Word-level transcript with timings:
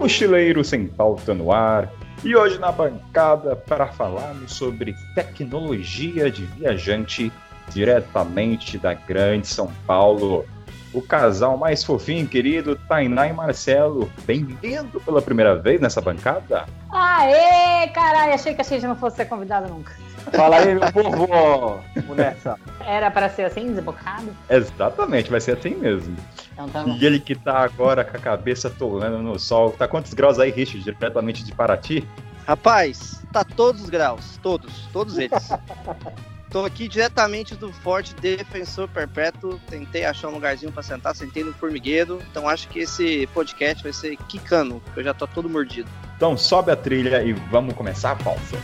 Mochileiro 0.00 0.64
Sem 0.64 0.86
Pauta 0.86 1.34
no 1.34 1.52
Ar. 1.52 1.92
E 2.24 2.34
hoje 2.34 2.58
na 2.58 2.72
bancada 2.72 3.54
para 3.54 3.86
falarmos 3.86 4.54
sobre 4.54 4.94
tecnologia 5.14 6.30
de 6.30 6.42
viajante 6.46 7.30
diretamente 7.68 8.78
da 8.78 8.94
Grande 8.94 9.46
São 9.46 9.70
Paulo. 9.86 10.46
O 10.92 11.00
casal 11.00 11.56
mais 11.56 11.84
fofinho, 11.84 12.26
querido, 12.26 12.74
Tainá 12.88 13.28
e 13.28 13.32
Marcelo. 13.32 14.10
Bem-vindo 14.24 15.00
pela 15.00 15.22
primeira 15.22 15.54
vez 15.54 15.80
nessa 15.80 16.00
bancada. 16.00 16.66
Aê, 16.90 17.86
caralho, 17.88 18.34
achei 18.34 18.54
que 18.54 18.60
a 18.60 18.64
gente 18.64 18.86
não 18.86 18.96
fosse 18.96 19.16
ser 19.16 19.26
convidado 19.26 19.68
nunca. 19.68 19.92
Fala 20.32 20.56
aí, 20.56 20.74
meu 20.74 20.92
povo! 20.92 21.80
Nessa. 22.16 22.58
Era 22.80 23.08
para 23.08 23.28
ser 23.28 23.44
assim, 23.44 23.72
desbocado? 23.72 24.34
Exatamente, 24.48 25.30
vai 25.30 25.40
ser 25.40 25.56
assim 25.56 25.76
mesmo. 25.76 26.16
Então 26.52 26.68
tá. 26.68 26.84
E 26.84 27.06
ele 27.06 27.20
que 27.20 27.36
tá 27.36 27.58
agora 27.58 28.04
com 28.04 28.16
a 28.16 28.20
cabeça 28.20 28.68
tolando 28.68 29.18
no 29.18 29.38
sol. 29.38 29.70
Tá 29.70 29.86
quantos 29.86 30.12
graus 30.12 30.40
aí, 30.40 30.50
Richard, 30.50 30.82
diretamente 30.82 31.44
de 31.44 31.52
Paraty? 31.52 32.06
Rapaz, 32.46 33.22
tá 33.32 33.44
todos 33.44 33.82
os 33.82 33.90
graus, 33.90 34.38
todos, 34.42 34.88
todos 34.92 35.18
eles. 35.18 35.50
Tô 36.50 36.64
aqui 36.64 36.88
diretamente 36.88 37.54
do 37.54 37.72
Forte 37.72 38.12
Defensor 38.16 38.88
Perpétuo. 38.88 39.60
Tentei 39.68 40.04
achar 40.04 40.26
um 40.26 40.32
lugarzinho 40.32 40.72
pra 40.72 40.82
sentar, 40.82 41.14
sentei 41.14 41.44
no 41.44 41.52
formigueiro. 41.52 42.20
Então 42.28 42.48
acho 42.48 42.68
que 42.68 42.80
esse 42.80 43.28
podcast 43.28 43.84
vai 43.84 43.92
ser 43.92 44.16
quicano, 44.16 44.80
porque 44.80 44.98
eu 44.98 45.04
já 45.04 45.14
tô 45.14 45.28
todo 45.28 45.48
mordido. 45.48 45.88
Então 46.16 46.36
sobe 46.36 46.72
a 46.72 46.76
trilha 46.76 47.22
e 47.22 47.32
vamos 47.32 47.74
começar 47.74 48.10
a 48.10 48.16
pausa. 48.16 48.58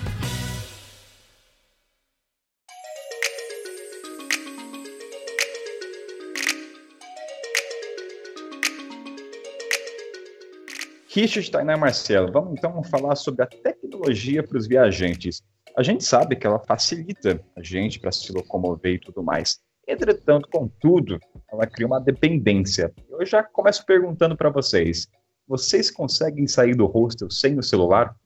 Richard, 11.09 11.49
Tainá 11.53 11.77
Marcelo, 11.77 12.33
vamos 12.33 12.59
então 12.59 12.83
falar 12.83 13.15
sobre 13.15 13.45
a 13.45 13.47
tecnologia 13.47 14.43
para 14.43 14.59
os 14.59 14.67
viajantes. 14.67 15.41
A 15.77 15.83
gente 15.83 16.05
sabe 16.05 16.37
que 16.37 16.47
ela 16.47 16.59
facilita 16.59 17.41
a 17.55 17.63
gente 17.63 18.01
para 18.01 18.11
se 18.11 18.33
locomover 18.33 18.95
e 18.95 18.99
tudo 18.99 19.23
mais. 19.23 19.59
Entretanto, 19.87 20.49
contudo, 20.51 21.19
ela 21.53 21.67
cria 21.67 21.87
uma 21.87 22.01
dependência. 22.01 22.93
Eu 23.11 23.25
já 23.27 23.43
começo 23.43 23.85
perguntando 23.85 24.37
para 24.37 24.51
vocês: 24.51 25.07
vocês 25.47 25.91
conseguem 25.91 26.47
sair 26.49 26.75
do 26.75 26.87
hostel 26.87 27.31
sem 27.31 27.59
o 27.59 27.63
celular? 27.63 28.17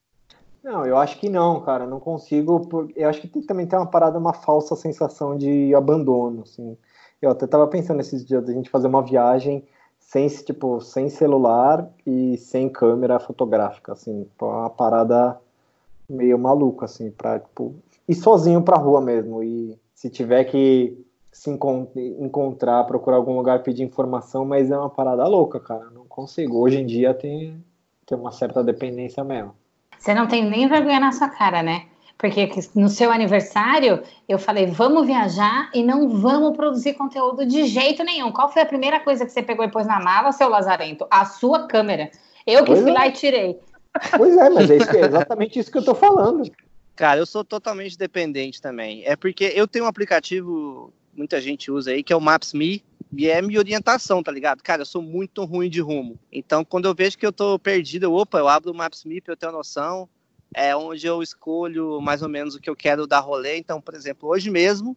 Não, 0.63 0.87
eu 0.87 0.97
acho 0.97 1.19
que 1.19 1.29
não, 1.29 1.61
cara. 1.61 1.87
Não 1.87 1.99
consigo. 1.99 2.67
por- 2.69 2.91
Eu 2.95 3.09
acho 3.09 3.21
que 3.21 3.29
tem, 3.29 3.43
também 3.43 3.67
tem 3.67 3.79
uma 3.79 3.87
parada, 3.91 4.19
uma 4.19 4.33
falsa 4.33 4.77
sensação 4.77 5.37
de 5.37 5.75
abandono, 5.75 6.43
assim. 6.43 6.77
Eu 7.21 7.31
até 7.31 7.47
tava 7.47 7.67
pensando 7.67 8.01
esses 8.01 8.25
dias 8.25 8.45
da 8.45 8.53
gente 8.53 8.71
fazer 8.71 8.87
uma 8.87 9.03
viagem 9.03 9.67
sem, 9.99 10.27
tipo, 10.29 10.81
sem 10.81 11.09
celular 11.11 11.91
e 12.07 12.37
sem 12.39 12.69
câmera 12.69 13.19
fotográfica, 13.21 13.93
assim. 13.93 14.27
É 14.41 14.45
uma 14.45 14.71
parada 14.71 15.39
meio 16.11 16.39
maluca, 16.39 16.85
assim, 16.87 17.11
pra, 17.11 17.39
tipo, 17.39 17.75
ir 18.09 18.15
sozinho 18.15 18.63
pra 18.63 18.77
rua 18.77 19.01
mesmo. 19.01 19.43
E 19.43 19.79
se 19.95 20.11
tiver 20.11 20.45
que 20.45 20.97
se 21.33 21.51
encon- 21.51 21.87
encontrar, 22.19 22.85
procurar 22.85 23.17
algum 23.17 23.37
lugar, 23.37 23.63
pedir 23.63 23.83
informação, 23.85 24.45
mas 24.45 24.71
é 24.71 24.77
uma 24.77 24.91
parada 24.91 25.27
louca, 25.27 25.61
cara. 25.61 25.87
Não 25.95 26.05
consigo. 26.07 26.59
Hoje 26.59 26.79
em 26.81 26.87
dia 26.87 27.15
tem, 27.15 27.65
tem 28.05 28.19
uma 28.19 28.33
certa 28.33 28.63
dependência 28.65 29.23
mesmo. 29.23 29.55
Você 29.99 30.13
não 30.15 30.27
tem 30.27 30.45
nem 30.49 30.67
vergonha 30.67 30.99
na 30.99 31.13
sua 31.13 31.29
cara, 31.29 31.63
né? 31.63 31.85
Porque 32.19 32.51
no 32.75 32.89
seu 32.89 33.11
aniversário 33.11 34.03
eu 34.29 34.39
falei, 34.39 34.67
vamos 34.67 35.07
viajar 35.07 35.71
e 35.75 35.83
não 35.83 36.09
vamos 36.09 36.55
produzir 36.55 36.93
conteúdo 36.95 37.47
de 37.47 37.65
jeito 37.65 38.05
nenhum. 38.05 38.31
Qual 38.31 38.51
foi 38.51 38.61
a 38.61 38.67
primeira 38.67 39.01
coisa 39.01 39.25
que 39.25 39.33
você 39.33 39.43
pegou 39.43 39.65
e 39.65 39.71
pôs 39.71 39.87
na 39.87 39.99
mala, 40.01 40.33
seu 40.33 40.49
Lazarento? 40.49 41.07
A 41.11 41.25
sua 41.25 41.67
câmera. 41.67 42.11
Eu 42.47 42.61
que 42.61 42.73
Pois 42.73 42.83
fui 42.83 42.91
é. 42.91 42.95
lá 42.95 43.07
e 43.07 43.13
tirei. 43.13 43.59
Pois 44.17 44.37
é, 44.37 44.51
mas 44.51 44.71
é, 44.71 44.77
isso 44.77 44.91
é 44.91 45.07
exatamente 45.07 45.59
isso 45.59 45.71
que 45.71 45.79
eu 45.79 45.85
tô 45.85 45.95
falando. 45.95 46.51
Cara, 46.95 47.21
eu 47.21 47.27
sou 47.27 47.45
totalmente 47.45 47.97
dependente 47.97 48.61
também. 48.61 49.03
É 49.05 49.17
porque 49.17 49.53
eu 49.55 49.67
tenho 49.67 49.87
um 49.87 49.89
aplicativo, 49.89 50.93
muita 51.15 51.41
gente 51.41 51.71
usa 51.71 51.91
aí, 51.91 52.03
que 52.03 52.13
é 52.13 52.17
o 52.17 52.21
Maps.me, 52.21 52.85
e 53.13 53.29
é 53.29 53.43
minha 53.43 53.59
orientação, 53.59 54.23
tá 54.23 54.31
ligado? 54.31 54.63
Cara, 54.63 54.83
eu 54.83 54.87
sou 54.87 55.03
muito 55.03 55.45
ruim 55.45 55.69
de 55.69 55.81
rumo. 55.81 56.19
Então, 56.31 56.65
quando 56.65 56.87
eu 56.87 56.95
vejo 56.95 57.19
que 57.19 57.27
eu 57.27 57.33
tô 57.33 57.59
perdido, 57.59 58.05
eu, 58.05 58.15
opa, 58.15 58.39
eu 58.39 58.49
abro 58.49 58.71
o 58.71 58.75
Maps.me 58.75 59.21
pra 59.21 59.33
eu 59.33 59.37
ter 59.37 59.47
uma 59.47 59.53
noção. 59.53 60.09
É 60.55 60.75
onde 60.77 61.07
eu 61.07 61.23
escolho 61.23 62.01
mais 62.01 62.23
ou 62.23 62.29
menos 62.29 62.55
o 62.55 62.61
que 62.61 62.69
eu 62.69 62.77
quero 62.77 63.07
dar 63.07 63.21
rolê. 63.21 63.57
Então, 63.57 63.81
por 63.81 63.95
exemplo, 63.95 64.29
hoje 64.29 64.51
mesmo, 64.51 64.97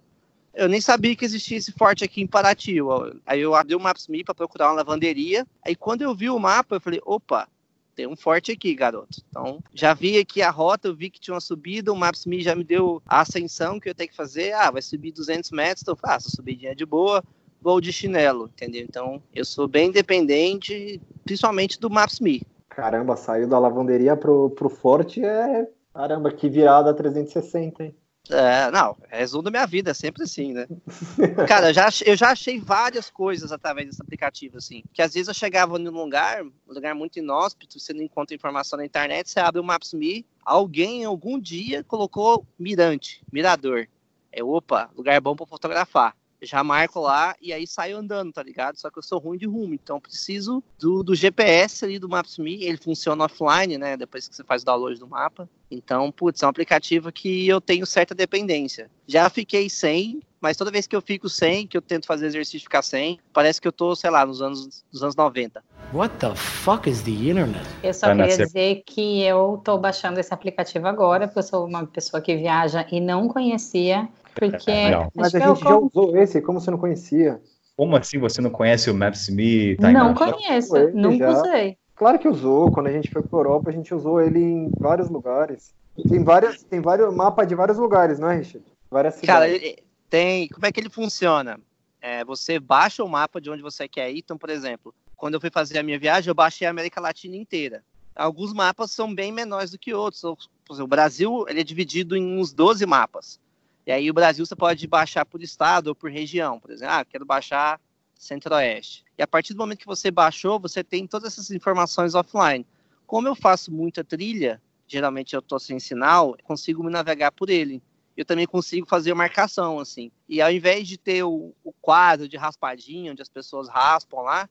eu 0.53 0.67
nem 0.67 0.81
sabia 0.81 1.15
que 1.15 1.25
existia 1.25 1.57
esse 1.57 1.71
forte 1.71 2.03
aqui 2.03 2.21
em 2.21 2.27
Paraty. 2.27 2.77
Aí 3.25 3.41
eu 3.41 3.55
abri 3.55 3.75
o 3.75 3.79
Maps.me 3.79 4.23
pra 4.23 4.35
procurar 4.35 4.67
uma 4.67 4.75
lavanderia. 4.75 5.47
Aí 5.65 5.75
quando 5.75 6.01
eu 6.01 6.13
vi 6.13 6.29
o 6.29 6.37
mapa, 6.37 6.75
eu 6.75 6.81
falei, 6.81 6.99
opa, 7.05 7.47
tem 7.95 8.07
um 8.07 8.15
forte 8.15 8.51
aqui, 8.51 8.73
garoto. 8.73 9.21
Então, 9.29 9.59
já 9.73 9.93
vi 9.93 10.17
aqui 10.17 10.41
a 10.41 10.49
rota, 10.49 10.87
eu 10.87 10.95
vi 10.95 11.09
que 11.09 11.19
tinha 11.19 11.33
uma 11.33 11.41
subida, 11.41 11.91
o 11.91 11.95
Maps.me 11.95 12.41
já 12.41 12.55
me 12.55 12.63
deu 12.63 13.01
a 13.05 13.21
ascensão 13.21 13.79
que 13.79 13.89
eu 13.89 13.95
tenho 13.95 14.09
que 14.09 14.15
fazer. 14.15 14.53
Ah, 14.53 14.71
vai 14.71 14.81
subir 14.81 15.11
200 15.11 15.51
metros, 15.51 15.81
então 15.81 15.95
faço, 15.95 16.31
subidinha 16.31 16.71
é 16.71 16.75
de 16.75 16.85
boa, 16.85 17.23
vou 17.61 17.79
de 17.79 17.93
chinelo, 17.93 18.49
entendeu? 18.53 18.83
Então, 18.83 19.21
eu 19.33 19.45
sou 19.45 19.67
bem 19.67 19.91
dependente, 19.91 21.01
principalmente 21.23 21.79
do 21.79 21.89
Maps.me. 21.89 22.41
Caramba, 22.69 23.15
saiu 23.15 23.47
da 23.47 23.59
lavanderia 23.59 24.17
pro, 24.17 24.49
pro 24.49 24.69
forte 24.69 25.23
é. 25.23 25.67
Caramba, 25.93 26.31
que 26.31 26.49
virada 26.49 26.93
360, 26.93 27.83
hein? 27.83 27.95
É, 28.29 28.71
não, 28.71 28.95
resumo 29.09 29.43
da 29.43 29.51
minha 29.51 29.65
vida, 29.65 29.91
é 29.91 29.93
sempre 29.93 30.23
assim, 30.23 30.53
né? 30.53 30.65
Cara, 31.47 31.69
eu 31.69 31.73
já, 31.73 31.89
eu 32.05 32.15
já 32.15 32.29
achei 32.31 32.57
várias 32.57 33.09
coisas 33.09 33.51
através 33.51 33.87
desse 33.87 34.01
aplicativo, 34.01 34.57
assim. 34.57 34.81
Que 34.93 35.01
às 35.01 35.13
vezes 35.13 35.27
eu 35.27 35.33
chegava 35.33 35.77
num 35.77 35.91
lugar, 35.91 36.41
um 36.41 36.51
lugar 36.73 36.95
muito 36.95 37.19
inóspito, 37.19 37.79
você 37.79 37.91
não 37.91 38.01
encontra 38.01 38.33
informação 38.33 38.77
na 38.77 38.85
internet, 38.85 39.29
você 39.29 39.41
abre 39.41 39.59
o 39.59 39.63
Maps.me, 39.63 40.25
alguém 40.45 41.03
algum 41.03 41.37
dia 41.37 41.83
colocou 41.83 42.47
mirante, 42.57 43.21
mirador. 43.31 43.87
É, 44.31 44.41
opa, 44.41 44.89
lugar 44.95 45.19
bom 45.19 45.35
pra 45.35 45.45
fotografar. 45.45 46.15
Já 46.41 46.61
marco 46.61 46.99
lá 46.99 47.35
e 47.41 47.53
aí 47.53 47.65
saio 47.65 47.97
andando, 47.97 48.33
tá 48.33 48.43
ligado? 48.43 48.77
Só 48.77 48.89
que 48.89 48.99
eu 48.99 49.03
sou 49.03 49.17
ruim 49.17 49.37
de 49.37 49.45
rumo, 49.45 49.73
então 49.73 49.99
preciso 49.99 50.61
do, 50.77 51.01
do 51.01 51.15
GPS 51.15 51.85
ali 51.85 51.97
do 51.97 52.09
Maps.me, 52.09 52.65
ele 52.65 52.77
funciona 52.77 53.25
offline, 53.25 53.77
né? 53.77 53.95
Depois 53.95 54.27
que 54.27 54.35
você 54.35 54.43
faz 54.43 54.61
o 54.61 54.65
download 54.65 54.99
do 54.99 55.07
mapa. 55.07 55.49
Então, 55.73 56.11
putz, 56.11 56.41
é 56.43 56.45
um 56.45 56.49
aplicativo 56.49 57.11
que 57.11 57.47
eu 57.47 57.59
tenho 57.59 57.85
certa 57.85 58.13
dependência. 58.13 58.89
Já 59.07 59.29
fiquei 59.29 59.69
sem, 59.69 60.21
mas 60.39 60.57
toda 60.57 60.71
vez 60.71 60.85
que 60.85 60.95
eu 60.95 61.01
fico 61.01 61.29
sem, 61.29 61.65
que 61.65 61.77
eu 61.77 61.81
tento 61.81 62.05
fazer 62.05 62.27
exercício 62.27 62.57
e 62.57 62.61
ficar 62.61 62.81
sem, 62.81 63.19
parece 63.31 63.61
que 63.61 63.67
eu 63.67 63.71
tô, 63.71 63.95
sei 63.95 64.09
lá, 64.09 64.25
nos 64.25 64.41
anos, 64.41 64.83
nos 64.91 65.03
anos 65.03 65.15
90. 65.15 65.63
What 65.93 66.15
the 66.17 66.35
fuck 66.35 66.89
is 66.89 67.01
the 67.01 67.11
internet? 67.11 67.65
Eu 67.83 67.93
só 67.93 68.07
Vai 68.07 68.17
queria 68.17 68.45
dizer 68.45 68.83
que 68.85 69.21
eu 69.21 69.61
tô 69.63 69.77
baixando 69.77 70.19
esse 70.19 70.33
aplicativo 70.33 70.87
agora, 70.87 71.27
porque 71.27 71.39
eu 71.39 71.43
sou 71.43 71.65
uma 71.65 71.85
pessoa 71.85 72.21
que 72.21 72.35
viaja 72.35 72.85
e 72.91 72.99
não 72.99 73.27
conhecia, 73.27 74.09
porque 74.35 74.71
Legal. 74.71 75.11
Mas 75.15 75.33
a 75.33 75.39
que 75.39 75.45
eu 75.45 75.55
gente 75.55 75.63
já 75.63 75.77
usou 75.77 76.17
esse, 76.17 76.41
como 76.41 76.59
você 76.59 76.71
não 76.71 76.77
conhecia? 76.77 77.41
Como 77.75 77.95
assim 77.95 78.19
você 78.19 78.41
não 78.41 78.49
conhece 78.49 78.89
o 78.89 78.93
Maps.me, 78.93 79.75
Tainá? 79.77 80.03
não 80.03 80.13
conheço, 80.13 80.91
nunca 80.93 81.31
já. 81.31 81.41
usei. 81.41 81.77
Claro 81.95 82.19
que 82.19 82.27
usou. 82.27 82.71
Quando 82.71 82.87
a 82.87 82.91
gente 82.91 83.09
foi 83.11 83.21
pra 83.21 83.39
Europa, 83.39 83.69
a 83.69 83.73
gente 83.73 83.93
usou 83.93 84.21
ele 84.21 84.39
em 84.39 84.71
vários 84.79 85.09
lugares. 85.09 85.73
Tem 86.09 86.23
várias, 86.23 86.63
tem 86.63 86.81
vários 86.81 87.13
mapa 87.13 87.45
de 87.45 87.53
vários 87.55 87.77
lugares, 87.77 88.17
não 88.19 88.29
é, 88.29 88.37
Richard? 88.37 88.65
Várias 88.89 89.19
Cara, 89.21 89.45
cidades. 89.47 89.63
ele- 89.69 89.83
tem. 90.09 90.47
Como 90.49 90.65
é 90.65 90.71
que 90.71 90.79
ele 90.79 90.89
funciona? 90.89 91.59
É, 92.01 92.25
você 92.25 92.59
baixa 92.59 93.03
o 93.03 93.09
mapa 93.09 93.39
de 93.39 93.49
onde 93.49 93.61
você 93.61 93.87
quer 93.87 94.11
ir. 94.11 94.19
Então, 94.19 94.37
por 94.37 94.49
exemplo, 94.49 94.93
quando 95.15 95.35
eu 95.35 95.41
fui 95.41 95.49
fazer 95.49 95.77
a 95.79 95.83
minha 95.83 95.97
viagem, 95.99 96.29
eu 96.29 96.35
baixei 96.35 96.67
a 96.67 96.69
América 96.71 96.99
Latina 96.99 97.35
inteira. 97.35 97.83
Alguns 98.15 98.53
mapas 98.53 98.91
são 98.91 99.13
bem 99.13 99.31
menores 99.31 99.71
do 99.71 99.79
que 99.79 99.93
outros. 99.93 100.23
Exemplo, 100.23 100.83
o 100.83 100.87
Brasil 100.87 101.45
ele 101.47 101.61
é 101.61 101.63
dividido 101.63 102.15
em 102.15 102.37
uns 102.39 102.53
12 102.53 102.85
mapas. 102.85 103.39
E 103.87 103.91
aí 103.91 104.09
o 104.09 104.13
Brasil 104.13 104.45
você 104.45 104.55
pode 104.55 104.85
baixar 104.87 105.25
por 105.25 105.41
estado 105.41 105.87
ou 105.87 105.95
por 105.95 106.11
região. 106.11 106.59
Por 106.59 106.71
exemplo, 106.71 106.93
ah, 106.93 107.05
quero 107.05 107.25
baixar 107.25 107.79
Centro-Oeste. 108.15 109.03
E 109.17 109.23
a 109.23 109.27
partir 109.27 109.53
do 109.53 109.57
momento 109.57 109.79
que 109.79 109.85
você 109.85 110.09
baixou, 110.09 110.59
você 110.59 110.83
tem 110.83 111.07
todas 111.07 111.33
essas 111.33 111.51
informações 111.51 112.15
offline. 112.15 112.65
Como 113.05 113.27
eu 113.27 113.35
faço 113.35 113.71
muita 113.71 114.03
trilha, 114.03 114.61
geralmente 114.87 115.35
eu 115.35 115.41
tô 115.41 115.59
sem 115.59 115.79
sinal, 115.79 116.35
consigo 116.43 116.83
me 116.83 116.91
navegar 116.91 117.31
por 117.31 117.49
ele 117.49 117.81
eu 118.15 118.25
também 118.25 118.45
consigo 118.45 118.87
fazer 118.87 119.13
marcação, 119.13 119.79
assim. 119.79 120.11
E 120.29 120.41
ao 120.41 120.51
invés 120.51 120.87
de 120.87 120.97
ter 120.97 121.23
o, 121.23 121.53
o 121.63 121.73
quadro 121.73 122.27
de 122.27 122.37
raspadinha, 122.37 123.11
onde 123.11 123.21
as 123.21 123.29
pessoas 123.29 123.67
raspam 123.67 124.21
lá, 124.21 124.49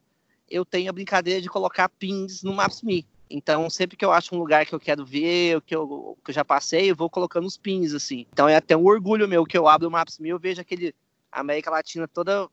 eu 0.50 0.64
tenho 0.64 0.90
a 0.90 0.92
brincadeira 0.92 1.40
de 1.40 1.48
colocar 1.48 1.88
pins 1.88 2.42
no 2.42 2.52
Maps.me. 2.52 3.06
Então, 3.30 3.70
sempre 3.70 3.96
que 3.96 4.04
eu 4.04 4.12
acho 4.12 4.34
um 4.34 4.38
lugar 4.38 4.66
que 4.66 4.74
eu 4.74 4.80
quero 4.80 5.06
ver, 5.06 5.62
que 5.62 5.74
eu, 5.74 6.18
que 6.22 6.30
eu 6.30 6.34
já 6.34 6.44
passei, 6.44 6.90
eu 6.90 6.96
vou 6.96 7.08
colocando 7.08 7.46
os 7.46 7.56
pins, 7.56 7.94
assim. 7.94 8.26
Então, 8.32 8.48
é 8.48 8.56
até 8.56 8.76
um 8.76 8.84
orgulho 8.84 9.28
meu 9.28 9.46
que 9.46 9.56
eu 9.56 9.66
abro 9.66 9.88
o 9.88 9.90
Maps.me, 9.90 10.28
eu 10.28 10.38
vejo 10.38 10.60
aquele 10.60 10.94
América 11.30 11.70
Latina 11.70 12.06
toda 12.06 12.48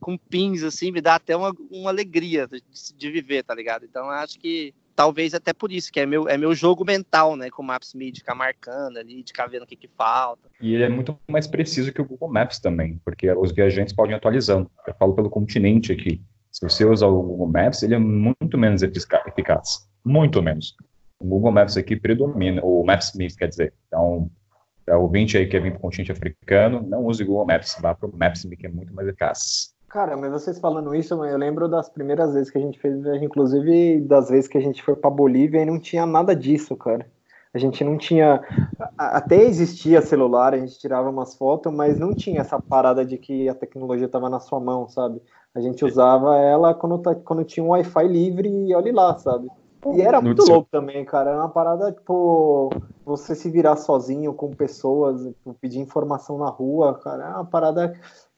com, 0.00 0.16
pins, 0.16 0.62
assim, 0.62 0.90
me 0.90 1.00
dá 1.00 1.16
até 1.16 1.36
uma, 1.36 1.54
uma 1.70 1.90
alegria 1.90 2.46
de, 2.46 2.62
de 2.96 3.10
viver, 3.10 3.42
tá 3.42 3.54
ligado? 3.54 3.84
Então, 3.84 4.08
acho 4.10 4.38
que 4.38 4.74
talvez 4.94 5.34
até 5.34 5.52
por 5.52 5.72
isso, 5.72 5.92
que 5.92 6.00
é 6.00 6.06
meu, 6.06 6.28
é 6.28 6.38
meu 6.38 6.54
jogo 6.54 6.84
mental, 6.84 7.36
né, 7.36 7.50
com 7.50 7.62
o 7.62 7.66
Maps.me, 7.66 8.10
de 8.12 8.20
ficar 8.20 8.34
marcando 8.34 8.96
ali, 8.96 9.22
de 9.22 9.32
ficar 9.32 9.46
vendo 9.46 9.62
o 9.64 9.66
que 9.66 9.76
que 9.76 9.88
falta. 9.88 10.48
E 10.60 10.74
ele 10.74 10.84
é 10.84 10.88
muito 10.88 11.18
mais 11.28 11.46
preciso 11.46 11.92
que 11.92 12.00
o 12.00 12.04
Google 12.04 12.30
Maps 12.30 12.58
também, 12.58 13.00
porque 13.04 13.30
os 13.32 13.52
viajantes 13.52 13.92
podem 13.94 14.14
atualizando. 14.14 14.70
Eu 14.86 14.94
falo 14.94 15.14
pelo 15.14 15.28
continente 15.28 15.92
aqui. 15.92 16.22
Se 16.52 16.60
você 16.62 16.84
usar 16.84 17.08
o 17.08 17.22
Google 17.22 17.48
Maps, 17.48 17.82
ele 17.82 17.94
é 17.94 17.98
muito 17.98 18.56
menos 18.56 18.82
efica- 18.82 19.24
eficaz. 19.26 19.88
muito 20.04 20.40
menos. 20.40 20.76
O 21.18 21.26
Google 21.26 21.50
Maps 21.50 21.76
aqui 21.76 21.96
predomina, 21.96 22.60
o 22.62 22.84
Maps.me, 22.84 23.34
quer 23.34 23.48
dizer. 23.48 23.74
Então, 23.88 24.30
para 24.84 24.98
o 24.98 25.02
ouvinte 25.02 25.36
aí 25.36 25.44
que 25.44 25.52
quer 25.52 25.62
vir 25.62 25.70
para 25.72 25.78
o 25.78 25.82
continente 25.82 26.12
africano, 26.12 26.82
não 26.82 27.04
use 27.04 27.24
Google 27.24 27.46
Maps, 27.46 27.76
vá 27.80 27.94
para 27.94 28.08
o 28.08 28.16
Maps.me, 28.16 28.56
que 28.56 28.66
é 28.66 28.68
muito 28.68 28.94
mais 28.94 29.08
eficaz. 29.08 29.74
Cara, 29.88 30.16
mas 30.16 30.32
vocês 30.32 30.58
falando 30.58 30.94
isso, 30.94 31.14
eu 31.14 31.38
lembro 31.38 31.68
das 31.68 31.88
primeiras 31.88 32.34
vezes 32.34 32.50
que 32.50 32.58
a 32.58 32.60
gente 32.60 32.80
fez 32.80 33.00
viagem, 33.00 33.24
inclusive 33.24 34.00
das 34.00 34.28
vezes 34.28 34.48
que 34.48 34.58
a 34.58 34.60
gente 34.60 34.82
foi 34.82 34.96
para 34.96 35.08
Bolívia 35.08 35.62
e 35.62 35.64
não 35.64 35.78
tinha 35.78 36.04
nada 36.04 36.34
disso, 36.34 36.76
cara. 36.76 37.06
A 37.54 37.58
gente 37.58 37.84
não 37.84 37.96
tinha. 37.96 38.42
Até 38.98 39.40
existia 39.40 40.02
celular, 40.02 40.52
a 40.52 40.58
gente 40.58 40.76
tirava 40.76 41.08
umas 41.08 41.36
fotos, 41.36 41.72
mas 41.72 41.96
não 41.96 42.12
tinha 42.12 42.40
essa 42.40 42.58
parada 42.58 43.04
de 43.04 43.16
que 43.16 43.48
a 43.48 43.54
tecnologia 43.54 44.06
estava 44.06 44.28
na 44.28 44.40
sua 44.40 44.58
mão, 44.58 44.88
sabe? 44.88 45.22
A 45.54 45.60
gente 45.60 45.84
usava 45.84 46.36
ela 46.36 46.74
quando, 46.74 46.98
tá, 46.98 47.14
quando 47.14 47.44
tinha 47.44 47.62
um 47.62 47.68
Wi-Fi 47.68 48.08
livre 48.08 48.48
e 48.48 48.74
olhe 48.74 48.90
lá, 48.90 49.16
sabe? 49.16 49.48
E 49.92 50.00
era 50.00 50.20
muito 50.20 50.44
louco 50.44 50.68
também, 50.70 51.04
cara. 51.04 51.30
Era 51.30 51.40
uma 51.40 51.48
parada, 51.48 51.92
tipo, 51.92 52.70
você 53.04 53.34
se 53.34 53.50
virar 53.50 53.76
sozinho 53.76 54.32
com 54.32 54.50
pessoas, 54.50 55.22
tipo, 55.22 55.54
pedir 55.54 55.80
informação 55.80 56.38
na 56.38 56.48
rua, 56.48 56.94
cara. 56.94 57.24
É 57.24 57.34
uma 57.34 57.44
parada 57.44 57.92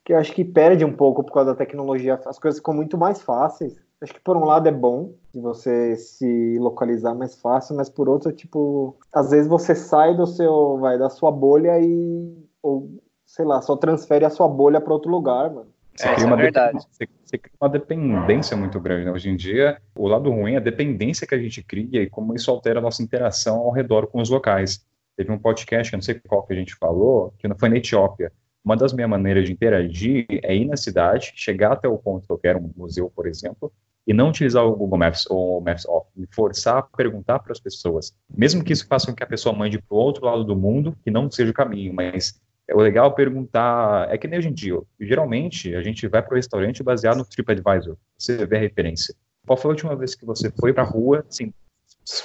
que 0.04 0.12
eu 0.12 0.18
acho 0.18 0.32
que 0.32 0.44
perde 0.44 0.84
um 0.84 0.92
pouco 0.92 1.22
por 1.22 1.32
causa 1.32 1.52
da 1.52 1.56
tecnologia. 1.56 2.20
As 2.26 2.38
coisas 2.38 2.58
ficam 2.58 2.74
muito 2.74 2.96
mais 2.96 3.20
fáceis. 3.20 3.76
Acho 4.00 4.12
que 4.12 4.20
por 4.20 4.36
um 4.36 4.44
lado 4.44 4.68
é 4.68 4.72
bom 4.72 5.12
de 5.32 5.40
você 5.40 5.96
se 5.96 6.58
localizar 6.58 7.14
mais 7.14 7.34
fácil, 7.40 7.74
mas 7.76 7.88
por 7.88 8.08
outro, 8.08 8.30
tipo, 8.30 8.96
às 9.12 9.30
vezes 9.30 9.48
você 9.48 9.74
sai 9.74 10.14
do 10.14 10.26
seu, 10.26 10.78
vai, 10.78 10.98
da 10.98 11.08
sua 11.08 11.30
bolha 11.30 11.80
e, 11.80 12.46
ou, 12.62 12.90
sei 13.24 13.44
lá, 13.44 13.60
só 13.62 13.74
transfere 13.74 14.24
a 14.24 14.30
sua 14.30 14.48
bolha 14.48 14.80
para 14.80 14.92
outro 14.92 15.10
lugar, 15.10 15.50
mano. 15.50 15.68
Você 15.96 16.08
É, 16.08 16.12
cria 16.14 16.24
é 16.24 16.26
uma 16.26 16.36
verdade. 16.36 16.66
dependência- 16.78 16.88
Você, 16.92 17.08
você 17.24 17.38
cria 17.38 17.54
uma 17.60 17.68
dependência 17.70 18.56
muito 18.56 18.80
grande. 18.80 19.04
Né? 19.06 19.10
Hoje 19.12 19.30
em 19.30 19.36
dia, 19.36 19.80
o 19.96 20.06
lado 20.06 20.30
ruim 20.30 20.54
é 20.54 20.56
a 20.58 20.60
dependência 20.60 21.26
que 21.26 21.34
a 21.34 21.38
gente 21.38 21.62
cria 21.62 22.02
e 22.02 22.10
como 22.10 22.34
isso 22.34 22.50
altera 22.50 22.78
a 22.78 22.82
nossa 22.82 23.02
interação 23.02 23.56
ao 23.58 23.70
redor 23.70 24.06
com 24.06 24.20
os 24.20 24.28
locais. 24.30 24.84
Teve 25.16 25.32
um 25.32 25.38
podcast, 25.38 25.92
eu 25.92 25.96
não 25.96 26.02
sei 26.02 26.20
qual 26.28 26.42
que 26.42 26.52
a 26.52 26.56
gente 26.56 26.74
falou, 26.74 27.32
que 27.38 27.48
foi 27.54 27.68
na 27.68 27.76
Etiópia. 27.76 28.30
Uma 28.64 28.76
das 28.76 28.92
minhas 28.92 29.08
maneiras 29.08 29.44
de 29.46 29.52
interagir 29.52 30.26
é 30.42 30.54
ir 30.54 30.66
na 30.66 30.76
cidade, 30.76 31.32
chegar 31.36 31.72
até 31.72 31.88
o 31.88 31.96
ponto 31.96 32.26
que 32.26 32.32
eu 32.32 32.36
quero, 32.38 32.58
um 32.58 32.70
museu, 32.76 33.10
por 33.14 33.26
exemplo, 33.26 33.72
e 34.06 34.12
não 34.12 34.28
utilizar 34.28 34.64
o 34.64 34.76
Google 34.76 34.98
Maps 34.98 35.24
ou 35.30 35.58
o 35.58 35.60
Maps 35.60 35.86
Off, 35.86 36.06
me 36.16 36.26
forçar 36.32 36.78
a 36.78 36.82
perguntar 36.82 37.38
para 37.38 37.52
as 37.52 37.60
pessoas. 37.60 38.12
Mesmo 38.28 38.62
que 38.62 38.72
isso 38.72 38.86
faça 38.86 39.06
com 39.06 39.14
que 39.14 39.22
a 39.22 39.26
pessoa 39.26 39.54
mande 39.54 39.78
para 39.80 39.96
o 39.96 39.98
outro 40.00 40.26
lado 40.26 40.44
do 40.44 40.54
mundo, 40.56 40.96
que 41.02 41.10
não 41.10 41.30
seja 41.30 41.50
o 41.50 41.54
caminho, 41.54 41.94
mas 41.94 42.40
é 42.68 42.74
legal 42.74 43.14
perguntar, 43.14 44.12
é 44.12 44.18
que 44.18 44.26
nem 44.26 44.38
hoje 44.38 44.48
em 44.48 44.54
dia, 44.54 44.80
geralmente 45.00 45.74
a 45.74 45.82
gente 45.82 46.06
vai 46.08 46.22
para 46.22 46.32
o 46.32 46.36
restaurante 46.36 46.82
baseado 46.82 47.18
no 47.18 47.24
TripAdvisor, 47.24 47.96
você 48.18 48.44
vê 48.46 48.56
a 48.56 48.60
referência. 48.60 49.14
Qual 49.46 49.56
foi 49.56 49.70
a 49.70 49.74
última 49.74 49.94
vez 49.94 50.14
que 50.14 50.26
você 50.26 50.50
foi 50.50 50.72
para 50.72 50.82
a 50.82 50.86
rua, 50.86 51.24
assim, 51.28 51.52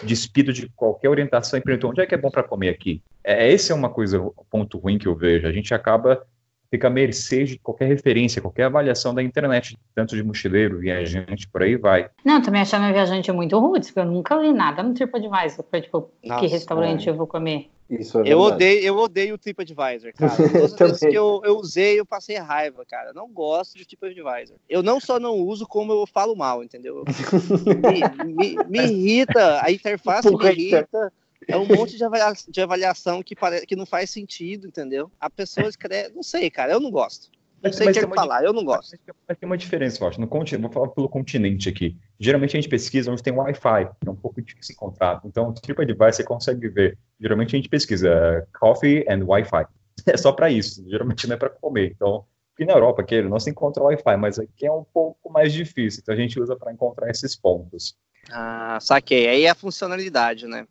despido 0.03 0.51
de 0.51 0.67
qualquer 0.69 1.09
orientação 1.09 1.59
e 1.59 1.61
perguntou 1.61 1.91
onde 1.91 2.01
é 2.01 2.05
que 2.05 2.15
é 2.15 2.17
bom 2.17 2.31
para 2.31 2.43
comer 2.43 2.69
aqui? 2.69 3.03
É, 3.23 3.51
esse 3.51 3.71
é 3.71 3.75
uma 3.75 3.89
coisa, 3.89 4.19
um 4.19 4.31
ponto 4.49 4.79
ruim 4.79 4.97
que 4.97 5.07
eu 5.07 5.15
vejo, 5.15 5.47
a 5.47 5.51
gente 5.51 5.73
acaba 5.73 6.25
fica 6.71 6.87
à 6.87 6.89
mercê 6.89 7.43
de 7.43 7.59
qualquer 7.59 7.85
referência, 7.87 8.41
qualquer 8.41 8.63
avaliação 8.63 9.13
da 9.13 9.21
internet, 9.21 9.77
tanto 9.93 10.15
de 10.15 10.23
mochileiro, 10.23 10.79
viajante, 10.79 11.47
por 11.49 11.61
aí 11.61 11.75
vai. 11.75 12.09
Não, 12.23 12.35
eu 12.35 12.41
também 12.41 12.61
achava 12.61 12.83
minha 12.83 12.93
viajante 12.93 13.29
muito 13.33 13.59
rude, 13.59 13.85
porque 13.87 13.99
eu 13.99 14.05
nunca 14.05 14.35
li 14.35 14.53
nada 14.53 14.81
no 14.81 14.93
TripAdvisor, 14.93 15.65
pra, 15.65 15.81
tipo, 15.81 16.09
Nossa, 16.23 16.39
que 16.39 16.47
restaurante 16.47 17.09
é. 17.09 17.11
eu 17.11 17.15
vou 17.15 17.27
comer. 17.27 17.69
Isso 17.89 18.19
é 18.19 18.31
Eu 18.31 18.39
odeio, 18.39 18.81
eu 18.85 18.97
odeio 18.97 19.35
o 19.35 19.37
TripAdvisor, 19.37 20.13
cara. 20.13 20.37
Todas 20.47 20.73
as 20.73 20.79
vezes 20.79 20.99
que 21.01 21.13
eu, 21.13 21.41
eu 21.43 21.57
usei, 21.57 21.99
eu 21.99 22.05
passei 22.05 22.37
raiva, 22.37 22.85
cara. 22.89 23.09
Eu 23.09 23.13
Não 23.13 23.27
gosto 23.27 23.77
de 23.77 23.85
TripAdvisor. 23.85 24.55
Eu 24.69 24.81
não 24.81 24.97
só 24.97 25.19
não 25.19 25.35
uso, 25.35 25.67
como 25.67 25.91
eu 25.91 26.07
falo 26.07 26.33
mal, 26.33 26.63
entendeu? 26.63 27.03
Me, 27.67 28.09
me- 28.33 28.63
me 28.69 28.79
irrita, 28.79 29.61
a 29.61 29.69
interface 29.69 30.29
me 30.29 30.37
Porra, 30.37 30.53
irrita. 30.53 31.11
É 31.47 31.57
um 31.57 31.65
monte 31.65 31.97
de, 31.97 32.03
avalia- 32.03 32.33
de 32.47 32.61
avaliação 32.61 33.23
que, 33.23 33.35
pare, 33.35 33.65
que 33.65 33.75
não 33.75 33.85
faz 33.85 34.09
sentido, 34.09 34.67
entendeu? 34.67 35.11
A 35.19 35.29
pessoa 35.29 35.67
escreve. 35.67 36.13
Não 36.13 36.23
sei, 36.23 36.49
cara, 36.49 36.71
eu 36.73 36.79
não 36.79 36.91
gosto. 36.91 37.29
Não 37.63 37.71
sei 37.71 37.89
o 37.89 37.93
que 37.93 38.15
falar, 38.15 38.43
eu 38.43 38.53
não 38.53 38.63
gosto. 38.63 38.97
Mas, 39.27 39.37
tem 39.37 39.45
uma 39.47 39.57
diferença, 39.57 40.03
eu 40.03 40.07
acho. 40.07 40.19
No 40.19 40.27
continente, 40.27 40.61
vou 40.63 40.71
falar 40.71 40.87
pelo 40.89 41.07
continente 41.07 41.69
aqui. 41.69 41.95
Geralmente 42.19 42.57
a 42.57 42.59
gente 42.59 42.69
pesquisa 42.69 43.11
onde 43.11 43.21
tem 43.21 43.33
Wi-Fi, 43.33 43.85
que 44.01 44.07
é 44.07 44.11
um 44.11 44.15
pouco 44.15 44.41
difícil 44.41 44.73
encontrar. 44.73 45.21
Então, 45.23 45.49
o 45.49 45.53
TripAdvisor 45.53 46.13
você 46.13 46.23
consegue 46.23 46.67
ver. 46.69 46.97
Geralmente 47.19 47.55
a 47.55 47.57
gente 47.59 47.69
pesquisa 47.69 48.09
eh, 48.09 48.45
coffee 48.59 49.05
and 49.07 49.23
Wi-Fi. 49.25 49.65
É 50.07 50.17
só 50.17 50.31
para 50.31 50.49
isso. 50.49 50.83
Geralmente 50.89 51.27
não 51.27 51.35
é 51.35 51.37
para 51.37 51.49
comer. 51.49 51.91
Então, 51.95 52.25
aqui 52.55 52.65
na 52.65 52.73
Europa, 52.73 53.03
aquele, 53.03 53.29
nós 53.29 53.45
encontra 53.45 53.83
Wi-Fi, 53.83 54.17
mas 54.17 54.39
aqui 54.39 54.65
é 54.65 54.71
um 54.71 54.83
pouco 54.83 55.31
mais 55.31 55.53
difícil. 55.53 55.99
Então, 56.01 56.15
a 56.15 56.17
gente 56.17 56.39
usa 56.39 56.55
para 56.55 56.73
encontrar 56.73 57.11
esses 57.11 57.35
pontos. 57.35 57.95
Ah, 58.31 58.79
saquei. 58.81 59.27
Aí 59.27 59.43
é 59.43 59.49
a 59.51 59.55
funcionalidade, 59.55 60.47
né? 60.47 60.65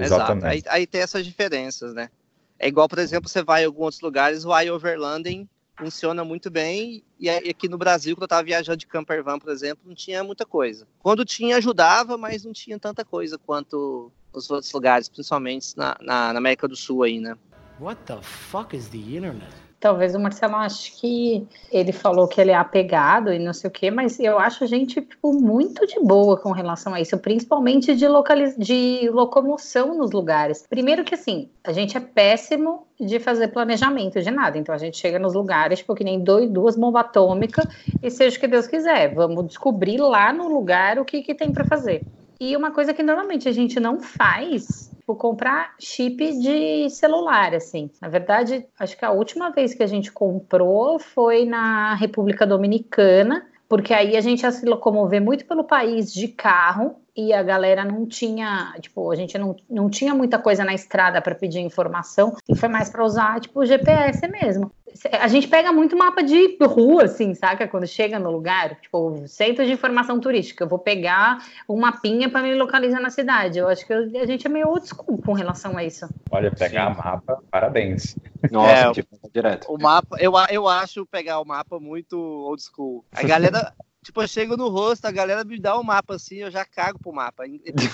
Exato. 0.00 0.22
Exatamente. 0.22 0.68
Aí, 0.68 0.80
aí 0.80 0.86
tem 0.86 1.00
essas 1.00 1.24
diferenças, 1.24 1.94
né? 1.94 2.10
É 2.58 2.68
igual, 2.68 2.88
por 2.88 2.98
exemplo, 2.98 3.28
você 3.28 3.42
vai 3.42 3.62
em 3.62 3.66
alguns 3.66 3.84
outros 3.84 4.00
lugares, 4.02 4.44
o 4.44 4.56
iOverlanding 4.58 5.48
funciona 5.78 6.22
muito 6.22 6.50
bem, 6.50 7.02
e 7.18 7.30
aqui 7.30 7.66
no 7.66 7.78
Brasil, 7.78 8.14
quando 8.14 8.24
eu 8.24 8.28
tava 8.28 8.42
viajando 8.42 8.76
de 8.76 8.86
camper 8.86 9.24
van, 9.24 9.38
por 9.38 9.50
exemplo, 9.50 9.82
não 9.86 9.94
tinha 9.94 10.22
muita 10.22 10.44
coisa. 10.44 10.86
Quando 10.98 11.24
tinha, 11.24 11.56
ajudava, 11.56 12.18
mas 12.18 12.44
não 12.44 12.52
tinha 12.52 12.78
tanta 12.78 13.02
coisa 13.02 13.38
quanto 13.38 14.12
os 14.30 14.50
outros 14.50 14.70
lugares, 14.72 15.08
principalmente 15.08 15.74
na, 15.76 15.96
na, 16.00 16.32
na 16.34 16.38
América 16.38 16.68
do 16.68 16.76
Sul 16.76 17.02
aí, 17.02 17.18
né? 17.18 17.34
What 17.80 18.02
the 18.04 18.20
fuck 18.20 18.76
is 18.76 18.88
the 18.88 18.98
internet? 18.98 19.50
Talvez 19.80 20.14
o 20.14 20.20
Marcelo 20.20 20.56
ache 20.56 20.92
que 20.92 21.48
ele 21.72 21.90
falou 21.90 22.28
que 22.28 22.38
ele 22.38 22.50
é 22.50 22.54
apegado 22.54 23.32
e 23.32 23.38
não 23.38 23.54
sei 23.54 23.68
o 23.68 23.72
quê, 23.72 23.90
mas 23.90 24.20
eu 24.20 24.38
acho 24.38 24.62
a 24.62 24.66
gente 24.66 25.00
tipo, 25.00 25.32
muito 25.32 25.86
de 25.86 25.98
boa 25.98 26.36
com 26.36 26.52
relação 26.52 26.92
a 26.92 27.00
isso, 27.00 27.16
principalmente 27.16 27.96
de, 27.96 28.06
localiz... 28.06 28.54
de 28.58 29.08
locomoção 29.10 29.94
nos 29.96 30.10
lugares. 30.10 30.66
Primeiro 30.68 31.02
que 31.02 31.14
assim, 31.14 31.48
a 31.64 31.72
gente 31.72 31.96
é 31.96 32.00
péssimo 32.00 32.86
de 33.00 33.18
fazer 33.18 33.48
planejamento 33.48 34.20
de 34.20 34.30
nada, 34.30 34.58
então 34.58 34.74
a 34.74 34.78
gente 34.78 34.98
chega 34.98 35.18
nos 35.18 35.32
lugares, 35.32 35.78
tipo, 35.78 35.94
que 35.94 36.04
nem 36.04 36.22
dois, 36.22 36.50
duas 36.50 36.76
bombas 36.76 37.00
atômicas, 37.00 37.64
e 38.02 38.10
seja 38.10 38.36
o 38.36 38.40
que 38.40 38.46
Deus 38.46 38.66
quiser, 38.66 39.14
vamos 39.14 39.46
descobrir 39.46 39.96
lá 39.96 40.30
no 40.30 40.46
lugar 40.46 40.98
o 40.98 41.06
que, 41.06 41.22
que 41.22 41.34
tem 41.34 41.50
para 41.50 41.64
fazer. 41.64 42.02
E 42.38 42.54
uma 42.56 42.70
coisa 42.70 42.92
que 42.92 43.02
normalmente 43.02 43.48
a 43.48 43.52
gente 43.52 43.80
não 43.80 44.00
faz, 44.00 44.89
tipo, 45.00 45.16
comprar 45.16 45.74
chip 45.78 46.18
de 46.38 46.90
celular, 46.90 47.54
assim. 47.54 47.90
Na 48.00 48.08
verdade, 48.08 48.66
acho 48.78 48.96
que 48.96 49.04
a 49.04 49.10
última 49.10 49.50
vez 49.50 49.74
que 49.74 49.82
a 49.82 49.86
gente 49.86 50.12
comprou 50.12 50.98
foi 50.98 51.44
na 51.44 51.94
República 51.94 52.46
Dominicana, 52.46 53.46
porque 53.68 53.94
aí 53.94 54.16
a 54.16 54.20
gente 54.20 54.42
ia 54.42 54.52
se 54.52 54.66
locomover 54.66 55.20
muito 55.20 55.46
pelo 55.46 55.64
país 55.64 56.12
de 56.12 56.28
carro 56.28 56.99
e 57.16 57.32
a 57.32 57.42
galera 57.42 57.84
não 57.84 58.06
tinha, 58.06 58.74
tipo, 58.80 59.10
a 59.10 59.16
gente 59.16 59.36
não, 59.38 59.56
não 59.68 59.90
tinha 59.90 60.14
muita 60.14 60.38
coisa 60.38 60.64
na 60.64 60.74
estrada 60.74 61.20
para 61.20 61.34
pedir 61.34 61.60
informação 61.60 62.36
e 62.48 62.54
foi 62.54 62.68
mais 62.68 62.88
para 62.88 63.04
usar, 63.04 63.40
tipo, 63.40 63.60
o 63.60 63.66
GPS 63.66 64.26
mesmo. 64.28 64.72
A 65.20 65.28
gente 65.28 65.46
pega 65.46 65.72
muito 65.72 65.96
mapa 65.96 66.22
de 66.22 66.56
rua, 66.60 67.04
assim, 67.04 67.32
saca? 67.34 67.68
Quando 67.68 67.86
chega 67.86 68.18
no 68.18 68.30
lugar, 68.30 68.74
tipo, 68.80 69.22
centro 69.26 69.64
de 69.64 69.72
informação 69.72 70.18
turística, 70.18 70.64
eu 70.64 70.68
vou 70.68 70.80
pegar 70.80 71.38
um 71.68 71.78
mapinha 71.78 72.28
para 72.28 72.42
me 72.42 72.54
localizar 72.56 73.00
na 73.00 73.10
cidade. 73.10 73.58
Eu 73.58 73.68
acho 73.68 73.86
que 73.86 73.92
a 73.92 74.26
gente 74.26 74.46
é 74.46 74.50
meio 74.50 74.68
old 74.68 74.86
school 74.88 75.22
com 75.24 75.32
relação 75.32 75.76
a 75.76 75.84
isso. 75.84 76.08
Olha, 76.30 76.50
pegar 76.50 76.94
mapa, 76.96 77.40
parabéns. 77.50 78.16
Nossa, 78.50 78.88
É, 78.88 78.92
tipo, 78.92 79.16
direto. 79.32 79.72
O 79.72 79.78
mapa, 79.80 80.16
eu, 80.18 80.32
eu 80.50 80.68
acho 80.68 81.06
pegar 81.06 81.40
o 81.40 81.44
mapa 81.44 81.78
muito 81.78 82.18
old 82.18 82.62
school. 82.62 83.04
A 83.12 83.22
galera, 83.22 83.72
tipo, 84.02 84.22
eu 84.22 84.28
chego 84.28 84.56
no 84.56 84.68
rosto, 84.68 85.04
a 85.06 85.10
galera 85.10 85.44
me 85.44 85.58
dá 85.58 85.76
o 85.78 85.82
mapa 85.84 86.14
assim, 86.14 86.36
eu 86.36 86.50
já 86.50 86.64
cago 86.64 86.98
pro 86.98 87.12
mapa. 87.12 87.44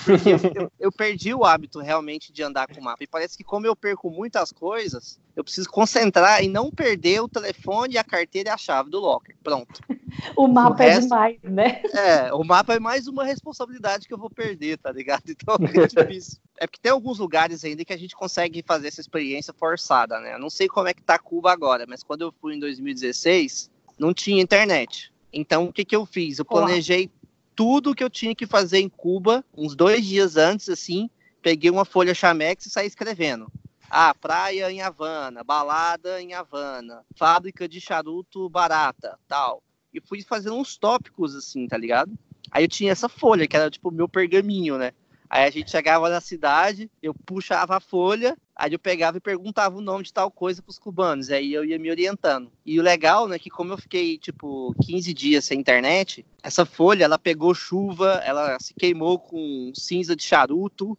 Porque 0.05 0.29
eu, 0.29 0.63
eu- 0.63 0.71
eu 0.79 0.91
perdi 0.91 1.33
o 1.33 1.43
hábito 1.43 1.79
realmente 1.79 2.31
de 2.31 2.41
andar 2.43 2.67
com 2.67 2.79
o 2.79 2.83
mapa. 2.83 3.03
E 3.03 3.07
parece 3.07 3.37
que 3.37 3.43
como 3.43 3.65
eu 3.67 3.75
perco 3.75 4.09
muitas 4.09 4.51
coisas, 4.51 5.19
eu 5.35 5.43
preciso 5.43 5.69
concentrar 5.69 6.41
em 6.43 6.49
não 6.49 6.71
perder 6.71 7.21
o 7.21 7.27
telefone, 7.29 7.97
a 7.97 8.03
carteira 8.03 8.49
e 8.49 8.51
a 8.51 8.57
chave 8.57 8.89
do 8.89 8.99
locker. 8.99 9.35
Pronto. 9.43 9.81
O 10.35 10.47
mapa 10.47 10.83
O 10.83 10.87
é 10.87 10.89
resto- 10.89 11.01
demais, 11.03 11.37
né? 11.43 11.81
É, 11.93 12.33
o 12.33 12.43
mapa 12.43 12.73
é 12.73 12.79
mais 12.79 13.07
uma 13.07 13.23
responsabilidade 13.23 14.07
que 14.07 14.13
eu 14.13 14.17
vou 14.17 14.29
perder, 14.29 14.77
tá 14.77 14.91
ligado? 14.91 15.23
Então 15.29 15.55
é 15.55 15.57
difícil. 15.87 16.39
É 16.57 16.65
porque 16.65 16.79
tem 16.81 16.91
alguns 16.91 17.19
lugares 17.19 17.63
ainda 17.63 17.85
que 17.85 17.93
a 17.93 17.97
gente 17.97 18.15
consegue 18.15 18.63
fazer 18.65 18.87
essa 18.87 19.01
experiência 19.01 19.53
forçada, 19.53 20.19
né? 20.19 20.33
Eu 20.33 20.39
não 20.39 20.49
sei 20.49 20.67
como 20.67 20.87
é 20.87 20.93
que 20.93 21.03
tá 21.03 21.19
Cuba 21.19 21.51
agora, 21.51 21.85
mas 21.87 22.01
quando 22.03 22.21
eu 22.21 22.33
fui 22.41 22.55
em 22.55 22.59
2016, 22.59 23.69
não 23.99 24.13
tinha 24.13 24.41
internet. 24.41 25.11
Então 25.31 25.65
o 25.65 25.73
que 25.73 25.85
que 25.85 25.95
eu 25.95 26.05
fiz? 26.05 26.39
Eu 26.39 26.45
planejei 26.45 27.09
tudo 27.55 27.95
que 27.95 28.03
eu 28.03 28.09
tinha 28.09 28.35
que 28.35 28.45
fazer 28.45 28.79
em 28.79 28.89
Cuba, 28.89 29.43
uns 29.55 29.75
dois 29.75 30.05
dias 30.05 30.37
antes, 30.37 30.69
assim, 30.69 31.09
peguei 31.41 31.71
uma 31.71 31.85
folha 31.85 32.13
Chamex 32.13 32.65
e 32.65 32.69
saí 32.69 32.85
escrevendo. 32.85 33.51
Ah, 33.89 34.13
praia 34.13 34.71
em 34.71 34.81
Havana, 34.81 35.43
balada 35.43 36.21
em 36.21 36.33
Havana, 36.33 37.05
fábrica 37.15 37.67
de 37.67 37.79
charuto 37.79 38.49
barata, 38.49 39.17
tal. 39.27 39.63
E 39.93 40.01
fui 40.01 40.21
fazendo 40.21 40.55
uns 40.55 40.77
tópicos, 40.77 41.33
assim, 41.33 41.67
tá 41.67 41.77
ligado? 41.77 42.11
Aí 42.51 42.63
eu 42.65 42.67
tinha 42.67 42.91
essa 42.91 43.09
folha, 43.09 43.47
que 43.47 43.55
era 43.55 43.71
tipo 43.71 43.89
o 43.89 43.93
meu 43.93 44.07
pergaminho, 44.07 44.77
né? 44.77 44.91
Aí 45.29 45.43
a 45.43 45.49
gente 45.49 45.69
chegava 45.69 46.09
na 46.09 46.21
cidade, 46.21 46.89
eu 47.01 47.13
puxava 47.13 47.75
a 47.75 47.79
folha, 47.79 48.37
aí 48.55 48.71
eu 48.71 48.79
pegava 48.79 49.17
e 49.17 49.21
perguntava 49.21 49.77
o 49.77 49.81
nome 49.81 50.03
de 50.03 50.13
tal 50.13 50.31
coisa 50.31 50.61
pros 50.61 50.79
cubanos, 50.79 51.29
aí 51.29 51.53
eu 51.53 51.65
ia 51.65 51.77
me 51.77 51.89
orientando. 51.89 52.51
E 52.65 52.79
o 52.79 52.83
legal, 52.83 53.27
né, 53.27 53.37
que 53.37 53.49
como 53.49 53.73
eu 53.73 53.77
fiquei, 53.77 54.17
tipo, 54.17 54.73
15 54.81 55.13
dias 55.13 55.45
sem 55.45 55.59
internet, 55.59 56.25
essa 56.41 56.65
folha, 56.65 57.03
ela 57.03 57.19
pegou 57.19 57.53
chuva, 57.53 58.21
ela 58.25 58.57
se 58.59 58.73
queimou 58.73 59.19
com 59.19 59.71
cinza 59.75 60.15
de 60.15 60.23
charuto, 60.23 60.97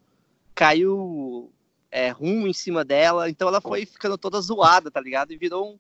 caiu 0.54 1.50
é, 1.90 2.14
em 2.20 2.52
cima 2.52 2.84
dela, 2.84 3.30
então 3.30 3.48
ela 3.48 3.60
foi 3.60 3.86
ficando 3.86 4.18
toda 4.18 4.40
zoada, 4.40 4.90
tá 4.90 5.00
ligado? 5.00 5.32
E 5.32 5.38
virou 5.38 5.72
um, 5.72 5.78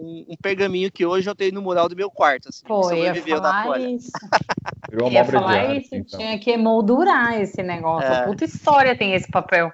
um, 0.00 0.24
um 0.30 0.36
pergaminho 0.36 0.90
que 0.90 1.04
hoje 1.04 1.28
eu 1.28 1.34
tenho 1.34 1.52
no 1.54 1.62
mural 1.62 1.88
do 1.88 1.94
meu 1.96 2.10
quarto. 2.10 2.48
Assim, 2.48 2.64
Pô, 2.66 2.92
ia 2.92 3.14
falar 3.14 3.64
folha. 3.64 3.90
isso. 3.90 4.10
Uma 5.00 5.10
ia 5.10 5.24
falar 5.24 5.76
isso. 5.76 5.94
então. 5.94 6.18
Tinha 6.18 6.38
que 6.38 6.50
emoldurar 6.50 7.40
esse 7.40 7.62
negócio. 7.62 8.08
É. 8.08 8.24
Puta 8.26 8.44
história 8.44 8.96
tem 8.96 9.14
esse 9.14 9.30
papel. 9.30 9.70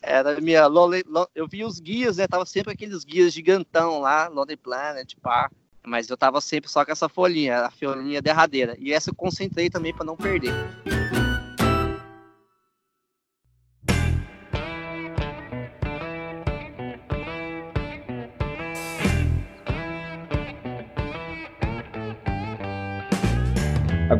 Era 0.00 0.40
minha 0.40 0.66
Lonely, 0.66 1.04
Lon- 1.08 1.26
eu 1.34 1.46
vi 1.48 1.64
os 1.64 1.78
guias, 1.80 2.16
né? 2.16 2.26
Tava 2.26 2.44
sempre 2.44 2.72
aqueles 2.72 3.04
guias 3.04 3.32
gigantão 3.32 4.00
lá, 4.00 4.28
Lonely 4.28 4.56
Planet, 4.56 5.14
pá. 5.22 5.50
Mas 5.84 6.08
eu 6.08 6.16
tava 6.16 6.40
sempre 6.40 6.70
só 6.70 6.84
com 6.84 6.92
essa 6.92 7.08
folhinha, 7.08 7.58
a 7.66 7.70
folhinha 7.70 8.22
derradeira. 8.22 8.76
E 8.78 8.92
essa 8.92 9.10
eu 9.10 9.14
concentrei 9.14 9.68
também 9.70 9.92
pra 9.92 10.04
não 10.04 10.16
perder. 10.16 10.52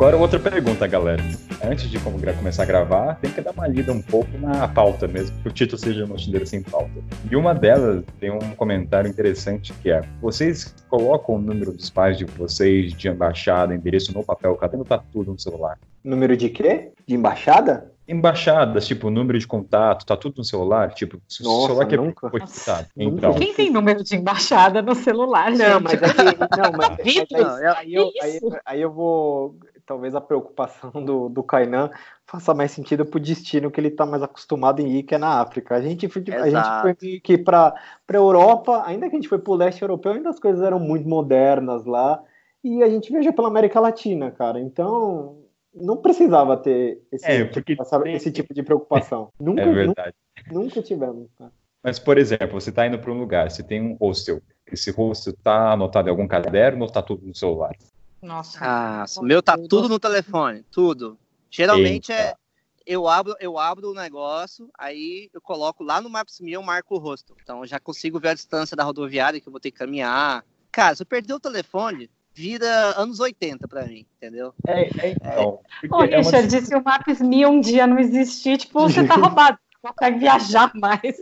Agora 0.02 0.16
outra 0.16 0.40
pergunta, 0.40 0.85
galera. 0.88 1.23
Antes 1.62 1.88
de 1.88 1.97
começar 2.00 2.64
a 2.64 2.66
gravar, 2.66 3.14
tem 3.21 3.30
que 3.30 3.40
dar 3.40 3.52
uma 3.52 3.68
lida 3.68 3.92
um 3.92 4.02
pouco 4.02 4.37
na 4.37 4.66
pauta 4.66 5.06
mesmo, 5.06 5.40
que 5.40 5.49
o 5.49 5.52
título 5.52 5.78
seja 5.78 6.04
Mochileiro 6.04 6.44
Sem 6.44 6.61
Pauta. 6.61 6.90
E 7.30 7.37
uma 7.37 7.54
delas 7.54 8.02
tem 8.18 8.28
um 8.28 8.40
comentário 8.56 9.09
interessante 9.09 9.73
que 9.75 9.92
é: 9.92 10.02
vocês 10.21 10.75
colocam 10.88 11.37
o 11.37 11.38
número 11.38 11.71
dos 11.71 11.88
pais 11.88 12.18
de 12.18 12.25
vocês, 12.25 12.92
de 12.92 13.06
embaixada, 13.06 13.76
endereço 13.76 14.12
no 14.12 14.25
papel, 14.25 14.56
cadê 14.56 14.76
tá 14.82 14.99
tudo 14.99 15.30
no 15.30 15.38
celular? 15.38 15.78
Número 16.04 16.37
de 16.37 16.49
quê? 16.49 16.92
De 17.06 17.14
embaixada? 17.14 17.92
Embaixadas, 18.06 18.87
tipo, 18.87 19.11
número 19.11 19.38
de 19.38 19.47
contato, 19.47 20.04
tá 20.04 20.16
tudo 20.16 20.38
no 20.38 20.44
celular? 20.44 20.92
Tipo, 20.92 21.23
se 21.28 21.47
o 21.47 21.66
celular 21.66 21.87
quebrou, 21.87 22.06
nunca. 22.06 22.28
foi 22.28 22.40
quitado. 22.40 22.88
Nunca. 22.97 23.16
Então, 23.16 23.35
Quem 23.35 23.54
tem 23.54 23.71
número 23.71 24.02
de 24.02 24.16
embaixada 24.16 24.82
no 24.82 24.94
celular, 24.94 25.52
gente? 25.54 25.68
Não, 25.68 25.80
mas 25.80 25.94
é 25.94 26.12
que. 26.12 26.23
Não, 26.23 26.73
mas, 26.76 26.99
mas 27.30 27.61
aí, 27.61 27.66
aí 27.76 27.94
eu, 27.94 28.11
aí, 28.21 28.40
aí 28.66 28.80
eu 28.82 28.92
vou. 28.92 29.56
Talvez 29.87 30.14
a 30.14 30.21
preocupação 30.21 30.90
do, 31.04 31.28
do 31.28 31.42
Kainan 31.42 31.90
faça 32.26 32.52
mais 32.54 32.73
sentido 32.73 33.04
pro 33.04 33.21
destino 33.21 33.71
que 33.71 33.80
ele 33.80 33.90
tá 33.90 34.04
mais 34.04 34.23
acostumado 34.23 34.80
em 34.80 34.99
ir, 34.99 35.02
que 35.04 35.14
é 35.14 35.18
na 35.18 35.40
África. 35.40 35.76
A 35.76 35.80
gente 35.80 36.09
foi, 36.09 36.25
a 36.28 36.50
gente 36.50 36.82
foi 36.82 36.97
meio 37.00 37.21
que 37.21 37.38
pra, 37.38 37.75
pra 38.06 38.18
Europa, 38.18 38.82
ainda 38.85 39.09
que 39.09 39.14
a 39.14 39.18
gente 39.18 39.28
foi 39.28 39.38
pro 39.38 39.54
leste 39.54 39.82
europeu, 39.82 40.12
ainda 40.12 40.30
as 40.30 40.40
coisas 40.40 40.62
eram 40.62 40.80
muito 40.80 41.09
modernas 41.09 41.85
lá. 41.85 42.21
E 42.64 42.82
a 42.82 42.88
gente 42.88 43.11
viajou 43.11 43.32
pela 43.32 43.49
América 43.49 43.80
Latina, 43.80 44.30
cara. 44.30 44.61
Então, 44.61 45.42
não 45.75 45.97
precisava 45.97 46.57
ter 46.57 47.02
esse, 47.11 47.25
É, 47.26 47.45
porque 47.45 47.76
essa- 47.79 48.00
tem- 48.00 48.14
esse 48.14 48.31
tipo 48.31 48.52
de 48.55 48.62
preocupação. 48.62 49.33
Nunca, 49.41 49.62
é 49.62 49.67
nunca, 49.67 49.76
verdade. 49.76 50.17
nunca 50.50 50.83
tivemos. 50.83 51.29
cara. 51.38 51.52
Mas, 51.83 51.99
por 51.99 52.17
exemplo, 52.17 52.61
você 52.61 52.71
tá 52.71 52.87
indo 52.87 52.99
para 52.99 53.11
um 53.11 53.19
lugar, 53.19 53.50
você 53.50 53.62
tem 53.62 53.83
um 53.83 53.95
hostel. 54.00 54.41
Esse 54.67 54.91
hostel 54.93 55.35
tá 55.43 55.73
anotado 55.73 56.09
em 56.09 56.11
algum 56.11 56.29
caderno 56.29 56.85
ou 56.85 56.91
tá 56.91 57.02
tudo 57.02 57.26
no 57.26 57.35
celular? 57.35 57.73
Nossa. 58.21 58.59
Ah, 58.62 59.05
o 59.19 59.23
meu 59.23 59.43
tá 59.43 59.57
tudo 59.59 59.88
no 59.88 59.99
telefone, 59.99 60.64
tudo. 60.71 61.19
Geralmente 61.50 62.12
é 62.12 62.26
Eita. 62.29 62.38
eu 62.87 63.09
abro, 63.09 63.35
eu 63.41 63.59
abro 63.59 63.91
o 63.91 63.95
negócio, 63.95 64.71
aí 64.79 65.29
eu 65.35 65.41
coloco 65.41 65.83
lá 65.83 66.00
no 66.00 66.09
Maps.me, 66.09 66.52
eu 66.52 66.62
marco 66.62 66.95
o 66.95 66.99
rosto. 66.99 67.35
Então 67.43 67.61
eu 67.61 67.67
já 67.67 67.81
consigo 67.81 68.21
ver 68.21 68.29
a 68.29 68.35
distância 68.35 68.76
da 68.76 68.85
rodoviária 68.85 69.41
que 69.41 69.49
eu 69.49 69.52
vou 69.52 69.61
ter 69.61 69.73
que 69.73 69.79
caminhar. 69.79 70.45
Cara, 70.71 70.95
se 70.95 71.02
eu 71.02 71.07
perder 71.07 71.35
o 71.35 71.41
telefone, 71.41 72.09
vira 72.35 72.99
anos 73.01 73.21
80 73.21 73.67
pra 73.69 73.85
mim, 73.85 74.07
entendeu? 74.17 74.55
É, 74.67 74.83
é 75.07 75.11
então. 75.11 75.61
porque 75.81 75.95
Ô, 75.95 76.03
é 76.05 76.17
uma- 76.19 76.31
Richard, 76.31 76.61
se 76.67 76.75
o 76.75 76.83
Maps.me 76.83 77.47
um 77.47 77.61
dia 77.61 77.87
não 77.87 77.99
existir, 77.99 78.59
tipo, 78.59 78.81
você 78.81 79.07
tá 79.07 79.15
roubado. 79.17 79.59
Não 79.85 79.93
consegue 79.93 80.21
viajar 80.21 80.71
mais. 80.77 81.17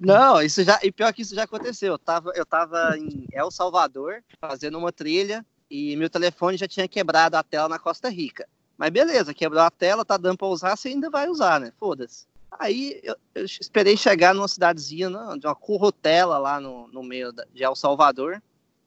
Não, 0.00 0.42
isso 0.42 0.64
já. 0.64 0.78
E 0.82 0.90
pior 0.90 1.12
que 1.12 1.22
isso 1.22 1.34
já 1.36 1.44
aconteceu. 1.44 1.92
Eu 1.92 1.98
tava, 1.98 2.32
eu 2.34 2.44
tava 2.44 2.96
em 2.98 3.26
El 3.32 3.48
Salvador 3.50 4.24
fazendo 4.40 4.76
uma 4.76 4.90
trilha 4.90 5.46
e 5.70 5.94
meu 5.96 6.10
telefone 6.10 6.56
já 6.56 6.66
tinha 6.66 6.88
quebrado 6.88 7.36
a 7.36 7.44
tela 7.44 7.68
na 7.68 7.78
Costa 7.78 8.08
Rica. 8.08 8.46
Mas 8.76 8.90
beleza, 8.90 9.32
quebrou 9.32 9.62
a 9.62 9.70
tela, 9.70 10.04
tá 10.04 10.16
dando 10.16 10.36
pra 10.36 10.48
usar, 10.48 10.74
você 10.76 10.88
ainda 10.88 11.08
vai 11.10 11.28
usar, 11.28 11.60
né? 11.60 11.72
Foda-se. 11.78 12.26
Aí 12.58 13.00
eu, 13.04 13.14
eu 13.36 13.44
esperei 13.44 13.96
chegar 13.96 14.34
numa 14.34 14.48
cidadezinha, 14.48 15.08
né, 15.08 15.36
de 15.38 15.46
uma 15.46 15.54
currotela 15.54 16.38
lá 16.38 16.58
no, 16.60 16.88
no 16.88 17.02
meio 17.04 17.32
da- 17.32 17.46
de 17.54 17.62
El 17.62 17.76
Salvador. 17.76 18.42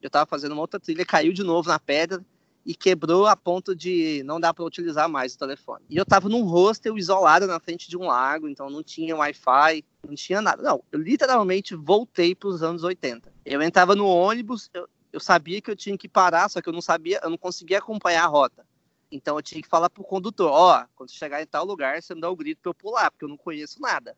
Eu 0.06 0.10
tava 0.12 0.28
fazendo 0.28 0.52
uma 0.52 0.62
outra 0.62 0.80
trilha, 0.80 1.04
caiu 1.04 1.34
de 1.34 1.42
novo 1.42 1.68
na 1.68 1.80
pedra 1.80 2.24
e 2.64 2.76
quebrou 2.76 3.26
a 3.26 3.36
ponto 3.36 3.76
de 3.76 4.22
não 4.24 4.40
dar 4.40 4.54
para 4.54 4.64
utilizar 4.64 5.10
mais 5.10 5.34
o 5.34 5.38
telefone. 5.40 5.84
E 5.90 5.98
eu 5.98 6.06
tava 6.06 6.30
num 6.30 6.44
hostel 6.44 6.96
isolado 6.96 7.48
na 7.48 7.60
frente 7.60 7.90
de 7.90 7.98
um 7.98 8.06
lago, 8.06 8.48
então 8.48 8.70
não 8.70 8.84
tinha 8.84 9.16
Wi-Fi, 9.16 9.84
não 10.08 10.14
tinha 10.14 10.42
nada. 10.44 10.62
Não, 10.62 10.84
eu 10.92 11.00
literalmente 11.00 11.74
voltei 11.74 12.36
para 12.36 12.50
os 12.50 12.62
anos 12.62 12.84
80. 12.84 13.34
Eu 13.44 13.64
entrava 13.64 13.96
no 13.96 14.06
ônibus, 14.06 14.70
eu, 14.76 14.88
eu 15.12 15.20
sabia 15.20 15.60
que 15.60 15.72
eu 15.72 15.76
tinha 15.76 15.98
que 15.98 16.08
parar, 16.08 16.50
só 16.50 16.62
que 16.62 16.70
eu 16.70 16.74
não 16.74 16.82
sabia, 16.82 17.20
eu 17.24 17.30
não 17.32 17.38
conseguia 17.38 17.80
acompanhar 17.80 18.26
a 18.26 18.28
rota. 18.28 18.64
Então 19.12 19.38
eu 19.38 19.42
tinha 19.42 19.60
que 19.60 19.68
falar 19.68 19.90
pro 19.90 20.04
condutor, 20.04 20.52
ó, 20.52 20.86
quando 20.96 21.10
você 21.10 21.16
chegar 21.16 21.42
em 21.42 21.48
tal 21.48 21.66
lugar, 21.66 22.00
você 22.00 22.14
me 22.14 22.22
dá 22.22 22.30
o 22.30 22.36
grito 22.36 22.60
para 22.62 22.70
eu 22.70 22.76
pular, 22.76 23.10
porque 23.10 23.26
eu 23.26 23.30
não 23.30 23.38
conheço 23.38 23.82
nada. 23.82 24.16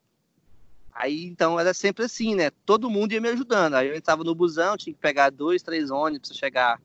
Aí 0.92 1.26
então 1.26 1.58
era 1.58 1.72
sempre 1.72 2.04
assim, 2.04 2.34
né? 2.34 2.50
Todo 2.66 2.90
mundo 2.90 3.12
ia 3.12 3.20
me 3.20 3.28
ajudando. 3.28 3.74
Aí 3.74 3.88
eu 3.88 3.96
entrava 3.96 4.24
no 4.24 4.34
busão, 4.34 4.76
tinha 4.76 4.92
que 4.92 5.00
pegar 5.00 5.30
dois, 5.30 5.62
três 5.62 5.90
ônibus 5.90 6.28
para 6.30 6.38
chegar 6.38 6.80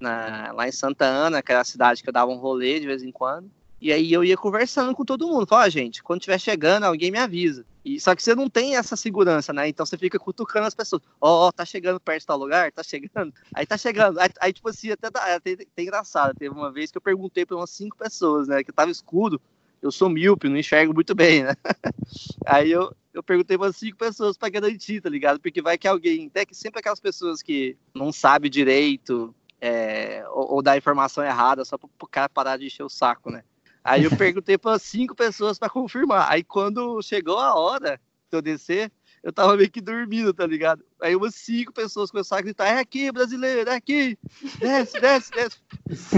na- 0.00 0.52
lá 0.52 0.66
em 0.66 0.72
Santa 0.72 1.04
Ana, 1.04 1.42
que 1.42 1.52
era 1.52 1.60
a 1.60 1.64
cidade 1.64 2.02
que 2.02 2.08
eu 2.08 2.12
dava 2.12 2.30
um 2.30 2.36
rolê 2.38 2.80
de 2.80 2.86
vez 2.86 3.02
em 3.02 3.12
quando. 3.12 3.50
E 3.80 3.92
aí 3.92 4.12
eu 4.12 4.22
ia 4.22 4.36
conversando 4.36 4.94
com 4.94 5.04
todo 5.04 5.26
mundo. 5.26 5.46
Ó, 5.50 5.68
gente, 5.68 6.02
quando 6.02 6.20
estiver 6.20 6.38
chegando, 6.38 6.84
alguém 6.84 7.10
me 7.10 7.18
avisa. 7.18 7.64
E, 7.82 7.98
só 7.98 8.14
que 8.14 8.22
você 8.22 8.34
não 8.34 8.48
tem 8.48 8.76
essa 8.76 8.94
segurança, 8.94 9.54
né? 9.54 9.68
Então 9.68 9.86
você 9.86 9.96
fica 9.96 10.18
cutucando 10.18 10.66
as 10.66 10.74
pessoas. 10.74 11.00
Ó, 11.18 11.46
ó, 11.48 11.52
tá 11.52 11.64
chegando 11.64 11.98
perto 11.98 12.20
de 12.20 12.26
tal 12.26 12.36
lugar? 12.36 12.70
Tá 12.72 12.82
chegando? 12.82 13.32
Aí 13.54 13.64
tá 13.64 13.78
chegando. 13.78 14.20
Aí, 14.20 14.28
aí, 14.38 14.52
tipo 14.52 14.68
assim, 14.68 14.90
até, 14.90 15.08
até, 15.08 15.56
engraçado. 15.78 16.34
Teve 16.36 16.54
uma 16.54 16.70
vez 16.70 16.90
que 16.90 16.98
eu 16.98 17.02
perguntei 17.02 17.46
pra 17.46 17.56
umas 17.56 17.70
cinco 17.70 17.96
pessoas, 17.96 18.48
né? 18.48 18.62
Que 18.62 18.70
tava 18.70 18.90
escuro. 18.90 19.40
Eu 19.80 19.90
sou 19.90 20.10
míope, 20.10 20.50
não 20.50 20.58
enxergo 20.58 20.92
muito 20.92 21.14
bem, 21.14 21.44
né? 21.44 21.54
Aí 22.44 22.70
eu, 22.70 22.94
eu 23.12 23.22
perguntei 23.22 23.58
para 23.58 23.72
cinco 23.72 23.96
pessoas 23.96 24.36
para 24.36 24.48
garantir, 24.48 25.00
tá 25.00 25.08
ligado? 25.08 25.40
Porque 25.40 25.60
vai 25.60 25.76
que 25.76 25.88
alguém, 25.88 26.26
até 26.26 26.44
que 26.44 26.54
sempre 26.54 26.80
aquelas 26.80 27.00
pessoas 27.00 27.42
que 27.42 27.76
não 27.94 28.12
sabe 28.12 28.48
direito 28.48 29.34
é, 29.60 30.24
ou, 30.30 30.54
ou 30.54 30.62
dá 30.62 30.76
informação 30.76 31.24
errada 31.24 31.64
só 31.64 31.76
para 31.76 31.88
o 32.00 32.06
cara 32.06 32.28
parar 32.28 32.56
de 32.56 32.66
encher 32.66 32.82
o 32.82 32.88
saco, 32.88 33.30
né? 33.30 33.42
Aí 33.82 34.04
eu 34.04 34.10
perguntei 34.16 34.56
para 34.56 34.78
cinco 34.78 35.14
pessoas 35.14 35.58
para 35.58 35.68
confirmar. 35.68 36.30
Aí 36.30 36.44
quando 36.44 37.02
chegou 37.02 37.38
a 37.38 37.54
hora 37.54 38.00
de 38.30 38.36
eu 38.36 38.42
descer, 38.42 38.92
eu 39.22 39.32
tava 39.32 39.56
meio 39.56 39.70
que 39.70 39.80
dormindo, 39.80 40.32
tá 40.32 40.46
ligado? 40.46 40.82
Aí 41.00 41.14
umas 41.14 41.34
cinco 41.34 41.72
pessoas 41.72 42.10
começaram 42.10 42.40
a 42.40 42.44
gritar: 42.44 42.66
é 42.66 42.78
aqui, 42.78 43.12
brasileiro, 43.12 43.68
é 43.68 43.74
aqui, 43.74 44.18
desce, 44.58 45.00
desce, 45.00 45.30
desce. 45.30 45.58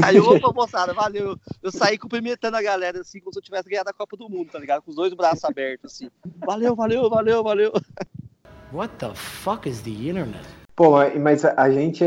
Aí 0.05 0.17
eu, 0.17 0.25
opa, 0.25 0.53
moçada, 0.53 0.93
valeu. 0.93 1.37
Eu 1.63 1.73
saí 1.73 1.99
cumprimentando 1.99 2.57
a 2.57 2.63
galera, 2.63 3.01
assim, 3.01 3.21
como 3.21 3.33
se 3.33 3.39
eu 3.39 3.43
tivesse 3.43 3.69
ganhado 3.69 3.91
a 3.91 3.95
Copa 3.95 4.17
do 4.17 4.29
Mundo, 4.29 4.51
tá 4.53 4.59
ligado? 4.59 4.83
Com 4.83 4.91
os 4.91 4.97
dois 4.97 5.13
braços 5.15 5.45
abertos, 5.45 5.93
assim. 5.93 6.11
Valeu, 6.47 6.77
valeu, 6.77 7.11
valeu, 7.11 7.43
valeu. 7.43 7.73
What 8.73 8.95
the 8.99 9.15
fuck 9.15 9.69
is 9.69 9.81
the 9.83 9.91
internet? 9.91 10.63
Pô, 10.75 10.93
mas 11.21 11.45
a 11.45 11.71
gente. 11.71 12.03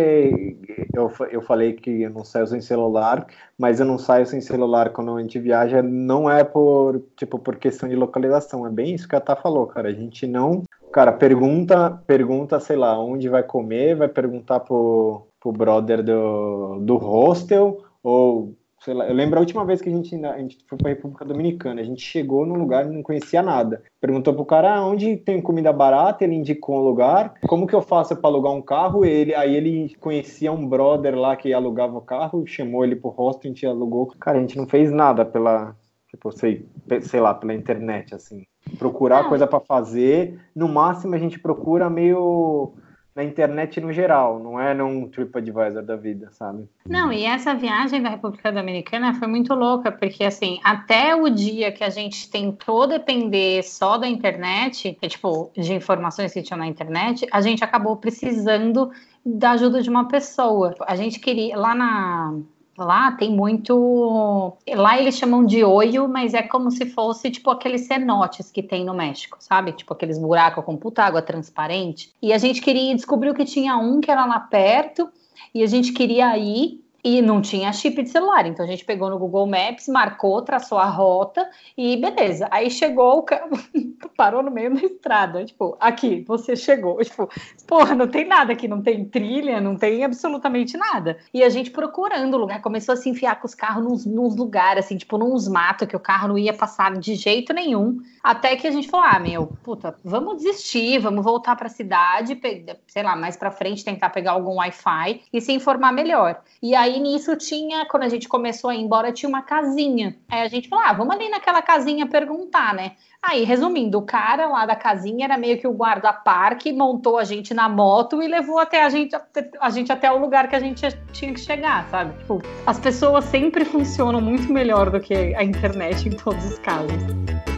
Eu, 0.94 1.12
eu 1.30 1.42
falei 1.42 1.74
que 1.74 2.02
eu 2.02 2.10
não 2.10 2.24
saio 2.24 2.48
sem 2.48 2.60
celular, 2.62 3.28
mas 3.58 3.80
eu 3.80 3.86
não 3.86 3.98
saio 3.98 4.26
sem 4.26 4.42
celular 4.42 4.90
quando 4.90 5.16
a 5.16 5.22
gente 5.22 5.40
viaja, 5.40 5.84
não 5.84 6.30
é 6.30 6.44
por, 6.44 7.04
tipo, 7.16 7.38
por 7.38 7.58
questão 7.58 7.88
de 7.88 7.96
localização. 7.96 8.66
É 8.66 8.70
bem 8.70 8.96
isso 8.96 9.08
que 9.08 9.16
a 9.16 9.22
Tá 9.22 9.36
falou, 9.36 9.68
cara. 9.68 9.90
A 9.90 9.94
gente 9.94 10.26
não. 10.26 10.64
Cara, 10.96 11.12
pergunta, 11.12 12.02
pergunta, 12.08 12.58
sei 12.58 12.78
lá, 12.78 12.98
onde 12.98 13.28
vai 13.28 13.44
comer, 13.44 13.98
vai 13.98 14.08
perguntar 14.08 14.62
pro, 14.62 15.28
pro 15.42 15.52
brother 15.52 16.02
do, 16.02 16.80
do 16.80 16.96
hostel, 16.96 17.84
ou 18.02 18.56
sei 18.80 18.94
lá. 18.94 19.06
Eu 19.06 19.14
lembro 19.14 19.38
a 19.38 19.42
última 19.42 19.66
vez 19.66 19.82
que 19.82 19.90
a 19.90 19.92
gente, 19.92 20.16
a 20.26 20.38
gente 20.38 20.58
foi 20.70 20.78
pra 20.78 20.88
República 20.88 21.26
Dominicana, 21.26 21.82
a 21.82 21.84
gente 21.84 22.02
chegou 22.02 22.46
num 22.46 22.56
lugar 22.56 22.86
e 22.86 22.96
não 22.96 23.04
conhecia 23.04 23.42
nada. 23.42 23.84
Perguntou 24.00 24.34
pro 24.34 24.46
cara 24.46 24.74
ah, 24.74 24.88
onde 24.88 25.18
tem 25.18 25.42
comida 25.42 25.74
barata, 25.74 26.24
ele 26.24 26.36
indicou 26.36 26.78
um 26.78 26.86
lugar. 26.86 27.34
Como 27.46 27.68
que 27.68 27.76
eu 27.76 27.82
faço 27.82 28.16
para 28.16 28.30
alugar 28.30 28.54
um 28.54 28.62
carro? 28.62 29.04
Ele, 29.04 29.36
aí 29.36 29.54
ele 29.54 29.94
conhecia 30.00 30.54
um 30.54 30.66
brother 30.66 31.14
lá 31.14 31.36
que 31.36 31.54
alugava 31.54 31.98
o 31.98 32.02
carro, 32.02 32.48
chamou 32.48 32.86
ele 32.86 32.96
pro 32.96 33.10
hostel, 33.10 33.52
a 33.52 33.54
gente 33.54 33.66
alugou. 33.66 34.14
Cara, 34.18 34.38
a 34.38 34.42
gente 34.42 34.56
não 34.56 34.66
fez 34.66 34.94
nada 34.94 35.26
pela, 35.26 35.76
tipo, 36.16 36.32
sei, 36.32 36.66
sei 37.02 37.20
lá, 37.20 37.34
pela 37.34 37.54
internet, 37.54 38.16
assim. 38.16 38.46
Procurar 38.80 39.24
Não. 39.24 39.30
coisa 39.30 39.46
para 39.46 39.60
fazer. 39.60 40.40
No 40.56 40.68
máximo 40.68 41.14
a 41.14 41.20
gente 41.20 41.38
procura 41.38 41.90
meio 41.90 42.74
na 43.14 43.24
internet 43.24 43.80
no 43.80 43.94
geral, 43.94 44.40
não 44.40 44.60
é 44.60 44.74
num 44.74 45.08
TripAdvisor 45.08 45.82
da 45.82 45.96
vida, 45.96 46.28
sabe? 46.32 46.68
Não, 46.86 47.14
e 47.14 47.24
essa 47.24 47.56
viagem 47.56 48.02
da 48.02 48.10
República 48.10 48.52
Dominicana 48.52 49.14
foi 49.14 49.26
muito 49.26 49.54
louca, 49.54 49.90
porque 49.90 50.26
assim, 50.26 50.60
até 50.62 51.16
o 51.16 51.30
dia 51.30 51.72
que 51.72 51.82
a 51.82 51.90
gente 51.90 52.30
tentou 52.30 52.86
depender 52.86 53.64
só 53.64 53.98
da 53.98 54.06
internet, 54.06 54.98
é, 55.02 55.08
tipo, 55.08 55.50
de 55.56 55.74
informações 55.74 56.34
que 56.34 56.42
tinham 56.42 56.60
na 56.60 56.68
internet, 56.68 57.26
a 57.32 57.40
gente 57.40 57.64
acabou 57.64 57.96
precisando 57.96 58.92
da 59.26 59.52
ajuda 59.52 59.82
de 59.82 59.90
uma 59.90 60.10
pessoa. 60.10 60.76
A 60.86 60.98
gente 60.98 61.18
queria, 61.18 61.58
lá 61.58 61.74
na, 61.74 62.38
Lá 62.78 63.14
tem 63.14 63.32
muito. 63.32 64.58
Lá 64.68 65.00
eles 65.00 65.18
chamam 65.18 65.46
de 65.46 65.64
olho, 65.64 66.10
mas 66.10 66.34
é 66.34 66.42
como 66.42 66.70
se 66.70 66.86
fosse 66.86 67.32
tipo 67.32 67.50
aqueles 67.50 67.88
cenotes 67.88 68.52
que 68.52 68.62
tem 68.62 68.84
no 68.84 68.94
México, 68.94 69.38
sabe? 69.40 69.72
Tipo 69.72 69.94
aqueles 69.94 70.18
buracos 70.18 70.64
com 70.66 70.76
puta 70.76 71.04
água 71.04 71.22
transparente. 71.22 72.14
E 72.22 72.34
a 72.34 72.38
gente 72.38 72.62
queria 72.62 72.94
descobrir 72.94 73.34
que 73.34 73.46
tinha 73.46 73.78
um 73.78 74.02
que 74.02 74.12
era 74.12 74.26
lá 74.26 74.40
perto, 74.40 75.10
e 75.54 75.64
a 75.64 75.68
gente 75.68 75.94
queria 75.94 76.38
ir 76.38 76.85
e 77.06 77.22
não 77.22 77.40
tinha 77.40 77.72
chip 77.72 78.02
de 78.02 78.10
celular. 78.10 78.48
Então 78.48 78.66
a 78.66 78.68
gente 78.68 78.84
pegou 78.84 79.12
no 79.12 79.20
Google 79.20 79.46
Maps, 79.46 79.88
marcou, 79.88 80.42
traçou 80.42 80.80
a 80.80 80.86
rota 80.86 81.48
e 81.78 81.96
beleza. 81.98 82.48
Aí 82.50 82.72
chegou 82.72 83.20
o 83.20 83.22
carro, 83.22 83.52
parou 84.18 84.42
no 84.42 84.50
meio 84.50 84.74
da 84.74 84.82
estrada. 84.82 85.46
Tipo, 85.46 85.78
aqui, 85.80 86.26
você 86.28 86.56
chegou. 86.56 86.98
Tipo, 87.04 87.30
porra, 87.68 87.94
não 87.94 88.08
tem 88.08 88.26
nada 88.26 88.54
aqui, 88.54 88.68
não 88.68 88.82
tem 88.82 89.06
trilha, 89.06 89.62
não 89.62 89.76
tem 89.76 90.04
absolutamente 90.04 90.76
nada. 90.76 91.20
E 91.32 91.44
a 91.44 91.50
gente 91.50 91.70
procurando 91.70 92.34
o 92.34 92.40
lugar, 92.40 92.60
começou 92.60 92.94
a 92.94 92.96
se 92.96 93.08
enfiar 93.08 93.40
com 93.40 93.46
os 93.46 93.54
carros 93.54 93.84
nos, 93.84 94.06
nos 94.08 94.36
lugares, 94.36 94.86
assim, 94.86 94.98
tipo, 94.98 95.16
nos 95.16 95.48
matos, 95.48 95.88
que 95.88 95.96
o 95.96 96.00
carro 96.00 96.30
não 96.30 96.38
ia 96.40 96.54
passar 96.54 96.98
de 96.98 97.14
jeito 97.14 97.54
nenhum. 97.54 98.00
Até 98.24 98.56
que 98.56 98.66
a 98.66 98.72
gente 98.72 98.90
falou: 98.90 99.06
ah, 99.06 99.20
meu, 99.20 99.46
puta, 99.62 99.96
vamos 100.04 100.38
desistir, 100.38 100.98
vamos 100.98 101.24
voltar 101.24 101.56
para 101.56 101.68
a 101.68 101.70
cidade, 101.70 102.40
sei 102.88 103.04
lá, 103.04 103.16
mais 103.16 103.38
para 103.38 103.52
frente, 103.52 103.86
tentar 103.86 104.10
pegar 104.10 104.32
algum 104.32 104.56
Wi-Fi 104.56 105.22
e 105.32 105.40
se 105.40 105.54
informar 105.54 105.92
melhor. 105.92 106.42
E 106.64 106.74
aí 106.74 106.95
nisso 107.00 107.36
tinha, 107.36 107.86
quando 107.86 108.04
a 108.04 108.10
gente 108.10 108.28
começou 108.28 108.70
a 108.70 108.76
ir 108.76 108.82
embora, 108.82 109.12
tinha 109.12 109.30
uma 109.30 109.42
casinha. 109.42 110.16
Aí 110.30 110.42
a 110.42 110.48
gente 110.48 110.70
falou: 110.70 110.86
ah, 110.86 110.94
vamos 110.94 111.16
ali 111.16 111.30
naquela 111.30 111.62
casinha 111.62 112.06
perguntar, 112.06 112.74
né? 112.74 112.94
Aí, 113.22 113.44
resumindo, 113.44 113.98
o 113.98 114.04
cara 114.04 114.48
lá 114.48 114.68
da 114.68 114.76
casinha 114.76 115.26
era 115.26 115.36
meio 115.36 115.58
que 115.58 115.68
o 115.68 115.74
guarda-parque, 115.74 116.72
montou 116.72 117.18
a 117.18 117.24
gente 117.24 117.56
na 117.56 117.68
moto 117.68 118.22
e 118.22 118.28
levou 118.28 118.60
até 118.60 118.84
a 118.84 118.90
gente, 118.90 119.16
a 119.60 119.70
gente 119.72 119.92
até 119.92 120.12
o 120.12 120.20
lugar 120.20 120.48
que 120.48 120.56
a 120.56 120.60
gente 120.60 120.86
tinha 121.12 121.34
que 121.34 121.40
chegar, 121.40 121.88
sabe? 121.90 122.16
Tipo, 122.20 122.42
as 122.68 122.80
pessoas 122.80 123.26
sempre 123.26 123.66
funcionam 123.66 124.22
muito 124.22 124.54
melhor 124.54 124.92
do 124.92 125.00
que 125.00 125.34
a 125.34 125.44
internet 125.44 126.08
em 126.08 126.12
todos 126.12 126.46
os 126.46 126.60
casos. 126.60 127.55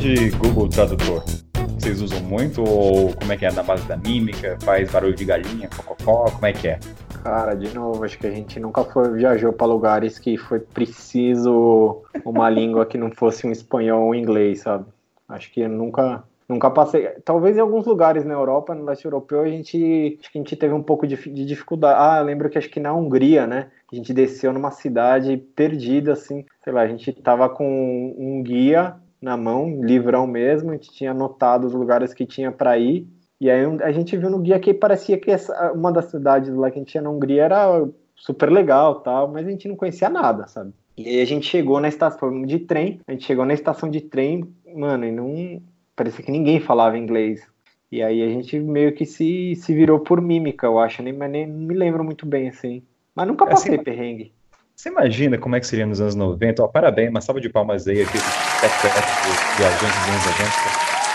De 0.00 0.30
Google 0.30 0.66
Tradutor, 0.66 1.22
vocês 1.78 2.00
usam 2.00 2.22
muito 2.22 2.64
ou 2.64 3.14
como 3.16 3.34
é 3.34 3.36
que 3.36 3.44
é? 3.44 3.52
Na 3.52 3.62
base 3.62 3.86
da 3.86 3.98
mímica? 3.98 4.56
Faz 4.62 4.90
barulho 4.90 5.14
de 5.14 5.26
galinha, 5.26 5.68
cococó? 5.68 6.24
Como 6.30 6.46
é 6.46 6.54
que 6.54 6.68
é? 6.68 6.80
Cara, 7.22 7.52
de 7.52 7.74
novo, 7.74 8.02
acho 8.02 8.18
que 8.18 8.26
a 8.26 8.30
gente 8.30 8.58
nunca 8.58 8.82
foi, 8.82 9.12
viajou 9.12 9.52
para 9.52 9.66
lugares 9.66 10.18
que 10.18 10.38
foi 10.38 10.58
preciso 10.58 12.02
uma 12.24 12.48
língua 12.48 12.86
que 12.86 12.96
não 12.96 13.10
fosse 13.10 13.46
um 13.46 13.52
espanhol 13.52 14.04
ou 14.04 14.10
um 14.12 14.14
inglês, 14.14 14.60
sabe? 14.62 14.86
Acho 15.28 15.52
que 15.52 15.68
nunca 15.68 16.24
nunca 16.48 16.70
passei. 16.70 17.06
Talvez 17.22 17.58
em 17.58 17.60
alguns 17.60 17.84
lugares 17.84 18.24
na 18.24 18.32
Europa, 18.32 18.74
no 18.74 18.86
leste 18.86 19.04
europeu, 19.04 19.42
a 19.42 19.48
gente 19.48 20.16
acho 20.18 20.32
que 20.32 20.38
a 20.38 20.40
gente 20.40 20.56
teve 20.56 20.72
um 20.72 20.82
pouco 20.82 21.06
de, 21.06 21.16
de 21.16 21.44
dificuldade. 21.44 21.98
Ah, 22.00 22.20
eu 22.20 22.24
lembro 22.24 22.48
que 22.48 22.56
acho 22.56 22.70
que 22.70 22.80
na 22.80 22.94
Hungria, 22.94 23.46
né? 23.46 23.66
A 23.92 23.94
gente 23.94 24.14
desceu 24.14 24.50
numa 24.50 24.70
cidade 24.70 25.36
perdida, 25.36 26.14
assim. 26.14 26.46
Sei 26.64 26.72
lá, 26.72 26.80
a 26.80 26.88
gente 26.88 27.12
tava 27.12 27.50
com 27.50 28.14
um 28.18 28.42
guia 28.42 28.96
na 29.20 29.36
mão, 29.36 29.80
livrão 29.82 30.26
mesmo, 30.26 30.70
a 30.70 30.74
gente 30.74 30.92
tinha 30.92 31.10
anotado 31.10 31.66
os 31.66 31.74
lugares 31.74 32.14
que 32.14 32.24
tinha 32.24 32.50
para 32.50 32.78
ir. 32.78 33.06
E 33.40 33.50
aí 33.50 33.64
a 33.82 33.92
gente 33.92 34.16
viu 34.16 34.30
no 34.30 34.38
guia 34.38 34.58
que 34.60 34.74
parecia 34.74 35.18
que 35.18 35.30
essa, 35.30 35.72
uma 35.72 35.92
das 35.92 36.06
cidades 36.06 36.54
lá 36.54 36.70
que 36.70 36.78
a 36.78 36.80
gente 36.80 36.90
tinha 36.90 37.02
na 37.02 37.10
Hungria 37.10 37.44
era 37.44 37.88
super 38.14 38.50
legal, 38.50 39.00
tal, 39.00 39.28
mas 39.28 39.46
a 39.46 39.50
gente 39.50 39.66
não 39.66 39.76
conhecia 39.76 40.10
nada, 40.10 40.46
sabe? 40.46 40.72
E 40.96 41.08
aí 41.08 41.20
a 41.20 41.24
gente 41.24 41.46
chegou 41.46 41.80
na 41.80 41.88
estação 41.88 42.42
de 42.42 42.58
trem, 42.58 43.00
a 43.06 43.12
gente 43.12 43.24
chegou 43.24 43.46
na 43.46 43.54
estação 43.54 43.88
de 43.88 44.02
trem, 44.02 44.46
mano, 44.74 45.06
e 45.06 45.12
não 45.12 45.62
parecia 45.96 46.24
que 46.24 46.30
ninguém 46.30 46.60
falava 46.60 46.98
inglês. 46.98 47.46
E 47.90 48.02
aí 48.02 48.22
a 48.22 48.28
gente 48.28 48.58
meio 48.60 48.92
que 48.92 49.06
se, 49.06 49.54
se 49.56 49.74
virou 49.74 49.98
por 49.98 50.20
mímica, 50.20 50.66
eu 50.66 50.78
acho, 50.78 51.02
nem, 51.02 51.12
mas 51.12 51.30
nem 51.30 51.46
me 51.46 51.74
lembro 51.74 52.04
muito 52.04 52.26
bem 52.26 52.48
assim. 52.48 52.82
Mas 53.14 53.26
nunca 53.26 53.46
é 53.46 53.48
passei 53.48 53.74
assim, 53.74 53.82
perrengue. 53.82 54.32
Você 54.80 54.88
imagina 54.88 55.36
como 55.36 55.54
é 55.54 55.60
que 55.60 55.66
seria 55.66 55.84
nos 55.84 56.00
anos 56.00 56.14
90? 56.14 56.64
Ó, 56.64 56.66
parabéns, 56.66 57.10
uma 57.10 57.20
salva 57.20 57.38
de 57.38 57.50
palmas 57.50 57.86
aí 57.86 58.00
aqui, 58.00 58.14
dos 58.14 59.58
viajantes 59.58 60.06
e 60.06 60.30
agentes. 60.30 60.58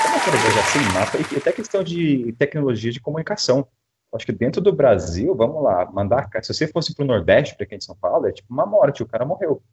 Como 0.04 0.15
é 0.15 0.19
que 0.19 0.30
era 0.30 0.38
viajar 0.38 0.63
sem 0.65 0.82
mapa? 0.93 1.34
E 1.34 1.38
até 1.39 1.51
questão 1.51 1.84
de 1.84 2.32
tecnologia 2.38 2.91
de 2.91 3.01
comunicação. 3.01 3.67
Acho 4.13 4.23
que 4.23 4.32
dentro 4.32 4.62
do 4.62 4.71
Brasil, 4.71 5.34
vamos 5.34 5.63
lá, 5.63 5.89
mandar. 5.91 6.30
Se 6.43 6.54
você 6.54 6.67
fosse 6.67 6.93
para 6.93 7.06
o 7.06 7.08
Nordeste, 7.08 7.58
para 7.58 7.65
quem 7.65 7.78
é 7.78 7.80
de 7.80 7.86
São 7.86 7.95
Paulo, 7.95 8.28
é 8.28 8.32
tipo 8.32 8.54
uma 8.54 8.67
morte, 8.67 9.01
o 9.01 9.08
cara 9.08 9.25
morreu. 9.25 9.63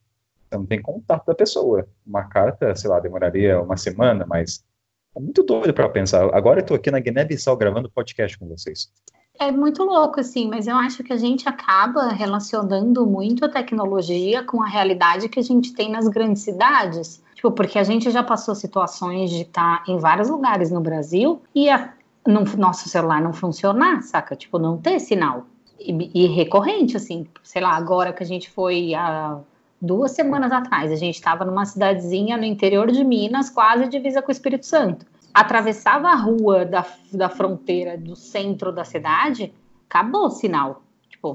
Você 0.49 0.57
não 0.57 0.65
tem 0.65 0.81
contato 0.81 1.27
da 1.27 1.35
pessoa. 1.35 1.87
Uma 2.07 2.25
carta, 2.25 2.75
sei 2.75 2.89
lá, 2.89 2.99
demoraria 2.99 3.61
uma 3.61 3.77
semana, 3.77 4.25
mas 4.27 4.65
é 5.15 5.21
muito 5.21 5.43
doido 5.43 5.75
para 5.75 5.87
pensar. 5.91 6.35
Agora 6.35 6.61
eu 6.61 6.63
estou 6.63 6.79
aqui 6.79 6.91
na 6.91 6.99
Guiné-Bissau 6.99 7.59
gravando 7.59 7.91
podcast 7.91 8.39
com 8.39 8.49
vocês. 8.49 8.91
É 9.43 9.51
muito 9.51 9.83
louco, 9.83 10.21
assim, 10.21 10.49
mas 10.49 10.69
eu 10.69 10.77
acho 10.77 11.03
que 11.03 11.13
a 11.13 11.17
gente 11.17 11.49
acaba 11.49 12.11
relacionando 12.11 13.05
muito 13.05 13.45
a 13.45 13.49
tecnologia 13.49 14.45
com 14.45 14.63
a 14.63 14.69
realidade 14.69 15.29
que 15.29 15.41
a 15.41 15.43
gente 15.43 15.75
tem 15.75 15.91
nas 15.91 16.07
grandes 16.07 16.43
cidades. 16.43 17.21
Tipo, 17.35 17.51
porque 17.51 17.77
a 17.77 17.83
gente 17.83 18.09
já 18.13 18.23
passou 18.23 18.55
situações 18.55 19.31
de 19.31 19.43
estar 19.43 19.83
em 19.89 19.99
vários 19.99 20.31
lugares 20.31 20.71
no 20.71 20.81
Brasil 20.81 21.43
e 21.53 21.69
a, 21.69 21.93
no, 22.25 22.45
nosso 22.57 22.89
celular 22.89 23.21
não 23.21 23.33
funcionar, 23.33 24.03
saca? 24.03 24.37
Tipo, 24.37 24.61
não 24.61 24.79
ter 24.79 25.01
sinal. 25.01 25.45
E, 25.77 26.23
e 26.23 26.27
recorrente, 26.29 26.97
assim, 26.97 27.27
sei 27.43 27.63
lá, 27.63 27.73
agora 27.73 28.13
que 28.13 28.23
a 28.23 28.27
gente 28.27 28.49
foi 28.49 28.95
há 28.95 29.41
duas 29.81 30.13
semanas 30.13 30.53
atrás, 30.53 30.93
a 30.93 30.97
gente 30.97 31.17
estava 31.17 31.45
numa 31.45 31.65
cidadezinha 31.65 32.37
no 32.37 32.45
interior 32.45 32.93
de 32.93 33.03
Minas, 33.03 33.51
quase 33.51 33.89
divisa 33.89 34.23
com 34.23 34.29
o 34.29 34.33
Espírito 34.33 34.67
Santo 34.67 35.05
atravessava 35.33 36.09
a 36.09 36.15
rua 36.15 36.65
da, 36.65 36.87
da 37.13 37.29
fronteira 37.29 37.97
do 37.97 38.15
centro 38.15 38.73
da 38.73 38.85
cidade, 38.85 39.53
acabou 39.89 40.27
o 40.27 40.31
sinal. 40.31 40.83
Tipo, 41.09 41.35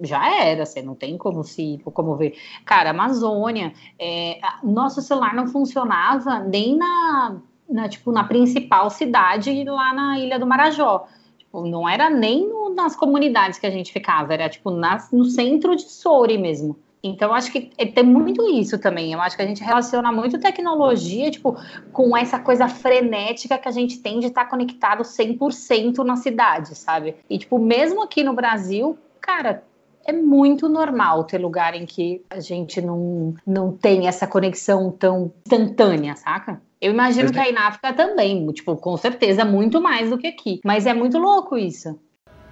já 0.00 0.34
era, 0.34 0.64
você 0.64 0.80
não 0.82 0.94
tem 0.94 1.16
como 1.16 1.42
se 1.42 1.80
como 1.84 2.16
ver. 2.16 2.36
Cara, 2.64 2.90
Amazônia, 2.90 3.72
é, 3.98 4.40
nosso 4.62 5.02
celular 5.02 5.34
não 5.34 5.46
funcionava 5.48 6.38
nem 6.40 6.76
na, 6.76 7.36
na, 7.68 7.88
tipo, 7.88 8.12
na 8.12 8.24
principal 8.24 8.90
cidade 8.90 9.64
lá 9.64 9.92
na 9.92 10.18
Ilha 10.18 10.38
do 10.38 10.46
Marajó. 10.46 11.06
Tipo, 11.36 11.66
não 11.66 11.88
era 11.88 12.08
nem 12.10 12.48
no, 12.48 12.74
nas 12.74 12.94
comunidades 12.94 13.58
que 13.58 13.66
a 13.66 13.70
gente 13.70 13.92
ficava, 13.92 14.34
era 14.34 14.48
tipo 14.48 14.70
nas, 14.70 15.10
no 15.10 15.24
centro 15.24 15.74
de 15.74 15.82
Soure 15.82 16.38
mesmo. 16.38 16.76
Então, 17.02 17.32
acho 17.32 17.52
que 17.52 17.70
é, 17.78 17.86
tem 17.86 18.04
muito 18.04 18.48
isso 18.50 18.78
também. 18.78 19.12
Eu 19.12 19.20
acho 19.20 19.36
que 19.36 19.42
a 19.42 19.46
gente 19.46 19.62
relaciona 19.62 20.10
muito 20.10 20.38
tecnologia, 20.40 21.30
tipo, 21.30 21.56
com 21.92 22.16
essa 22.16 22.38
coisa 22.38 22.68
frenética 22.68 23.58
que 23.58 23.68
a 23.68 23.72
gente 23.72 23.98
tem 23.98 24.18
de 24.18 24.26
estar 24.26 24.44
tá 24.44 24.50
conectado 24.50 25.02
100% 25.02 25.98
na 26.04 26.16
cidade, 26.16 26.74
sabe? 26.74 27.16
E, 27.30 27.38
tipo, 27.38 27.58
mesmo 27.58 28.02
aqui 28.02 28.24
no 28.24 28.32
Brasil, 28.32 28.98
cara, 29.20 29.62
é 30.04 30.12
muito 30.12 30.68
normal 30.68 31.24
ter 31.24 31.38
lugar 31.38 31.74
em 31.74 31.84
que 31.84 32.24
a 32.30 32.40
gente 32.40 32.80
não, 32.80 33.34
não 33.46 33.72
tem 33.72 34.08
essa 34.08 34.26
conexão 34.26 34.90
tão 34.90 35.32
instantânea, 35.46 36.16
saca? 36.16 36.60
Eu 36.80 36.92
imagino 36.92 37.24
Mas... 37.24 37.32
que 37.32 37.38
aí 37.38 37.52
na 37.52 37.68
África 37.68 37.92
também, 37.92 38.46
tipo, 38.52 38.76
com 38.76 38.96
certeza, 38.96 39.44
muito 39.44 39.80
mais 39.80 40.10
do 40.10 40.18
que 40.18 40.26
aqui. 40.26 40.60
Mas 40.64 40.86
é 40.86 40.94
muito 40.94 41.18
louco 41.18 41.58
isso. 41.58 41.98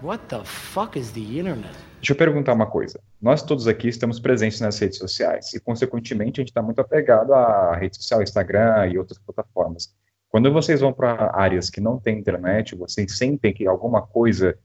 What 0.02 0.24
the 0.26 0.44
fuck 0.44 0.98
is 0.98 1.10
the 1.12 1.20
internet? 1.20 1.85
Deixa 1.96 2.12
eu 2.12 2.16
perguntar 2.16 2.52
uma 2.52 2.66
coisa. 2.66 3.00
Nós 3.20 3.42
todos 3.42 3.66
aqui 3.66 3.88
estamos 3.88 4.20
presentes 4.20 4.60
nas 4.60 4.78
redes 4.78 4.98
sociais 4.98 5.52
e, 5.54 5.60
consequentemente, 5.60 6.40
a 6.40 6.42
gente 6.42 6.50
está 6.50 6.62
muito 6.62 6.80
apegado 6.80 7.32
à 7.32 7.74
rede 7.74 7.96
social, 7.96 8.22
Instagram 8.22 8.88
e 8.88 8.98
outras 8.98 9.18
plataformas. 9.18 9.94
Quando 10.28 10.52
vocês 10.52 10.80
vão 10.80 10.92
para 10.92 11.30
áreas 11.34 11.70
que 11.70 11.80
não 11.80 11.98
tem 11.98 12.18
internet, 12.18 12.76
vocês 12.76 13.16
sentem 13.16 13.52
que 13.52 13.66
alguma 13.66 14.02
coisa 14.02 14.56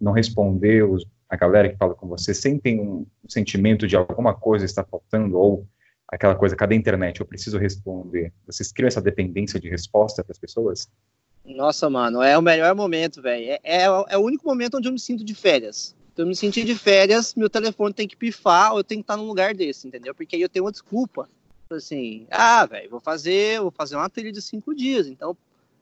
não 0.00 0.12
respondeu, 0.12 0.96
a 1.28 1.36
galera 1.36 1.68
que 1.68 1.76
fala 1.76 1.94
com 1.94 2.08
você, 2.08 2.32
sentem 2.32 2.80
um 2.80 3.06
sentimento 3.28 3.86
de 3.86 3.94
alguma 3.94 4.34
coisa 4.34 4.64
está 4.64 4.82
faltando 4.82 5.38
ou 5.38 5.66
aquela 6.08 6.34
coisa, 6.34 6.56
cadê 6.56 6.74
a 6.74 6.78
internet? 6.78 7.20
Eu 7.20 7.26
preciso 7.26 7.58
responder. 7.58 8.32
Vocês 8.46 8.72
criam 8.72 8.88
essa 8.88 9.02
dependência 9.02 9.60
de 9.60 9.68
resposta 9.68 10.24
para 10.24 10.32
as 10.32 10.38
pessoas? 10.38 10.88
Nossa, 11.44 11.88
mano, 11.90 12.22
é 12.22 12.36
o 12.36 12.42
melhor 12.42 12.74
momento, 12.74 13.20
velho. 13.20 13.50
É, 13.50 13.60
é, 13.62 13.84
é, 13.84 14.16
o 14.16 14.22
único 14.22 14.46
momento 14.46 14.78
onde 14.78 14.88
eu 14.88 14.92
me 14.92 14.98
sinto 14.98 15.24
de 15.24 15.34
férias. 15.34 15.94
Então, 16.18 16.24
eu 16.24 16.30
me 16.30 16.34
sentir 16.34 16.64
de 16.64 16.74
férias, 16.74 17.32
meu 17.36 17.48
telefone 17.48 17.94
tem 17.94 18.08
que 18.08 18.16
pifar 18.16 18.72
ou 18.72 18.80
eu 18.80 18.82
tenho 18.82 19.00
que 19.00 19.04
estar 19.04 19.16
num 19.16 19.28
lugar 19.28 19.54
desse, 19.54 19.86
entendeu? 19.86 20.12
Porque 20.12 20.34
aí 20.34 20.42
eu 20.42 20.48
tenho 20.48 20.64
uma 20.64 20.72
desculpa. 20.72 21.30
Assim, 21.70 22.26
ah, 22.28 22.66
velho, 22.66 22.90
vou 22.90 22.98
fazer, 22.98 23.60
vou 23.60 23.70
fazer 23.70 23.94
uma 23.94 24.10
trilha 24.10 24.32
de 24.32 24.42
cinco 24.42 24.74
dias. 24.74 25.06
Então, 25.06 25.36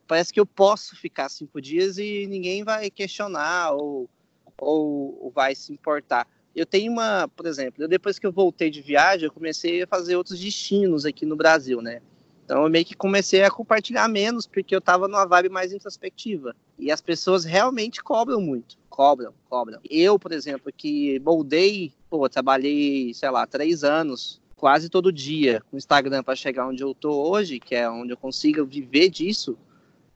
parece 0.07 0.35
que 0.35 0.39
eu 0.39 0.45
posso 0.45 0.95
ficar 0.95 1.31
cinco 1.31 1.59
dias 1.59 1.97
e 1.97 2.27
ninguém 2.27 2.63
vai 2.63 2.91
questionar 2.91 3.73
ou, 3.73 4.11
ou, 4.59 5.19
ou 5.23 5.31
vai 5.31 5.55
se 5.55 5.73
importar. 5.73 6.29
Eu 6.55 6.67
tenho 6.67 6.93
uma, 6.93 7.27
por 7.29 7.47
exemplo, 7.47 7.83
eu, 7.83 7.89
depois 7.89 8.19
que 8.19 8.27
eu 8.27 8.33
voltei 8.33 8.69
de 8.69 8.83
viagem, 8.83 9.25
eu 9.25 9.33
comecei 9.33 9.85
a 9.85 9.87
fazer 9.87 10.17
outros 10.17 10.39
destinos 10.39 11.07
aqui 11.07 11.25
no 11.25 11.35
Brasil, 11.35 11.81
né? 11.81 12.03
Então 12.45 12.63
eu 12.63 12.69
meio 12.69 12.85
que 12.85 12.95
comecei 12.95 13.43
a 13.43 13.51
compartilhar 13.51 14.07
menos, 14.07 14.47
porque 14.47 14.77
eu 14.77 14.83
tava 14.83 15.09
numa 15.09 15.25
vibe 15.25 15.49
mais 15.49 15.73
introspectiva. 15.73 16.55
E 16.79 16.93
as 16.93 17.01
pessoas 17.01 17.47
realmente 17.47 18.05
cobram 18.05 18.39
muito. 18.39 18.77
Cobram, 18.97 19.35
cobram. 19.51 19.79
Eu, 19.91 20.19
por 20.19 20.33
exemplo, 20.33 20.73
que 20.75 21.21
moldei, 21.21 21.93
pô, 22.09 22.27
trabalhei, 22.31 23.13
sei 23.13 23.29
lá, 23.29 23.47
três 23.47 23.85
anos, 23.85 24.41
quase 24.57 24.89
todo 24.89 25.13
dia, 25.13 25.63
com 25.71 25.77
o 25.77 25.79
Instagram 25.79 26.23
para 26.23 26.35
chegar 26.35 26.67
onde 26.67 26.83
eu 26.83 26.95
tô 26.95 27.13
hoje, 27.29 27.61
que 27.61 27.75
é 27.75 27.91
onde 27.91 28.15
eu 28.15 28.17
consigo 28.17 28.65
viver 28.65 29.11
disso 29.11 29.55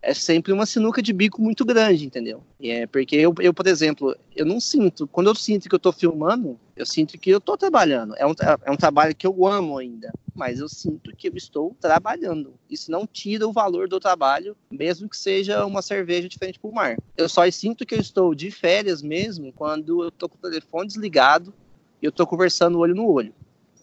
é 0.03 0.15
sempre 0.15 0.53
uma 0.53 0.65
sinuca 0.65 1.03
de 1.03 1.13
bico 1.13 1.43
muito 1.43 1.65
grande, 1.65 2.07
entendeu? 2.07 2.43
E 2.59 2.71
é 2.71 2.87
porque 2.87 3.17
eu, 3.17 3.35
eu, 3.41 3.53
por 3.53 3.67
exemplo, 3.67 4.17
eu 4.35 4.47
não 4.47 4.59
sinto, 4.59 5.07
quando 5.07 5.29
eu 5.29 5.35
sinto 5.35 5.69
que 5.69 5.75
eu 5.75 5.79
tô 5.79 5.93
filmando, 5.93 6.59
eu 6.75 6.87
sinto 6.87 7.19
que 7.19 7.29
eu 7.29 7.41
tô 7.41 7.57
trabalhando. 7.57 8.15
É 8.17 8.27
um, 8.27 8.33
é 8.65 8.71
um 8.71 8.77
trabalho 8.77 9.15
que 9.15 9.27
eu 9.27 9.47
amo 9.47 9.77
ainda, 9.77 10.11
mas 10.35 10.59
eu 10.59 10.69
sinto 10.69 11.15
que 11.15 11.29
eu 11.29 11.37
estou 11.37 11.77
trabalhando. 11.79 12.55
Isso 12.71 12.91
não 12.91 13.07
tira 13.07 13.47
o 13.47 13.53
valor 13.53 13.89
do 13.89 14.01
trabalho, 14.01 14.57
mesmo 14.71 15.09
que 15.09 15.17
seja 15.17 15.67
uma 15.67 15.83
cerveja 15.83 16.29
diferente 16.29 16.59
pro 16.59 16.73
mar. 16.73 16.97
Eu 17.17 17.29
só 17.29 17.49
sinto 17.51 17.85
que 17.85 17.95
eu 17.95 18.01
estou 18.01 18.35
de 18.35 18.51
férias 18.51 19.03
mesmo 19.03 19.53
quando 19.53 20.05
eu 20.05 20.11
tô 20.11 20.29
com 20.29 20.37
o 20.37 20.51
telefone 20.51 20.87
desligado 20.87 21.53
e 22.01 22.07
eu 22.07 22.13
tô 22.13 22.27
conversando 22.27 22.79
olho 22.79 22.95
no 22.95 23.07
olho. 23.07 23.35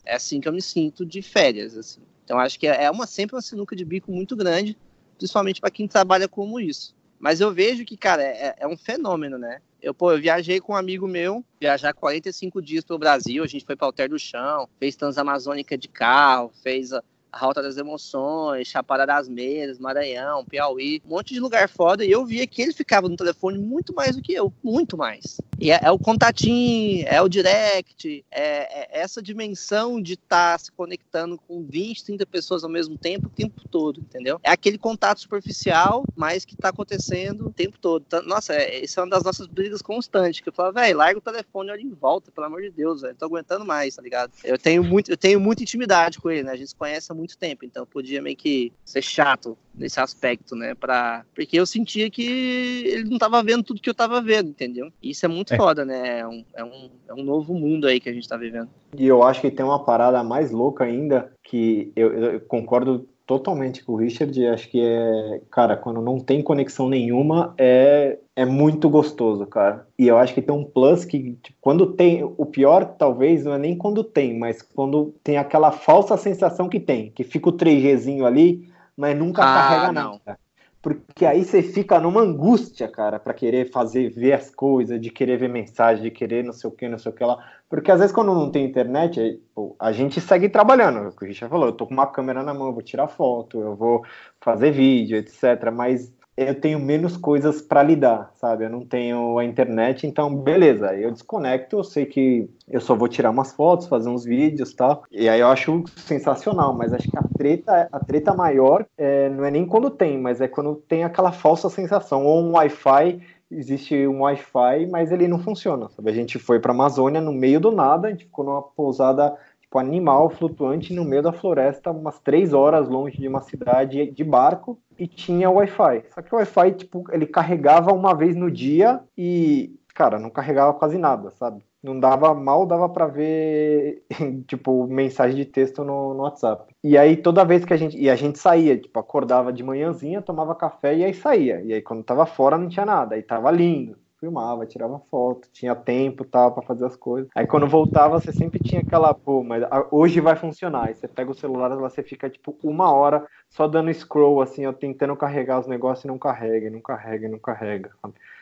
É 0.03 0.15
assim 0.15 0.41
que 0.41 0.47
eu 0.47 0.53
me 0.53 0.61
sinto 0.61 1.05
de 1.05 1.21
férias, 1.21 1.77
assim. 1.77 2.01
Então 2.23 2.39
acho 2.39 2.59
que 2.59 2.67
é, 2.67 2.85
é 2.85 2.91
uma 2.91 3.05
sempre 3.05 3.35
uma 3.35 3.41
sinuca 3.41 3.75
de 3.75 3.85
bico 3.85 4.11
muito 4.11 4.35
grande 4.35 4.75
principalmente 5.17 5.59
para 5.59 5.71
quem 5.71 5.87
trabalha 5.87 6.27
como 6.27 6.59
isso. 6.59 6.95
Mas 7.19 7.41
eu 7.41 7.51
vejo 7.51 7.83
que, 7.83 7.97
cara, 7.97 8.21
é, 8.23 8.55
é, 8.59 8.67
um 8.67 8.77
fenômeno, 8.77 9.37
né? 9.37 9.59
Eu, 9.81 9.93
pô, 9.93 10.11
eu 10.11 10.19
viajei 10.19 10.59
com 10.59 10.73
um 10.73 10.75
amigo 10.75 11.07
meu, 11.07 11.43
viajar 11.59 11.93
45 11.93 12.61
dias 12.61 12.83
para 12.83 12.95
o 12.95 12.99
Brasil, 12.99 13.43
a 13.43 13.47
gente 13.47 13.65
foi 13.65 13.75
para 13.75 13.87
Alter 13.87 14.09
do 14.09 14.19
Chão, 14.19 14.67
fez 14.79 14.95
Transamazônica 14.95 15.77
de 15.77 15.87
carro, 15.87 16.51
fez 16.61 16.91
Rota 17.37 17.61
das 17.61 17.77
Emoções, 17.77 18.67
Chapada 18.67 19.05
das 19.05 19.27
Mesas, 19.27 19.79
Maranhão, 19.79 20.45
Piauí, 20.45 21.01
um 21.05 21.09
monte 21.09 21.33
de 21.33 21.39
lugar 21.39 21.69
foda. 21.69 22.03
E 22.03 22.11
eu 22.11 22.25
via 22.25 22.45
que 22.47 22.61
ele 22.61 22.73
ficava 22.73 23.07
no 23.07 23.15
telefone 23.15 23.57
muito 23.57 23.93
mais 23.93 24.15
do 24.15 24.21
que 24.21 24.33
eu, 24.33 24.51
muito 24.63 24.97
mais. 24.97 25.37
E 25.59 25.71
é, 25.71 25.79
é 25.83 25.91
o 25.91 25.97
contatinho, 25.97 27.05
é 27.07 27.21
o 27.21 27.27
direct, 27.27 28.23
é, 28.29 28.97
é 28.97 28.99
essa 29.01 29.21
dimensão 29.21 30.01
de 30.01 30.13
estar 30.13 30.53
tá 30.53 30.57
se 30.57 30.71
conectando 30.71 31.37
com 31.47 31.63
20, 31.63 32.05
30 32.05 32.25
pessoas 32.25 32.63
ao 32.63 32.69
mesmo 32.69 32.97
tempo, 32.97 33.27
o 33.27 33.31
tempo 33.31 33.67
todo, 33.69 33.99
entendeu? 33.99 34.39
É 34.43 34.51
aquele 34.51 34.77
contato 34.77 35.19
superficial, 35.19 36.03
mas 36.15 36.45
que 36.45 36.55
tá 36.55 36.69
acontecendo 36.69 37.47
o 37.47 37.53
tempo 37.53 37.77
todo. 37.79 38.03
Então, 38.05 38.21
nossa, 38.23 38.53
é, 38.53 38.83
isso 38.83 38.99
é 38.99 39.03
uma 39.03 39.09
das 39.09 39.23
nossas 39.23 39.47
brigas 39.47 39.81
constantes, 39.81 40.41
que 40.41 40.49
eu 40.49 40.53
falo, 40.53 40.73
velho, 40.73 40.97
larga 40.97 41.17
o 41.17 41.21
telefone 41.21 41.69
e 41.69 41.71
olha 41.71 41.81
em 41.81 41.93
volta, 41.93 42.31
pelo 42.31 42.47
amor 42.47 42.61
de 42.61 42.69
Deus, 42.69 43.01
velho, 43.01 43.15
tô 43.15 43.25
aguentando 43.25 43.65
mais, 43.65 43.95
tá 43.95 44.01
ligado? 44.01 44.31
Eu 44.43 44.57
tenho 44.57 44.83
muito, 44.83 45.09
eu 45.11 45.17
tenho 45.17 45.39
muita 45.39 45.63
intimidade 45.63 46.19
com 46.19 46.29
ele, 46.29 46.43
né? 46.43 46.51
A 46.51 46.55
gente 46.55 46.69
se 46.69 46.75
conhece 46.75 47.11
há 47.11 47.15
muito 47.15 47.26
tempo, 47.35 47.65
então 47.65 47.83
podia 47.83 48.21
meio 48.21 48.37
que 48.37 48.71
ser 48.85 49.01
chato 49.01 49.57
nesse 49.73 49.99
aspecto, 49.99 50.55
né? 50.55 50.75
Pra... 50.75 51.25
Porque 51.33 51.59
eu 51.59 51.65
sentia 51.65 52.09
que 52.11 52.83
ele 52.85 53.09
não 53.09 53.17
tava 53.17 53.41
vendo 53.41 53.63
tudo 53.63 53.81
que 53.81 53.89
eu 53.89 53.95
tava 53.95 54.21
vendo, 54.21 54.49
entendeu? 54.49 54.91
E 55.01 55.09
isso 55.09 55.25
é 55.25 55.29
muito 55.29 55.55
é. 55.55 55.57
foda, 55.57 55.83
né? 55.83 56.19
É 56.19 56.27
um, 56.27 56.45
é, 56.53 56.63
um, 56.63 56.89
é 57.09 57.13
um 57.13 57.23
novo 57.23 57.55
mundo 57.55 57.87
aí 57.87 57.99
que 57.99 58.09
a 58.09 58.13
gente 58.13 58.29
tá 58.29 58.37
vivendo. 58.37 58.69
E 58.95 59.07
eu 59.07 59.23
acho 59.23 59.41
que 59.41 59.49
tem 59.49 59.65
uma 59.65 59.83
parada 59.83 60.23
mais 60.23 60.51
louca 60.51 60.83
ainda, 60.83 61.31
que 61.43 61.91
eu, 61.95 62.13
eu 62.13 62.41
concordo 62.41 63.07
totalmente 63.25 63.83
com 63.83 63.93
o 63.93 63.97
Richard. 63.97 64.47
Acho 64.47 64.69
que 64.69 64.81
é, 64.81 65.41
cara, 65.51 65.75
quando 65.75 66.01
não 66.01 66.19
tem 66.19 66.41
conexão 66.41 66.87
nenhuma, 66.87 67.53
é, 67.57 68.17
é 68.37 68.45
muito 68.45 68.87
gostoso, 68.87 69.47
cara. 69.47 69.87
E 69.97 70.07
eu 70.07 70.15
acho 70.15 70.31
que 70.31 70.43
tem 70.43 70.53
um 70.53 70.63
plus 70.63 71.03
que, 71.03 71.33
tipo, 71.41 71.57
quando 71.59 71.93
tem, 71.93 72.23
o 72.23 72.45
pior 72.45 72.85
talvez 72.85 73.43
não 73.43 73.53
é 73.53 73.57
nem 73.57 73.75
quando 73.75 74.03
tem, 74.03 74.37
mas 74.37 74.61
quando 74.61 75.11
tem 75.23 75.39
aquela 75.39 75.71
falsa 75.71 76.15
sensação 76.15 76.69
que 76.69 76.79
tem, 76.79 77.09
que 77.09 77.23
fica 77.23 77.49
o 77.49 77.53
3Gzinho 77.53 78.25
ali, 78.25 78.71
mas 78.95 79.17
nunca 79.17 79.41
ah, 79.41 79.45
carrega 79.45 79.91
não. 79.91 80.21
nada. 80.23 80.39
Porque 80.79 81.25
aí 81.25 81.43
você 81.43 81.63
fica 81.63 81.99
numa 81.99 82.21
angústia, 82.21 82.87
cara, 82.87 83.19
para 83.19 83.33
querer 83.33 83.71
fazer, 83.71 84.11
ver 84.11 84.33
as 84.33 84.53
coisas, 84.53 85.01
de 85.01 85.09
querer 85.09 85.37
ver 85.37 85.49
mensagem, 85.49 86.03
de 86.03 86.11
querer 86.11 86.43
não 86.43 86.53
sei 86.53 86.69
o 86.69 86.73
que, 86.73 86.87
não 86.87 86.99
sei 86.99 87.11
o 87.11 87.15
que 87.15 87.23
lá. 87.25 87.43
Porque 87.67 87.91
às 87.91 87.99
vezes 87.99 88.13
quando 88.13 88.35
não 88.35 88.51
tem 88.51 88.63
internet, 88.63 89.41
a 89.79 89.91
gente 89.91 90.21
segue 90.21 90.47
trabalhando. 90.47 90.99
É 90.99 91.07
o 91.07 91.11
que 91.11 91.25
a 91.25 91.27
gente 91.27 91.39
já 91.39 91.49
falou, 91.49 91.65
eu 91.65 91.73
tô 91.73 91.87
com 91.87 91.93
uma 91.93 92.05
câmera 92.05 92.43
na 92.43 92.53
mão, 92.53 92.67
eu 92.67 92.73
vou 92.73 92.83
tirar 92.83 93.07
foto, 93.07 93.59
eu 93.59 93.75
vou 93.75 94.05
fazer 94.39 94.69
vídeo, 94.69 95.17
etc. 95.17 95.71
Mas 95.73 96.13
eu 96.37 96.53
tenho 96.53 96.79
menos 96.79 97.17
coisas 97.17 97.61
para 97.63 97.81
lidar, 97.81 98.31
sabe? 98.35 98.65
Eu 98.65 98.69
não 98.69 98.85
tenho 98.85 99.39
a 99.39 99.43
internet, 99.43 100.05
então 100.05 100.33
beleza, 100.35 100.93
eu 100.95 101.11
desconecto, 101.11 101.77
eu 101.77 101.83
sei 101.83 102.05
que 102.05 102.47
eu 102.69 102.79
só 102.79 102.93
vou 102.93 103.07
tirar 103.07 103.31
umas 103.31 103.53
fotos, 103.53 103.87
fazer 103.87 104.07
uns 104.07 104.23
vídeos 104.23 104.71
tal. 104.73 105.03
E 105.11 105.27
aí 105.27 105.39
eu 105.39 105.47
acho 105.47 105.83
sensacional, 105.95 106.73
mas 106.73 106.93
acho 106.93 107.09
que 107.09 107.17
a 107.17 107.23
treta, 107.37 107.89
a 107.91 107.99
treta 107.99 108.35
maior 108.35 108.85
é, 108.95 109.29
não 109.29 109.43
é 109.43 109.49
nem 109.49 109.65
quando 109.65 109.89
tem, 109.89 110.19
mas 110.19 110.39
é 110.39 110.47
quando 110.47 110.75
tem 110.75 111.03
aquela 111.03 111.31
falsa 111.31 111.69
sensação, 111.69 112.23
ou 112.23 112.43
um 112.43 112.51
Wi-Fi 112.51 113.19
existe 113.49 114.07
um 114.07 114.21
Wi-Fi, 114.21 114.87
mas 114.91 115.11
ele 115.11 115.27
não 115.27 115.39
funciona. 115.39 115.89
Sabe? 115.89 116.11
A 116.11 116.13
gente 116.13 116.37
foi 116.37 116.59
para 116.59 116.71
a 116.71 116.75
Amazônia 116.75 117.21
no 117.21 117.31
meio 117.31 117.59
do 117.59 117.71
nada, 117.71 118.07
a 118.07 118.11
gente 118.11 118.25
ficou 118.25 118.45
numa 118.45 118.61
pousada 118.61 119.35
tipo 119.67 119.79
animal 119.79 120.29
flutuante 120.29 120.93
no 120.93 121.03
meio 121.03 121.21
da 121.21 121.33
floresta, 121.33 121.91
umas 121.91 122.19
três 122.19 122.53
horas 122.53 122.87
longe 122.87 123.17
de 123.17 123.27
uma 123.27 123.41
cidade 123.41 124.09
de 124.11 124.23
barco 124.23 124.79
e 124.97 125.07
tinha 125.07 125.49
Wi-Fi. 125.49 126.05
Só 126.13 126.21
que 126.21 126.33
o 126.33 126.37
Wi-Fi 126.37 126.71
tipo 126.71 127.03
ele 127.11 127.27
carregava 127.27 127.93
uma 127.93 128.15
vez 128.15 128.35
no 128.35 128.49
dia 128.49 129.01
e 129.17 129.75
cara 129.93 130.19
não 130.19 130.29
carregava 130.29 130.73
quase 130.73 130.97
nada, 130.97 131.31
sabe? 131.31 131.65
Não 131.83 131.99
dava 131.99 132.33
mal, 132.33 132.65
dava 132.65 132.87
para 132.87 133.07
ver 133.07 134.03
tipo 134.47 134.87
mensagem 134.87 135.35
de 135.35 135.45
texto 135.45 135.83
no, 135.83 136.13
no, 136.13 136.23
WhatsApp. 136.23 136.73
E 136.83 136.97
aí 136.97 137.17
toda 137.17 137.45
vez 137.45 137.65
que 137.65 137.73
a 137.73 137.77
gente 137.77 137.97
e 137.97 138.09
a 138.09 138.15
gente 138.15 138.39
saía, 138.39 138.77
tipo 138.77 138.97
acordava 138.99 139.51
de 139.51 139.63
manhãzinha, 139.63 140.21
tomava 140.21 140.55
café 140.55 140.95
e 140.95 141.03
aí 141.03 141.13
saía. 141.13 141.61
E 141.61 141.73
aí 141.73 141.81
quando 141.81 142.03
tava 142.03 142.25
fora 142.25 142.57
não 142.57 142.69
tinha 142.69 142.85
nada, 142.85 143.15
aí 143.15 143.21
tava 143.21 143.51
lindo 143.51 143.97
filmava, 144.19 144.65
tirava 144.65 145.01
foto, 145.11 145.47
tinha 145.51 145.75
tempo 145.75 146.25
tal 146.25 146.51
para 146.51 146.63
fazer 146.63 146.85
as 146.85 146.95
coisas. 146.95 147.29
Aí 147.35 147.45
quando 147.45 147.67
voltava, 147.67 148.19
você 148.19 148.31
sempre 148.31 148.59
tinha 148.59 148.81
aquela, 148.81 149.13
pô, 149.13 149.43
mas 149.43 149.63
hoje 149.91 150.19
vai 150.19 150.35
funcionar. 150.35 150.85
Aí 150.85 150.95
você 150.95 151.07
pega 151.07 151.31
o 151.31 151.35
celular, 151.35 151.75
você 151.75 152.03
fica 152.03 152.29
tipo 152.29 152.57
uma 152.63 152.91
hora 152.91 153.25
só 153.49 153.67
dando 153.67 153.93
scroll 153.93 154.41
assim, 154.41 154.65
ó, 154.65 154.73
tentando 154.73 155.15
carregar 155.15 155.59
os 155.59 155.67
negócios 155.67 156.05
e 156.05 156.07
não 156.07 156.17
carrega, 156.17 156.69
não 156.69 156.81
carrega, 156.81 157.29
não 157.29 157.39
carrega. 157.39 157.91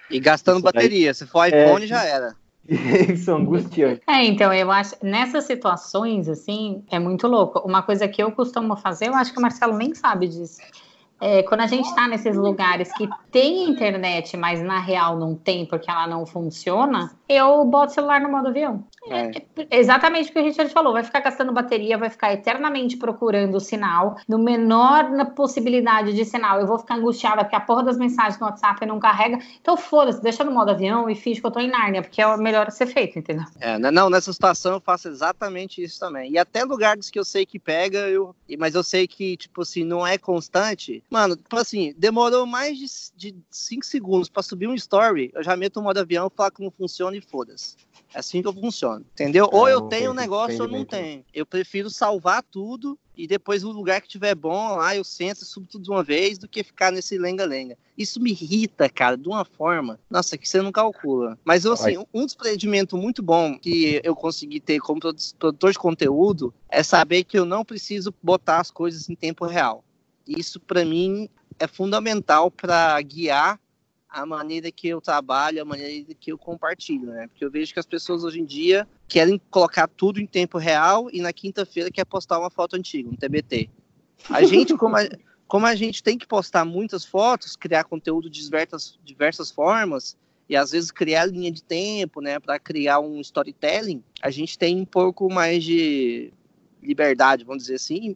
E 0.09 0.19
gastando 0.19 0.57
Isso 0.57 0.65
bateria. 0.65 1.07
Daí, 1.07 1.15
Se 1.15 1.27
for 1.27 1.47
iPhone 1.47 1.83
é, 1.83 1.87
já 1.87 2.03
era. 2.03 2.35
Isso 2.67 3.29
é 3.29 3.33
angustiante. 3.33 4.01
É, 4.07 4.23
então 4.25 4.51
eu 4.51 4.71
acho 4.71 4.95
nessas 5.03 5.43
situações 5.43 6.27
assim 6.27 6.83
é 6.89 6.97
muito 6.97 7.27
louco. 7.27 7.59
Uma 7.59 7.83
coisa 7.83 8.07
que 8.07 8.23
eu 8.23 8.31
costumo 8.31 8.75
fazer, 8.75 9.07
eu 9.07 9.15
acho 9.15 9.31
que 9.31 9.39
o 9.39 9.41
Marcelo 9.41 9.77
nem 9.77 9.93
sabe 9.93 10.27
disso 10.27 10.61
é, 11.19 11.43
quando 11.43 11.61
a 11.61 11.67
gente 11.67 11.87
está 11.87 12.07
nesses 12.07 12.35
lugares 12.35 12.91
que 12.93 13.07
tem 13.31 13.69
internet, 13.69 14.35
mas 14.35 14.61
na 14.61 14.79
real 14.79 15.17
não 15.17 15.35
tem 15.35 15.65
porque 15.65 15.89
ela 15.89 16.07
não 16.07 16.25
funciona, 16.25 17.11
eu 17.27 17.63
boto 17.65 17.91
o 17.91 17.95
celular 17.95 18.21
no 18.21 18.29
modo 18.29 18.49
avião. 18.49 18.83
É. 19.09 19.31
é. 19.61 19.79
Exatamente 19.79 20.29
o 20.29 20.33
que 20.33 20.39
a 20.39 20.43
gente 20.43 20.69
falou, 20.69 20.93
vai 20.93 21.03
ficar 21.03 21.19
gastando 21.19 21.51
bateria, 21.51 21.97
vai 21.97 22.09
ficar 22.09 22.33
eternamente 22.33 22.97
procurando 22.97 23.55
o 23.55 23.59
sinal, 23.59 24.17
no 24.27 24.37
menor 24.37 25.09
na 25.11 25.25
possibilidade 25.25 26.13
de 26.13 26.25
sinal. 26.25 26.59
Eu 26.59 26.67
vou 26.67 26.79
ficar 26.79 26.95
angustiada 26.95 27.43
porque 27.43 27.55
a 27.55 27.59
porra 27.59 27.83
das 27.83 27.97
mensagens 27.97 28.39
no 28.39 28.47
WhatsApp 28.47 28.85
não 28.85 28.99
carrega. 28.99 29.39
Então 29.61 29.77
foda-se, 29.77 30.21
deixa 30.21 30.43
no 30.43 30.51
modo 30.51 30.71
avião 30.71 31.09
e 31.09 31.15
finge 31.15 31.39
que 31.39 31.45
eu 31.45 31.51
tô 31.51 31.59
em 31.59 31.69
Nárnia, 31.69 32.01
porque 32.01 32.21
é 32.21 32.27
o 32.27 32.37
melhor 32.37 32.67
a 32.67 32.71
ser 32.71 32.87
feito, 32.87 33.19
entendeu? 33.19 33.45
É, 33.59 33.77
né, 33.77 33.91
não, 33.91 34.09
nessa 34.09 34.31
situação 34.31 34.73
eu 34.73 34.81
faço 34.81 35.07
exatamente 35.07 35.83
isso 35.83 35.99
também. 35.99 36.31
E 36.31 36.37
até 36.37 36.63
lugares 36.63 37.09
que 37.09 37.19
eu 37.19 37.25
sei 37.25 37.45
que 37.45 37.59
pega, 37.59 38.09
eu, 38.09 38.35
mas 38.57 38.75
eu 38.75 38.83
sei 38.83 39.07
que, 39.07 39.37
tipo 39.37 39.61
assim, 39.61 39.83
não 39.83 40.05
é 40.05 40.17
constante. 40.17 41.03
Mano, 41.09 41.35
tipo 41.35 41.55
assim, 41.57 41.93
demorou 41.97 42.45
mais 42.45 42.77
de 43.15 43.35
5 43.49 43.85
segundos 43.85 44.29
para 44.29 44.43
subir 44.43 44.67
um 44.67 44.73
story, 44.73 45.31
eu 45.33 45.43
já 45.43 45.55
meto 45.55 45.79
o 45.79 45.83
modo 45.83 45.99
avião, 45.99 46.31
falo 46.35 46.51
que 46.51 46.63
não 46.63 46.71
funciona 46.71 47.15
e 47.15 47.21
foda-se. 47.21 47.75
É 48.13 48.19
assim 48.19 48.41
que 48.41 48.47
eu 48.47 48.53
funciono, 48.53 49.05
entendeu? 49.13 49.49
Ou 49.51 49.67
é, 49.67 49.73
eu 49.73 49.81
tenho 49.81 50.11
um 50.11 50.13
negócio 50.13 50.61
ou 50.61 50.69
não 50.69 50.85
tenho. 50.85 51.23
Eu 51.33 51.45
prefiro 51.45 51.89
salvar 51.89 52.43
tudo 52.43 52.97
e 53.17 53.27
depois 53.27 53.63
o 53.63 53.71
lugar 53.71 54.01
que 54.01 54.07
tiver 54.07 54.35
bom, 54.35 54.75
lá 54.75 54.95
eu 54.95 55.03
sento 55.03 55.41
e 55.41 55.45
subo 55.45 55.67
tudo 55.67 55.83
de 55.83 55.89
uma 55.89 56.03
vez 56.03 56.37
do 56.37 56.47
que 56.47 56.63
ficar 56.63 56.91
nesse 56.91 57.17
lenga-lenga. 57.17 57.77
Isso 57.97 58.19
me 58.19 58.31
irrita, 58.31 58.89
cara, 58.89 59.17
de 59.17 59.27
uma 59.27 59.45
forma, 59.45 59.99
nossa, 60.09 60.37
que 60.37 60.47
você 60.47 60.61
não 60.61 60.71
calcula. 60.71 61.37
Mas 61.43 61.65
assim, 61.65 61.97
um 62.13 62.25
desprendimento 62.25 62.97
muito 62.97 63.21
bom 63.23 63.57
que 63.57 64.01
eu 64.03 64.15
consegui 64.15 64.59
ter 64.59 64.79
como 64.79 64.99
produtor 64.99 65.71
de 65.71 65.79
conteúdo 65.79 66.53
é 66.69 66.83
saber 66.83 67.23
que 67.23 67.37
eu 67.37 67.45
não 67.45 67.63
preciso 67.63 68.13
botar 68.21 68.59
as 68.59 68.71
coisas 68.71 69.09
em 69.09 69.15
tempo 69.15 69.45
real. 69.45 69.83
Isso 70.27 70.59
para 70.59 70.83
mim 70.83 71.29
é 71.59 71.67
fundamental 71.67 72.51
para 72.51 72.99
guiar 73.01 73.59
a 74.15 74.25
maneira 74.25 74.71
que 74.71 74.87
eu 74.87 75.01
trabalho, 75.01 75.61
a 75.61 75.65
maneira 75.65 76.13
que 76.17 76.31
eu 76.31 76.37
compartilho, 76.37 77.07
né? 77.07 77.27
Porque 77.27 77.43
eu 77.43 77.51
vejo 77.51 77.73
que 77.73 77.79
as 77.81 77.85
pessoas 77.85 78.23
hoje 78.23 78.39
em 78.39 78.45
dia 78.45 78.87
querem 79.09 79.39
colocar 79.51 79.89
tudo 79.89 80.21
em 80.21 80.25
tempo 80.25 80.57
real 80.57 81.09
e 81.11 81.21
na 81.21 81.33
quinta-feira 81.33 81.91
quer 81.91 82.05
postar 82.05 82.39
uma 82.39 82.49
foto 82.49 82.77
antiga, 82.77 83.09
um 83.09 83.15
TBT. 83.15 83.69
A 84.29 84.41
gente, 84.47 84.73
como 84.77 84.95
a, 84.95 85.01
como 85.49 85.65
a 85.65 85.75
gente 85.75 86.01
tem 86.01 86.17
que 86.17 86.25
postar 86.25 86.63
muitas 86.63 87.03
fotos, 87.03 87.57
criar 87.57 87.83
conteúdo 87.83 88.29
de 88.29 88.41
diversas, 88.41 88.97
diversas 89.03 89.51
formas, 89.51 90.15
e 90.47 90.55
às 90.55 90.71
vezes 90.71 90.91
criar 90.91 91.25
linha 91.25 91.51
de 91.51 91.61
tempo, 91.61 92.21
né, 92.21 92.39
para 92.39 92.57
criar 92.57 93.01
um 93.01 93.19
storytelling, 93.19 94.01
a 94.21 94.29
gente 94.29 94.57
tem 94.57 94.79
um 94.79 94.85
pouco 94.85 95.29
mais 95.29 95.61
de 95.61 96.31
liberdade, 96.81 97.43
vamos 97.43 97.63
dizer 97.63 97.75
assim, 97.75 98.15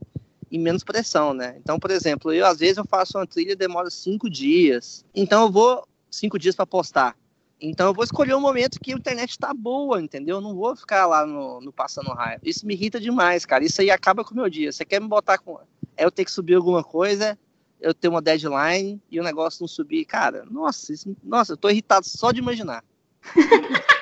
e 0.52 0.58
menos 0.58 0.84
pressão, 0.84 1.34
né? 1.34 1.56
Então, 1.58 1.80
por 1.80 1.92
exemplo, 1.92 2.34
eu 2.34 2.46
às 2.46 2.60
vezes 2.60 2.78
eu 2.78 2.86
faço 2.86 3.18
uma 3.18 3.28
trilha 3.28 3.56
demora 3.56 3.90
cinco 3.90 4.30
dias, 4.30 5.06
então 5.14 5.44
eu 5.44 5.52
vou 5.52 5.88
cinco 6.10 6.40
dias 6.40 6.56
para 6.56 6.66
postar. 6.66 7.16
Então 7.62 7.88
eu 7.88 7.94
vou 7.94 8.04
escolher 8.04 8.34
um 8.36 8.40
momento 8.40 8.80
que 8.80 8.94
a 8.94 8.96
internet 8.96 9.32
está 9.32 9.54
boa, 9.54 10.02
entendeu? 10.02 10.38
Eu 10.38 10.42
não 10.42 10.56
vou 10.56 10.76
ficar 10.76 11.06
lá 11.06 11.26
no, 11.26 11.60
no 11.60 11.74
passando 11.74 12.10
raio. 12.12 12.40
Isso 12.42 12.66
me 12.66 12.74
irrita 12.74 13.00
demais, 13.00 13.46
cara. 13.46 13.66
Isso 13.66 13.82
aí 13.82 13.92
acaba 13.92 14.24
com 14.24 14.34
o 14.34 14.38
meu 14.38 14.50
dia. 14.50 14.72
Você 14.72 14.86
quer 14.86 15.02
me 15.02 15.08
botar 15.08 15.38
com. 15.38 15.60
É 15.98 16.06
eu 16.06 16.12
ter 16.12 16.24
que 16.24 16.32
subir 16.32 16.56
alguma 16.56 16.82
coisa, 16.84 17.38
eu 17.82 17.94
ter 17.94 18.08
uma 18.08 18.22
deadline 18.22 19.02
e 19.12 19.20
o 19.20 19.24
negócio 19.24 19.62
não 19.62 19.68
subir. 19.68 20.06
Cara, 20.06 20.46
nossa, 20.50 20.94
isso... 20.94 21.14
nossa, 21.22 21.54
eu 21.54 21.58
tô 21.58 21.70
irritado 21.70 22.08
só 22.08 22.32
de 22.32 22.40
imaginar. 22.40 22.84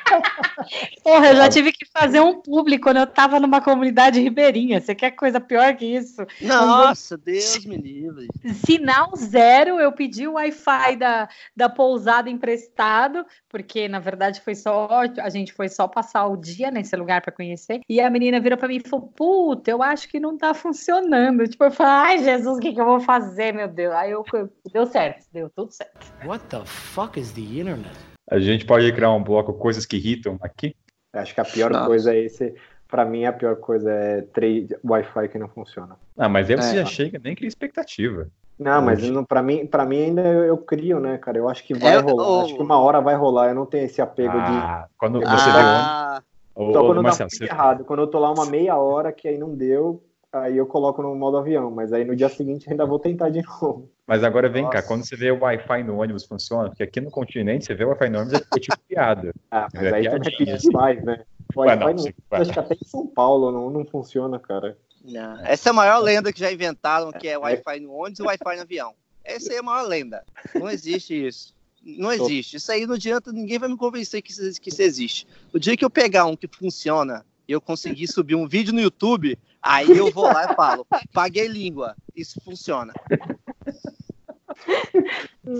Porra, 1.03 1.27
eu 1.27 1.36
já 1.36 1.49
tive 1.49 1.71
que 1.71 1.86
fazer 1.86 2.19
um 2.19 2.41
público 2.41 2.84
quando 2.84 2.97
eu 2.97 3.08
tava 3.08 3.39
numa 3.39 3.62
comunidade 3.62 4.19
ribeirinha. 4.19 4.80
Você 4.80 4.93
quer 4.93 5.12
coisa 5.12 5.39
pior 5.39 5.75
que 5.75 5.86
isso? 5.86 6.25
Nossa, 6.41 7.17
Deus 7.17 7.65
me 7.65 7.77
livre. 7.77 8.27
Sinal 8.65 9.12
zero, 9.15 9.80
eu 9.80 9.91
pedi 9.91 10.27
o 10.27 10.34
Wi-Fi 10.34 10.95
da, 10.97 11.30
da 11.56 11.69
pousada 11.69 12.30
emprestado, 12.30 13.25
porque 13.49 13.88
na 13.88 13.99
verdade 13.99 14.41
foi 14.41 14.56
só 14.56 14.88
a 15.19 15.30
gente 15.30 15.53
foi 15.53 15.69
só 15.69 15.88
passar 15.88 16.27
o 16.27 16.38
dia 16.38 16.71
nesse 16.71 16.95
lugar 16.95 17.21
para 17.21 17.32
conhecer. 17.32 17.82
E 17.88 17.99
a 18.01 18.10
menina 18.10 18.39
virou 18.39 18.58
para 18.58 18.67
mim 18.67 18.82
e 18.84 18.88
falou: 18.88 19.08
Puta, 19.08 19.71
eu 19.71 19.82
acho 19.82 20.08
que 20.08 20.19
não 20.19 20.38
tá 20.38 20.53
funcionando. 20.53 21.47
Tipo, 21.47 21.65
eu 21.65 21.71
falei: 21.71 21.93
Ai, 21.93 22.23
Jesus, 22.23 22.58
o 22.58 22.60
que, 22.60 22.73
que 22.73 22.82
eu 22.82 22.86
vou 22.86 22.99
fazer, 22.99 23.53
meu 23.53 23.67
Deus? 23.67 23.93
Aí 23.93 24.12
eu 24.12 24.23
deu 24.71 24.86
certo, 24.86 25.25
deu 25.32 25.49
tudo 25.49 25.71
certo. 25.71 26.12
What 26.25 26.45
the 26.45 26.65
fuck 26.65 27.19
is 27.19 27.32
the 27.32 27.41
internet? 27.41 28.06
A 28.29 28.39
gente 28.39 28.65
pode 28.65 28.91
criar 28.91 29.11
um 29.11 29.23
bloco 29.23 29.53
coisas 29.53 29.85
que 29.85 29.97
irritam 29.97 30.37
aqui? 30.41 30.75
Acho 31.13 31.33
que 31.33 31.41
a 31.41 31.45
pior 31.45 31.71
Nossa. 31.71 31.85
coisa 31.85 32.13
é 32.13 32.19
esse. 32.19 32.53
Pra 32.87 33.05
mim, 33.05 33.25
a 33.25 33.33
pior 33.33 33.55
coisa 33.57 33.91
é 33.91 34.21
trade 34.21 34.75
Wi-Fi 34.83 35.27
que 35.29 35.37
não 35.37 35.47
funciona. 35.47 35.95
Ah, 36.17 36.29
mas 36.29 36.49
aí 36.49 36.55
você 36.55 36.71
é. 36.71 36.83
já 36.83 36.85
chega 36.85 37.19
nem 37.23 37.35
cria 37.35 37.47
expectativa. 37.47 38.29
Não, 38.59 38.81
mas 38.81 38.99
pra, 39.27 39.43
mim, 39.43 39.67
pra 39.67 39.85
mim 39.85 40.01
ainda 40.01 40.21
eu, 40.21 40.45
eu, 40.45 40.57
crio, 40.57 40.99
né, 40.99 41.17
cara? 41.17 41.37
Eu 41.37 41.47
acho 41.47 41.63
que 41.63 41.75
vai 41.75 41.95
é, 41.95 41.99
rolar. 41.99 42.43
Acho 42.43 42.55
que 42.55 42.61
uma 42.61 42.79
hora 42.79 42.99
vai 42.99 43.15
rolar. 43.15 43.49
Eu 43.49 43.55
não 43.55 43.65
tenho 43.67 43.85
esse 43.85 44.01
apego 44.01 44.35
ah, 44.35 44.87
de. 44.87 44.95
Quando 44.97 45.19
você 45.19 45.49
ah, 45.49 46.21
deu. 46.55 46.73
Só 46.73 46.85
quando 46.85 47.03
Marcelo, 47.03 47.29
dá 47.29 47.37
você... 47.37 47.43
errado. 47.43 47.85
Quando 47.85 47.99
eu 47.99 48.07
tô 48.07 48.17
lá 48.17 48.31
uma 48.31 48.47
meia 48.47 48.75
hora 48.77 49.11
que 49.11 49.27
aí 49.27 49.37
não 49.37 49.53
deu, 49.53 50.03
aí 50.33 50.57
eu 50.57 50.65
coloco 50.65 51.03
no 51.03 51.13
modo 51.15 51.37
avião. 51.37 51.69
Mas 51.69 51.93
aí 51.93 52.03
no 52.03 52.15
dia 52.15 52.29
seguinte 52.29 52.67
ainda 52.69 52.85
vou 52.85 52.97
tentar 52.97 53.29
de 53.29 53.43
novo. 53.61 53.91
Mas 54.07 54.23
agora 54.23 54.47
vem 54.47 54.63
Nossa. 54.63 54.77
cá, 54.77 54.83
quando 54.83 55.05
você 55.05 55.17
vê 55.17 55.31
o 55.31 55.39
Wi-Fi 55.39 55.83
no 55.83 55.97
ônibus 55.97 56.23
funciona, 56.23 56.69
porque 56.69 56.83
aqui 56.83 57.01
no 57.01 57.11
continente 57.11 57.65
você 57.65 57.75
vê 57.75 57.83
o 57.83 57.89
Wi-Fi 57.89 58.09
no 58.09 58.19
ônibus 58.19 58.39
é 58.39 58.59
tipo 58.59 58.79
piada. 58.87 59.33
Ah, 59.51 59.67
mas 59.73 59.83
é 59.83 59.95
aí 59.95 60.09
também 60.09 60.33
é 60.47 60.53
assim. 60.53 60.69
demais, 60.69 61.03
né? 61.03 61.25
O 61.53 61.59
Wi-Fi 61.59 61.93
no, 61.93 62.13
acho 62.31 62.53
que 62.53 62.59
até 62.59 62.75
em 62.75 62.87
São 62.87 63.05
Paulo 63.05 63.51
não, 63.51 63.69
não 63.69 63.85
funciona, 63.85 64.39
cara. 64.39 64.77
Não. 65.03 65.45
Essa 65.45 65.69
é 65.69 65.71
a 65.71 65.73
maior 65.73 65.99
lenda 65.99 66.31
que 66.31 66.39
já 66.39 66.49
inventaram, 66.49 67.11
que 67.11 67.27
é 67.27 67.37
Wi-Fi 67.37 67.81
no 67.81 67.91
ônibus 67.91 68.19
e 68.19 68.23
Wi-Fi 68.23 68.55
no 68.55 68.61
avião. 68.61 68.93
Essa 69.25 69.51
aí 69.51 69.57
é 69.57 69.59
a 69.59 69.63
maior 69.63 69.85
lenda. 69.85 70.23
Não 70.55 70.69
existe 70.69 71.27
isso. 71.27 71.53
Não 71.83 72.11
existe. 72.11 72.55
Isso 72.55 72.71
aí 72.71 72.85
não 72.85 72.95
adianta, 72.95 73.33
ninguém 73.33 73.59
vai 73.59 73.67
me 73.67 73.77
convencer 73.77 74.21
que 74.21 74.31
isso, 74.31 74.61
que 74.61 74.69
isso 74.69 74.81
existe. 74.81 75.27
O 75.53 75.59
dia 75.59 75.75
que 75.75 75.83
eu 75.83 75.89
pegar 75.89 76.25
um 76.25 76.35
que 76.35 76.47
funciona 76.47 77.25
e 77.45 77.51
eu 77.51 77.59
conseguir 77.59 78.07
subir 78.07 78.35
um 78.35 78.47
vídeo 78.47 78.73
no 78.73 78.79
YouTube, 78.79 79.37
aí 79.61 79.97
eu 79.97 80.11
vou 80.11 80.25
lá 80.25 80.51
e 80.51 80.55
falo, 80.55 80.85
paguei 81.13 81.47
língua, 81.47 81.95
isso 82.15 82.39
funciona. 82.43 82.93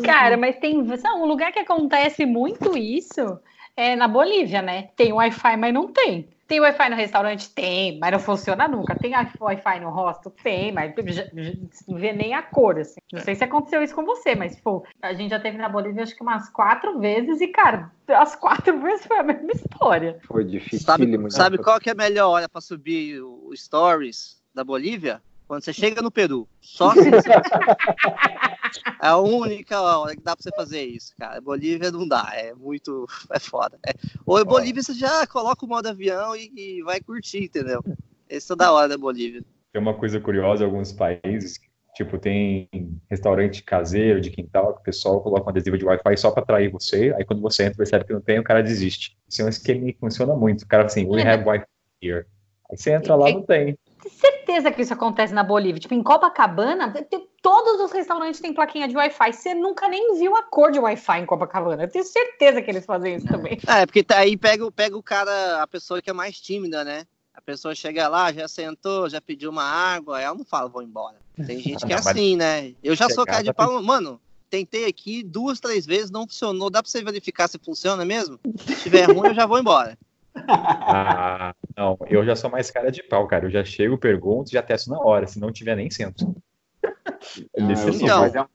Cara, 0.04 0.38
mas 0.38 0.58
tem 0.58 0.86
sabe, 0.98 1.20
um 1.20 1.26
lugar 1.26 1.52
que 1.52 1.60
acontece 1.60 2.26
muito 2.26 2.78
isso 2.78 3.40
é 3.76 3.96
na 3.96 4.08
Bolívia, 4.08 4.62
né? 4.62 4.90
Tem 4.96 5.14
Wi-Fi, 5.14 5.56
mas 5.56 5.74
não 5.74 5.88
tem. 5.88 6.28
Tem 6.48 6.62
Wi-Fi 6.62 6.90
no 6.90 6.96
restaurante? 6.96 7.50
Tem, 7.54 8.00
mas 8.00 8.12
não 8.12 8.20
funciona 8.20 8.68
nunca. 8.68 8.96
Tem 8.96 9.12
Wi-Fi 9.40 9.80
no 9.82 9.90
hostel? 9.90 10.32
Tem, 10.42 10.72
mas 10.72 10.94
não 11.88 11.98
vê 11.98 12.14
nem 12.14 12.34
a 12.34 12.42
cor, 12.42 12.80
assim. 12.80 13.00
Não 13.12 13.20
sei 13.20 13.36
se 13.36 13.44
aconteceu 13.44 13.84
isso 13.84 13.94
com 13.94 14.06
você, 14.06 14.34
mas, 14.34 14.56
pô, 14.60 14.86
a 15.02 15.14
gente 15.14 15.30
já 15.30 15.40
teve 15.40 15.58
na 15.58 15.68
Bolívia 15.68 16.04
acho 16.04 16.16
que 16.16 16.24
umas 16.24 16.50
quatro 16.50 17.00
vezes 17.00 17.42
e, 17.42 17.48
cara, 17.50 17.92
as 18.08 18.36
quatro 18.36 18.80
vezes 18.82 19.06
foi 19.06 19.18
a 19.18 19.24
mesma 19.24 19.52
história. 19.52 20.18
Foi 20.26 20.46
difícil. 20.46 20.86
Sabe, 20.86 21.32
sabe 21.32 21.58
qual 21.58 21.80
que 21.80 21.90
é 21.90 21.94
a 21.94 21.96
melhor 21.96 22.30
hora 22.30 22.48
para 22.48 22.62
subir 22.62 23.22
o 23.22 23.52
Stories 23.54 24.42
da 24.56 24.64
Bolívia? 24.64 25.22
Quando 25.48 25.64
você 25.64 25.72
chega 25.72 26.02
no 26.02 26.12
Peru. 26.12 26.48
Só 26.60 26.92
assim. 26.92 27.10
é 29.02 29.08
a 29.08 29.18
única 29.18 29.82
hora 29.82 30.16
que 30.16 30.22
dá 30.22 30.36
pra 30.36 30.44
você 30.44 30.52
fazer 30.56 30.84
isso, 30.84 31.14
cara. 31.18 31.40
Bolívia 31.40 31.90
não 31.90 32.08
dá, 32.08 32.30
é 32.34 32.54
muito. 32.54 33.08
É 33.32 33.40
foda. 33.40 33.80
É. 33.88 33.94
Ou 34.26 34.44
Bolívia 34.44 34.84
você 34.84 34.94
já 34.94 35.26
coloca 35.26 35.66
o 35.66 35.70
modo 35.70 35.88
avião 35.88 36.36
e, 36.36 36.52
e 36.56 36.84
vai 36.84 37.00
curtir, 37.00 37.46
entendeu? 37.46 37.82
Esse 38.30 38.52
é 38.52 38.56
da 38.56 38.72
hora 38.72 38.90
da 38.90 38.98
Bolívia. 38.98 39.42
Tem 39.72 39.82
uma 39.82 39.94
coisa 39.94 40.20
curiosa 40.20 40.64
em 40.64 40.66
alguns 40.66 40.92
países, 40.92 41.60
tipo, 41.96 42.18
tem 42.18 42.68
restaurante 43.10 43.64
caseiro 43.64 44.20
de 44.20 44.30
quintal 44.30 44.74
que 44.74 44.82
o 44.82 44.84
pessoal 44.84 45.22
coloca 45.22 45.44
uma 45.44 45.52
adesiva 45.52 45.78
de 45.78 45.86
Wi-Fi 45.86 46.18
só 46.18 46.32
para 46.32 46.44
atrair 46.44 46.70
você, 46.70 47.14
aí 47.18 47.24
quando 47.24 47.42
você 47.42 47.64
entra 47.64 47.78
percebe 47.78 48.06
que 48.06 48.14
não 48.14 48.22
tem, 48.22 48.40
o 48.40 48.44
cara 48.44 48.62
desiste. 48.62 49.18
Isso 49.30 49.42
é 49.42 49.46
um 49.46 49.50
esquema 49.50 49.86
que 49.86 49.98
funciona 50.00 50.36
muito. 50.36 50.64
O 50.64 50.68
cara 50.68 50.86
assim, 50.86 51.06
we 51.06 51.22
have 51.22 51.46
Wi-Fi 51.46 51.66
here. 52.02 52.26
Aí 52.70 52.78
você 52.78 52.92
entra 52.92 53.16
lá, 53.16 53.32
não 53.32 53.44
tem 53.44 53.78
certeza 54.10 54.72
que 54.72 54.82
isso 54.82 54.94
acontece 54.94 55.34
na 55.34 55.44
Bolívia. 55.44 55.80
Tipo, 55.80 55.94
em 55.94 56.04
Copacabana, 56.04 56.94
todos 57.42 57.82
os 57.82 57.92
restaurantes 57.92 58.40
têm 58.40 58.54
plaquinha 58.54 58.88
de 58.88 58.96
Wi-Fi. 58.96 59.34
Você 59.34 59.54
nunca 59.54 59.88
nem 59.90 60.18
viu 60.18 60.36
a 60.36 60.44
cor 60.44 60.72
de 60.72 60.80
Wi-Fi 60.80 61.20
em 61.20 61.26
Copacabana. 61.26 61.84
Eu 61.84 61.90
tenho 61.90 62.06
certeza 62.06 62.62
que 62.62 62.70
eles 62.70 62.86
fazem 62.86 63.16
isso 63.16 63.28
também. 63.28 63.60
É, 63.68 63.86
porque 63.86 64.04
tá 64.04 64.20
aí 64.20 64.38
pega, 64.38 64.70
pega 64.72 64.98
o 64.98 65.04
cara, 65.04 65.62
a 65.62 65.68
pessoa 65.68 66.02
que 66.02 66.10
é 66.10 66.14
mais 66.14 66.40
tímida, 66.40 66.84
né? 66.84 67.06
A 67.34 67.42
pessoa 67.42 67.76
chega 67.76 68.08
lá, 68.08 68.32
já 68.34 68.48
sentou, 68.48 69.10
já 69.10 69.22
pediu 69.22 69.52
uma 69.52 69.64
água, 69.64 70.22
ela 70.22 70.36
não 70.36 70.44
fala, 70.44 70.70
vou 70.70 70.82
embora. 70.82 71.18
Tem 71.46 71.60
gente 71.60 71.86
que 71.86 71.94
é 71.94 71.96
assim, 72.00 72.36
né? 72.36 72.74
Eu 72.84 72.96
já 72.96 73.10
sou 73.10 73.26
cara 73.26 73.44
de 73.44 73.54
pau, 73.54 73.82
mano. 73.84 74.20
Tentei 74.50 74.86
aqui 74.86 75.24
duas, 75.24 75.60
três 75.60 75.86
vezes, 75.86 76.10
não 76.10 76.26
funcionou. 76.26 76.70
Dá 76.70 76.82
pra 76.82 76.90
você 76.90 77.04
verificar 77.04 77.48
se 77.48 77.60
funciona 77.60 78.06
mesmo? 78.06 78.40
Se 78.66 78.84
tiver 78.84 79.06
ruim, 79.06 79.28
eu 79.30 79.36
já 79.36 79.46
vou 79.46 79.60
embora. 79.60 79.98
Ah, 80.48 81.54
não, 81.76 81.98
eu 82.08 82.26
já 82.26 82.36
sou 82.36 82.50
mais 82.50 82.72
cara 82.72 82.90
de 82.92 83.04
pau, 83.04 83.28
cara. 83.28 83.46
Eu 83.46 83.52
já 83.52 83.64
chego, 83.64 83.98
pergunto, 83.98 84.52
já 84.52 84.62
testo 84.62 84.90
na 84.90 85.00
hora, 85.00 85.28
se 85.28 85.40
não 85.40 85.52
tiver 85.52 85.76
nem 85.76 85.90
centro. 85.90 86.36
então, 87.56 88.50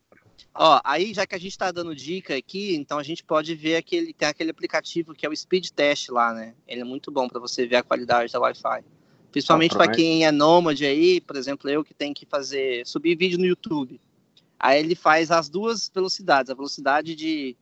ó, 0.55 0.81
aí 0.85 1.13
já 1.13 1.27
que 1.27 1.35
a 1.35 1.39
gente 1.39 1.57
tá 1.57 1.71
dando 1.71 1.95
dica 1.95 2.37
aqui, 2.37 2.75
então 2.77 2.99
a 2.99 3.03
gente 3.03 3.23
pode 3.23 3.55
ver 3.55 3.77
aquele 3.77 4.13
tem 4.13 4.29
aquele 4.29 4.51
aplicativo 4.51 5.15
que 5.15 5.27
é 5.27 5.29
o 5.29 5.37
Speed 5.37 5.69
Test 5.71 6.09
lá, 6.09 6.33
né? 6.33 6.55
Ele 6.67 6.81
é 6.81 6.85
muito 6.85 7.11
bom 7.11 7.29
para 7.29 7.41
você 7.41 7.67
ver 7.67 7.77
a 7.77 7.83
qualidade 7.83 8.33
da 8.33 8.41
Wi-Fi. 8.41 8.85
Principalmente 9.31 9.75
para 9.75 9.91
quem 9.91 10.27
é 10.27 10.31
nômade 10.31 10.85
aí, 10.85 11.21
por 11.21 11.37
exemplo, 11.37 11.69
eu 11.71 11.83
que 11.83 11.95
tenho 11.95 12.15
que 12.15 12.27
fazer 12.27 12.87
subir 12.87 13.17
vídeo 13.17 13.39
no 13.39 13.47
YouTube. 13.47 13.99
Aí 14.59 14.79
ele 14.79 14.95
faz 14.95 15.31
as 15.31 15.49
duas 15.49 15.91
velocidades, 15.93 16.51
a 16.51 16.55
velocidade 16.55 17.17
de, 17.17 17.57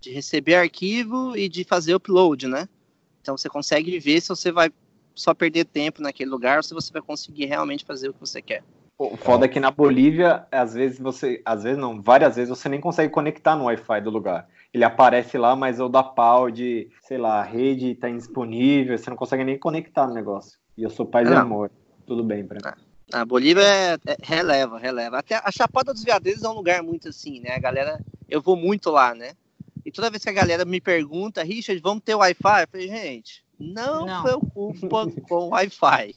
de 0.00 0.10
receber 0.10 0.56
arquivo 0.56 1.34
e 1.36 1.48
de 1.48 1.64
fazer 1.64 1.94
upload, 1.94 2.46
né? 2.46 2.68
Então 3.24 3.38
você 3.38 3.48
consegue 3.48 3.98
ver 3.98 4.20
se 4.20 4.28
você 4.28 4.52
vai 4.52 4.70
só 5.14 5.32
perder 5.32 5.64
tempo 5.64 6.02
naquele 6.02 6.28
lugar 6.28 6.58
ou 6.58 6.62
se 6.62 6.74
você 6.74 6.92
vai 6.92 7.00
conseguir 7.00 7.46
realmente 7.46 7.82
fazer 7.82 8.10
o 8.10 8.12
que 8.12 8.20
você 8.20 8.42
quer. 8.42 8.62
O 8.98 9.16
foda 9.16 9.46
é 9.46 9.48
que 9.48 9.58
na 9.58 9.70
Bolívia, 9.70 10.46
às 10.52 10.74
vezes 10.74 10.98
você, 10.98 11.40
às 11.42 11.62
vezes 11.62 11.78
não, 11.78 12.02
várias 12.02 12.36
vezes 12.36 12.50
você 12.50 12.68
nem 12.68 12.82
consegue 12.82 13.10
conectar 13.10 13.56
no 13.56 13.64
Wi-Fi 13.64 14.02
do 14.02 14.10
lugar. 14.10 14.46
Ele 14.74 14.84
aparece 14.84 15.38
lá, 15.38 15.56
mas 15.56 15.80
o 15.80 15.88
da 15.88 16.02
pau 16.02 16.50
de, 16.50 16.90
sei 17.00 17.16
lá, 17.16 17.40
a 17.40 17.42
rede 17.42 17.92
está 17.92 18.10
indisponível, 18.10 18.98
você 18.98 19.08
não 19.08 19.16
consegue 19.16 19.42
nem 19.42 19.58
conectar 19.58 20.06
no 20.06 20.12
negócio. 20.12 20.58
E 20.76 20.82
eu 20.82 20.90
sou 20.90 21.06
pai 21.06 21.24
de 21.24 21.32
amor, 21.32 21.70
tudo 22.06 22.22
bem 22.22 22.46
pra 22.46 22.56
mim. 22.56 22.76
A 23.10 23.24
Bolívia 23.24 23.62
é, 23.62 23.94
é, 24.04 24.16
releva, 24.22 24.78
releva. 24.78 25.18
Até 25.18 25.40
a 25.42 25.50
Chapada 25.50 25.94
dos 25.94 26.04
Veadeiros 26.04 26.44
é 26.44 26.48
um 26.48 26.54
lugar 26.54 26.82
muito 26.82 27.08
assim, 27.08 27.40
né? 27.40 27.54
A 27.54 27.58
galera, 27.58 27.98
eu 28.28 28.42
vou 28.42 28.54
muito 28.54 28.90
lá, 28.90 29.14
né? 29.14 29.32
E 29.84 29.90
toda 29.90 30.10
vez 30.10 30.22
que 30.22 30.30
a 30.30 30.32
galera 30.32 30.64
me 30.64 30.80
pergunta, 30.80 31.42
Richard, 31.42 31.80
vamos 31.82 32.02
ter 32.02 32.14
Wi-Fi? 32.14 32.62
Eu 32.62 32.68
falei, 32.68 32.88
gente, 32.88 33.44
não, 33.58 34.06
não. 34.06 34.22
preocupa 34.22 35.10
com 35.28 35.48
Wi-Fi. 35.48 36.14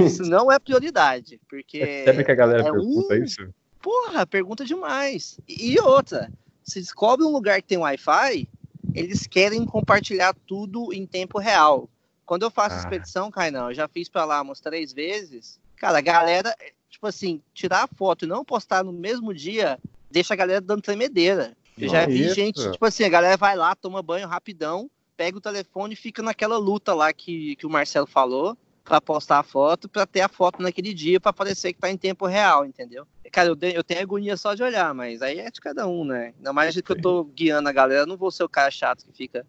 Isso 0.00 0.22
não 0.22 0.50
é 0.50 0.58
prioridade, 0.58 1.40
porque... 1.48 2.04
Sabe 2.04 2.24
que 2.24 2.32
a 2.32 2.34
galera 2.34 2.60
é 2.60 2.70
pergunta 2.70 3.14
um... 3.14 3.24
isso? 3.24 3.54
Porra, 3.80 4.26
pergunta 4.26 4.64
demais. 4.64 5.38
E 5.46 5.78
outra, 5.80 6.32
se 6.62 6.80
descobre 6.80 7.24
um 7.24 7.30
lugar 7.30 7.60
que 7.60 7.68
tem 7.68 7.78
Wi-Fi, 7.78 8.48
eles 8.94 9.26
querem 9.26 9.64
compartilhar 9.64 10.34
tudo 10.46 10.92
em 10.92 11.06
tempo 11.06 11.38
real. 11.38 11.88
Quando 12.24 12.44
eu 12.44 12.50
faço 12.50 12.76
ah. 12.76 12.78
expedição, 12.78 13.30
Kainan, 13.30 13.68
eu 13.68 13.74
já 13.74 13.86
fiz 13.86 14.08
para 14.08 14.24
lá 14.24 14.40
umas 14.40 14.60
três 14.60 14.92
vezes. 14.92 15.60
Cara, 15.76 15.98
a 15.98 16.00
galera, 16.00 16.56
tipo 16.88 17.06
assim, 17.06 17.42
tirar 17.52 17.84
a 17.84 17.88
foto 17.88 18.24
e 18.24 18.28
não 18.28 18.44
postar 18.44 18.82
no 18.82 18.92
mesmo 18.92 19.34
dia, 19.34 19.78
deixa 20.10 20.32
a 20.34 20.36
galera 20.36 20.60
dando 20.60 20.82
tremedeira. 20.82 21.56
Eu 21.78 21.88
já 21.88 22.06
vi 22.06 22.26
isso. 22.26 22.34
gente, 22.34 22.70
tipo 22.70 22.84
assim, 22.84 23.04
a 23.04 23.08
galera 23.08 23.36
vai 23.36 23.56
lá, 23.56 23.74
toma 23.74 24.02
banho 24.02 24.28
rapidão, 24.28 24.90
pega 25.16 25.38
o 25.38 25.40
telefone 25.40 25.94
e 25.94 25.96
fica 25.96 26.22
naquela 26.22 26.56
luta 26.56 26.94
lá 26.94 27.12
que, 27.12 27.56
que 27.56 27.66
o 27.66 27.70
Marcelo 27.70 28.06
falou. 28.06 28.56
para 28.84 29.00
postar 29.00 29.38
a 29.38 29.42
foto, 29.42 29.88
para 29.88 30.06
ter 30.06 30.20
a 30.20 30.28
foto 30.28 30.62
naquele 30.62 30.92
dia, 30.92 31.18
para 31.18 31.32
parecer 31.32 31.72
que 31.72 31.80
tá 31.80 31.90
em 31.90 31.96
tempo 31.96 32.26
real, 32.26 32.66
entendeu? 32.66 33.06
Cara, 33.32 33.48
eu, 33.48 33.56
eu 33.70 33.82
tenho 33.82 34.00
agonia 34.00 34.36
só 34.36 34.54
de 34.54 34.62
olhar, 34.62 34.94
mas 34.94 35.22
aí 35.22 35.38
é 35.40 35.50
de 35.50 35.60
cada 35.60 35.88
um, 35.88 36.04
né? 36.04 36.34
Ainda 36.36 36.52
mais 36.52 36.78
que 36.78 36.92
eu 36.92 37.00
tô 37.00 37.24
guiando 37.24 37.68
a 37.68 37.72
galera, 37.72 38.02
eu 38.02 38.06
não 38.06 38.16
vou 38.16 38.30
ser 38.30 38.44
o 38.44 38.48
cara 38.48 38.70
chato 38.70 39.04
que 39.06 39.12
fica. 39.12 39.46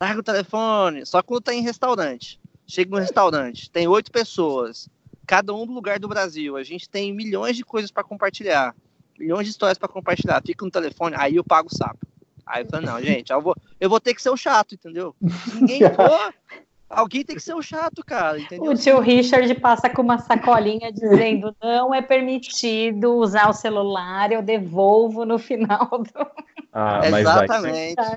Larga 0.00 0.20
o 0.20 0.24
telefone, 0.24 1.06
só 1.06 1.22
quando 1.22 1.42
tá 1.42 1.54
em 1.54 1.62
restaurante. 1.62 2.40
Chega 2.66 2.90
no 2.90 2.98
restaurante, 2.98 3.70
tem 3.70 3.86
oito 3.86 4.10
pessoas, 4.10 4.88
cada 5.26 5.54
um 5.54 5.66
do 5.66 5.72
lugar 5.72 5.98
do 5.98 6.08
Brasil. 6.08 6.56
A 6.56 6.62
gente 6.62 6.88
tem 6.88 7.12
milhões 7.12 7.56
de 7.56 7.64
coisas 7.64 7.90
para 7.90 8.02
compartilhar, 8.02 8.74
milhões 9.22 9.46
de 9.46 9.52
histórias 9.52 9.78
para 9.78 9.88
compartilhar. 9.88 10.42
Fica 10.44 10.64
no 10.64 10.70
telefone, 10.70 11.14
aí 11.16 11.36
eu 11.36 11.44
pago 11.44 11.68
o 11.72 11.76
sapo. 11.76 12.06
Aí 12.44 12.64
eu 12.64 12.66
falo, 12.68 12.84
não, 12.84 13.00
gente, 13.00 13.32
eu 13.32 13.40
vou, 13.40 13.54
eu 13.80 13.88
vou 13.88 14.00
ter 14.00 14.14
que 14.14 14.20
ser 14.20 14.30
o 14.30 14.36
chato, 14.36 14.74
entendeu? 14.74 15.14
Ninguém 15.54 15.80
for, 15.94 16.34
alguém 16.90 17.24
tem 17.24 17.36
que 17.36 17.42
ser 17.42 17.54
o 17.54 17.62
chato, 17.62 18.04
cara, 18.04 18.38
entendeu? 18.38 18.72
O 18.72 18.76
tio 18.76 18.98
Richard 18.98 19.54
passa 19.54 19.88
com 19.88 20.02
uma 20.02 20.18
sacolinha 20.18 20.92
dizendo 20.92 21.54
não 21.62 21.94
é 21.94 22.02
permitido 22.02 23.14
usar 23.14 23.48
o 23.48 23.52
celular, 23.54 24.32
eu 24.32 24.42
devolvo 24.42 25.24
no 25.24 25.38
final 25.38 25.88
do... 25.88 26.10
Ah, 26.74 27.00
mas 27.10 27.20
Exatamente. 27.20 28.00
Aí, 28.00 28.16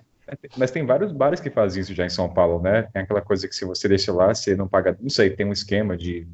mas 0.55 0.71
tem 0.71 0.85
vários 0.85 1.11
bares 1.11 1.41
que 1.41 1.49
fazem 1.49 1.81
isso 1.81 1.93
já 1.93 2.05
em 2.05 2.09
São 2.09 2.33
Paulo, 2.33 2.61
né? 2.61 2.83
Tem 2.93 3.01
aquela 3.01 3.21
coisa 3.21 3.49
que 3.49 3.53
se 3.53 3.65
você 3.65 3.85
deixa 3.89 4.13
lá, 4.13 4.33
você 4.33 4.55
não 4.55 4.65
paga. 4.65 4.97
Não 5.01 5.09
sei, 5.09 5.29
tem 5.29 5.45
um 5.45 5.51
esquema 5.51 5.97
de 5.97 6.25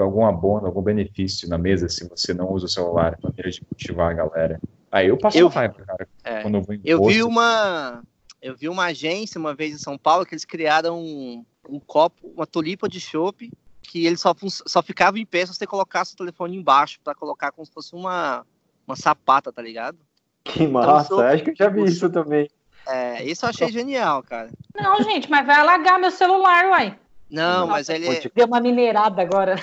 algum 0.00 0.26
abono, 0.26 0.66
algum 0.66 0.82
benefício 0.82 1.48
na 1.48 1.58
mesa 1.58 1.88
se 1.88 2.08
você 2.08 2.34
não 2.34 2.50
usa 2.52 2.66
o 2.66 2.68
celular, 2.68 3.18
maneira 3.22 3.50
de 3.50 3.62
motivar 3.70 4.10
a 4.10 4.14
galera. 4.14 4.60
Aí 4.90 5.08
eu 5.08 5.16
passo 5.16 5.38
eu, 5.38 5.48
raiva, 5.48 5.84
cara. 5.84 6.08
É, 6.24 6.42
quando 6.42 6.56
eu 6.56 6.62
vou 6.62 6.74
em 6.74 6.80
Eu 6.84 7.04
vi 7.04 7.22
uma. 7.22 8.02
Eu 8.40 8.54
vi 8.54 8.68
uma 8.68 8.86
agência 8.86 9.38
uma 9.38 9.54
vez 9.54 9.74
em 9.74 9.78
São 9.78 9.98
Paulo 9.98 10.24
que 10.24 10.34
eles 10.34 10.44
criaram 10.44 11.00
um, 11.00 11.44
um 11.68 11.80
copo, 11.80 12.28
uma 12.34 12.46
tulipa 12.46 12.88
de 12.88 13.00
chopp, 13.00 13.50
que 13.82 14.06
ele 14.06 14.16
só, 14.16 14.34
só 14.66 14.82
ficava 14.82 15.18
em 15.18 15.26
pé 15.26 15.44
se 15.44 15.54
você 15.54 15.66
colocasse 15.66 16.14
o 16.14 16.16
telefone 16.16 16.56
embaixo, 16.56 17.00
para 17.02 17.14
colocar 17.14 17.50
como 17.50 17.66
se 17.66 17.72
fosse 17.72 17.94
uma, 17.94 18.46
uma 18.86 18.94
sapata, 18.94 19.52
tá 19.52 19.62
ligado? 19.62 19.98
Que 20.44 20.62
então, 20.62 20.72
massa, 20.72 21.14
então, 21.14 21.20
acho 21.20 21.44
que 21.44 21.50
eu 21.50 21.56
já 21.56 21.68
vi 21.68 21.84
isso 21.84 22.08
também. 22.10 22.48
É, 22.86 23.24
isso 23.24 23.44
eu 23.44 23.50
achei 23.50 23.68
genial, 23.72 24.22
cara. 24.22 24.50
Não, 24.74 25.02
gente, 25.02 25.28
mas 25.28 25.44
vai 25.44 25.56
alagar 25.56 25.98
meu 25.98 26.10
celular, 26.10 26.66
uai. 26.66 26.96
Não, 27.30 27.60
Nossa, 27.60 27.72
mas 27.72 27.88
ele. 27.88 28.08
É 28.08 28.30
Deu 28.34 28.46
uma 28.46 28.60
minerada 28.60 29.20
agora. 29.20 29.56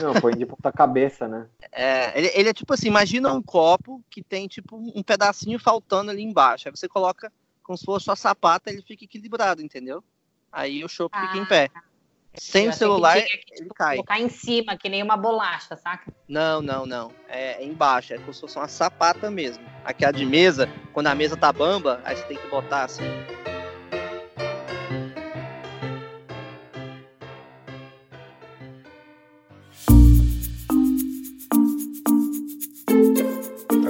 Não, 0.00 0.14
foi 0.14 0.34
de 0.34 0.46
ponta 0.46 0.70
cabeça, 0.70 1.26
né? 1.26 1.48
É, 1.72 2.16
ele, 2.16 2.30
ele, 2.34 2.48
é 2.48 2.52
tipo 2.52 2.72
assim, 2.72 2.86
imagina 2.86 3.32
um 3.32 3.42
copo 3.42 4.02
que 4.08 4.22
tem 4.22 4.46
tipo 4.46 4.76
um 4.76 5.02
pedacinho 5.02 5.58
faltando 5.58 6.10
ali 6.12 6.22
embaixo. 6.22 6.68
Aí 6.68 6.76
você 6.76 6.88
coloca 6.88 7.32
como 7.62 7.76
se 7.76 7.84
fosse 7.84 8.04
sua 8.04 8.16
sapata, 8.16 8.70
ele 8.70 8.82
fica 8.82 9.04
equilibrado, 9.04 9.62
entendeu? 9.62 10.02
Aí 10.50 10.84
o 10.84 10.88
chopp 10.88 11.14
ah, 11.16 11.26
fica 11.26 11.38
em 11.38 11.44
pé. 11.44 11.70
Ah, 11.74 11.82
Sem 12.34 12.68
o 12.68 12.72
celular, 12.72 13.20
que 13.20 13.28
que, 13.28 13.38
tipo, 13.38 13.62
ele 13.62 13.70
cai. 13.74 13.96
Colocar 13.96 14.20
em 14.20 14.28
cima, 14.28 14.76
que 14.76 14.88
nem 14.88 15.02
uma 15.02 15.16
bolacha, 15.16 15.76
saca? 15.76 16.12
Não, 16.28 16.62
não, 16.62 16.86
não. 16.86 17.12
É, 17.28 17.62
é 17.62 17.64
embaixo, 17.64 18.12
é 18.12 18.18
como 18.18 18.32
se 18.32 18.40
fosse 18.40 18.56
uma 18.56 18.68
sapata 18.68 19.30
mesmo. 19.30 19.64
Aquela 19.84 20.12
de 20.12 20.24
mesa, 20.24 20.68
quando 20.92 21.08
a 21.08 21.14
mesa 21.14 21.36
tá 21.36 21.52
bamba, 21.52 22.00
aí 22.04 22.16
você 22.16 22.24
tem 22.24 22.36
que 22.36 22.46
botar 22.48 22.84
assim. 22.84 23.04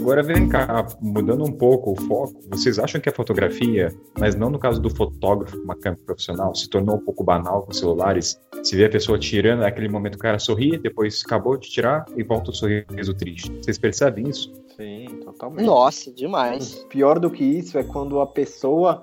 Agora 0.00 0.22
vem 0.22 0.48
cá, 0.48 0.86
mudando 0.98 1.44
um 1.44 1.52
pouco 1.52 1.92
o 1.92 1.96
foco, 1.96 2.40
vocês 2.50 2.78
acham 2.78 2.98
que 2.98 3.08
a 3.10 3.12
fotografia, 3.12 3.94
mas 4.18 4.34
não 4.34 4.48
no 4.48 4.58
caso 4.58 4.80
do 4.80 4.88
fotógrafo, 4.88 5.58
uma 5.58 5.76
câmera 5.76 6.02
profissional, 6.06 6.54
se 6.54 6.70
tornou 6.70 6.96
um 6.96 7.04
pouco 7.04 7.22
banal 7.22 7.64
com 7.64 7.72
celulares? 7.72 8.40
Se 8.62 8.74
vê 8.76 8.86
a 8.86 8.90
pessoa 8.90 9.18
tirando, 9.18 9.60
naquele 9.60 9.90
momento 9.90 10.14
o 10.14 10.18
cara 10.18 10.38
sorri, 10.38 10.78
depois 10.78 11.22
acabou 11.24 11.58
de 11.58 11.68
tirar 11.68 12.06
e 12.16 12.22
volta 12.22 12.50
o 12.50 12.54
sorriso 12.54 13.12
triste. 13.14 13.52
Vocês 13.58 13.76
percebem 13.76 14.26
isso? 14.26 14.50
Sim, 14.74 15.04
totalmente. 15.22 15.66
Nossa, 15.66 16.10
demais. 16.10 16.82
Pior 16.88 17.18
do 17.18 17.30
que 17.30 17.44
isso 17.44 17.76
é 17.76 17.84
quando 17.84 18.20
a 18.20 18.26
pessoa, 18.26 19.02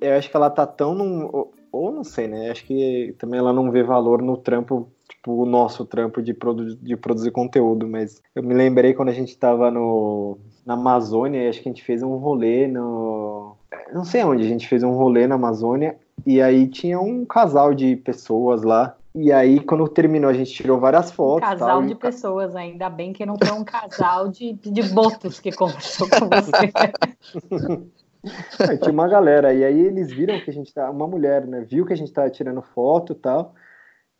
eu 0.00 0.14
acho 0.14 0.30
que 0.30 0.36
ela 0.36 0.48
tá 0.48 0.64
tão 0.64 0.94
num, 0.94 1.28
ou 1.72 1.92
não 1.92 2.04
sei, 2.04 2.28
né? 2.28 2.50
Acho 2.50 2.64
que 2.64 3.16
também 3.18 3.40
ela 3.40 3.52
não 3.52 3.70
vê 3.72 3.82
valor 3.82 4.22
no 4.22 4.36
trampo 4.36 4.88
tipo, 5.08 5.42
o 5.42 5.46
nosso 5.46 5.84
trampo 5.84 6.22
de, 6.22 6.34
produ 6.34 6.76
de 6.76 6.96
produzir 6.96 7.30
conteúdo, 7.30 7.86
mas 7.86 8.22
eu 8.34 8.42
me 8.42 8.54
lembrei 8.54 8.94
quando 8.94 9.08
a 9.08 9.12
gente 9.12 9.30
estava 9.30 9.70
no, 9.70 10.38
na 10.64 10.74
Amazônia, 10.74 11.48
acho 11.48 11.62
que 11.62 11.68
a 11.68 11.72
gente 11.72 11.84
fez 11.84 12.02
um 12.02 12.16
rolê 12.16 12.66
no. 12.66 13.56
Não 13.92 14.04
sei 14.04 14.24
onde, 14.24 14.44
a 14.44 14.48
gente 14.48 14.68
fez 14.68 14.82
um 14.82 14.92
rolê 14.92 15.26
na 15.26 15.36
Amazônia, 15.36 15.96
e 16.24 16.40
aí 16.40 16.66
tinha 16.66 17.00
um 17.00 17.24
casal 17.24 17.74
de 17.74 17.96
pessoas 17.96 18.62
lá. 18.62 18.96
E 19.14 19.32
aí, 19.32 19.60
quando 19.60 19.88
terminou, 19.88 20.28
a 20.28 20.34
gente 20.34 20.52
tirou 20.52 20.78
várias 20.78 21.10
fotos. 21.10 21.48
Um 21.48 21.52
casal 21.52 21.68
tal, 21.68 21.86
de 21.86 21.94
pessoas, 21.94 22.54
ainda 22.54 22.90
bem 22.90 23.14
que 23.14 23.24
não 23.24 23.36
foi 23.42 23.56
um 23.56 23.64
casal 23.64 24.28
de, 24.28 24.52
de 24.52 24.82
botos 24.92 25.40
que 25.40 25.50
conversou 25.52 26.06
com 26.10 26.28
você. 26.28 27.86
Aí, 28.68 28.76
tinha 28.78 28.92
uma 28.92 29.06
galera, 29.06 29.54
e 29.54 29.64
aí 29.64 29.78
eles 29.78 30.10
viram 30.10 30.40
que 30.40 30.50
a 30.50 30.52
gente 30.52 30.74
tá. 30.74 30.90
Uma 30.90 31.06
mulher, 31.06 31.46
né? 31.46 31.60
Viu 31.60 31.86
que 31.86 31.92
a 31.92 31.96
gente 31.96 32.12
tava 32.12 32.28
tirando 32.28 32.60
foto 32.60 33.12
e 33.12 33.16
tal. 33.16 33.54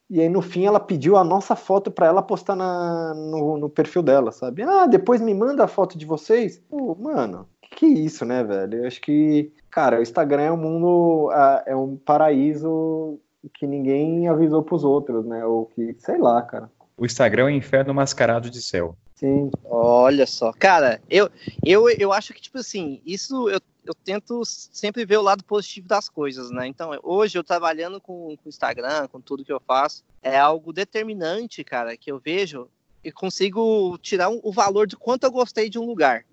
E 0.08 0.20
aí, 0.20 0.28
no 0.28 0.40
fim, 0.40 0.64
ela 0.64 0.78
pediu 0.78 1.16
a 1.16 1.24
nossa 1.24 1.56
foto 1.56 1.90
para 1.90 2.06
ela 2.06 2.22
postar 2.22 2.54
na, 2.54 3.12
no, 3.14 3.58
no, 3.58 3.68
perfil 3.68 4.02
dela, 4.02 4.30
sabe? 4.30 4.62
Ah, 4.62 4.86
depois 4.86 5.20
me 5.20 5.34
manda 5.34 5.64
a 5.64 5.68
foto 5.68 5.98
de 5.98 6.06
vocês. 6.06 6.62
Pô, 6.68 6.94
mano, 6.94 7.48
que, 7.60 7.74
que 7.74 7.86
é 7.86 7.88
isso, 7.88 8.24
né, 8.24 8.44
velho? 8.44 8.78
Eu 8.78 8.86
acho 8.86 9.00
que, 9.00 9.52
cara, 9.68 9.98
o 9.98 10.02
Instagram 10.02 10.42
é 10.42 10.52
um 10.52 10.56
mundo, 10.56 11.30
é 11.66 11.74
um 11.74 11.96
paraíso 11.96 13.18
que 13.54 13.66
ninguém 13.66 14.28
avisou 14.28 14.62
pros 14.62 14.84
outros, 14.84 15.24
né? 15.24 15.44
Ou 15.44 15.66
que, 15.66 15.96
sei 15.98 16.18
lá, 16.18 16.40
cara. 16.42 16.70
O 16.96 17.04
Instagram 17.04 17.44
é 17.44 17.46
um 17.46 17.50
inferno 17.50 17.92
mascarado 17.92 18.48
de 18.48 18.62
céu. 18.62 18.96
Sim. 19.16 19.50
Olha 19.64 20.26
só. 20.26 20.52
Cara, 20.52 21.00
eu, 21.08 21.28
eu, 21.64 21.88
eu 21.90 22.12
acho 22.12 22.32
que, 22.32 22.40
tipo 22.40 22.58
assim, 22.58 23.00
isso 23.04 23.48
eu 23.48 23.60
eu 23.86 23.94
tento 23.94 24.44
sempre 24.44 25.04
ver 25.04 25.18
o 25.18 25.22
lado 25.22 25.44
positivo 25.44 25.86
das 25.86 26.08
coisas, 26.08 26.50
né? 26.50 26.66
Então, 26.66 26.90
hoje 27.02 27.38
eu 27.38 27.44
trabalhando 27.44 28.00
com 28.00 28.28
o 28.28 28.38
Instagram, 28.46 29.08
com 29.08 29.20
tudo 29.20 29.44
que 29.44 29.52
eu 29.52 29.60
faço, 29.60 30.04
é 30.22 30.38
algo 30.38 30.72
determinante, 30.72 31.62
cara, 31.64 31.96
que 31.96 32.10
eu 32.10 32.18
vejo 32.18 32.68
e 33.04 33.12
consigo 33.12 33.96
tirar 33.98 34.28
um, 34.28 34.40
o 34.42 34.52
valor 34.52 34.86
de 34.86 34.96
quanto 34.96 35.24
eu 35.24 35.30
gostei 35.30 35.70
de 35.70 35.78
um 35.78 35.86
lugar. 35.86 36.24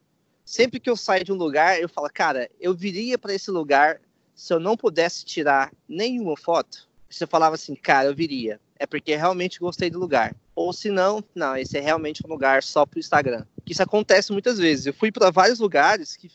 Sempre 0.43 0.79
que 0.79 0.89
eu 0.89 0.97
saio 0.97 1.23
de 1.23 1.31
um 1.31 1.35
lugar, 1.35 1.79
eu 1.79 1.87
falo, 1.87 2.09
cara, 2.11 2.49
eu 2.59 2.73
viria 2.73 3.17
para 3.17 3.33
esse 3.33 3.51
lugar 3.51 4.01
se 4.35 4.53
eu 4.53 4.59
não 4.59 4.75
pudesse 4.75 5.23
tirar 5.23 5.71
nenhuma 5.87 6.35
foto. 6.35 6.87
Se 7.09 7.23
eu 7.23 7.27
falava 7.27 7.55
assim, 7.55 7.75
cara, 7.75 8.09
eu 8.09 8.15
viria. 8.15 8.59
É 8.77 8.87
porque 8.87 9.15
realmente 9.15 9.59
gostei 9.59 9.89
do 9.89 9.99
lugar. 9.99 10.35
Ou 10.55 10.73
se 10.73 10.89
não, 10.89 11.23
não, 11.33 11.55
esse 11.55 11.77
é 11.77 11.79
realmente 11.79 12.21
um 12.25 12.29
lugar 12.29 12.63
só 12.63 12.85
pro 12.85 12.99
Instagram. 12.99 13.45
Que 13.63 13.71
isso 13.71 13.83
acontece 13.83 14.31
muitas 14.31 14.57
vezes. 14.57 14.85
Eu 14.85 14.93
fui 14.93 15.11
para 15.11 15.29
vários 15.31 15.59
lugares 15.59 16.17
que 16.17 16.29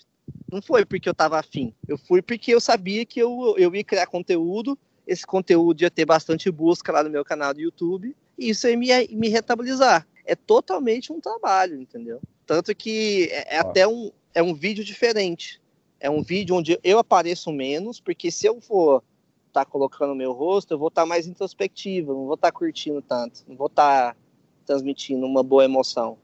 não 0.50 0.62
foi 0.62 0.84
porque 0.84 1.08
eu 1.08 1.12
estava 1.12 1.38
afim. 1.38 1.74
Eu 1.87 1.98
fui 1.98 2.22
porque 2.22 2.52
eu 2.52 2.61
sabia 2.61 3.04
que 3.04 3.20
eu, 3.20 3.54
eu 3.58 3.74
ia 3.74 3.84
criar 3.84 4.06
conteúdo. 4.06 4.78
Esse 5.06 5.26
conteúdo 5.26 5.82
ia 5.82 5.90
ter 5.90 6.04
bastante 6.04 6.50
busca 6.50 6.92
lá 6.92 7.02
no 7.02 7.11
meu 7.11 7.24
canal 7.24 7.52
do 7.52 7.61
YouTube. 7.61 8.16
E 8.38 8.50
isso 8.50 8.66
ia 8.66 8.76
me, 8.76 8.88
me 9.08 9.28
retabilizar. 9.28 10.06
É 10.24 10.34
totalmente 10.34 11.12
um 11.12 11.20
trabalho, 11.20 11.80
entendeu? 11.80 12.20
Tanto 12.46 12.74
que 12.74 13.28
é, 13.30 13.56
é 13.56 13.58
até 13.58 13.87
um, 13.87 14.11
é 14.34 14.42
um 14.42 14.54
vídeo 14.54 14.84
diferente. 14.84 15.61
É 16.00 16.08
um 16.08 16.22
vídeo 16.22 16.54
onde 16.54 16.78
eu 16.82 16.98
apareço 16.98 17.52
menos, 17.52 18.00
porque 18.00 18.30
se 18.30 18.46
eu 18.46 18.61
for 18.61 19.02
estar 19.48 19.64
tá 19.64 19.70
colocando 19.70 20.14
meu 20.14 20.32
rosto, 20.32 20.72
eu 20.72 20.78
vou 20.78 20.88
estar 20.88 21.02
tá 21.02 21.06
mais 21.06 21.26
introspectivo, 21.26 22.14
não 22.14 22.24
vou 22.24 22.34
estar 22.34 22.52
tá 22.52 22.56
curtindo 22.56 23.02
tanto, 23.02 23.42
não 23.48 23.56
vou 23.56 23.66
estar 23.66 24.14
tá 24.14 24.20
transmitindo 24.64 25.26
uma 25.26 25.42
boa 25.42 25.64
emoção. 25.64 26.16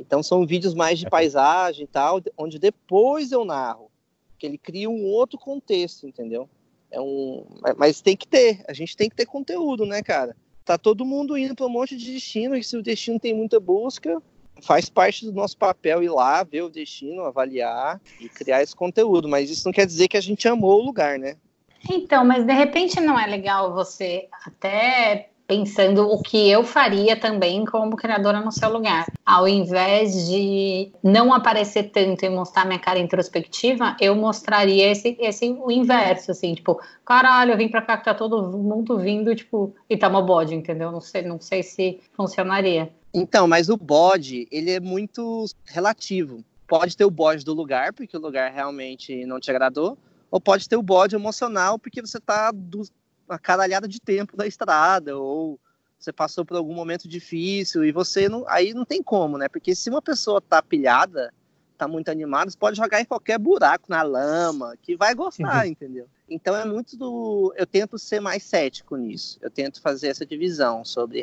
Então 0.00 0.22
são 0.22 0.46
vídeos 0.46 0.74
mais 0.74 0.98
de 0.98 1.08
paisagem 1.08 1.84
e 1.84 1.86
tal, 1.86 2.20
onde 2.36 2.58
depois 2.58 3.30
eu 3.30 3.44
narro, 3.44 3.90
que 4.38 4.46
ele 4.46 4.56
cria 4.56 4.88
um 4.88 5.04
outro 5.04 5.38
contexto, 5.38 6.06
entendeu? 6.06 6.48
É 6.90 7.00
um, 7.00 7.44
mas 7.76 8.00
tem 8.00 8.16
que 8.16 8.26
ter, 8.26 8.64
a 8.66 8.72
gente 8.72 8.96
tem 8.96 9.08
que 9.08 9.14
ter 9.14 9.26
conteúdo, 9.26 9.84
né, 9.84 10.02
cara? 10.02 10.34
Tá 10.64 10.78
todo 10.78 11.04
mundo 11.04 11.36
indo 11.36 11.54
para 11.54 11.66
um 11.66 11.70
monte 11.70 11.96
de 11.96 12.12
destino 12.12 12.56
e 12.56 12.64
se 12.64 12.76
o 12.76 12.82
destino 12.82 13.20
tem 13.20 13.34
muita 13.34 13.60
busca, 13.60 14.20
faz 14.62 14.88
parte 14.88 15.24
do 15.24 15.32
nosso 15.32 15.56
papel 15.56 16.02
ir 16.02 16.10
lá, 16.10 16.42
ver 16.42 16.62
o 16.62 16.70
destino, 16.70 17.22
avaliar 17.22 18.00
e 18.18 18.28
criar 18.28 18.62
esse 18.62 18.74
conteúdo, 18.74 19.28
mas 19.28 19.50
isso 19.50 19.66
não 19.66 19.72
quer 19.72 19.86
dizer 19.86 20.08
que 20.08 20.16
a 20.16 20.20
gente 20.20 20.48
amou 20.48 20.80
o 20.80 20.84
lugar, 20.84 21.18
né? 21.18 21.36
Então, 21.88 22.24
mas 22.24 22.44
de 22.44 22.52
repente 22.52 23.00
não 23.00 23.18
é 23.18 23.26
legal 23.26 23.72
você 23.72 24.28
até 24.44 25.29
pensando 25.50 26.08
o 26.08 26.22
que 26.22 26.48
eu 26.48 26.62
faria 26.62 27.18
também 27.18 27.64
como 27.64 27.96
criadora 27.96 28.40
no 28.40 28.52
seu 28.52 28.72
lugar. 28.72 29.04
Ao 29.26 29.48
invés 29.48 30.28
de 30.28 30.92
não 31.02 31.34
aparecer 31.34 31.90
tanto 31.90 32.24
e 32.24 32.28
mostrar 32.28 32.64
minha 32.64 32.78
cara 32.78 33.00
introspectiva, 33.00 33.96
eu 34.00 34.14
mostraria 34.14 34.92
esse, 34.92 35.16
esse 35.18 35.50
o 35.60 35.68
inverso, 35.68 36.30
assim, 36.30 36.54
tipo, 36.54 36.80
caralho, 37.04 37.50
eu 37.50 37.56
vim 37.56 37.66
pra 37.66 37.82
cá 37.82 37.98
que 37.98 38.04
tá 38.04 38.14
todo 38.14 38.56
mundo 38.56 38.96
vindo, 38.96 39.34
tipo, 39.34 39.74
e 39.88 39.96
tá 39.96 40.06
uma 40.06 40.22
bode, 40.22 40.54
entendeu? 40.54 40.92
Não 40.92 41.00
sei, 41.00 41.22
não 41.22 41.40
sei 41.40 41.64
se 41.64 41.98
funcionaria. 42.12 42.88
Então, 43.12 43.48
mas 43.48 43.68
o 43.68 43.76
bode, 43.76 44.46
ele 44.52 44.70
é 44.70 44.78
muito 44.78 45.46
relativo. 45.64 46.44
Pode 46.68 46.96
ter 46.96 47.04
o 47.04 47.10
bode 47.10 47.44
do 47.44 47.52
lugar, 47.52 47.92
porque 47.92 48.16
o 48.16 48.20
lugar 48.20 48.52
realmente 48.52 49.26
não 49.26 49.40
te 49.40 49.50
agradou, 49.50 49.98
ou 50.30 50.40
pode 50.40 50.68
ter 50.68 50.76
o 50.76 50.82
bode 50.82 51.16
emocional, 51.16 51.76
porque 51.76 52.00
você 52.00 52.20
tá 52.20 52.52
do, 52.54 52.82
uma 53.30 53.38
caralhada 53.38 53.86
de 53.86 54.00
tempo 54.00 54.36
na 54.36 54.46
estrada, 54.46 55.16
ou 55.16 55.58
você 55.98 56.12
passou 56.12 56.44
por 56.44 56.56
algum 56.56 56.74
momento 56.74 57.08
difícil 57.08 57.84
e 57.84 57.92
você 57.92 58.28
não, 58.28 58.44
aí 58.48 58.74
não 58.74 58.84
tem 58.84 59.02
como, 59.02 59.38
né? 59.38 59.48
Porque 59.48 59.74
se 59.74 59.90
uma 59.90 60.02
pessoa 60.02 60.40
tá 60.40 60.62
pilhada, 60.62 61.32
tá 61.76 61.86
muito 61.86 62.10
animada, 62.10 62.50
você 62.50 62.58
pode 62.58 62.76
jogar 62.76 63.00
em 63.00 63.04
qualquer 63.04 63.38
buraco 63.38 63.86
na 63.88 64.02
lama, 64.02 64.76
que 64.82 64.96
vai 64.96 65.14
gostar, 65.14 65.64
uhum. 65.64 65.70
entendeu? 65.70 66.06
Então 66.28 66.56
é 66.56 66.64
muito 66.64 66.96
do, 66.96 67.52
eu 67.56 67.66
tento 67.66 67.98
ser 67.98 68.20
mais 68.20 68.42
cético 68.42 68.96
nisso. 68.96 69.38
Eu 69.42 69.50
tento 69.50 69.80
fazer 69.80 70.08
essa 70.08 70.24
divisão 70.24 70.84
sobre 70.84 71.22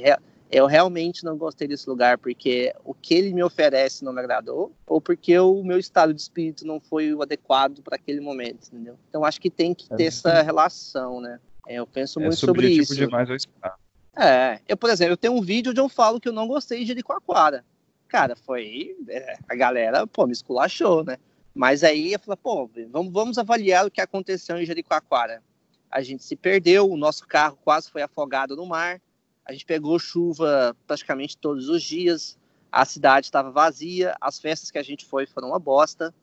eu 0.49 0.65
realmente 0.65 1.25
não 1.25 1.37
gostei 1.37 1.67
desse 1.67 1.89
lugar 1.89 2.17
porque 2.17 2.73
o 2.85 2.93
que 2.93 3.13
ele 3.13 3.33
me 3.33 3.43
oferece 3.43 4.03
não 4.03 4.13
me 4.13 4.19
agradou 4.19 4.71
ou 4.85 5.01
porque 5.01 5.37
o 5.37 5.61
meu 5.61 5.77
estado 5.77 6.13
de 6.13 6.21
espírito 6.21 6.65
não 6.65 6.79
foi 6.79 7.13
o 7.13 7.21
adequado 7.21 7.81
para 7.81 7.97
aquele 7.97 8.21
momento, 8.21 8.67
entendeu? 8.67 8.97
Então 9.09 9.25
acho 9.25 9.41
que 9.41 9.49
tem 9.49 9.73
que 9.73 9.89
ter 9.89 10.03
é, 10.03 10.07
essa 10.07 10.41
relação, 10.41 11.19
né? 11.19 11.39
Eu 11.67 11.85
penso 11.85 12.19
é 12.19 12.23
muito 12.23 12.37
sobre 12.37 12.69
isso. 12.69 12.95
demais 12.95 13.29
eu 13.29 13.35
esperar. 13.35 13.77
É, 14.15 14.59
eu, 14.67 14.75
por 14.75 14.89
exemplo, 14.89 15.13
eu 15.13 15.17
tenho 15.17 15.33
um 15.33 15.41
vídeo 15.41 15.69
onde 15.69 15.79
eu 15.79 15.87
falo 15.87 16.19
que 16.19 16.27
eu 16.27 16.33
não 16.33 16.47
gostei 16.47 16.79
de 16.79 16.87
Jericoacoara. 16.87 17.63
Cara, 18.07 18.35
foi. 18.35 18.95
É, 19.07 19.37
a 19.47 19.55
galera, 19.55 20.07
pô, 20.07 20.25
me 20.25 20.33
esculachou, 20.33 21.03
né? 21.03 21.17
Mas 21.53 21.83
aí 21.83 22.13
eu 22.13 22.19
falei, 22.19 22.39
pô, 22.41 22.69
vamos, 22.89 23.13
vamos 23.13 23.37
avaliar 23.37 23.85
o 23.85 23.91
que 23.91 24.01
aconteceu 24.01 24.57
em 24.57 24.65
Jericoacoara. 24.65 25.43
A 25.91 26.01
gente 26.01 26.23
se 26.23 26.35
perdeu, 26.35 26.89
o 26.89 26.97
nosso 26.97 27.27
carro 27.27 27.57
quase 27.63 27.89
foi 27.89 28.01
afogado 28.01 28.55
no 28.55 28.65
mar. 28.65 29.01
A 29.45 29.53
gente 29.53 29.65
pegou 29.65 29.97
chuva 29.97 30.75
praticamente 30.85 31.37
todos 31.37 31.69
os 31.69 31.81
dias. 31.81 32.37
A 32.71 32.85
cidade 32.85 33.27
estava 33.27 33.51
vazia. 33.51 34.15
As 34.19 34.39
festas 34.39 34.69
que 34.69 34.77
a 34.77 34.83
gente 34.83 35.05
foi 35.05 35.25
foram 35.25 35.49
uma 35.49 35.59
bosta. 35.59 36.13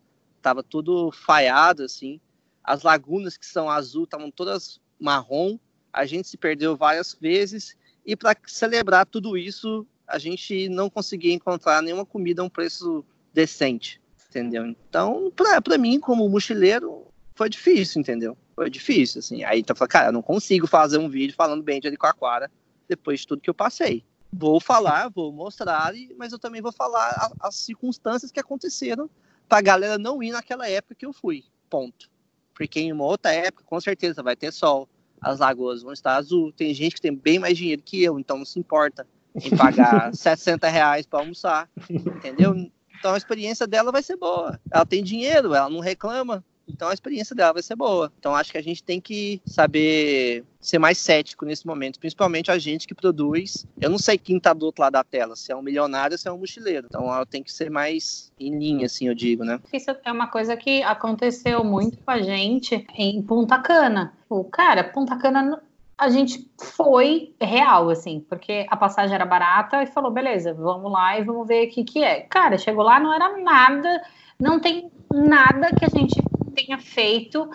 Tava 0.42 0.62
tudo 0.62 1.10
falhado, 1.10 1.84
assim. 1.84 2.20
As 2.62 2.82
lagunas 2.82 3.36
que 3.36 3.46
são 3.46 3.70
azul 3.70 4.04
estavam 4.04 4.30
todas 4.30 4.80
marrom. 4.98 5.58
A 5.92 6.04
gente 6.06 6.28
se 6.28 6.36
perdeu 6.36 6.76
várias 6.76 7.16
vezes. 7.20 7.76
E 8.04 8.14
para 8.14 8.36
celebrar 8.46 9.06
tudo 9.06 9.36
isso, 9.36 9.86
a 10.06 10.18
gente 10.18 10.68
não 10.68 10.90
conseguia 10.90 11.32
encontrar 11.32 11.82
nenhuma 11.82 12.04
comida 12.04 12.42
a 12.42 12.44
um 12.44 12.48
preço 12.48 13.04
decente, 13.32 14.00
entendeu? 14.28 14.66
Então, 14.66 15.32
para 15.34 15.78
mim, 15.78 15.98
como 15.98 16.28
mochileiro, 16.28 17.06
foi 17.34 17.48
difícil, 17.48 18.00
entendeu? 18.00 18.36
Foi 18.54 18.70
difícil, 18.70 19.18
assim. 19.18 19.42
Aí 19.42 19.62
tá 19.62 19.74
falando, 19.74 19.90
cara, 19.90 20.08
eu 20.08 20.12
não 20.12 20.22
consigo 20.22 20.66
fazer 20.66 20.98
um 20.98 21.08
vídeo 21.08 21.34
falando 21.34 21.62
bem 21.62 21.80
de 21.80 21.88
Aricoacoara 21.88 22.50
depois 22.88 23.20
de 23.20 23.26
tudo 23.26 23.42
que 23.42 23.50
eu 23.50 23.54
passei. 23.54 24.04
Vou 24.32 24.60
falar, 24.60 25.08
vou 25.14 25.32
mostrar, 25.32 25.92
mas 26.16 26.32
eu 26.32 26.38
também 26.38 26.62
vou 26.62 26.72
falar 26.72 27.32
as 27.40 27.56
circunstâncias 27.56 28.30
que 28.30 28.40
aconteceram 28.40 29.10
pra 29.48 29.60
galera 29.60 29.98
não 29.98 30.22
ir 30.22 30.30
naquela 30.30 30.68
época 30.68 30.94
que 30.94 31.06
eu 31.06 31.12
fui. 31.12 31.44
Ponto. 31.68 32.08
Porque 32.54 32.80
em 32.80 32.92
uma 32.92 33.04
outra 33.04 33.32
época, 33.32 33.64
com 33.64 33.80
certeza, 33.80 34.22
vai 34.22 34.36
ter 34.36 34.52
sol, 34.52 34.88
as 35.20 35.40
lagoas 35.40 35.82
vão 35.82 35.92
estar 35.92 36.16
azul. 36.16 36.52
Tem 36.52 36.72
gente 36.72 36.94
que 36.94 37.00
tem 37.00 37.14
bem 37.14 37.38
mais 37.38 37.56
dinheiro 37.56 37.82
que 37.82 38.02
eu, 38.02 38.18
então 38.18 38.38
não 38.38 38.44
se 38.44 38.58
importa 38.58 39.06
em 39.34 39.56
pagar 39.56 40.12
60 40.14 40.68
reais 40.68 41.06
para 41.06 41.20
almoçar, 41.20 41.68
entendeu? 41.90 42.54
Então 42.98 43.14
a 43.14 43.16
experiência 43.16 43.66
dela 43.66 43.90
vai 43.90 44.02
ser 44.02 44.16
boa. 44.16 44.58
Ela 44.70 44.86
tem 44.86 45.02
dinheiro, 45.02 45.54
ela 45.54 45.68
não 45.68 45.80
reclama, 45.80 46.44
então 46.68 46.88
a 46.88 46.94
experiência 46.94 47.34
dela 47.34 47.52
vai 47.52 47.62
ser 47.62 47.76
boa. 47.76 48.12
Então 48.18 48.34
acho 48.34 48.52
que 48.52 48.58
a 48.58 48.62
gente 48.62 48.82
tem 48.82 49.00
que 49.00 49.40
saber 49.46 50.44
ser 50.60 50.78
mais 50.78 50.96
cético 50.98 51.44
nesse 51.44 51.66
momento, 51.66 51.98
principalmente 51.98 52.50
a 52.50 52.58
gente 52.58 52.86
que 52.86 52.94
produz. 52.94 53.66
Eu 53.80 53.90
não 53.90 53.98
sei 53.98 54.16
quem 54.16 54.40
tá 54.40 54.52
do 54.52 54.66
outro 54.66 54.82
lado 54.82 54.94
da 54.94 55.04
tela, 55.04 55.36
se 55.36 55.52
é 55.52 55.56
um 55.56 55.62
milionário 55.62 56.14
ou 56.14 56.18
se 56.18 56.26
é 56.26 56.32
um 56.32 56.38
mochileiro. 56.38 56.86
Então 56.88 57.12
ela 57.12 57.26
tem 57.26 57.42
que 57.42 57.52
ser 57.52 57.70
mais 57.70 58.32
em 58.40 58.58
linha, 58.58 58.86
assim, 58.86 59.08
eu 59.08 59.14
digo, 59.14 59.44
né? 59.44 59.60
Isso 59.72 59.90
é 60.04 60.12
uma 60.12 60.28
coisa 60.28 60.56
que 60.56 60.82
aconteceu 60.82 61.62
muito 61.62 61.98
com 61.98 62.10
a 62.10 62.22
gente 62.22 62.86
em 62.96 63.20
Punta 63.22 63.58
Cana. 63.58 64.14
O 64.28 64.44
cara, 64.44 64.84
Punta 64.84 65.16
Cana 65.16 65.62
a 65.96 66.08
gente 66.08 66.50
foi 66.58 67.34
real, 67.40 67.88
assim, 67.88 68.20
porque 68.28 68.66
a 68.68 68.76
passagem 68.76 69.14
era 69.14 69.24
barata 69.24 69.82
e 69.82 69.86
falou, 69.86 70.10
beleza, 70.10 70.52
vamos 70.52 70.90
lá 70.90 71.18
e 71.18 71.24
vamos 71.24 71.46
ver 71.46 71.68
o 71.68 71.70
que 71.70 71.84
que 71.84 72.02
é. 72.02 72.20
Cara, 72.20 72.58
chegou 72.58 72.82
lá, 72.82 72.98
não 72.98 73.12
era 73.12 73.38
nada, 73.38 74.02
não 74.38 74.58
tem 74.58 74.90
nada 75.12 75.70
que 75.74 75.84
a 75.84 75.88
gente 75.88 76.20
tenha 76.54 76.78
feito 76.78 77.48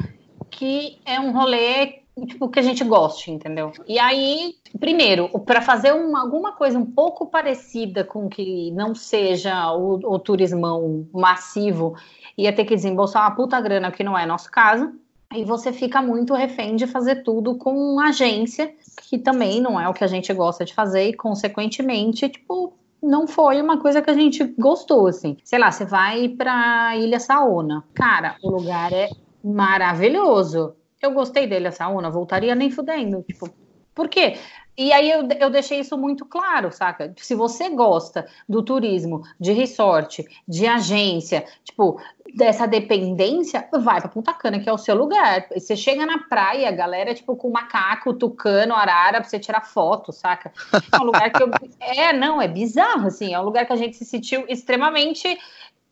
que 0.50 1.00
é 1.06 1.20
um 1.20 1.32
rolê 1.32 2.00
tipo 2.26 2.50
que 2.50 2.60
a 2.60 2.64
gente 2.64 2.84
goste, 2.84 3.32
entendeu? 3.32 3.72
E 3.88 3.98
aí, 3.98 4.56
primeiro, 4.80 5.30
para 5.40 5.62
fazer 5.62 5.94
uma, 5.94 6.22
alguma 6.22 6.54
coisa 6.54 6.78
um 6.78 6.86
pouco 6.86 7.28
parecida 7.28 8.04
com 8.04 8.28
que 8.28 8.72
não 8.72 8.94
seja 8.94 9.72
o, 9.74 9.94
o 10.04 10.20
turismão 10.20 11.08
massivo, 11.14 11.96
ia 12.38 12.54
ter 12.54 12.66
que 12.66 12.76
desembolsar 12.76 13.24
uma 13.24 13.36
puta 13.36 13.60
grana, 13.62 13.92
que 13.92 14.04
não 14.04 14.18
é 14.18 14.26
nosso 14.26 14.52
caso. 14.52 14.92
E 15.34 15.44
você 15.44 15.72
fica 15.72 16.02
muito 16.02 16.34
refém 16.34 16.76
de 16.76 16.88
fazer 16.88 17.24
tudo 17.24 17.56
com 17.56 18.00
agência, 18.00 18.74
que 19.04 19.18
também 19.18 19.62
não 19.62 19.80
é 19.80 19.88
o 19.88 19.94
que 19.94 20.04
a 20.04 20.08
gente 20.08 20.34
gosta 20.34 20.66
de 20.66 20.74
fazer, 20.74 21.10
e 21.10 21.14
consequentemente, 21.14 22.28
tipo, 22.28 22.74
não 23.02 23.28
foi 23.28 23.62
uma 23.62 23.80
coisa 23.80 24.02
que 24.02 24.10
a 24.10 24.14
gente 24.14 24.44
gostou, 24.58 25.08
assim. 25.08 25.38
Sei 25.44 25.58
lá, 25.58 25.72
você 25.72 25.86
vai 25.86 26.30
pra 26.30 26.96
Ilha 26.98 27.20
Saona. 27.20 27.84
Cara, 27.94 28.36
o 28.44 28.50
lugar 28.50 28.92
é 28.92 29.10
maravilhoso. 29.44 30.76
Eu 31.02 31.12
gostei 31.12 31.48
da 31.48 31.56
Ilha 31.56 31.72
Saona, 31.72 32.10
voltaria 32.10 32.56
nem 32.56 32.70
fudendo. 32.70 33.24
Tipo, 33.24 33.50
por 33.96 34.10
quê? 34.10 34.38
E 34.80 34.94
aí 34.94 35.12
eu, 35.12 35.28
eu 35.42 35.50
deixei 35.50 35.82
isso 35.82 35.98
muito 35.98 36.26
claro, 36.26 36.72
saca? 36.72 37.14
Se 37.18 37.36
você 37.36 37.68
gosta 37.68 38.26
do 38.48 38.64
turismo, 38.64 39.24
de 39.38 39.52
resort, 39.52 40.26
de 40.48 40.66
agência, 40.66 41.46
tipo, 41.66 42.00
dessa 42.34 42.66
dependência, 42.66 43.68
vai 43.74 44.00
para 44.00 44.10
Punta 44.10 44.34
Cana, 44.34 44.58
que 44.58 44.70
é 44.70 44.72
o 44.72 44.78
seu 44.78 44.96
lugar. 44.96 45.48
Você 45.54 45.76
chega 45.76 46.06
na 46.06 46.20
praia, 46.20 46.70
a 46.70 46.72
galera, 46.72 47.14
tipo, 47.14 47.36
com 47.36 47.50
macaco, 47.50 48.14
tucano, 48.14 48.74
arara, 48.74 49.20
pra 49.20 49.30
você 49.30 49.38
tirar 49.38 49.66
foto, 49.66 50.14
saca? 50.14 50.54
É 50.72 50.98
um 50.98 51.04
lugar 51.04 51.30
que 51.30 51.44
eu... 51.44 51.50
É, 51.82 52.14
não, 52.14 52.42
é 52.42 52.48
bizarro, 52.48 53.08
assim. 53.08 53.34
É 53.34 53.40
um 53.40 53.44
lugar 53.44 53.66
que 53.66 53.74
a 53.74 53.76
gente 53.76 53.98
se 53.98 54.06
sentiu 54.06 54.46
extremamente 54.48 55.38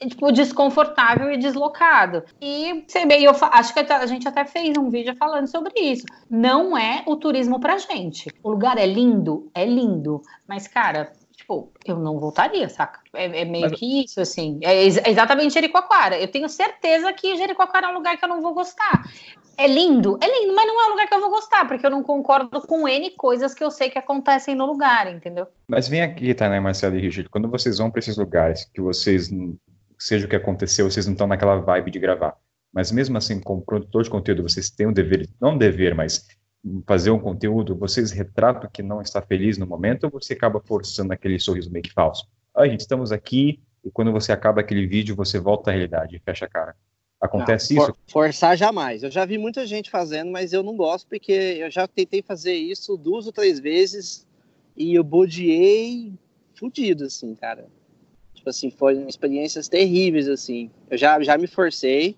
tipo, 0.06 0.32
desconfortável 0.32 1.32
e 1.32 1.38
deslocado. 1.38 2.24
E 2.42 2.86
bem, 3.08 3.24
eu 3.24 3.32
acho 3.52 3.74
que 3.74 3.80
a 3.80 4.06
gente 4.06 4.28
até 4.28 4.46
fez 4.46 4.78
um 4.78 4.90
vídeo 4.90 5.16
falando 5.16 5.48
sobre 5.48 5.80
isso. 5.80 6.06
Não 6.30 6.78
é 6.78 7.04
o 7.06 7.16
turismo 7.16 7.60
pra 7.60 7.78
gente. 7.78 8.30
O 8.44 8.52
lugar 8.52 8.78
é 8.78 8.86
lindo, 8.86 9.50
é 9.56 9.66
lindo, 9.66 10.22
mas 10.48 10.68
cara, 10.68 11.12
tipo, 11.36 11.72
eu 11.86 11.98
não 11.98 12.20
voltaria, 12.20 12.68
saca? 12.68 13.00
É, 13.14 13.42
é 13.42 13.46
meio 13.46 13.70
mas... 13.70 13.80
que 13.80 14.04
isso, 14.04 14.20
assim. 14.20 14.60
É, 14.62 14.84
exatamente 14.84 15.54
Jericoacoara. 15.54 16.20
Eu 16.20 16.28
tenho 16.28 16.50
certeza 16.50 17.12
que 17.14 17.36
Jericoacoara 17.38 17.88
é 17.88 17.90
um 17.90 17.94
lugar 17.94 18.18
que 18.18 18.26
eu 18.26 18.30
não 18.30 18.42
vou 18.42 18.54
gostar. 18.54 19.04
É 19.58 19.66
lindo, 19.66 20.20
é 20.22 20.28
lindo, 20.28 20.54
mas 20.54 20.68
não 20.68 20.82
é 20.82 20.86
um 20.86 20.92
lugar 20.92 21.08
que 21.08 21.16
eu 21.16 21.20
vou 21.20 21.32
gostar, 21.32 21.68
porque 21.68 21.84
eu 21.84 21.90
não 21.90 22.04
concordo 22.04 22.62
com 22.62 22.88
N 22.88 23.10
coisas 23.12 23.56
que 23.56 23.64
eu 23.64 23.72
sei 23.72 23.90
que 23.90 23.98
acontecem 23.98 24.54
no 24.54 24.68
lugar, 24.68 25.12
entendeu? 25.12 25.48
Mas 25.68 25.88
vem 25.88 26.04
aqui, 26.04 26.32
tá, 26.36 26.48
né, 26.48 26.60
Marcelo 26.60 26.96
e 26.96 27.02
Richard, 27.02 27.28
quando 27.30 27.50
vocês 27.50 27.80
vão 27.80 27.90
para 27.90 28.00
esses 28.00 28.18
lugares 28.18 28.70
que 28.72 28.80
vocês 28.80 29.32
seja 29.98 30.26
o 30.26 30.30
que 30.30 30.36
aconteceu, 30.36 30.90
vocês 30.90 31.06
não 31.06 31.14
estão 31.14 31.28
naquela 31.28 31.58
vibe 31.58 31.92
de 31.92 32.00
gravar. 32.00 32.36
Mas 32.74 32.92
mesmo 32.92 33.18
assim, 33.18 33.40
como 33.40 33.62
produtor 33.62 34.04
de 34.04 34.10
conteúdo, 34.10 34.44
vocês 34.44 34.70
têm 34.70 34.88
um 34.88 34.94
dever, 34.94 35.28
não 35.40 35.58
dever, 35.58 35.96
mas 35.96 36.28
fazer 36.86 37.12
um 37.12 37.20
conteúdo, 37.20 37.76
vocês 37.76 38.12
retratam 38.12 38.70
que 38.72 38.84
não 38.84 39.02
está 39.02 39.22
feliz 39.22 39.58
no 39.58 39.66
momento 39.66 40.06
ou 40.06 40.12
você 40.12 40.34
acaba 40.34 40.60
forçando 40.60 41.14
aquele 41.14 41.40
sorriso 41.40 41.72
meio 41.72 41.84
que 41.84 41.94
falso? 41.94 42.28
Ah, 42.54 42.68
gente, 42.68 42.82
estamos 42.82 43.12
aqui 43.12 43.62
e 43.84 43.92
quando 43.92 44.12
você 44.12 44.32
acaba 44.32 44.62
aquele 44.62 44.86
vídeo, 44.86 45.16
você 45.16 45.40
volta 45.40 45.70
à 45.70 45.74
realidade 45.74 46.16
e 46.16 46.20
fecha 46.20 46.46
a 46.46 46.50
cara. 46.50 46.76
Acontece 47.20 47.74
não, 47.74 47.84
isso? 47.84 47.94
For, 48.06 48.26
forçar 48.26 48.58
jamais. 48.58 49.02
Eu 49.02 49.10
já 49.10 49.26
vi 49.26 49.38
muita 49.38 49.66
gente 49.66 49.90
fazendo, 49.90 50.32
mas 50.32 50.54
eu 50.54 50.62
não 50.62 50.76
gosto 50.76 51.08
porque 51.08 51.32
eu 51.32 51.72
já 51.72 51.88
tentei 51.88 52.22
fazer 52.22 52.54
isso 52.54 52.98
duas 52.98 53.26
ou 53.26 53.32
três 53.32 53.60
vezes 53.60 54.28
e 54.76 54.94
eu 54.94 55.04
bodiei 55.04 56.14
fudido, 56.54 57.06
assim, 57.06 57.34
cara. 57.34 57.68
Tipo 58.48 58.50
assim, 58.50 58.72
foram 58.72 59.08
experiências 59.10 59.68
terríveis, 59.68 60.30
assim. 60.30 60.72
Eu 60.90 60.98
já, 60.98 61.22
já 61.22 61.38
me 61.38 61.48
forcei 61.48 62.16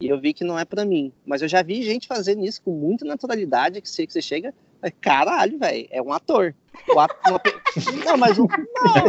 e 0.00 0.08
eu 0.08 0.18
vi 0.18 0.32
que 0.32 0.42
não 0.42 0.58
é 0.58 0.64
para 0.64 0.86
mim. 0.86 1.12
Mas 1.24 1.42
eu 1.42 1.48
já 1.48 1.62
vi 1.62 1.82
gente 1.82 2.06
fazendo 2.06 2.42
isso 2.44 2.62
com 2.62 2.70
muita 2.70 3.04
naturalidade, 3.04 3.82
que 3.82 3.88
você, 3.88 4.06
que 4.06 4.12
você 4.12 4.22
chega, 4.22 4.54
caralho, 5.02 5.58
velho, 5.58 5.86
é 5.90 6.00
um 6.00 6.12
ator. 6.12 6.54
ator 6.98 7.30
uma... 7.30 7.40
não, 8.06 8.16
mas, 8.16 8.38
não, 8.38 8.46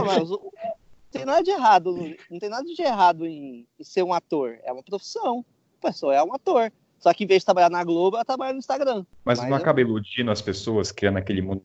mas 0.05 0.29
não 0.29 0.51
tem 1.09 1.23
nada 1.23 1.41
de 1.41 1.51
errado, 1.51 2.15
não 2.29 2.39
tem 2.39 2.49
nada 2.49 2.65
de 2.65 2.81
errado 2.81 3.25
em, 3.25 3.65
em 3.79 3.83
ser 3.83 4.03
um 4.03 4.13
ator. 4.13 4.59
É 4.63 4.71
uma 4.73 4.83
profissão. 4.83 5.45
A 5.81 5.87
pessoa 5.87 6.13
é 6.13 6.21
um 6.21 6.33
ator. 6.33 6.69
Só 6.99 7.13
que 7.13 7.23
em 7.23 7.27
vez 7.27 7.41
de 7.41 7.45
trabalhar 7.45 7.69
na 7.69 7.83
Globo, 7.83 8.17
ela 8.17 8.25
trabalha 8.25 8.53
no 8.53 8.59
Instagram. 8.59 9.05
Mas, 9.23 9.39
Mas 9.39 9.49
não 9.49 9.57
eu... 9.57 9.61
acaba 9.61 9.81
iludindo 9.81 10.31
as 10.31 10.41
pessoas, 10.41 10.91
criando 10.91 11.17
aquele 11.17 11.41
mundo 11.41 11.63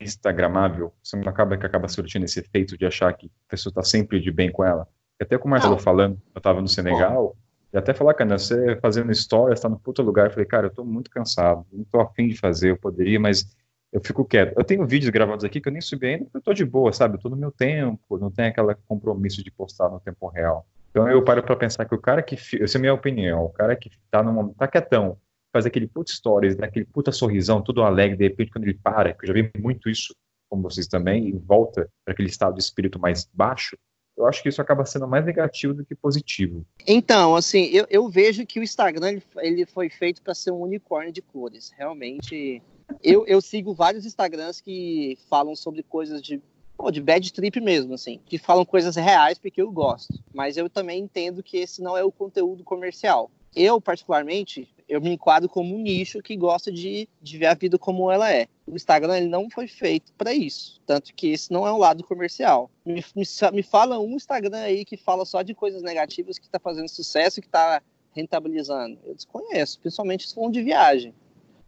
instagramável? 0.00 0.92
Você 1.02 1.16
não 1.16 1.28
acaba 1.28 1.56
que 1.56 1.66
acaba 1.66 1.88
surtindo 1.88 2.24
esse 2.24 2.40
efeito 2.40 2.76
de 2.76 2.84
achar 2.84 3.12
que 3.14 3.26
a 3.26 3.50
pessoa 3.50 3.70
está 3.70 3.82
sempre 3.82 4.20
de 4.20 4.30
bem 4.30 4.50
com 4.50 4.64
ela? 4.64 4.86
E 5.18 5.24
até 5.24 5.38
como 5.38 5.48
o 5.48 5.50
Marcelo 5.52 5.78
falando, 5.78 6.20
eu 6.34 6.38
estava 6.38 6.60
no 6.60 6.68
Senegal, 6.68 7.36
e 7.72 7.78
até 7.78 7.94
falar, 7.94 8.12
cara, 8.12 8.38
você 8.38 8.76
fazendo 8.80 9.10
história, 9.10 9.54
está 9.54 9.68
no 9.68 9.78
puta 9.78 10.02
lugar. 10.02 10.26
Eu 10.26 10.30
falei, 10.32 10.44
cara, 10.44 10.66
eu 10.66 10.70
estou 10.70 10.84
muito 10.84 11.10
cansado, 11.10 11.64
não 11.72 11.82
estou 11.82 12.00
afim 12.00 12.28
de 12.28 12.36
fazer, 12.36 12.70
eu 12.70 12.76
poderia, 12.76 13.18
mas 13.18 13.56
eu 13.90 14.00
fico 14.00 14.24
quieto. 14.24 14.54
Eu 14.56 14.64
tenho 14.64 14.86
vídeos 14.86 15.10
gravados 15.10 15.44
aqui 15.44 15.60
que 15.60 15.68
eu 15.68 15.72
nem 15.72 15.80
subi 15.80 16.06
ainda, 16.06 16.24
porque 16.24 16.36
eu 16.36 16.40
estou 16.40 16.54
de 16.54 16.64
boa, 16.64 16.92
sabe? 16.92 17.14
Eu 17.14 17.16
estou 17.16 17.30
no 17.30 17.36
meu 17.36 17.50
tempo, 17.50 18.18
não 18.18 18.30
tem 18.30 18.46
aquele 18.46 18.74
compromisso 18.86 19.42
de 19.42 19.50
postar 19.50 19.88
no 19.88 20.00
tempo 20.00 20.28
real. 20.28 20.66
Então 20.92 21.08
eu 21.08 21.24
paro 21.24 21.42
para 21.42 21.56
pensar 21.56 21.86
que 21.86 21.94
o 21.94 22.00
cara 22.00 22.22
que, 22.22 22.34
essa 22.34 22.76
é 22.76 22.78
a 22.78 22.80
minha 22.80 22.92
opinião, 22.92 23.46
o 23.46 23.48
cara 23.48 23.74
que 23.74 23.90
tá 24.10 24.22
num 24.22 24.52
tá 24.52 24.68
quietão, 24.68 25.16
faz 25.50 25.64
aquele 25.64 25.86
puta 25.86 26.12
stories, 26.12 26.54
daquele 26.54 26.84
puta 26.84 27.10
sorrisão, 27.10 27.62
tudo 27.62 27.82
alegre, 27.82 28.18
de 28.18 28.24
repente 28.24 28.50
quando 28.50 28.64
ele 28.64 28.78
para, 28.78 29.14
que 29.14 29.24
eu 29.24 29.28
já 29.28 29.32
vi 29.32 29.50
muito 29.58 29.88
isso, 29.88 30.14
como 30.50 30.62
vocês 30.62 30.86
também, 30.86 31.28
e 31.28 31.32
volta 31.32 31.88
para 32.04 32.12
aquele 32.12 32.28
estado 32.28 32.54
de 32.54 32.62
espírito 32.62 33.00
mais 33.00 33.26
baixo, 33.32 33.74
eu 34.18 34.26
acho 34.26 34.42
que 34.42 34.50
isso 34.50 34.60
acaba 34.60 34.84
sendo 34.84 35.08
mais 35.08 35.24
negativo 35.24 35.72
do 35.72 35.84
que 35.84 35.94
positivo. 35.94 36.66
Então, 36.86 37.34
assim, 37.34 37.64
eu, 37.72 37.86
eu 37.88 38.06
vejo 38.10 38.44
que 38.44 38.60
o 38.60 38.62
Instagram 38.62 39.12
ele, 39.12 39.22
ele 39.38 39.66
foi 39.66 39.88
feito 39.88 40.20
para 40.20 40.34
ser 40.34 40.50
um 40.50 40.60
unicórnio 40.60 41.10
de 41.10 41.22
cores. 41.22 41.72
Realmente, 41.74 42.62
eu, 43.02 43.26
eu 43.26 43.40
sigo 43.40 43.72
vários 43.72 44.04
Instagrams 44.04 44.60
que 44.60 45.16
falam 45.30 45.56
sobre 45.56 45.82
coisas 45.82 46.20
de 46.20 46.42
de 46.90 47.00
bad 47.00 47.32
trip 47.32 47.60
mesmo, 47.60 47.94
assim, 47.94 48.20
que 48.26 48.38
falam 48.38 48.64
coisas 48.64 48.96
reais 48.96 49.38
porque 49.38 49.60
eu 49.60 49.70
gosto. 49.70 50.12
Mas 50.32 50.56
eu 50.56 50.68
também 50.68 51.02
entendo 51.02 51.42
que 51.42 51.58
esse 51.58 51.82
não 51.82 51.96
é 51.96 52.02
o 52.02 52.12
conteúdo 52.12 52.64
comercial. 52.64 53.30
Eu, 53.54 53.80
particularmente, 53.80 54.68
eu 54.88 55.00
me 55.00 55.10
enquadro 55.10 55.48
como 55.48 55.74
um 55.74 55.80
nicho 55.80 56.22
que 56.22 56.36
gosta 56.36 56.72
de, 56.72 57.08
de 57.20 57.38
ver 57.38 57.46
a 57.46 57.54
vida 57.54 57.78
como 57.78 58.10
ela 58.10 58.32
é. 58.32 58.46
O 58.66 58.74
Instagram 58.74 59.18
ele 59.18 59.28
não 59.28 59.50
foi 59.50 59.66
feito 59.66 60.12
para 60.14 60.32
isso, 60.32 60.80
tanto 60.86 61.14
que 61.14 61.28
esse 61.28 61.52
não 61.52 61.66
é 61.66 61.72
um 61.72 61.78
lado 61.78 62.02
comercial. 62.04 62.70
Me, 62.84 63.04
me, 63.14 63.24
me 63.52 63.62
fala 63.62 63.98
um 63.98 64.16
Instagram 64.16 64.58
aí 64.58 64.84
que 64.84 64.96
fala 64.96 65.24
só 65.24 65.42
de 65.42 65.54
coisas 65.54 65.82
negativas, 65.82 66.38
que 66.38 66.46
está 66.46 66.58
fazendo 66.58 66.88
sucesso, 66.88 67.40
que 67.40 67.46
está 67.46 67.82
rentabilizando. 68.12 68.98
Eu 69.04 69.14
desconheço, 69.14 69.80
principalmente 69.80 70.28
se 70.28 70.34
for 70.34 70.46
um 70.46 70.50
de 70.50 70.62
viagem. 70.62 71.14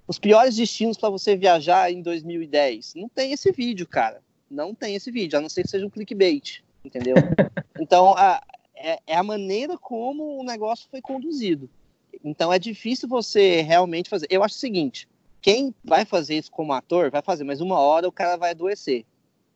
Os 0.07 0.19
piores 0.19 0.57
destinos 0.57 0.99
para 0.99 1.09
você 1.09 1.35
viajar 1.35 1.91
em 1.91 2.03
2010. 2.03 2.95
Não 2.95 3.09
tem 3.09 3.33
esse 3.33 3.51
vídeo, 3.53 3.87
cara. 3.87 4.23
Não 4.51 4.75
tem 4.75 4.95
esse 4.95 5.11
vídeo, 5.11 5.39
a 5.39 5.43
não 5.43 5.49
ser 5.49 5.63
que 5.63 5.71
seja 5.71 5.87
um 5.87 5.91
clickbait, 5.91 6.63
entendeu? 6.85 7.15
então, 7.81 8.15
a, 8.17 8.43
é, 8.75 9.01
é 9.07 9.17
a 9.17 9.23
maneira 9.23 9.79
como 9.79 10.39
o 10.39 10.45
negócio 10.45 10.89
foi 10.91 11.01
conduzido. 11.01 11.69
Então 12.23 12.53
é 12.53 12.59
difícil 12.59 13.09
você 13.09 13.61
realmente 13.61 14.09
fazer. 14.09 14.27
Eu 14.31 14.43
acho 14.43 14.57
o 14.57 14.59
seguinte: 14.59 15.09
quem 15.41 15.75
vai 15.85 16.05
fazer 16.05 16.37
isso 16.37 16.51
como 16.51 16.73
ator, 16.73 17.11
vai 17.11 17.23
fazer, 17.23 17.45
mas 17.45 17.61
uma 17.61 17.79
hora 17.79 18.09
o 18.09 18.13
cara 18.13 18.37
vai 18.37 18.51
adoecer. 18.51 19.05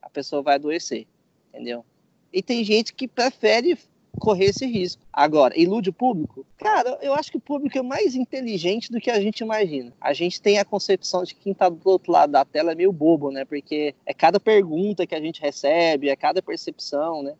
A 0.02 0.10
pessoa 0.10 0.42
vai 0.42 0.56
adoecer, 0.56 1.06
entendeu? 1.48 1.84
E 2.32 2.42
tem 2.42 2.62
gente 2.62 2.92
que 2.92 3.08
prefere 3.08 3.78
correr 4.18 4.46
esse 4.46 4.66
risco. 4.66 5.02
Agora, 5.12 5.58
ilude 5.58 5.90
o 5.90 5.92
público? 5.92 6.46
Cara, 6.56 6.98
eu 7.02 7.14
acho 7.14 7.30
que 7.30 7.36
o 7.36 7.40
público 7.40 7.78
é 7.78 7.82
mais 7.82 8.14
inteligente 8.14 8.90
do 8.90 9.00
que 9.00 9.10
a 9.10 9.20
gente 9.20 9.40
imagina. 9.40 9.92
A 10.00 10.12
gente 10.12 10.40
tem 10.40 10.58
a 10.58 10.64
concepção 10.64 11.24
de 11.24 11.34
que 11.34 11.42
quem 11.42 11.54
tá 11.54 11.68
do 11.68 11.88
outro 11.88 12.12
lado 12.12 12.30
da 12.30 12.44
tela 12.44 12.72
é 12.72 12.74
meio 12.74 12.92
bobo, 12.92 13.30
né? 13.30 13.44
Porque 13.44 13.94
é 14.06 14.14
cada 14.14 14.40
pergunta 14.40 15.06
que 15.06 15.14
a 15.14 15.20
gente 15.20 15.40
recebe, 15.40 16.08
é 16.08 16.16
cada 16.16 16.42
percepção, 16.42 17.22
né? 17.22 17.34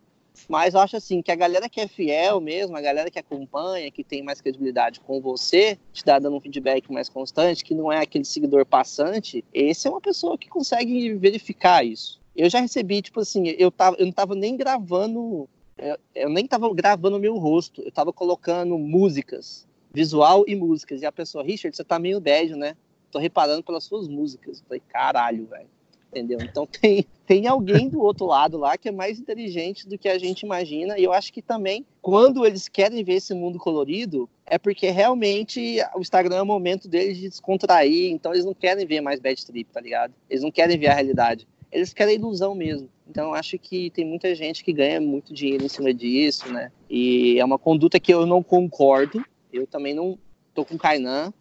Mas 0.46 0.74
eu 0.74 0.80
acho 0.80 0.96
assim 0.96 1.22
que 1.22 1.32
a 1.32 1.36
galera 1.36 1.68
que 1.68 1.80
é 1.80 1.88
fiel 1.88 2.40
mesmo, 2.40 2.76
a 2.76 2.80
galera 2.80 3.10
que 3.10 3.18
acompanha, 3.18 3.90
que 3.90 4.04
tem 4.04 4.22
mais 4.22 4.40
credibilidade 4.40 5.00
com 5.00 5.20
você, 5.20 5.78
te 5.92 6.04
dá 6.04 6.18
dando 6.18 6.36
um 6.36 6.40
feedback 6.40 6.92
mais 6.92 7.08
constante, 7.08 7.64
que 7.64 7.74
não 7.74 7.90
é 7.90 7.98
aquele 7.98 8.24
seguidor 8.24 8.64
passante, 8.64 9.44
esse 9.52 9.88
é 9.88 9.90
uma 9.90 10.00
pessoa 10.00 10.38
que 10.38 10.48
consegue 10.48 11.14
verificar 11.14 11.84
isso. 11.84 12.20
Eu 12.36 12.48
já 12.48 12.60
recebi, 12.60 13.02
tipo 13.02 13.20
assim, 13.20 13.48
eu, 13.58 13.70
tava, 13.70 13.96
eu 13.98 14.06
não 14.06 14.12
tava 14.12 14.34
nem 14.36 14.56
gravando, 14.56 15.48
eu, 15.78 15.96
eu 16.14 16.28
nem 16.28 16.46
tava 16.46 16.72
gravando 16.74 17.18
meu 17.18 17.36
rosto, 17.36 17.82
eu 17.82 17.92
tava 17.92 18.12
colocando 18.12 18.76
músicas, 18.78 19.66
visual 19.92 20.44
e 20.46 20.54
músicas. 20.54 21.02
E 21.02 21.06
a 21.06 21.12
pessoa, 21.12 21.44
Richard, 21.44 21.76
você 21.76 21.84
tá 21.84 21.98
meio 21.98 22.20
bad, 22.20 22.54
né? 22.54 22.76
Tô 23.10 23.18
reparando 23.18 23.62
pelas 23.62 23.84
suas 23.84 24.08
músicas. 24.08 24.60
Eu 24.60 24.66
falei, 24.66 24.82
caralho, 24.88 25.46
velho 25.46 25.68
entendeu? 26.10 26.38
Então 26.42 26.66
tem, 26.80 27.06
tem 27.26 27.46
alguém 27.46 27.88
do 27.88 28.00
outro 28.00 28.26
lado 28.26 28.56
lá 28.56 28.76
que 28.76 28.88
é 28.88 28.92
mais 28.92 29.18
inteligente 29.18 29.88
do 29.88 29.98
que 29.98 30.08
a 30.08 30.18
gente 30.18 30.42
imagina, 30.42 30.98
e 30.98 31.04
eu 31.04 31.12
acho 31.12 31.32
que 31.32 31.42
também, 31.42 31.84
quando 32.00 32.44
eles 32.44 32.68
querem 32.68 33.04
ver 33.04 33.14
esse 33.14 33.34
mundo 33.34 33.58
colorido, 33.58 34.28
é 34.46 34.58
porque 34.58 34.90
realmente 34.90 35.78
o 35.94 36.00
Instagram 36.00 36.36
é 36.36 36.42
o 36.42 36.46
momento 36.46 36.88
deles 36.88 37.18
de 37.18 37.28
descontrair, 37.28 38.10
então 38.10 38.32
eles 38.32 38.44
não 38.44 38.54
querem 38.54 38.86
ver 38.86 39.00
mais 39.00 39.20
bad 39.20 39.44
trip, 39.44 39.70
tá 39.72 39.80
ligado? 39.80 40.14
Eles 40.28 40.42
não 40.42 40.50
querem 40.50 40.78
ver 40.78 40.88
a 40.88 40.94
realidade, 40.94 41.46
eles 41.70 41.92
querem 41.92 42.14
ilusão 42.14 42.54
mesmo. 42.54 42.88
Então 43.08 43.32
acho 43.32 43.58
que 43.58 43.90
tem 43.90 44.04
muita 44.04 44.34
gente 44.34 44.62
que 44.62 44.72
ganha 44.72 45.00
muito 45.00 45.32
dinheiro 45.32 45.64
em 45.64 45.68
cima 45.68 45.92
disso, 45.94 46.52
né? 46.52 46.70
E 46.90 47.38
é 47.38 47.44
uma 47.44 47.58
conduta 47.58 47.98
que 47.98 48.12
eu 48.12 48.26
não 48.26 48.42
concordo, 48.42 49.24
eu 49.52 49.66
também 49.66 49.94
não 49.94 50.18
tô 50.54 50.64
com 50.64 50.76
Kainan, 50.76 51.32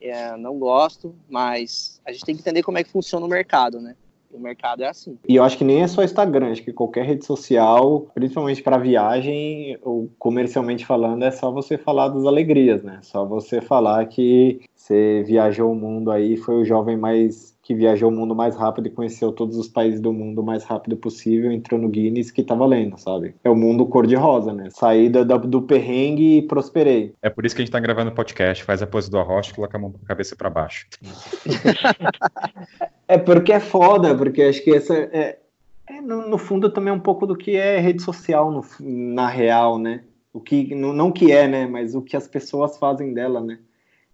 é, 0.00 0.36
não 0.36 0.58
gosto, 0.58 1.14
mas 1.28 2.00
a 2.06 2.12
gente 2.12 2.24
tem 2.24 2.34
que 2.34 2.40
entender 2.40 2.62
como 2.62 2.78
é 2.78 2.84
que 2.84 2.90
funciona 2.90 3.26
o 3.26 3.28
mercado, 3.28 3.80
né? 3.80 3.94
O 4.32 4.38
mercado 4.38 4.84
é 4.84 4.88
assim. 4.88 5.18
E 5.28 5.34
eu 5.34 5.42
acho 5.42 5.58
que 5.58 5.64
nem 5.64 5.82
é 5.82 5.88
só 5.88 6.04
Instagram, 6.04 6.52
acho 6.52 6.62
que 6.62 6.72
qualquer 6.72 7.04
rede 7.04 7.26
social, 7.26 8.08
principalmente 8.14 8.62
para 8.62 8.78
viagem, 8.78 9.76
ou 9.82 10.08
comercialmente 10.18 10.86
falando, 10.86 11.24
é 11.24 11.32
só 11.32 11.50
você 11.50 11.76
falar 11.76 12.08
das 12.08 12.24
alegrias, 12.24 12.82
né? 12.82 13.00
Só 13.02 13.26
você 13.26 13.60
falar 13.60 14.06
que 14.06 14.60
você 14.74 15.24
viajou 15.26 15.72
o 15.72 15.74
mundo 15.74 16.12
aí, 16.12 16.36
foi 16.36 16.54
o 16.54 16.64
jovem 16.64 16.96
mais 16.96 17.58
que 17.70 17.74
viajou 17.76 18.10
o 18.10 18.12
mundo 18.12 18.34
mais 18.34 18.56
rápido 18.56 18.88
e 18.88 18.90
conheceu 18.90 19.30
todos 19.30 19.56
os 19.56 19.68
países 19.68 20.00
do 20.00 20.12
mundo 20.12 20.40
o 20.40 20.44
mais 20.44 20.64
rápido 20.64 20.96
possível, 20.96 21.52
entrou 21.52 21.80
no 21.80 21.88
Guinness 21.88 22.32
que 22.32 22.42
tá 22.42 22.52
valendo, 22.52 22.98
sabe? 22.98 23.32
É 23.44 23.48
o 23.48 23.54
mundo 23.54 23.86
cor-de-rosa, 23.86 24.52
né? 24.52 24.70
Saída 24.70 25.24
do, 25.24 25.38
do 25.38 25.62
perrengue 25.62 26.38
e 26.38 26.42
prosperei. 26.42 27.14
É 27.22 27.30
por 27.30 27.46
isso 27.46 27.54
que 27.54 27.62
a 27.62 27.64
gente 27.64 27.70
tá 27.70 27.78
gravando 27.78 28.10
podcast, 28.10 28.64
faz 28.64 28.82
a 28.82 28.88
pose 28.88 29.08
do 29.08 29.20
arroz 29.20 29.46
e 29.46 29.54
coloca 29.54 29.78
a 29.78 29.80
mão 29.80 29.92
com 29.92 30.00
a 30.02 30.08
cabeça 30.08 30.34
para 30.34 30.50
baixo. 30.50 30.88
é 33.06 33.16
porque 33.16 33.52
é 33.52 33.60
foda, 33.60 34.16
porque 34.16 34.42
acho 34.42 34.64
que 34.64 34.74
essa 34.74 34.92
é, 34.92 35.38
é 35.88 36.00
no, 36.00 36.28
no, 36.28 36.38
fundo 36.38 36.70
também 36.70 36.92
é 36.92 36.96
um 36.96 36.98
pouco 36.98 37.24
do 37.24 37.36
que 37.36 37.54
é 37.54 37.78
rede 37.78 38.02
social 38.02 38.50
no, 38.50 38.64
na 38.80 39.28
real, 39.28 39.78
né? 39.78 40.02
O 40.32 40.40
que 40.40 40.74
não, 40.74 40.92
não 40.92 41.12
que 41.12 41.30
é, 41.30 41.46
né? 41.46 41.68
Mas 41.68 41.94
o 41.94 42.02
que 42.02 42.16
as 42.16 42.26
pessoas 42.26 42.76
fazem 42.78 43.14
dela, 43.14 43.40
né? 43.40 43.60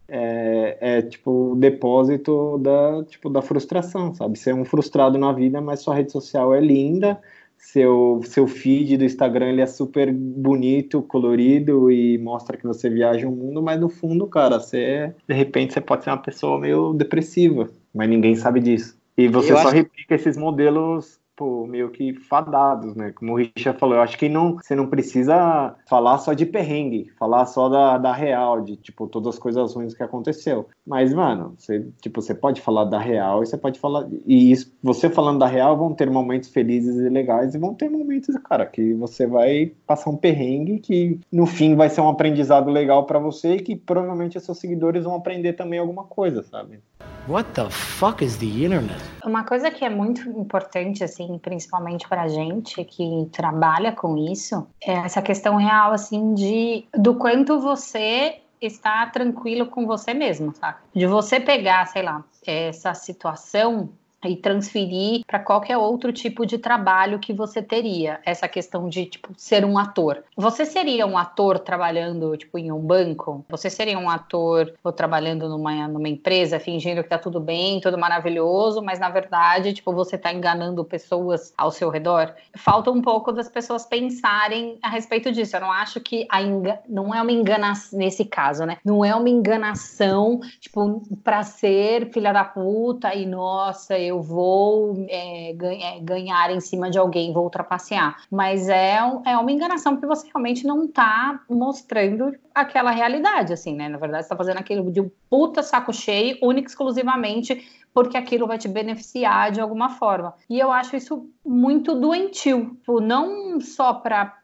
É, 0.08 0.78
é, 0.80 1.02
tipo 1.02 1.52
o 1.52 1.56
depósito 1.56 2.58
da 2.58 3.04
tipo 3.04 3.28
da 3.28 3.42
frustração, 3.42 4.14
sabe? 4.14 4.38
Você 4.38 4.50
é 4.50 4.54
um 4.54 4.64
frustrado 4.64 5.18
na 5.18 5.32
vida, 5.32 5.60
mas 5.60 5.80
sua 5.80 5.94
rede 5.94 6.12
social 6.12 6.54
é 6.54 6.60
linda, 6.60 7.20
seu 7.56 8.20
seu 8.24 8.46
feed 8.46 8.96
do 8.96 9.04
Instagram 9.04 9.48
ele 9.48 9.62
é 9.62 9.66
super 9.66 10.12
bonito, 10.12 11.02
colorido 11.02 11.90
e 11.90 12.18
mostra 12.18 12.56
que 12.56 12.66
você 12.66 12.88
viaja 12.88 13.28
o 13.28 13.32
mundo, 13.32 13.62
mas 13.62 13.80
no 13.80 13.88
fundo, 13.88 14.26
cara, 14.26 14.60
você 14.60 15.12
de 15.28 15.34
repente 15.34 15.72
você 15.72 15.80
pode 15.80 16.04
ser 16.04 16.10
uma 16.10 16.18
pessoa 16.22 16.58
meio 16.58 16.92
depressiva, 16.92 17.68
mas 17.94 18.08
ninguém 18.08 18.36
sabe 18.36 18.60
disso. 18.60 18.96
E 19.16 19.28
você 19.28 19.52
Eu 19.52 19.56
só 19.56 19.68
acho... 19.68 19.76
replica 19.76 20.14
esses 20.14 20.36
modelos 20.36 21.18
tipo, 21.36 21.66
meio 21.66 21.90
que 21.90 22.14
fadados, 22.14 22.96
né? 22.96 23.12
Como 23.12 23.32
o 23.32 23.36
Richard 23.36 23.78
falou, 23.78 23.96
eu 23.96 24.00
acho 24.00 24.16
que 24.16 24.26
não, 24.26 24.54
você 24.56 24.74
não 24.74 24.86
precisa 24.86 25.76
falar 25.86 26.16
só 26.18 26.32
de 26.32 26.46
perrengue, 26.46 27.12
falar 27.18 27.44
só 27.44 27.68
da, 27.68 27.98
da 27.98 28.12
real, 28.12 28.62
de, 28.62 28.76
tipo, 28.76 29.06
todas 29.06 29.34
as 29.34 29.38
coisas 29.38 29.74
ruins 29.74 29.94
que 29.94 30.02
aconteceu. 30.02 30.66
Mas, 30.86 31.12
mano, 31.12 31.54
você, 31.58 31.86
tipo, 32.00 32.22
você 32.22 32.34
pode 32.34 32.62
falar 32.62 32.84
da 32.84 32.98
real 32.98 33.42
e 33.42 33.46
você 33.46 33.58
pode 33.58 33.78
falar... 33.78 34.08
E 34.24 34.50
isso, 34.50 34.74
você 34.82 35.10
falando 35.10 35.38
da 35.38 35.46
real, 35.46 35.76
vão 35.76 35.92
ter 35.92 36.10
momentos 36.10 36.48
felizes 36.48 36.96
e 36.96 37.08
legais 37.10 37.54
e 37.54 37.58
vão 37.58 37.74
ter 37.74 37.90
momentos, 37.90 38.34
cara, 38.48 38.64
que 38.64 38.94
você 38.94 39.26
vai 39.26 39.72
passar 39.86 40.08
um 40.08 40.16
perrengue 40.16 40.78
que, 40.78 41.20
no 41.30 41.44
fim, 41.44 41.74
vai 41.74 41.90
ser 41.90 42.00
um 42.00 42.08
aprendizado 42.08 42.70
legal 42.70 43.04
para 43.04 43.18
você 43.18 43.56
e 43.56 43.62
que 43.62 43.76
provavelmente 43.76 44.40
seus 44.40 44.58
seguidores 44.58 45.04
vão 45.04 45.14
aprender 45.14 45.52
também 45.52 45.78
alguma 45.78 46.04
coisa, 46.04 46.42
sabe? 46.42 46.80
What 47.28 47.50
the 47.54 47.68
fuck 47.68 48.24
is 48.24 48.36
the 48.36 48.46
internet? 48.46 49.02
Uma 49.24 49.42
coisa 49.42 49.68
que 49.68 49.84
é 49.84 49.90
muito 49.90 50.20
importante, 50.30 51.02
assim, 51.02 51.38
principalmente 51.38 52.08
para 52.08 52.28
gente 52.28 52.84
que 52.84 53.28
trabalha 53.32 53.90
com 53.90 54.16
isso, 54.16 54.64
é 54.80 54.92
essa 54.92 55.20
questão 55.20 55.56
real, 55.56 55.90
assim, 55.92 56.34
de 56.34 56.84
do 56.96 57.16
quanto 57.16 57.58
você 57.58 58.38
está 58.60 59.04
tranquilo 59.06 59.66
com 59.66 59.86
você 59.86 60.14
mesmo, 60.14 60.54
sabe? 60.54 60.78
De 60.94 61.04
você 61.06 61.40
pegar, 61.40 61.86
sei 61.86 62.02
lá, 62.02 62.24
essa 62.46 62.94
situação 62.94 63.88
e 64.24 64.36
transferir 64.36 65.22
para 65.26 65.38
qualquer 65.38 65.76
outro 65.76 66.12
tipo 66.12 66.46
de 66.46 66.58
trabalho 66.58 67.18
que 67.18 67.32
você 67.32 67.62
teria. 67.62 68.20
Essa 68.24 68.48
questão 68.48 68.88
de 68.88 69.06
tipo 69.06 69.32
ser 69.36 69.64
um 69.64 69.78
ator. 69.78 70.22
Você 70.36 70.64
seria 70.64 71.06
um 71.06 71.16
ator 71.16 71.58
trabalhando 71.58 72.36
tipo 72.36 72.58
em 72.58 72.72
um 72.72 72.80
banco? 72.80 73.44
Você 73.48 73.70
seria 73.70 73.98
um 73.98 74.08
ator 74.08 74.72
ou 74.82 74.92
trabalhando 74.92 75.48
numa, 75.48 75.88
numa 75.88 76.08
empresa 76.08 76.58
fingindo 76.58 77.02
que 77.02 77.08
tá 77.08 77.18
tudo 77.18 77.40
bem, 77.40 77.80
tudo 77.80 77.98
maravilhoso, 77.98 78.82
mas 78.82 78.98
na 78.98 79.08
verdade, 79.08 79.72
tipo, 79.72 79.92
você 79.92 80.16
tá 80.16 80.32
enganando 80.32 80.84
pessoas 80.84 81.52
ao 81.56 81.70
seu 81.70 81.88
redor? 81.90 82.32
Falta 82.56 82.90
um 82.90 83.02
pouco 83.02 83.32
das 83.32 83.48
pessoas 83.48 83.84
pensarem 83.86 84.78
a 84.82 84.88
respeito 84.88 85.30
disso. 85.30 85.56
Eu 85.56 85.60
não 85.60 85.72
acho 85.72 86.00
que 86.00 86.26
a 86.30 86.42
enga... 86.42 86.80
não 86.88 87.14
é 87.14 87.20
uma 87.20 87.32
enganação 87.32 87.98
nesse 87.98 88.24
caso, 88.24 88.64
né? 88.64 88.78
Não 88.84 89.04
é 89.04 89.14
uma 89.14 89.28
enganação, 89.28 90.40
tipo, 90.60 91.02
para 91.22 91.42
ser 91.42 92.10
filha 92.12 92.32
da 92.32 92.44
puta 92.44 93.14
e 93.14 93.26
nossa, 93.26 93.98
eu 94.06 94.20
vou 94.20 95.06
é, 95.08 95.52
ganha, 95.54 95.96
é, 95.96 96.00
ganhar 96.00 96.50
em 96.50 96.60
cima 96.60 96.90
de 96.90 96.98
alguém, 96.98 97.32
vou 97.32 97.44
ultrapassear. 97.44 98.16
Mas 98.30 98.68
é, 98.68 98.98
é 99.24 99.36
uma 99.36 99.52
enganação 99.52 99.94
porque 99.94 100.06
você 100.06 100.26
realmente 100.28 100.66
não 100.66 100.84
está 100.84 101.40
mostrando 101.48 102.34
aquela 102.54 102.90
realidade, 102.90 103.52
assim, 103.52 103.74
né? 103.74 103.88
Na 103.88 103.98
verdade, 103.98 104.24
você 104.24 104.30
tá 104.30 104.36
fazendo 104.36 104.58
aquilo 104.58 104.90
de 104.90 105.00
um 105.00 105.10
puta 105.28 105.62
saco 105.62 105.92
cheio, 105.92 106.38
único 106.42 106.68
exclusivamente 106.68 107.85
porque 107.96 108.18
aquilo 108.18 108.46
vai 108.46 108.58
te 108.58 108.68
beneficiar 108.68 109.50
de 109.50 109.58
alguma 109.58 109.88
forma. 109.88 110.34
E 110.50 110.58
eu 110.58 110.70
acho 110.70 110.94
isso 110.94 111.30
muito 111.42 111.98
doentio, 111.98 112.74
tipo, 112.74 113.00
não 113.00 113.58
só 113.58 113.94
para 113.94 114.38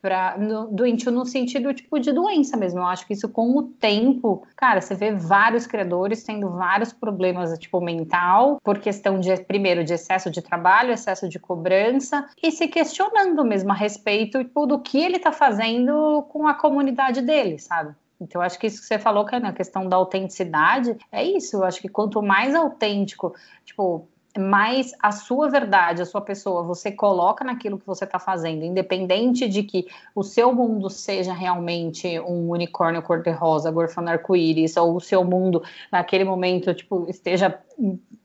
doentio 0.71 1.13
no 1.13 1.27
sentido 1.27 1.75
tipo 1.75 2.01
de 2.01 2.13
doença 2.13 2.57
mesmo. 2.57 2.81
Eu 2.81 2.87
acho 2.87 3.07
que 3.07 3.13
isso 3.13 3.29
com 3.29 3.59
o 3.59 3.65
tempo, 3.65 4.47
cara, 4.57 4.81
você 4.81 4.95
vê 4.95 5.13
vários 5.13 5.67
criadores 5.67 6.25
tendo 6.25 6.49
vários 6.49 6.95
problemas 6.95 7.59
tipo 7.59 7.79
mental 7.79 8.59
por 8.65 8.79
questão 8.79 9.21
de 9.21 9.37
primeiro 9.43 9.85
de 9.85 9.93
excesso 9.93 10.31
de 10.31 10.41
trabalho, 10.41 10.91
excesso 10.91 11.29
de 11.29 11.39
cobrança 11.39 12.27
e 12.43 12.51
se 12.51 12.67
questionando 12.69 13.45
mesmo 13.45 13.71
a 13.71 13.75
respeito 13.75 14.43
tipo, 14.43 14.65
do 14.65 14.79
que 14.79 14.97
ele 14.97 15.17
está 15.17 15.31
fazendo 15.31 16.23
com 16.31 16.49
a 16.49 16.55
comunidade 16.55 17.21
dele, 17.21 17.59
sabe? 17.59 17.95
Então, 18.23 18.41
acho 18.41 18.59
que 18.59 18.67
isso 18.67 18.81
que 18.81 18.87
você 18.87 18.99
falou, 18.99 19.25
que 19.25 19.35
é 19.35 19.41
na 19.41 19.53
questão 19.53 19.89
da 19.89 19.97
autenticidade, 19.97 20.97
é 21.11 21.25
isso. 21.25 21.57
Eu 21.57 21.65
acho 21.65 21.81
que 21.81 21.89
quanto 21.89 22.23
mais 22.23 22.55
autêntico, 22.55 23.35
tipo, 23.65 24.09
mais 24.39 24.93
a 25.03 25.13
sua 25.13 25.51
verdade, 25.51 26.01
a 26.01 26.07
sua 26.07 26.21
pessoa, 26.21 26.63
você 26.63 26.91
coloca 26.91 27.45
naquilo 27.45 27.79
que 27.79 27.87
você 27.87 28.05
está 28.05 28.19
fazendo, 28.19 28.65
independente 28.65 29.47
de 29.49 29.63
que 29.63 29.87
o 30.15 30.23
seu 30.23 30.55
mundo 30.55 30.89
seja 30.89 31.33
realmente 31.33 32.19
um 32.21 32.51
unicórnio 32.51 33.03
cor-de-rosa, 33.03 33.71
gorfando 33.71 34.11
arco-íris, 34.11 34.77
ou 34.77 34.97
o 34.97 35.01
seu 35.01 35.23
mundo, 35.25 35.63
naquele 35.91 36.25
momento, 36.25 36.73
tipo, 36.73 37.07
esteja 37.09 37.59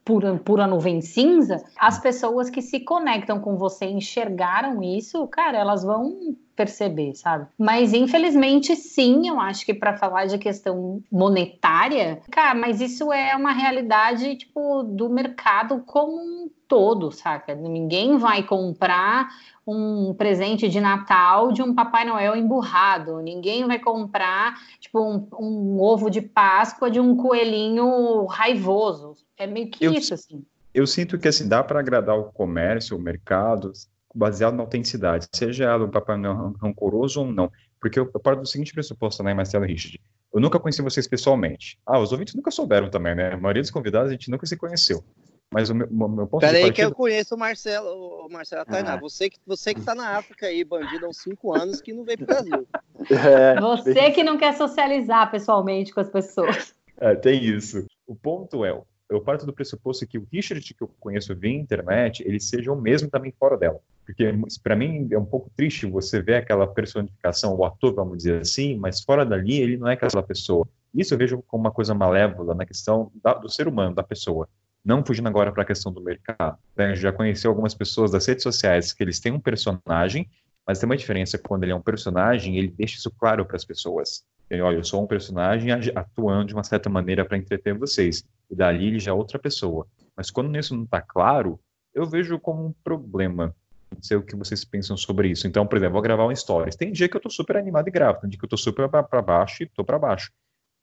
pura, 0.05 0.37
pura 0.37 0.67
nuvem 0.67 1.01
cinza, 1.01 1.61
as 1.77 1.99
pessoas 1.99 2.49
que 2.49 2.61
se 2.61 2.79
conectam 2.79 3.39
com 3.39 3.57
você 3.57 3.85
enxergaram 3.85 4.81
isso, 4.81 5.27
cara, 5.27 5.57
elas 5.57 5.83
vão 5.83 6.37
perceber, 6.57 7.13
sabe? 7.13 7.45
Mas 7.57 7.93
infelizmente 7.93 8.75
sim, 8.75 9.29
eu 9.29 9.39
acho 9.39 9.63
que 9.65 9.73
para 9.73 9.95
falar 9.95 10.25
de 10.25 10.37
questão 10.39 11.01
monetária, 11.11 12.19
cara, 12.31 12.55
mas 12.55 12.81
isso 12.81 13.13
é 13.13 13.35
uma 13.35 13.53
realidade 13.53 14.35
tipo 14.35 14.83
do 14.83 15.07
mercado 15.09 15.83
como 15.85 16.17
um 16.17 16.49
todo, 16.67 17.11
saca? 17.11 17.55
Ninguém 17.55 18.17
vai 18.17 18.43
comprar 18.43 19.29
um 19.65 20.13
presente 20.13 20.67
de 20.67 20.81
Natal 20.81 21.51
de 21.51 21.61
um 21.61 21.73
Papai 21.73 22.03
Noel 22.05 22.35
emburrado. 22.35 23.21
Ninguém 23.21 23.65
vai 23.65 23.79
comprar, 23.79 24.55
tipo, 24.79 24.99
um, 24.99 25.27
um 25.39 25.79
ovo 25.81 26.09
de 26.09 26.21
Páscoa 26.21 26.89
de 26.89 26.99
um 26.99 27.15
coelhinho 27.15 28.25
raivoso. 28.25 29.13
É 29.37 29.45
meio 29.45 29.69
que 29.69 29.85
Eu- 29.85 29.93
isso, 29.93 30.13
assim. 30.13 30.43
Eu 30.73 30.85
sinto 30.85 31.17
que 31.17 31.27
assim, 31.27 31.47
dá 31.47 31.63
para 31.63 31.79
agradar 31.79 32.17
o 32.17 32.25
comércio, 32.31 32.95
o 32.95 33.01
mercado, 33.01 33.71
baseado 34.17 34.55
na 34.55 34.63
autenticidade, 34.63 35.27
seja 35.33 35.65
ela 35.65 35.85
um 35.85 35.91
Papai 35.91 36.17
Noel 36.17 36.35
ran- 36.35 36.53
rancoroso 36.61 37.21
ou 37.21 37.31
não. 37.31 37.51
Porque 37.79 37.99
eu, 37.99 38.09
eu 38.13 38.19
paro 38.19 38.41
do 38.41 38.47
seguinte 38.47 38.73
pressuposto, 38.73 39.21
né, 39.21 39.33
Marcelo 39.33 39.65
e 39.65 39.67
Richard? 39.69 40.01
Eu 40.33 40.41
nunca 40.41 40.59
conheci 40.59 40.81
vocês 40.81 41.07
pessoalmente. 41.07 41.77
Ah, 41.85 41.99
os 41.99 42.11
ouvintes 42.11 42.33
nunca 42.33 42.51
souberam 42.51 42.89
também, 42.89 43.15
né? 43.15 43.33
A 43.33 43.37
maioria 43.37 43.61
dos 43.61 43.71
convidados 43.71 44.09
a 44.09 44.11
gente 44.11 44.29
nunca 44.29 44.45
se 44.45 44.57
conheceu. 44.57 45.03
Mas 45.51 45.69
o 45.69 45.75
meu, 45.75 45.87
o 45.87 46.09
meu 46.09 46.27
ponto 46.27 46.41
Pera 46.41 46.53
de 46.53 46.57
aí 46.57 46.63
que 46.63 46.67
partida... 46.67 46.87
eu 46.87 46.95
conheço 46.95 47.35
o 47.35 47.37
Marcelo, 47.37 48.25
o 48.25 48.29
Marcelo 48.29 48.65
Tainá. 48.65 48.95
Ah. 48.95 48.99
Você, 48.99 49.29
que, 49.29 49.39
você 49.45 49.73
que 49.73 49.81
tá 49.81 49.95
na 49.95 50.17
África 50.17 50.47
aí, 50.47 50.63
bandido 50.63 51.05
há 51.05 51.09
uns 51.09 51.21
5 51.21 51.55
anos, 51.55 51.79
que 51.79 51.93
não 51.93 52.03
veio 52.03 52.17
pro 52.17 52.27
Brasil. 52.27 52.67
É, 53.09 53.59
Você 53.61 54.11
que 54.11 54.23
não 54.23 54.37
quer 54.37 54.53
socializar 54.55 55.31
pessoalmente 55.31 55.93
com 55.93 56.01
as 56.01 56.09
pessoas. 56.09 56.73
É, 56.99 57.15
tem 57.15 57.41
isso. 57.41 57.85
O 58.05 58.15
ponto 58.15 58.65
é, 58.65 58.77
eu 59.09 59.21
parto 59.21 59.45
do 59.45 59.53
pressuposto 59.53 60.05
que 60.05 60.17
o 60.17 60.27
Richard 60.31 60.73
que 60.73 60.83
eu 60.83 60.89
conheço 60.99 61.33
via 61.35 61.51
internet, 61.51 62.23
ele 62.27 62.39
seja 62.39 62.71
o 62.71 62.75
mesmo 62.75 63.09
também 63.09 63.31
fora 63.39 63.55
dela. 63.55 63.79
Porque 64.07 64.31
para 64.63 64.73
mim 64.73 65.05
é 65.11 65.19
um 65.19 65.25
pouco 65.25 65.51
triste 65.53 65.85
você 65.85 66.21
ver 66.21 66.35
aquela 66.35 66.65
personificação, 66.65 67.53
o 67.53 67.65
ator, 67.65 67.93
vamos 67.93 68.19
dizer 68.19 68.39
assim, 68.39 68.77
mas 68.77 69.01
fora 69.01 69.25
dali 69.25 69.59
ele 69.59 69.75
não 69.75 69.89
é 69.89 69.93
aquela 69.93 70.23
pessoa. 70.23 70.65
Isso 70.95 71.13
eu 71.13 71.17
vejo 71.17 71.43
como 71.45 71.65
uma 71.65 71.71
coisa 71.71 71.93
malévola 71.93 72.55
na 72.55 72.65
questão 72.65 73.11
da- 73.21 73.33
do 73.33 73.49
ser 73.49 73.67
humano, 73.67 73.93
da 73.93 74.03
pessoa. 74.03 74.47
Não 74.83 75.05
fugindo 75.05 75.27
agora 75.27 75.51
para 75.51 75.63
a 75.63 75.65
questão 75.65 75.91
do 75.91 76.01
mercado. 76.01 76.57
né? 76.77 76.95
Já 76.95 77.11
conheci 77.11 77.45
algumas 77.45 77.75
pessoas 77.75 78.09
das 78.09 78.25
redes 78.25 78.43
sociais 78.43 78.93
que 78.93 79.03
eles 79.03 79.19
têm 79.19 79.33
um 79.33 79.41
personagem, 79.41 80.29
mas 80.65 80.79
tem 80.79 80.87
uma 80.87 80.95
diferença 80.95 81.37
quando 81.37 81.63
ele 81.63 81.73
é 81.73 81.75
um 81.75 81.81
personagem, 81.81 82.57
ele 82.57 82.69
deixa 82.69 82.95
isso 82.95 83.11
claro 83.11 83.45
para 83.45 83.57
as 83.57 83.65
pessoas. 83.65 84.23
Ele, 84.49 84.61
olha, 84.61 84.77
eu 84.77 84.83
sou 84.85 85.03
um 85.03 85.07
personagem 85.07 85.69
atuando 85.93 86.45
de 86.47 86.53
uma 86.53 86.63
certa 86.63 86.89
maneira 86.89 87.25
para 87.25 87.37
entreter 87.37 87.73
vocês. 87.73 88.23
E 88.49 88.55
dali 88.55 88.87
ele 88.87 88.99
já 88.99 89.11
é 89.11 89.13
outra 89.13 89.37
pessoa. 89.37 89.85
Mas 90.15 90.31
quando 90.31 90.57
isso 90.57 90.73
não 90.73 90.85
está 90.85 91.01
claro, 91.01 91.59
eu 91.93 92.05
vejo 92.05 92.39
como 92.39 92.65
um 92.65 92.73
problema. 92.83 93.53
Não 93.93 94.01
sei 94.01 94.17
o 94.17 94.23
que 94.23 94.35
vocês 94.35 94.63
pensam 94.65 94.97
sobre 94.97 95.29
isso. 95.29 95.47
Então, 95.47 95.65
por 95.65 95.77
exemplo, 95.77 95.93
vou 95.93 96.01
gravar 96.01 96.25
um 96.25 96.35
stories. 96.35 96.75
Tem 96.75 96.91
dia 96.91 97.07
que 97.07 97.15
eu 97.15 97.21
tô 97.21 97.29
super 97.29 97.57
animado 97.57 97.87
e 97.87 97.91
gravo, 97.91 98.21
tem 98.21 98.29
dia 98.29 98.39
que 98.39 98.45
eu 98.45 98.49
tô 98.49 98.57
super 98.57 98.89
para 98.89 99.21
baixo 99.21 99.63
e 99.63 99.67
tô 99.67 99.83
para 99.83 99.97
baixo. 99.97 100.31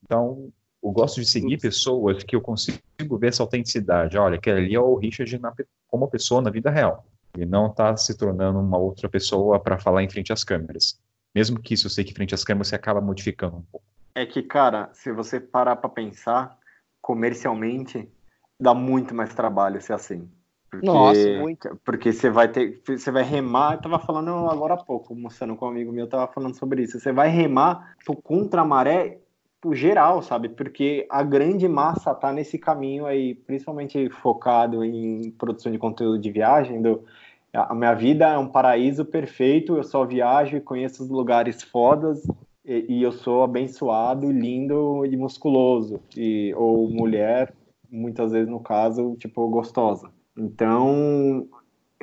Então, 0.05 0.53
eu 0.83 0.91
gosto 0.91 1.21
de 1.21 1.27
seguir 1.27 1.59
pessoas 1.59 2.23
que 2.23 2.37
eu 2.37 2.41
consigo 2.41 2.79
ver 3.19 3.29
essa 3.29 3.43
autenticidade. 3.43 4.19
Olha, 4.19 4.37
aquele 4.37 4.59
ali 4.59 4.75
é 4.75 4.81
o 4.81 4.97
Richard 4.97 5.39
na 5.39 5.53
como 5.89 6.09
pessoa 6.09 6.43
na 6.43 6.51
vida 6.51 6.71
real. 6.71 7.07
Ele 7.35 7.47
não 7.47 7.69
está 7.69 7.97
se 7.97 8.17
tornando 8.17 8.61
uma 8.61 8.79
outra 8.79 9.09
pessoa 9.09 9.59
para 9.59 9.79
falar 9.79 10.03
em 10.03 10.11
frente 10.11 10.33
às 10.33 10.45
câmeras. 10.45 11.01
Mesmo 11.35 11.61
que 11.61 11.75
isso 11.75 11.87
eu 11.87 11.91
sei 11.91 12.05
que 12.05 12.15
frente 12.15 12.35
às 12.35 12.45
câmeras 12.45 12.69
você 12.69 12.75
acaba 12.77 13.01
modificando 13.01 13.57
um 13.57 13.63
pouco. 13.63 13.87
É 14.15 14.25
que, 14.25 14.43
cara, 14.43 14.91
se 14.93 15.11
você 15.11 15.41
parar 15.41 15.77
pra 15.77 15.89
pensar, 15.89 16.57
comercialmente, 17.01 18.09
dá 18.61 18.73
muito 18.73 19.15
mais 19.15 19.35
trabalho 19.35 19.81
ser 19.81 19.95
assim. 19.95 20.31
Porque, 20.75 20.87
Nossa, 20.87 21.39
muito. 21.39 21.81
Porque 21.85 22.13
você 22.13 22.31
vai 22.31 22.49
ter, 22.49 22.81
você 22.87 23.11
vai 23.11 23.23
remar, 23.23 23.75
eu 23.75 23.81
tava 23.81 23.99
falando 23.99 24.31
agora 24.49 24.75
há 24.75 24.77
pouco, 24.77 25.15
mostrando 25.15 25.57
com 25.57 25.67
um 25.67 25.69
amigo 25.69 25.93
meu, 25.93 26.07
tava 26.07 26.31
falando 26.33 26.55
sobre 26.55 26.83
isso. 26.83 26.99
Você 26.99 27.13
vai 27.13 27.29
remar 27.29 27.95
tipo, 27.99 28.15
contra 28.21 28.63
a 28.63 28.65
maré 28.65 29.19
pro 29.61 29.75
geral, 29.75 30.21
sabe? 30.23 30.49
Porque 30.49 31.07
a 31.11 31.23
grande 31.23 31.67
massa 31.67 32.15
tá 32.15 32.33
nesse 32.33 32.59
caminho 32.59 33.07
aí, 33.07 33.35
principalmente 33.35 34.11
focado 34.11 34.85
em 34.85 35.31
produção 35.33 35.73
de 35.73 35.79
conteúdo 35.79 36.19
de 36.19 36.31
viagem, 36.31 36.83
do 36.83 37.05
a 37.55 37.73
minha 37.73 37.95
vida 37.95 38.27
é 38.27 38.37
um 38.37 38.49
paraíso 38.49 39.05
perfeito, 39.05 39.77
eu 39.77 39.85
só 39.85 40.05
viajo 40.05 40.57
e 40.57 40.61
conheço 40.61 41.05
os 41.05 41.09
lugares 41.09 41.63
fodas 41.63 42.27
e, 42.65 42.85
e 42.89 43.03
eu 43.03 43.13
sou 43.13 43.45
abençoado, 43.45 44.31
lindo 44.31 45.07
e 45.07 45.17
musculoso, 45.17 46.01
e, 46.17 46.53
ou 46.57 46.91
mulher, 46.91 47.55
muitas 47.89 48.33
vezes 48.33 48.49
no 48.49 48.59
caso, 48.59 49.15
tipo, 49.21 49.49
gostosa. 49.49 50.11
Então, 50.37 51.49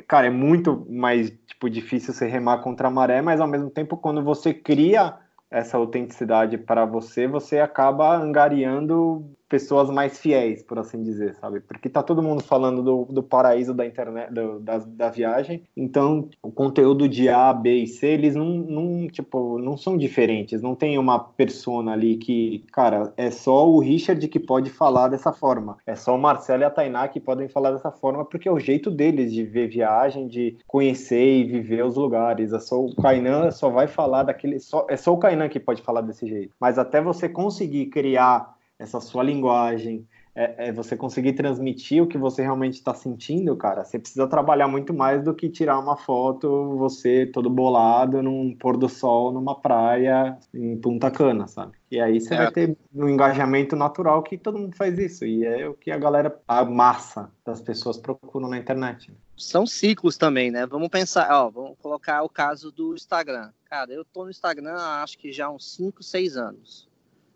cara, 0.08 0.26
é 0.26 0.30
muito 0.30 0.86
mais, 0.90 1.30
tipo, 1.46 1.68
difícil 1.68 2.14
você 2.14 2.26
remar 2.26 2.58
contra 2.58 2.88
a 2.88 2.90
maré, 2.90 3.20
mas 3.22 3.40
ao 3.40 3.48
mesmo 3.48 3.70
tempo, 3.70 3.96
quando 3.96 4.22
você 4.22 4.54
cria 4.54 5.16
essa 5.50 5.76
autenticidade 5.76 6.56
para 6.56 6.86
você, 6.86 7.26
você 7.26 7.60
acaba 7.60 8.16
angariando 8.16 9.30
pessoas 9.52 9.90
mais 9.90 10.18
fiéis, 10.18 10.62
por 10.62 10.78
assim 10.78 11.02
dizer, 11.02 11.34
sabe? 11.34 11.60
Porque 11.60 11.90
tá 11.90 12.02
todo 12.02 12.22
mundo 12.22 12.42
falando 12.42 12.82
do, 12.82 13.04
do 13.04 13.22
paraíso 13.22 13.74
da 13.74 13.84
internet, 13.84 14.32
do, 14.32 14.58
da, 14.58 14.78
da 14.78 15.10
viagem, 15.10 15.62
então 15.76 16.30
o 16.42 16.50
conteúdo 16.50 17.06
de 17.06 17.28
A, 17.28 17.52
B 17.52 17.82
e 17.82 17.86
C, 17.86 18.06
eles 18.06 18.34
não, 18.34 18.46
não, 18.46 19.06
tipo, 19.08 19.58
não 19.58 19.76
são 19.76 19.98
diferentes, 19.98 20.62
não 20.62 20.74
tem 20.74 20.96
uma 20.96 21.18
persona 21.18 21.92
ali 21.92 22.16
que, 22.16 22.64
cara, 22.72 23.12
é 23.14 23.30
só 23.30 23.68
o 23.68 23.78
Richard 23.78 24.26
que 24.26 24.40
pode 24.40 24.70
falar 24.70 25.08
dessa 25.08 25.34
forma, 25.34 25.76
é 25.86 25.94
só 25.94 26.16
o 26.16 26.18
Marcelo 26.18 26.62
e 26.62 26.64
a 26.64 26.70
Tainá 26.70 27.06
que 27.06 27.20
podem 27.20 27.46
falar 27.46 27.72
dessa 27.72 27.90
forma, 27.90 28.24
porque 28.24 28.48
é 28.48 28.52
o 28.52 28.58
jeito 28.58 28.90
deles 28.90 29.34
de 29.34 29.44
ver 29.44 29.68
viagem, 29.68 30.28
de 30.28 30.56
conhecer 30.66 31.40
e 31.40 31.44
viver 31.44 31.84
os 31.84 31.96
lugares, 31.96 32.54
é 32.54 32.58
só 32.58 32.82
o 32.82 32.96
Kainan 32.96 33.50
só 33.50 33.68
vai 33.68 33.86
falar 33.86 34.22
daquele, 34.22 34.58
só, 34.58 34.86
é 34.88 34.96
só 34.96 35.12
o 35.12 35.18
Kainan 35.18 35.50
que 35.50 35.60
pode 35.60 35.82
falar 35.82 36.00
desse 36.00 36.26
jeito, 36.26 36.54
mas 36.58 36.78
até 36.78 37.02
você 37.02 37.28
conseguir 37.28 37.90
criar 37.90 38.61
essa 38.82 39.00
sua 39.00 39.22
linguagem, 39.22 40.06
é, 40.34 40.68
é 40.68 40.72
você 40.72 40.96
conseguir 40.96 41.34
transmitir 41.34 42.02
o 42.02 42.06
que 42.06 42.16
você 42.16 42.42
realmente 42.42 42.74
está 42.74 42.94
sentindo, 42.94 43.54
cara, 43.54 43.84
você 43.84 43.98
precisa 43.98 44.26
trabalhar 44.26 44.66
muito 44.66 44.94
mais 44.94 45.22
do 45.22 45.34
que 45.34 45.48
tirar 45.48 45.78
uma 45.78 45.96
foto, 45.96 46.76
você 46.78 47.26
todo 47.26 47.50
bolado 47.50 48.22
num 48.22 48.56
pôr 48.56 48.76
do 48.78 48.88
sol 48.88 49.30
numa 49.30 49.54
praia 49.54 50.38
em 50.54 50.76
Punta 50.78 51.10
Cana, 51.10 51.46
sabe? 51.46 51.72
E 51.90 52.00
aí 52.00 52.18
você 52.18 52.34
É. 52.34 52.38
vai 52.38 52.50
ter 52.50 52.76
um 52.94 53.08
engajamento 53.08 53.76
natural 53.76 54.22
que 54.22 54.38
todo 54.38 54.58
mundo 54.58 54.74
faz 54.74 54.98
isso, 54.98 55.24
e 55.26 55.44
é 55.44 55.68
o 55.68 55.74
que 55.74 55.90
a 55.90 55.98
galera, 55.98 56.34
a 56.48 56.64
massa 56.64 57.30
das 57.44 57.60
pessoas 57.60 57.98
procuram 57.98 58.48
na 58.48 58.56
internet. 58.58 59.12
São 59.36 59.66
ciclos 59.66 60.16
também, 60.16 60.50
né? 60.50 60.66
Vamos 60.66 60.88
pensar, 60.88 61.28
ó, 61.30 61.50
vamos 61.50 61.76
colocar 61.78 62.22
o 62.22 62.28
caso 62.28 62.72
do 62.72 62.94
Instagram. 62.94 63.50
Cara, 63.66 63.92
eu 63.92 64.04
tô 64.04 64.24
no 64.24 64.30
Instagram 64.30 64.76
acho 64.76 65.18
que 65.18 65.30
já 65.30 65.46
há 65.46 65.50
uns 65.50 65.74
5, 65.74 66.02
6 66.02 66.36
anos. 66.38 66.88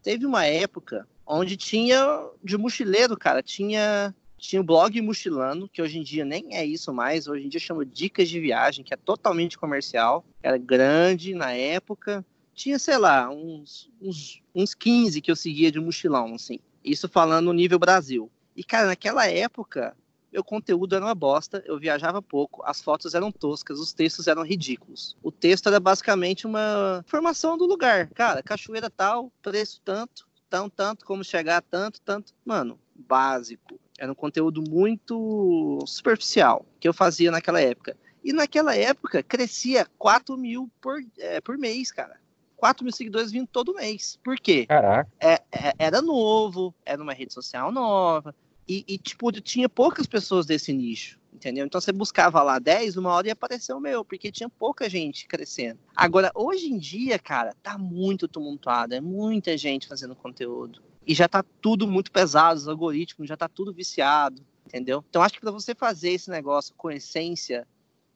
Teve 0.02 0.24
uma 0.24 0.46
época 0.46 1.06
onde 1.26 1.56
tinha 1.56 2.28
de 2.42 2.56
mochileiro, 2.56 3.16
cara, 3.16 3.42
tinha 3.42 4.14
tinha 4.38 4.60
o 4.60 4.64
blog 4.64 5.00
Mochilando, 5.00 5.68
que 5.68 5.80
hoje 5.80 5.98
em 5.98 6.02
dia 6.02 6.24
nem 6.24 6.54
é 6.54 6.64
isso 6.64 6.92
mais, 6.92 7.26
hoje 7.26 7.46
em 7.46 7.48
dia 7.48 7.58
chama 7.58 7.84
Dicas 7.84 8.28
de 8.28 8.38
Viagem, 8.38 8.84
que 8.84 8.92
é 8.92 8.96
totalmente 8.96 9.58
comercial, 9.58 10.24
era 10.42 10.58
grande 10.58 11.34
na 11.34 11.52
época. 11.52 12.24
Tinha, 12.54 12.78
sei 12.78 12.98
lá, 12.98 13.28
uns, 13.30 13.90
uns, 14.00 14.42
uns 14.54 14.74
15 14.74 15.20
que 15.20 15.30
eu 15.30 15.36
seguia 15.36 15.72
de 15.72 15.80
mochilão, 15.80 16.34
assim. 16.34 16.58
Isso 16.84 17.08
falando 17.08 17.52
nível 17.52 17.78
Brasil. 17.78 18.30
E, 18.54 18.62
cara, 18.62 18.86
naquela 18.86 19.26
época, 19.26 19.96
meu 20.32 20.42
conteúdo 20.42 20.94
era 20.94 21.04
uma 21.04 21.14
bosta, 21.14 21.62
eu 21.66 21.78
viajava 21.78 22.22
pouco, 22.22 22.62
as 22.64 22.80
fotos 22.80 23.14
eram 23.14 23.32
toscas, 23.32 23.78
os 23.78 23.92
textos 23.92 24.26
eram 24.26 24.42
ridículos. 24.42 25.16
O 25.22 25.30
texto 25.30 25.66
era 25.68 25.80
basicamente 25.80 26.46
uma 26.46 27.02
informação 27.06 27.58
do 27.58 27.66
lugar. 27.66 28.08
Cara, 28.10 28.42
cachoeira 28.42 28.88
tal, 28.88 29.32
preço 29.42 29.80
tanto, 29.84 30.25
tão 30.48 30.68
tanto, 30.68 31.04
como 31.04 31.24
chegar 31.24 31.62
tanto, 31.62 32.00
tanto. 32.00 32.32
Mano, 32.44 32.78
básico. 32.94 33.78
Era 33.98 34.12
um 34.12 34.14
conteúdo 34.14 34.62
muito 34.62 35.82
superficial 35.86 36.64
que 36.78 36.88
eu 36.88 36.92
fazia 36.92 37.30
naquela 37.30 37.60
época. 37.60 37.96
E 38.22 38.32
naquela 38.32 38.76
época 38.76 39.22
crescia 39.22 39.86
4 39.98 40.36
mil 40.36 40.70
por, 40.80 41.00
é, 41.18 41.40
por 41.40 41.56
mês, 41.56 41.92
cara. 41.92 42.18
4 42.56 42.84
mil 42.84 42.92
seguidores 42.92 43.30
vindo 43.30 43.46
todo 43.46 43.74
mês. 43.74 44.18
Por 44.24 44.36
quê? 44.36 44.66
Caraca. 44.66 45.10
É, 45.20 45.34
é, 45.52 45.72
era 45.78 46.02
novo, 46.02 46.74
era 46.84 47.02
uma 47.02 47.12
rede 47.12 47.32
social 47.32 47.70
nova. 47.70 48.34
E, 48.68 48.84
e, 48.88 48.98
tipo, 48.98 49.30
tinha 49.40 49.68
poucas 49.68 50.06
pessoas 50.06 50.44
desse 50.44 50.72
nicho, 50.72 51.20
entendeu? 51.36 51.66
Então 51.66 51.80
você 51.80 51.92
buscava 51.92 52.42
lá 52.42 52.58
10, 52.58 52.96
uma 52.96 53.12
hora 53.12 53.28
ia 53.28 53.34
aparecer 53.34 53.74
o 53.74 53.80
meu, 53.80 54.04
porque 54.04 54.32
tinha 54.32 54.48
pouca 54.48 54.88
gente 54.88 55.28
crescendo. 55.28 55.78
Agora, 55.94 56.32
hoje 56.34 56.66
em 56.66 56.78
dia, 56.78 57.18
cara, 57.18 57.54
tá 57.62 57.76
muito 57.76 58.26
tumultuado, 58.26 58.94
é 58.94 59.00
muita 59.00 59.56
gente 59.56 59.86
fazendo 59.86 60.16
conteúdo. 60.16 60.82
E 61.06 61.14
já 61.14 61.28
tá 61.28 61.44
tudo 61.60 61.86
muito 61.86 62.10
pesado, 62.10 62.58
os 62.58 62.66
algoritmos 62.66 63.28
já 63.28 63.36
tá 63.36 63.48
tudo 63.48 63.72
viciado, 63.72 64.42
entendeu? 64.66 65.04
Então 65.08 65.22
acho 65.22 65.34
que 65.34 65.40
para 65.40 65.52
você 65.52 65.74
fazer 65.74 66.10
esse 66.10 66.30
negócio 66.30 66.74
com 66.74 66.90
essência, 66.90 67.66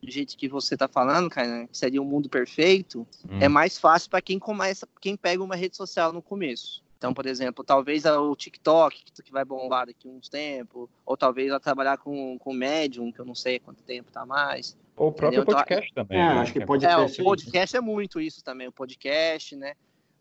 do 0.02 0.10
jeito 0.10 0.36
que 0.36 0.48
você 0.48 0.76
tá 0.76 0.88
falando, 0.88 1.28
cara, 1.28 1.68
que 1.68 1.76
seria 1.76 2.00
um 2.00 2.06
mundo 2.06 2.28
perfeito, 2.28 3.06
hum. 3.30 3.38
é 3.38 3.48
mais 3.48 3.78
fácil 3.78 4.08
para 4.08 4.22
quem 4.22 4.38
começa, 4.38 4.88
quem 4.98 5.14
pega 5.14 5.44
uma 5.44 5.54
rede 5.54 5.76
social 5.76 6.10
no 6.10 6.22
começo. 6.22 6.82
Então, 7.00 7.14
por 7.14 7.24
exemplo, 7.24 7.64
talvez 7.64 8.04
o 8.04 8.36
TikTok, 8.36 9.02
que 9.24 9.32
vai 9.32 9.42
bombar 9.42 9.86
daqui 9.86 10.06
uns 10.06 10.28
tempos, 10.28 10.86
ou 11.06 11.16
talvez 11.16 11.48
ela 11.48 11.58
trabalhar 11.58 11.96
com, 11.96 12.38
com 12.38 12.52
Medium, 12.52 13.10
que 13.10 13.18
eu 13.18 13.24
não 13.24 13.34
sei 13.34 13.58
quanto 13.58 13.82
tempo 13.82 14.12
tá 14.12 14.26
mais. 14.26 14.76
Ou 14.94 15.08
o 15.08 15.12
próprio 15.12 15.40
entendeu? 15.40 15.56
podcast 15.56 15.90
então, 15.90 16.04
também. 16.04 16.20
É, 16.20 16.34
né? 16.34 16.40
acho 16.40 16.52
que 16.52 16.66
podcast. 16.66 17.18
É, 17.18 17.22
o 17.22 17.24
podcast 17.24 17.76
é 17.78 17.80
muito 17.80 18.20
isso 18.20 18.44
também, 18.44 18.68
o 18.68 18.72
podcast, 18.72 19.56
né? 19.56 19.72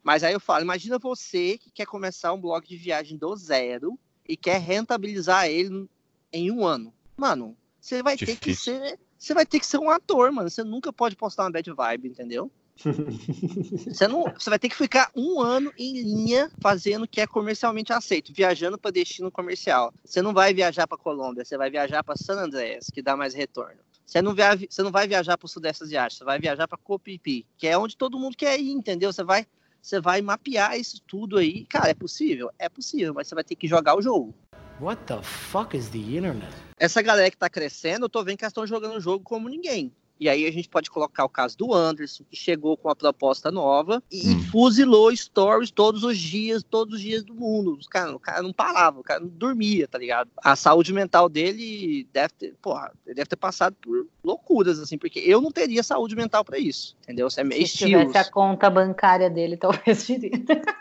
Mas 0.02 0.24
aí 0.24 0.32
eu 0.32 0.40
falo, 0.40 0.64
imagina 0.64 0.98
você 0.98 1.58
que 1.58 1.70
quer 1.70 1.86
começar 1.86 2.32
um 2.32 2.40
blog 2.40 2.66
de 2.66 2.78
viagem 2.78 3.18
do 3.18 3.36
zero 3.36 4.00
e 4.26 4.38
quer 4.38 4.62
rentabilizar 4.62 5.48
ele 5.48 5.86
em 6.32 6.50
um 6.50 6.66
ano. 6.66 6.94
Mano, 7.18 7.58
você 7.82 8.02
vai 8.02 8.16
Difícil. 8.16 8.40
ter 8.40 8.42
que 8.42 8.56
ser. 8.56 9.00
Você 9.18 9.34
vai 9.34 9.46
ter 9.46 9.60
que 9.60 9.66
ser 9.66 9.80
um 9.80 9.90
ator, 9.90 10.32
mano. 10.32 10.50
Você 10.50 10.64
nunca 10.64 10.94
pode 10.94 11.18
postar 11.18 11.44
uma 11.44 11.52
bad 11.52 11.70
vibe, 11.74 12.08
entendeu? 12.08 12.50
Você, 13.90 14.08
não, 14.08 14.24
você 14.38 14.50
vai 14.50 14.60
ter 14.60 14.70
que 14.70 14.76
ficar 14.76 15.12
um 15.16 15.42
ano 15.42 15.72
em 15.78 16.02
linha 16.02 16.50
fazendo 16.62 17.04
o 17.04 17.08
que 17.08 17.20
é 17.20 17.28
comercialmente 17.28 17.92
aceito, 17.92 18.34
viajando 18.34 18.78
para 18.78 18.92
destino 18.92 19.32
comercial. 19.32 19.94
Você 20.04 20.22
não 20.22 20.34
vai 20.34 20.54
viajar 20.54 20.88
para 20.88 20.98
Colômbia, 20.98 21.44
você 21.44 21.58
vai 21.58 21.70
viajar 21.70 22.04
para 22.04 22.16
San 22.16 22.36
Andreas, 22.36 22.88
que 22.94 23.02
dá 23.02 23.18
mais 23.18 23.34
retorno. 23.34 23.80
Você 24.06 24.22
não, 24.22 24.34
via, 24.34 24.58
você 24.70 24.82
não 24.82 24.92
vai 24.92 25.08
viajar 25.08 25.38
para 25.38 25.46
o 25.46 25.50
Sudeste 25.50 25.84
Asiático, 25.84 26.20
você 26.20 26.24
vai 26.26 26.40
viajar 26.40 26.68
para 26.68 26.78
Copipi, 26.78 27.46
que 27.58 27.68
é 27.68 27.78
onde 27.78 27.96
todo 27.96 28.18
mundo 28.18 28.36
quer 28.36 28.60
ir, 28.60 28.72
entendeu? 28.72 29.14
Você 29.14 29.24
vai, 29.24 29.46
você 29.82 30.00
vai 30.00 30.22
mapear 30.22 30.80
isso 30.80 31.02
tudo 31.06 31.38
aí. 31.38 31.66
Cara, 31.66 31.90
é 31.90 31.94
possível? 31.94 32.50
É 32.58 32.68
possível, 32.70 33.14
mas 33.14 33.28
você 33.28 33.36
vai 33.36 33.44
ter 33.44 33.56
que 33.56 33.68
jogar 33.68 33.96
o 33.96 34.02
jogo. 34.02 34.34
What 34.80 35.04
the 35.06 35.22
fuck 35.22 35.76
is 35.78 35.90
the 35.90 35.98
internet? 35.98 36.56
Essa 36.78 37.02
galera 37.02 37.30
que 37.30 37.38
tá 37.38 37.50
crescendo, 37.50 38.06
eu 38.06 38.10
tô 38.10 38.24
vendo 38.24 38.38
que 38.38 38.46
elas 38.46 38.52
estão 38.52 38.66
jogando 38.66 38.96
o 38.96 39.02
jogo 39.02 39.24
como 39.24 39.50
ninguém. 39.50 39.94
E 40.20 40.28
aí 40.28 40.46
a 40.46 40.52
gente 40.52 40.68
pode 40.68 40.92
colocar 40.92 41.24
o 41.24 41.30
caso 41.30 41.58
do 41.58 41.74
Anderson, 41.74 42.26
que 42.30 42.36
chegou 42.36 42.76
com 42.76 42.90
uma 42.90 42.96
proposta 42.96 43.50
nova 43.50 44.04
e 44.12 44.30
hum. 44.30 44.44
fuzilou 44.52 45.16
stories 45.16 45.72
todos 45.72 46.04
os 46.04 46.18
dias, 46.18 46.62
todos 46.62 46.96
os 46.96 47.02
dias 47.02 47.24
do 47.24 47.34
mundo. 47.34 47.78
Os 47.78 47.88
cara, 47.88 48.14
o 48.14 48.20
cara 48.20 48.42
não 48.42 48.52
parava, 48.52 49.00
o 49.00 49.04
cara 49.04 49.22
não 49.22 49.30
dormia, 49.30 49.88
tá 49.88 49.98
ligado? 49.98 50.30
A 50.44 50.58
saúde 50.58 50.92
mental 50.92 51.30
dele 51.30 52.06
deve 52.12 52.34
ter, 52.34 52.56
porra, 52.62 52.92
ele 53.06 53.16
deve 53.16 53.30
ter 53.30 53.38
passado 53.38 53.78
por 53.82 54.08
loucuras, 54.22 54.78
assim, 54.80 54.98
porque 54.98 55.20
eu 55.20 55.40
não 55.40 55.52
teria 55.52 55.82
saúde 55.82 56.16
mental 56.18 56.44
para 56.44 56.60
isso, 56.60 56.98
entendeu? 57.04 57.28
Isso 57.28 57.40
é 57.40 57.44
meio 57.46 57.66
Se 57.66 57.74
estilos. 57.74 58.08
tivesse 58.08 58.18
a 58.18 58.30
conta 58.32 58.70
bancária 58.70 59.30
dele, 59.30 59.56
talvez 59.58 60.06
teria. 60.06 60.32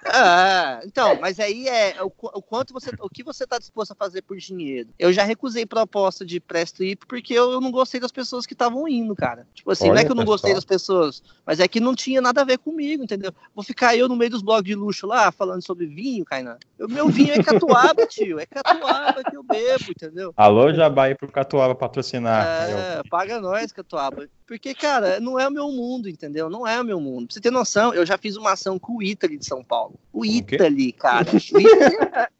Ah, 0.04 0.80
então, 0.84 1.16
mas 1.20 1.38
aí 1.38 1.68
é 1.68 2.02
o, 2.02 2.06
o, 2.06 2.42
quanto 2.42 2.72
você, 2.72 2.90
o 3.00 3.08
que 3.08 3.22
você 3.22 3.46
tá 3.46 3.58
disposto 3.58 3.92
a 3.92 3.94
fazer 3.94 4.22
por 4.22 4.36
dinheiro. 4.36 4.88
Eu 4.98 5.12
já 5.12 5.22
recusei 5.22 5.64
proposta 5.64 6.26
de 6.26 6.40
press 6.40 6.72
trip 6.72 7.06
porque 7.06 7.34
eu, 7.34 7.52
eu 7.52 7.60
não 7.60 7.70
gostei 7.70 8.00
das 8.00 8.10
pessoas 8.10 8.44
que 8.44 8.52
estavam 8.52 8.88
indo, 8.88 9.14
cara 9.14 9.27
cara. 9.28 9.46
Tipo 9.54 9.70
assim, 9.70 9.84
Olha, 9.84 9.94
não 9.94 10.00
é 10.00 10.04
que 10.04 10.10
eu 10.10 10.16
não 10.16 10.24
gostei 10.24 10.54
das 10.54 10.64
pessoas, 10.64 11.22
mas 11.44 11.60
é 11.60 11.68
que 11.68 11.80
não 11.80 11.94
tinha 11.94 12.20
nada 12.20 12.40
a 12.40 12.44
ver 12.44 12.58
comigo, 12.58 13.02
entendeu? 13.02 13.32
Vou 13.54 13.62
ficar 13.62 13.96
eu 13.96 14.08
no 14.08 14.16
meio 14.16 14.30
dos 14.30 14.42
blogs 14.42 14.64
de 14.64 14.74
luxo 14.74 15.06
lá, 15.06 15.30
falando 15.30 15.64
sobre 15.64 15.86
vinho, 15.86 16.24
Kainan. 16.24 16.56
O 16.80 16.88
meu 16.88 17.08
vinho 17.08 17.32
é 17.34 17.42
catuaba, 17.42 18.06
tio. 18.08 18.40
É 18.40 18.46
catuaba 18.46 19.22
que 19.22 19.36
eu 19.36 19.42
bebo, 19.42 19.90
entendeu? 19.90 20.32
Alô, 20.36 20.72
Jabai 20.72 21.14
pro 21.14 21.30
Catuaba 21.30 21.74
patrocinar. 21.74 22.46
É, 22.46 23.02
paga 23.10 23.40
nós, 23.40 23.72
Catuaba. 23.72 24.28
Porque, 24.46 24.74
cara, 24.74 25.20
não 25.20 25.38
é 25.38 25.46
o 25.46 25.50
meu 25.50 25.70
mundo, 25.70 26.08
entendeu? 26.08 26.48
Não 26.48 26.66
é 26.66 26.80
o 26.80 26.84
meu 26.84 26.98
mundo. 26.98 27.26
Pra 27.26 27.34
você 27.34 27.40
ter 27.40 27.50
noção, 27.50 27.92
eu 27.92 28.06
já 28.06 28.16
fiz 28.16 28.36
uma 28.36 28.52
ação 28.52 28.78
com 28.78 28.96
o 28.96 29.02
Italy 29.02 29.36
de 29.36 29.44
São 29.44 29.62
Paulo. 29.62 29.94
O 30.10 30.24
Italy, 30.24 30.92
cara. 30.92 31.26
O 31.50 31.60
Italy, 31.60 31.96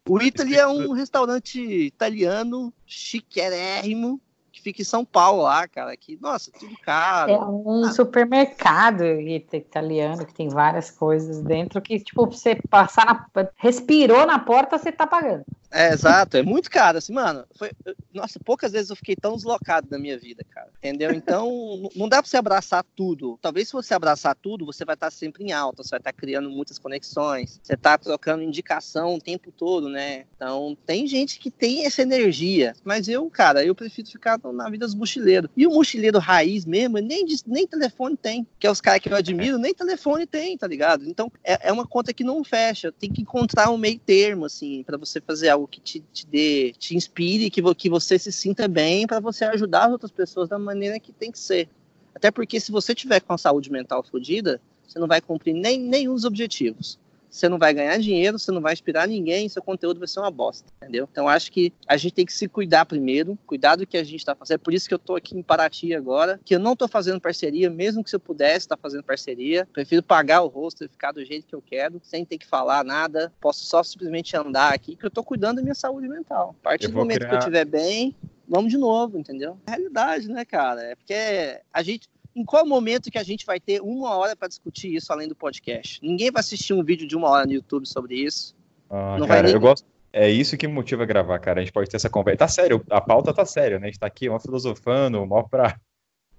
o 0.07 0.21
Italy 0.21 0.55
é 0.55 0.67
um 0.67 0.91
restaurante 0.91 1.61
italiano 1.61 2.73
chiquérrimo 2.85 4.19
que 4.59 4.63
fica 4.63 4.81
em 4.81 4.85
São 4.85 5.05
Paulo 5.05 5.43
lá, 5.43 5.67
cara, 5.67 5.95
que, 5.95 6.17
nossa, 6.21 6.51
tudo 6.51 6.75
caro. 6.83 7.31
É 7.31 7.37
um 7.39 7.85
ah. 7.85 7.91
supermercado 7.91 9.03
italiano 9.03 10.25
que 10.25 10.33
tem 10.33 10.49
várias 10.49 10.91
coisas 10.91 11.41
dentro 11.41 11.81
que, 11.81 11.99
tipo, 11.99 12.25
você 12.25 12.55
passar 12.69 13.05
na. 13.05 13.49
respirou 13.55 14.25
na 14.25 14.37
porta, 14.37 14.77
você 14.77 14.91
tá 14.91 15.07
pagando. 15.07 15.45
É, 15.71 15.93
exato, 15.93 16.35
é 16.35 16.41
muito 16.41 16.69
caro, 16.69 16.97
assim, 16.97 17.13
mano. 17.13 17.45
Foi, 17.55 17.71
nossa, 18.11 18.39
poucas 18.39 18.71
vezes 18.71 18.89
eu 18.89 18.95
fiquei 18.95 19.15
tão 19.15 19.35
deslocado 19.35 19.87
na 19.91 19.99
minha 19.99 20.17
vida, 20.17 20.43
cara. 20.49 20.69
Entendeu? 20.79 21.11
Então, 21.11 21.47
não 21.95 22.09
dá 22.09 22.21
pra 22.21 22.29
você 22.29 22.37
abraçar 22.37 22.83
tudo. 22.95 23.37
Talvez 23.41 23.67
se 23.67 23.73
você 23.73 23.93
abraçar 23.93 24.35
tudo, 24.35 24.65
você 24.65 24.83
vai 24.83 24.95
estar 24.95 25.11
sempre 25.11 25.43
em 25.43 25.51
alta, 25.51 25.83
você 25.83 25.91
vai 25.91 25.99
estar 25.99 26.13
criando 26.13 26.49
muitas 26.49 26.79
conexões, 26.79 27.59
você 27.61 27.77
tá 27.77 27.97
trocando 27.97 28.43
indicação 28.43 29.15
o 29.15 29.21
tempo 29.21 29.51
todo, 29.51 29.89
né? 29.89 30.25
Então, 30.35 30.75
tem 30.85 31.05
gente 31.05 31.39
que 31.39 31.51
tem 31.51 31.85
essa 31.85 32.01
energia, 32.01 32.73
mas 32.83 33.07
eu, 33.07 33.29
cara, 33.29 33.63
eu 33.63 33.75
prefiro 33.75 34.09
ficar 34.09 34.39
na 34.53 34.69
vida 34.69 34.85
dos 34.85 34.95
mochileiros. 34.95 35.49
E 35.55 35.65
o 35.65 35.71
mochileiro 35.71 36.19
raiz 36.19 36.65
mesmo, 36.65 36.97
nem, 36.99 37.25
nem 37.45 37.67
telefone 37.67 38.17
tem, 38.17 38.47
que 38.59 38.67
é 38.67 38.71
os 38.71 38.81
caras 38.81 39.01
que 39.01 39.09
eu 39.09 39.15
admiro, 39.15 39.57
nem 39.57 39.73
telefone 39.73 40.25
tem, 40.25 40.57
tá 40.57 40.67
ligado? 40.67 41.05
Então, 41.07 41.31
é, 41.43 41.69
é 41.69 41.71
uma 41.71 41.87
conta 41.87 42.13
que 42.13 42.23
não 42.23 42.43
fecha. 42.43 42.91
Tem 42.91 43.11
que 43.11 43.21
encontrar 43.21 43.69
um 43.69 43.77
meio 43.77 43.99
termo, 43.99 44.45
assim, 44.45 44.83
para 44.83 44.97
você 44.97 45.19
fazer 45.21 45.49
algo 45.49 45.67
que 45.67 45.79
te, 45.79 46.03
te 46.13 46.25
dê, 46.27 46.73
te 46.77 46.95
inspire, 46.95 47.49
que, 47.49 47.61
que 47.75 47.89
você 47.89 48.17
se 48.17 48.31
sinta 48.31 48.67
bem 48.67 49.05
para 49.07 49.19
você 49.19 49.45
ajudar 49.45 49.85
as 49.85 49.91
outras 49.91 50.11
pessoas 50.11 50.49
da 50.49 50.59
maneira 50.59 50.99
que 50.99 51.11
tem 51.11 51.31
que 51.31 51.39
ser. 51.39 51.69
Até 52.13 52.31
porque 52.31 52.59
se 52.59 52.71
você 52.71 52.93
tiver 52.93 53.19
com 53.21 53.33
a 53.33 53.37
saúde 53.37 53.71
mental 53.71 54.03
fodida, 54.03 54.59
você 54.87 54.99
não 54.99 55.07
vai 55.07 55.21
cumprir 55.21 55.53
nem 55.53 55.79
nenhum 55.79 56.13
dos 56.13 56.25
objetivos 56.25 56.99
você 57.29 57.47
não 57.47 57.57
vai 57.57 57.73
ganhar 57.73 57.97
dinheiro, 57.97 58.39
você 58.39 58.51
não 58.51 58.61
vai 58.61 58.73
inspirar 58.73 59.07
ninguém, 59.07 59.47
seu 59.47 59.61
conteúdo 59.61 59.99
vai 59.99 60.07
ser 60.07 60.19
uma 60.19 60.31
bosta, 60.31 60.71
entendeu? 60.81 61.07
Então 61.11 61.27
acho 61.27 61.51
que 61.51 61.71
a 61.87 61.95
gente 61.95 62.13
tem 62.13 62.25
que 62.25 62.33
se 62.33 62.47
cuidar 62.47 62.85
primeiro, 62.85 63.37
cuidar 63.45 63.75
do 63.75 63.85
que 63.85 63.97
a 63.97 64.03
gente 64.03 64.19
está 64.19 64.35
fazendo. 64.35 64.55
É 64.55 64.57
por 64.57 64.73
isso 64.73 64.87
que 64.87 64.93
eu 64.93 64.97
estou 64.97 65.15
aqui 65.15 65.37
em 65.37 65.43
Paraty 65.43 65.93
agora, 65.93 66.39
que 66.43 66.55
eu 66.55 66.59
não 66.59 66.73
estou 66.73 66.87
fazendo 66.87 67.21
parceria, 67.21 67.69
mesmo 67.69 68.03
que 68.03 68.09
se 68.09 68.15
eu 68.15 68.19
pudesse 68.19 68.65
estar 68.65 68.75
tá 68.75 68.81
fazendo 68.81 69.03
parceria, 69.03 69.67
prefiro 69.71 70.01
pagar 70.01 70.41
o 70.41 70.47
rosto 70.47 70.83
e 70.83 70.87
ficar 70.87 71.11
do 71.11 71.23
jeito 71.23 71.47
que 71.47 71.55
eu 71.55 71.61
quero, 71.61 72.01
sem 72.03 72.25
ter 72.25 72.37
que 72.37 72.47
falar 72.47 72.83
nada, 72.83 73.31
posso 73.39 73.63
só 73.65 73.83
simplesmente 73.83 74.35
andar 74.35 74.73
aqui, 74.73 74.95
que 74.95 75.05
eu 75.05 75.09
estou 75.09 75.23
cuidando 75.23 75.57
da 75.57 75.61
minha 75.61 75.75
saúde 75.75 76.07
mental. 76.07 76.55
A 76.61 76.63
partir 76.63 76.87
do 76.87 76.93
momento 76.93 77.19
criar... 77.19 77.29
que 77.29 77.35
eu 77.35 77.39
estiver 77.39 77.65
bem, 77.65 78.15
vamos 78.47 78.71
de 78.71 78.77
novo, 78.77 79.17
entendeu? 79.17 79.57
É 79.67 79.71
realidade, 79.71 80.27
né, 80.27 80.43
cara? 80.43 80.81
É 80.81 80.95
porque 80.95 81.61
a 81.71 81.83
gente 81.83 82.09
em 82.39 82.45
qual 82.45 82.65
momento 82.65 83.11
que 83.11 83.17
a 83.17 83.23
gente 83.23 83.45
vai 83.45 83.59
ter 83.59 83.81
uma 83.81 84.15
hora 84.15 84.33
para 84.33 84.47
discutir 84.47 84.95
isso 84.95 85.11
além 85.11 85.27
do 85.27 85.35
podcast? 85.35 85.99
Ninguém 86.01 86.31
vai 86.31 86.39
assistir 86.39 86.73
um 86.73 86.81
vídeo 86.81 87.05
de 87.05 87.15
uma 87.15 87.29
hora 87.29 87.45
no 87.45 87.51
YouTube 87.51 87.85
sobre 87.85 88.15
isso. 88.15 88.55
Ah, 88.89 89.17
não 89.19 89.27
cara, 89.27 89.41
vai 89.41 89.43
nem... 89.43 89.53
eu 89.53 89.59
gosto. 89.59 89.85
É 90.11 90.29
isso 90.29 90.57
que 90.57 90.67
me 90.67 90.73
motiva 90.73 91.03
a 91.03 91.05
gravar, 91.05 91.37
cara. 91.39 91.59
A 91.59 91.63
gente 91.63 91.73
pode 91.73 91.89
ter 91.89 91.97
essa 91.97 92.09
conversa. 92.09 92.37
Tá 92.37 92.47
sério, 92.47 92.83
a 92.89 93.01
pauta 93.01 93.33
tá 93.33 93.45
séria, 93.45 93.77
né? 93.77 93.87
A 93.87 93.89
gente 93.89 93.99
tá 93.99 94.07
aqui, 94.07 94.29
uma 94.29 94.39
filosofando, 94.39 95.21
uma 95.21 95.47
pra. 95.47 95.77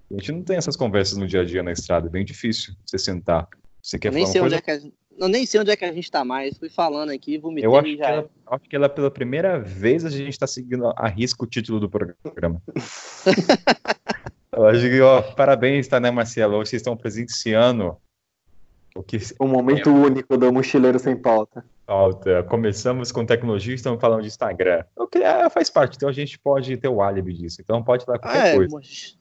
A 0.09 0.13
gente 0.15 0.31
não 0.31 0.41
tem 0.41 0.57
essas 0.57 0.75
conversas 0.75 1.17
no 1.17 1.27
dia 1.27 1.41
a 1.41 1.45
dia 1.45 1.63
na 1.63 1.71
estrada, 1.71 2.07
é 2.07 2.09
bem 2.09 2.25
difícil 2.25 2.73
você 2.85 2.97
sentar. 2.97 3.47
Você 3.81 3.97
quer 3.97 4.11
nem 4.11 4.23
falar 4.23 4.33
sei 4.33 4.41
onde 4.41 4.55
é 4.55 4.61
que 4.61 4.71
a. 4.71 4.79
Eu 5.17 5.27
nem 5.27 5.45
sei 5.45 5.61
onde 5.61 5.71
é 5.71 5.75
que 5.75 5.85
a 5.85 5.93
gente 5.93 6.09
tá 6.09 6.25
mais. 6.25 6.57
Fui 6.57 6.69
falando 6.69 7.11
aqui, 7.11 7.37
vomitei 7.37 7.67
eu 7.67 7.75
acho 7.75 7.95
já. 7.95 8.05
Que 8.05 8.11
ela, 8.11 8.29
acho 8.47 8.63
que 8.69 8.75
ela, 8.75 8.89
pela 8.89 9.11
primeira 9.11 9.59
vez, 9.59 10.03
a 10.03 10.09
gente 10.09 10.37
tá 10.37 10.47
seguindo 10.47 10.91
a 10.95 11.07
risco 11.07 11.45
o 11.45 11.47
título 11.47 11.79
do 11.79 11.89
programa. 11.89 12.61
Eu 14.61 14.67
acho 14.67 14.81
que, 14.81 15.01
ó, 15.01 15.21
parabéns, 15.23 15.87
tá, 15.87 15.99
né, 15.99 16.11
Marcelo? 16.11 16.57
Hoje 16.57 16.69
vocês 16.69 16.81
estão 16.81 16.95
presenciando 16.95 17.97
o 18.95 19.01
que. 19.01 19.17
Um 19.39 19.47
momento 19.47 19.89
é... 19.89 19.91
único 19.91 20.37
do 20.37 20.53
Mochileiro 20.53 20.99
Sem 20.99 21.15
Pauta. 21.15 21.65
Pauta. 21.83 22.43
Começamos 22.43 23.11
com 23.11 23.25
tecnologia 23.25 23.73
e 23.73 23.75
estamos 23.75 23.99
falando 23.99 24.21
de 24.21 24.27
Instagram. 24.27 24.83
O 24.95 25.07
que 25.07 25.17
é, 25.17 25.49
faz 25.49 25.67
parte, 25.67 25.95
então 25.95 26.07
a 26.07 26.13
gente 26.13 26.37
pode 26.37 26.77
ter 26.77 26.87
o 26.87 27.01
álibi 27.01 27.33
disso. 27.33 27.59
Então 27.59 27.83
pode 27.83 28.05
falar 28.05 28.19
qualquer 28.19 28.39
ah, 28.39 28.47
é, 28.49 28.55
coisa. 28.55 28.77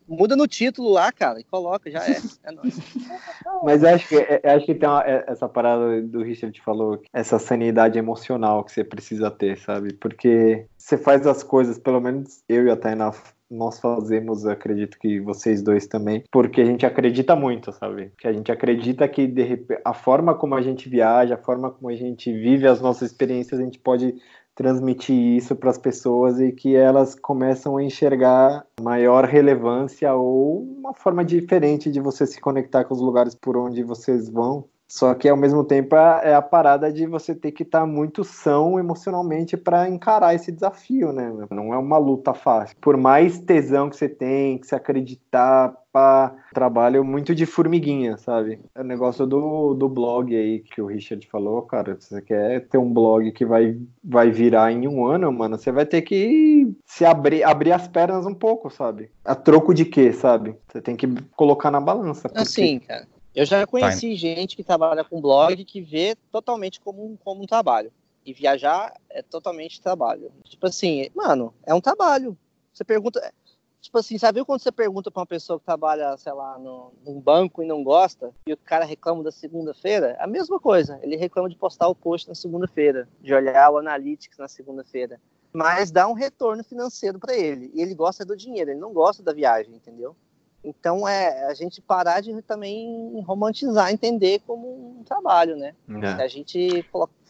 Muda 0.07 0.37
no 0.37 0.47
título 0.47 0.91
lá, 0.91 1.11
cara, 1.11 1.41
e 1.41 1.45
coloca, 1.45 1.91
já 1.91 2.07
é. 2.07 2.19
É 2.45 2.53
nóis. 2.53 2.79
Mas 3.65 3.83
acho 3.83 4.09
que, 4.09 4.17
é, 4.17 4.43
acho 4.45 4.67
que 4.67 4.75
tem 4.75 4.89
uma, 4.89 5.03
é, 5.05 5.25
essa 5.27 5.49
parada 5.49 6.03
do 6.03 6.23
Richard 6.23 6.61
falou, 6.61 7.01
essa 7.15 7.39
sanidade 7.39 7.99
emocional 7.99 8.63
que 8.63 8.73
você 8.73 8.85
precisa 8.85 9.31
ter, 9.31 9.59
sabe? 9.59 9.95
Porque 9.95 10.67
você 10.77 10.99
faz 10.99 11.27
as 11.27 11.43
coisas, 11.43 11.79
pelo 11.79 12.01
menos 12.01 12.43
eu 12.47 12.67
e 12.67 12.71
a 12.71 12.77
Tainá 12.77 13.11
nós 13.51 13.81
fazemos, 13.81 14.47
acredito 14.47 14.99
que 14.99 15.21
vocês 15.21 15.63
dois 15.63 15.87
também, 15.87 16.23
porque 16.31 16.61
a 16.61 16.65
gente 16.65 16.87
acredita 16.87 17.35
muito, 17.35 17.73
sabe? 17.73 18.13
Que 18.19 18.29
a 18.29 18.33
gente 18.33 18.53
acredita 18.53 19.09
que 19.09 19.27
de 19.27 19.43
repente, 19.43 19.81
a 19.85 19.93
forma 19.93 20.35
como 20.35 20.55
a 20.55 20.63
gente 20.63 20.89
viaja, 20.89 21.35
a 21.35 21.39
forma 21.39 21.71
como 21.71 21.91
a 21.91 21.97
gente 21.97 22.33
vive 22.33 22.67
as 22.67 22.81
nossas 22.81 23.11
experiências, 23.11 23.61
a 23.61 23.65
gente 23.65 23.79
pode 23.79 24.15
transmitir 24.55 25.17
isso 25.17 25.57
para 25.57 25.71
as 25.71 25.79
pessoas 25.79 26.39
e 26.39 26.53
que 26.53 26.77
elas 26.77 27.15
começam 27.15 27.77
a 27.77 27.83
enxergar 27.83 28.67
maior 28.81 29.25
relevância 29.25 30.13
ou 30.15 30.63
uma 30.63 30.93
forma 30.93 31.25
diferente 31.25 31.91
de 31.91 31.99
você 31.99 32.27
se 32.27 32.41
conectar 32.41 32.85
com 32.85 32.93
os 32.93 33.01
lugares 33.01 33.35
por 33.35 33.57
onde 33.57 33.83
vocês 33.83 34.29
vão. 34.29 34.69
Só 34.91 35.15
que 35.15 35.29
ao 35.29 35.37
mesmo 35.37 35.63
tempo 35.63 35.95
é 35.95 36.35
a 36.35 36.43
parada 36.43 36.93
de 36.93 37.07
você 37.07 37.33
ter 37.33 37.53
que 37.53 37.63
estar 37.63 37.83
tá 37.83 37.87
muito 37.87 38.25
são 38.25 38.77
emocionalmente 38.77 39.57
para 39.57 39.89
encarar 39.89 40.35
esse 40.35 40.51
desafio, 40.51 41.13
né? 41.13 41.33
Não 41.49 41.73
é 41.73 41.79
uma 41.79 41.97
luta 41.97 42.35
fácil. 42.35 42.77
Por 42.81 42.97
mais 42.97 43.39
tesão 43.39 43.89
que 43.89 43.97
você 43.97 44.09
tem, 44.09 44.59
que 44.59 44.67
você 44.67 44.75
acreditar, 44.75 45.77
pá, 45.93 46.35
trabalho 46.53 47.05
muito 47.05 47.37
de 47.37 47.47
formiguinha, 47.47 48.17
sabe? 48.17 48.59
É 48.75 48.81
o 48.81 48.85
negócio 48.85 49.25
do, 49.29 49.75
do 49.75 49.89
blog 49.89 50.35
aí 50.35 50.59
que 50.59 50.83
o 50.83 50.87
Richard 50.87 51.25
falou, 51.29 51.63
cara. 51.63 51.97
Se 52.01 52.09
você 52.09 52.23
quer 52.23 52.67
ter 52.67 52.79
um 52.79 52.93
blog 52.93 53.31
que 53.31 53.47
vai, 53.47 53.79
vai 54.03 54.33
virar 54.33 54.73
em 54.73 54.89
um 54.89 55.07
ano, 55.07 55.33
mano, 55.33 55.57
você 55.57 55.71
vai 55.71 55.87
ter 55.87 56.03
que 56.03 56.69
se 56.85 57.05
abrir, 57.05 57.45
abrir 57.45 57.71
as 57.71 57.87
pernas 57.87 58.27
um 58.27 58.35
pouco, 58.35 58.69
sabe? 58.69 59.09
A 59.25 59.37
troco 59.37 59.73
de 59.73 59.85
quê, 59.85 60.13
sabe? 60.13 60.57
Você 60.67 60.83
tem 60.83 60.97
que 60.97 61.07
colocar 61.37 61.71
na 61.71 61.81
balança. 61.81 62.29
Porque... 62.29 62.43
Assim, 62.43 62.81
cara 62.81 63.07
eu 63.35 63.45
já 63.45 63.67
conheci 63.67 64.01
Time. 64.01 64.17
gente 64.17 64.57
que 64.57 64.65
trabalha 64.65 65.05
com 65.05 65.21
blog 65.21 65.65
que 65.65 65.81
vê 65.81 66.17
totalmente 66.33 66.81
como 66.81 67.05
um, 67.05 67.17
como 67.17 67.43
um 67.43 67.47
trabalho. 67.47 67.93
E 68.25 68.33
viajar 68.33 68.95
é 69.09 69.23
totalmente 69.23 69.81
trabalho. 69.81 70.31
Tipo 70.45 70.67
assim, 70.67 71.09
mano, 71.15 71.55
é 71.65 71.73
um 71.73 71.81
trabalho. 71.81 72.37
Você 72.73 72.85
pergunta. 72.85 73.33
Tipo 73.81 73.97
assim, 73.97 74.19
sabe 74.19 74.45
quando 74.45 74.61
você 74.61 74.71
pergunta 74.71 75.11
para 75.11 75.21
uma 75.21 75.27
pessoa 75.27 75.59
que 75.59 75.65
trabalha, 75.65 76.15
sei 76.19 76.33
lá, 76.35 76.59
no, 76.59 76.93
num 77.03 77.19
banco 77.19 77.63
e 77.63 77.67
não 77.67 77.83
gosta, 77.83 78.31
e 78.47 78.53
o 78.53 78.57
cara 78.57 78.85
reclama 78.85 79.23
da 79.23 79.33
segunda-feira? 79.33 80.17
A 80.21 80.27
mesma 80.27 80.61
coisa. 80.61 81.01
Ele 81.03 81.17
reclama 81.17 81.49
de 81.49 81.57
postar 81.57 81.89
o 81.89 81.95
post 81.95 82.29
na 82.29 82.35
segunda-feira, 82.35 83.09
de 83.23 83.33
olhar 83.33 83.71
o 83.71 83.79
Analytics 83.79 84.37
na 84.37 84.49
segunda-feira. 84.49 85.19
Mas 85.51 85.91
dá 85.91 86.07
um 86.07 86.13
retorno 86.13 86.63
financeiro 86.63 87.19
para 87.19 87.35
ele. 87.35 87.71
E 87.75 87.81
ele 87.81 87.95
gosta 87.95 88.25
do 88.25 88.37
dinheiro, 88.37 88.71
ele 88.71 88.81
não 88.81 88.93
gosta 88.93 89.23
da 89.23 89.33
viagem, 89.33 89.75
entendeu? 89.75 90.15
Então 90.63 91.09
é 91.09 91.47
a 91.47 91.55
gente 91.55 91.81
parar 91.81 92.21
de 92.21 92.41
também 92.43 93.21
romantizar, 93.27 93.93
entender 93.93 94.41
como 94.47 94.99
um 95.01 95.05
trabalho, 95.05 95.57
né? 95.57 95.75
É. 96.03 96.17
Se 96.17 96.23
a 96.23 96.29
gente 96.29 96.87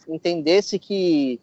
entendesse 0.09 0.79
que 0.79 1.41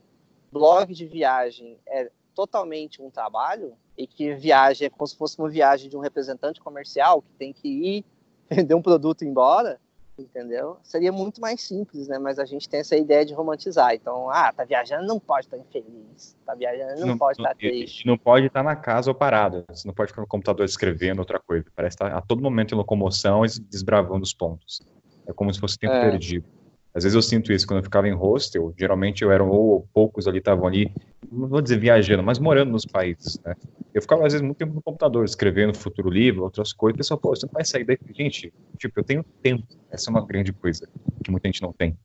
blog 0.52 0.94
de 0.94 1.06
viagem 1.06 1.78
é 1.88 2.10
totalmente 2.36 3.02
um 3.02 3.10
trabalho 3.10 3.74
e 3.98 4.06
que 4.06 4.34
viagem 4.36 4.88
é 4.88 4.90
como 4.90 5.08
se 5.08 5.16
fosse 5.16 5.38
uma 5.40 5.50
viagem 5.50 5.90
de 5.90 5.98
um 5.98 6.02
representante 6.02 6.60
comercial 6.60 7.22
que 7.22 7.32
tem 7.38 7.54
que 7.54 7.68
ir 7.68 8.06
vender 8.50 8.76
um 8.76 8.82
produto 8.82 9.22
e 9.22 9.26
ir 9.26 9.30
embora, 9.30 9.80
entendeu? 10.22 10.78
Seria 10.84 11.12
muito 11.12 11.40
mais 11.40 11.62
simples, 11.62 12.08
né? 12.08 12.18
Mas 12.18 12.40
a 12.40 12.46
gente 12.46 12.68
tem 12.68 12.80
essa 12.80 12.96
ideia 12.96 13.26
de 13.26 13.34
romantizar. 13.34 13.94
Então, 13.94 14.30
ah, 14.30 14.52
tá 14.52 14.64
viajando, 14.64 15.06
não 15.06 15.20
pode 15.20 15.48
estar 15.48 15.58
infeliz. 15.58 16.36
Tá 16.46 16.56
viajando, 16.56 17.00
não, 17.00 17.08
não 17.08 17.18
pode 17.18 17.40
estar 17.40 17.56
triste. 17.56 18.06
Não 18.06 18.18
pode 18.18 18.48
estar 18.48 18.64
na 18.64 18.76
casa 18.76 19.10
ou 19.10 19.16
parado. 19.16 19.64
Você 19.70 19.88
não 19.88 19.94
pode 19.94 20.12
ficar 20.12 20.22
no 20.22 20.28
computador 20.28 20.66
escrevendo 20.66 21.20
outra 21.20 21.40
coisa. 21.40 21.66
Parece 21.76 21.96
estar 21.96 22.16
a 22.16 22.22
todo 22.22 22.42
momento 22.42 22.74
em 22.74 22.78
locomoção 22.78 23.46
e 23.46 23.50
desbravando 23.70 24.24
os 24.24 24.34
pontos. 24.34 24.82
É 25.28 25.34
como 25.34 25.54
se 25.54 25.60
fosse 25.60 25.78
tempo 25.78 25.94
é. 25.94 26.10
perdido. 26.10 26.46
Às 26.94 27.04
vezes 27.04 27.16
eu 27.16 27.22
sinto 27.22 27.54
isso 27.54 27.68
quando 27.68 27.80
eu 27.80 27.84
ficava 27.84 28.08
em 28.08 28.14
hostel. 28.14 28.74
Geralmente 28.78 29.24
eu 29.24 29.32
era 29.32 29.44
ou 29.44 29.88
poucos 29.94 30.28
ali 30.28 30.40
estavam 30.40 30.66
ali, 30.66 30.92
não 31.32 31.48
vou 31.48 31.62
dizer 31.62 31.80
viajando, 31.80 32.24
mas 32.24 32.40
morando 32.40 32.72
nos 32.72 32.86
países, 32.86 33.40
né? 33.46 33.56
Eu 33.94 34.02
ficava 34.02 34.26
às 34.26 34.34
vezes 34.34 34.46
muito 34.46 34.58
tempo 34.58 34.74
no 34.74 34.82
computador, 34.82 35.26
escrevendo 35.26 35.76
futuro 35.76 36.10
livro, 36.10 36.44
outras 36.44 36.74
coisas. 36.74 36.96
O 36.96 36.98
pessoal, 36.98 37.20
pô, 37.20 37.36
você 37.36 37.46
não 37.46 37.54
vai 37.54 37.66
sair 37.66 37.84
daí. 37.84 37.98
Gente, 38.16 38.54
tipo, 38.78 39.00
eu 39.00 39.04
tenho 39.04 39.24
tempo. 39.42 39.64
Essa 39.90 40.10
é 40.10 40.12
uma 40.12 40.26
grande 40.26 40.54
coisa 40.54 40.88
que 41.24 41.32
muita 41.32 41.48
gente 41.48 41.62
não 41.62 41.74
tem. 41.74 41.98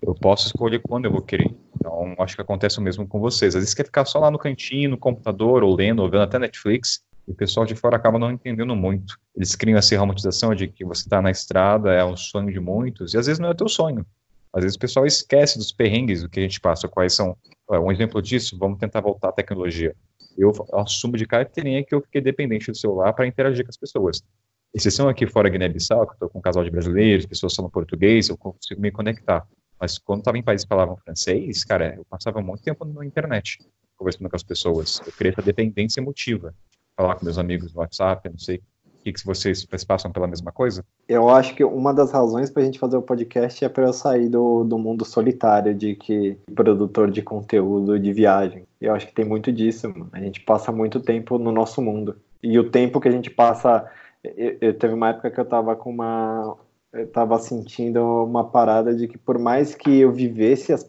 Eu 0.00 0.14
posso 0.14 0.46
escolher 0.46 0.80
quando 0.80 1.06
eu 1.06 1.12
vou 1.12 1.22
querer. 1.22 1.54
Então, 1.74 2.14
acho 2.18 2.36
que 2.36 2.42
acontece 2.42 2.78
o 2.78 2.82
mesmo 2.82 3.06
com 3.06 3.20
vocês. 3.20 3.54
Às 3.54 3.62
vezes 3.62 3.74
quer 3.74 3.84
ficar 3.84 4.04
só 4.04 4.18
lá 4.18 4.30
no 4.30 4.38
cantinho, 4.38 4.90
no 4.90 4.98
computador, 4.98 5.62
ou 5.62 5.74
lendo, 5.74 6.02
ou 6.02 6.10
vendo 6.10 6.22
até 6.22 6.38
Netflix, 6.38 7.02
e 7.26 7.32
o 7.32 7.34
pessoal 7.34 7.66
de 7.66 7.74
fora 7.74 7.96
acaba 7.96 8.18
não 8.18 8.30
entendendo 8.30 8.74
muito. 8.76 9.18
Eles 9.34 9.54
criam 9.56 9.78
essa 9.78 9.98
romantização 9.98 10.54
de 10.54 10.68
que 10.68 10.84
você 10.84 11.02
está 11.02 11.20
na 11.20 11.30
estrada, 11.30 11.92
é 11.92 12.04
um 12.04 12.16
sonho 12.16 12.52
de 12.52 12.60
muitos, 12.60 13.14
e 13.14 13.18
às 13.18 13.26
vezes 13.26 13.40
não 13.40 13.50
é 13.50 13.54
teu 13.54 13.68
sonho. 13.68 14.06
Às 14.52 14.62
vezes 14.62 14.76
o 14.76 14.78
pessoal 14.78 15.04
esquece 15.04 15.58
dos 15.58 15.72
perrengues 15.72 16.22
do 16.22 16.28
que 16.28 16.40
a 16.40 16.42
gente 16.42 16.60
passa, 16.60 16.88
quais 16.88 17.12
são. 17.12 17.36
Um 17.68 17.90
exemplo 17.90 18.22
disso, 18.22 18.56
vamos 18.58 18.78
tentar 18.78 19.00
voltar 19.00 19.28
à 19.28 19.32
tecnologia. 19.32 19.94
Eu 20.38 20.52
assumo 20.74 21.16
de 21.16 21.26
carteirinha 21.26 21.84
que 21.84 21.94
eu 21.94 22.00
fiquei 22.00 22.20
dependente 22.20 22.70
do 22.70 22.76
celular 22.76 23.12
para 23.12 23.26
interagir 23.26 23.64
com 23.64 23.70
as 23.70 23.76
pessoas. 23.76 24.22
Exceção 24.72 25.08
aqui 25.08 25.26
fora 25.26 25.48
Guiné-Bissau, 25.48 26.06
que 26.06 26.12
eu 26.12 26.14
estou 26.14 26.28
com 26.28 26.38
um 26.38 26.42
casal 26.42 26.62
de 26.62 26.70
brasileiros, 26.70 27.26
pessoas 27.26 27.54
falam 27.54 27.70
português, 27.70 28.28
eu 28.28 28.36
consigo 28.36 28.80
me 28.80 28.90
conectar. 28.90 29.46
Mas 29.80 29.98
quando 29.98 30.20
estava 30.20 30.38
em 30.38 30.42
países 30.42 30.64
que 30.64 30.68
falavam 30.68 30.96
francês, 30.96 31.64
cara, 31.64 31.94
eu 31.96 32.04
passava 32.04 32.40
muito 32.40 32.62
tempo 32.62 32.84
na 32.84 33.04
internet, 33.04 33.58
conversando 33.96 34.28
com 34.28 34.36
as 34.36 34.42
pessoas. 34.42 35.00
Eu 35.06 35.12
criei 35.12 35.32
essa 35.32 35.42
dependência 35.42 36.00
emotiva. 36.00 36.54
Falar 36.96 37.16
com 37.16 37.24
meus 37.24 37.38
amigos 37.38 37.74
no 37.74 37.80
WhatsApp, 37.80 38.28
não 38.28 38.38
sei 38.38 38.62
que, 39.06 39.12
que 39.12 39.24
vocês, 39.24 39.64
vocês 39.64 39.84
passam 39.84 40.10
pela 40.10 40.26
mesma 40.26 40.50
coisa? 40.50 40.84
Eu 41.08 41.28
acho 41.28 41.54
que 41.54 41.62
uma 41.62 41.94
das 41.94 42.10
razões 42.10 42.50
para 42.50 42.62
a 42.62 42.64
gente 42.64 42.78
fazer 42.78 42.96
o 42.96 43.02
podcast 43.02 43.64
é 43.64 43.68
para 43.68 43.86
eu 43.86 43.92
sair 43.92 44.28
do, 44.28 44.64
do 44.64 44.78
mundo 44.78 45.04
solitário 45.04 45.72
de 45.74 45.94
que 45.94 46.36
produtor 46.54 47.10
de 47.10 47.22
conteúdo 47.22 47.98
de 47.98 48.12
viagem. 48.12 48.64
Eu 48.80 48.94
acho 48.94 49.06
que 49.06 49.14
tem 49.14 49.24
muito 49.24 49.52
disso. 49.52 49.88
Mano. 49.88 50.08
A 50.12 50.18
gente 50.18 50.40
passa 50.40 50.72
muito 50.72 50.98
tempo 50.98 51.38
no 51.38 51.52
nosso 51.52 51.80
mundo. 51.80 52.16
E 52.42 52.58
o 52.58 52.68
tempo 52.68 53.00
que 53.00 53.08
a 53.08 53.12
gente 53.12 53.30
passa. 53.30 53.88
Eu, 54.24 54.56
eu 54.60 54.74
teve 54.74 54.94
uma 54.94 55.10
época 55.10 55.30
que 55.30 55.38
eu 55.38 55.44
estava 55.44 55.76
com 55.76 55.90
uma. 55.90 56.56
Eu 56.92 57.04
estava 57.04 57.38
sentindo 57.38 58.00
uma 58.24 58.44
parada 58.44 58.94
de 58.94 59.06
que 59.06 59.18
por 59.18 59.38
mais 59.38 59.74
que 59.74 60.00
eu 60.00 60.10
vivesse 60.10 60.72
as, 60.72 60.84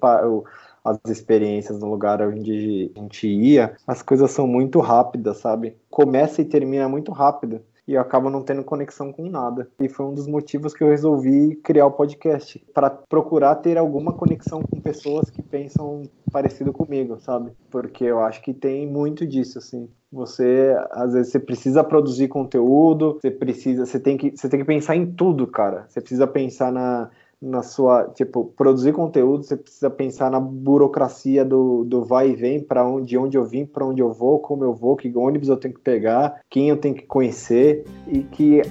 as 0.89 1.11
experiências 1.11 1.79
no 1.79 1.89
lugar 1.89 2.21
onde 2.21 2.91
a 2.95 2.99
gente 2.99 3.27
ia, 3.27 3.75
as 3.85 4.01
coisas 4.01 4.31
são 4.31 4.47
muito 4.47 4.79
rápidas, 4.79 5.37
sabe? 5.37 5.75
Começa 5.89 6.41
e 6.41 6.45
termina 6.45 6.87
muito 6.87 7.11
rápido 7.11 7.61
e 7.87 7.93
eu 7.93 8.01
acabo 8.01 8.29
não 8.29 8.43
tendo 8.43 8.63
conexão 8.63 9.13
com 9.13 9.29
nada. 9.29 9.69
E 9.79 9.87
foi 9.87 10.05
um 10.05 10.13
dos 10.13 10.27
motivos 10.27 10.73
que 10.73 10.83
eu 10.83 10.89
resolvi 10.89 11.55
criar 11.55 11.85
o 11.85 11.91
podcast, 11.91 12.61
para 12.73 12.89
procurar 12.89 13.55
ter 13.55 13.77
alguma 13.77 14.11
conexão 14.11 14.61
com 14.61 14.81
pessoas 14.81 15.29
que 15.29 15.41
pensam 15.41 16.03
parecido 16.29 16.73
comigo, 16.73 17.17
sabe? 17.19 17.51
Porque 17.71 18.03
eu 18.03 18.19
acho 18.19 18.41
que 18.41 18.53
tem 18.53 18.85
muito 18.85 19.25
disso, 19.25 19.57
assim. 19.57 19.89
Você, 20.11 20.75
às 20.91 21.13
vezes, 21.13 21.31
você 21.31 21.39
precisa 21.39 21.83
produzir 21.83 22.27
conteúdo, 22.27 23.17
você 23.21 23.31
precisa, 23.31 23.85
você 23.85 23.99
tem 23.99 24.17
que, 24.17 24.35
você 24.35 24.49
tem 24.49 24.59
que 24.59 24.65
pensar 24.65 24.95
em 24.95 25.05
tudo, 25.05 25.47
cara. 25.47 25.85
Você 25.87 26.01
precisa 26.01 26.27
pensar 26.27 26.71
na 26.71 27.09
na 27.41 27.61
sua, 27.61 28.05
tipo, 28.15 28.45
produzir 28.57 28.93
conteúdo, 28.93 29.43
você 29.43 29.55
precisa 29.55 29.89
pensar 29.89 30.31
na 30.31 30.39
burocracia 30.39 31.45
do, 31.45 31.83
do 31.83 32.03
vai 32.03 32.31
e 32.31 32.35
vem, 32.35 32.61
para 32.61 32.87
onde, 32.87 33.07
de 33.07 33.17
onde 33.17 33.37
eu 33.37 33.45
vim, 33.45 33.65
para 33.65 33.85
onde 33.85 34.01
eu 34.01 34.11
vou, 34.11 34.39
como 34.39 34.63
eu 34.63 34.73
vou, 34.73 34.95
que 34.95 35.15
ônibus 35.15 35.49
eu 35.49 35.57
tenho 35.57 35.73
que 35.73 35.81
pegar, 35.81 36.41
quem 36.49 36.69
eu 36.69 36.77
tenho 36.77 36.95
que 36.95 37.05
conhecer, 37.05 37.85
e 38.07 38.23
que 38.23 38.61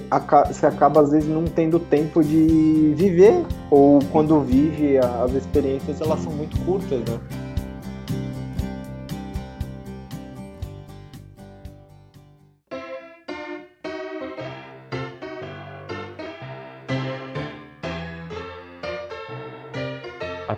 você 0.47 0.65
acaba 0.65 1.01
às 1.01 1.11
vezes 1.11 1.29
não 1.29 1.45
tendo 1.45 1.79
tempo 1.79 2.23
de 2.23 2.93
viver, 2.95 3.45
ou 3.71 3.99
quando 4.11 4.41
vive, 4.41 4.97
as 4.97 5.33
experiências 5.33 6.01
elas 6.01 6.19
são 6.19 6.33
muito 6.33 6.59
curtas, 6.65 6.99
né? 6.99 7.46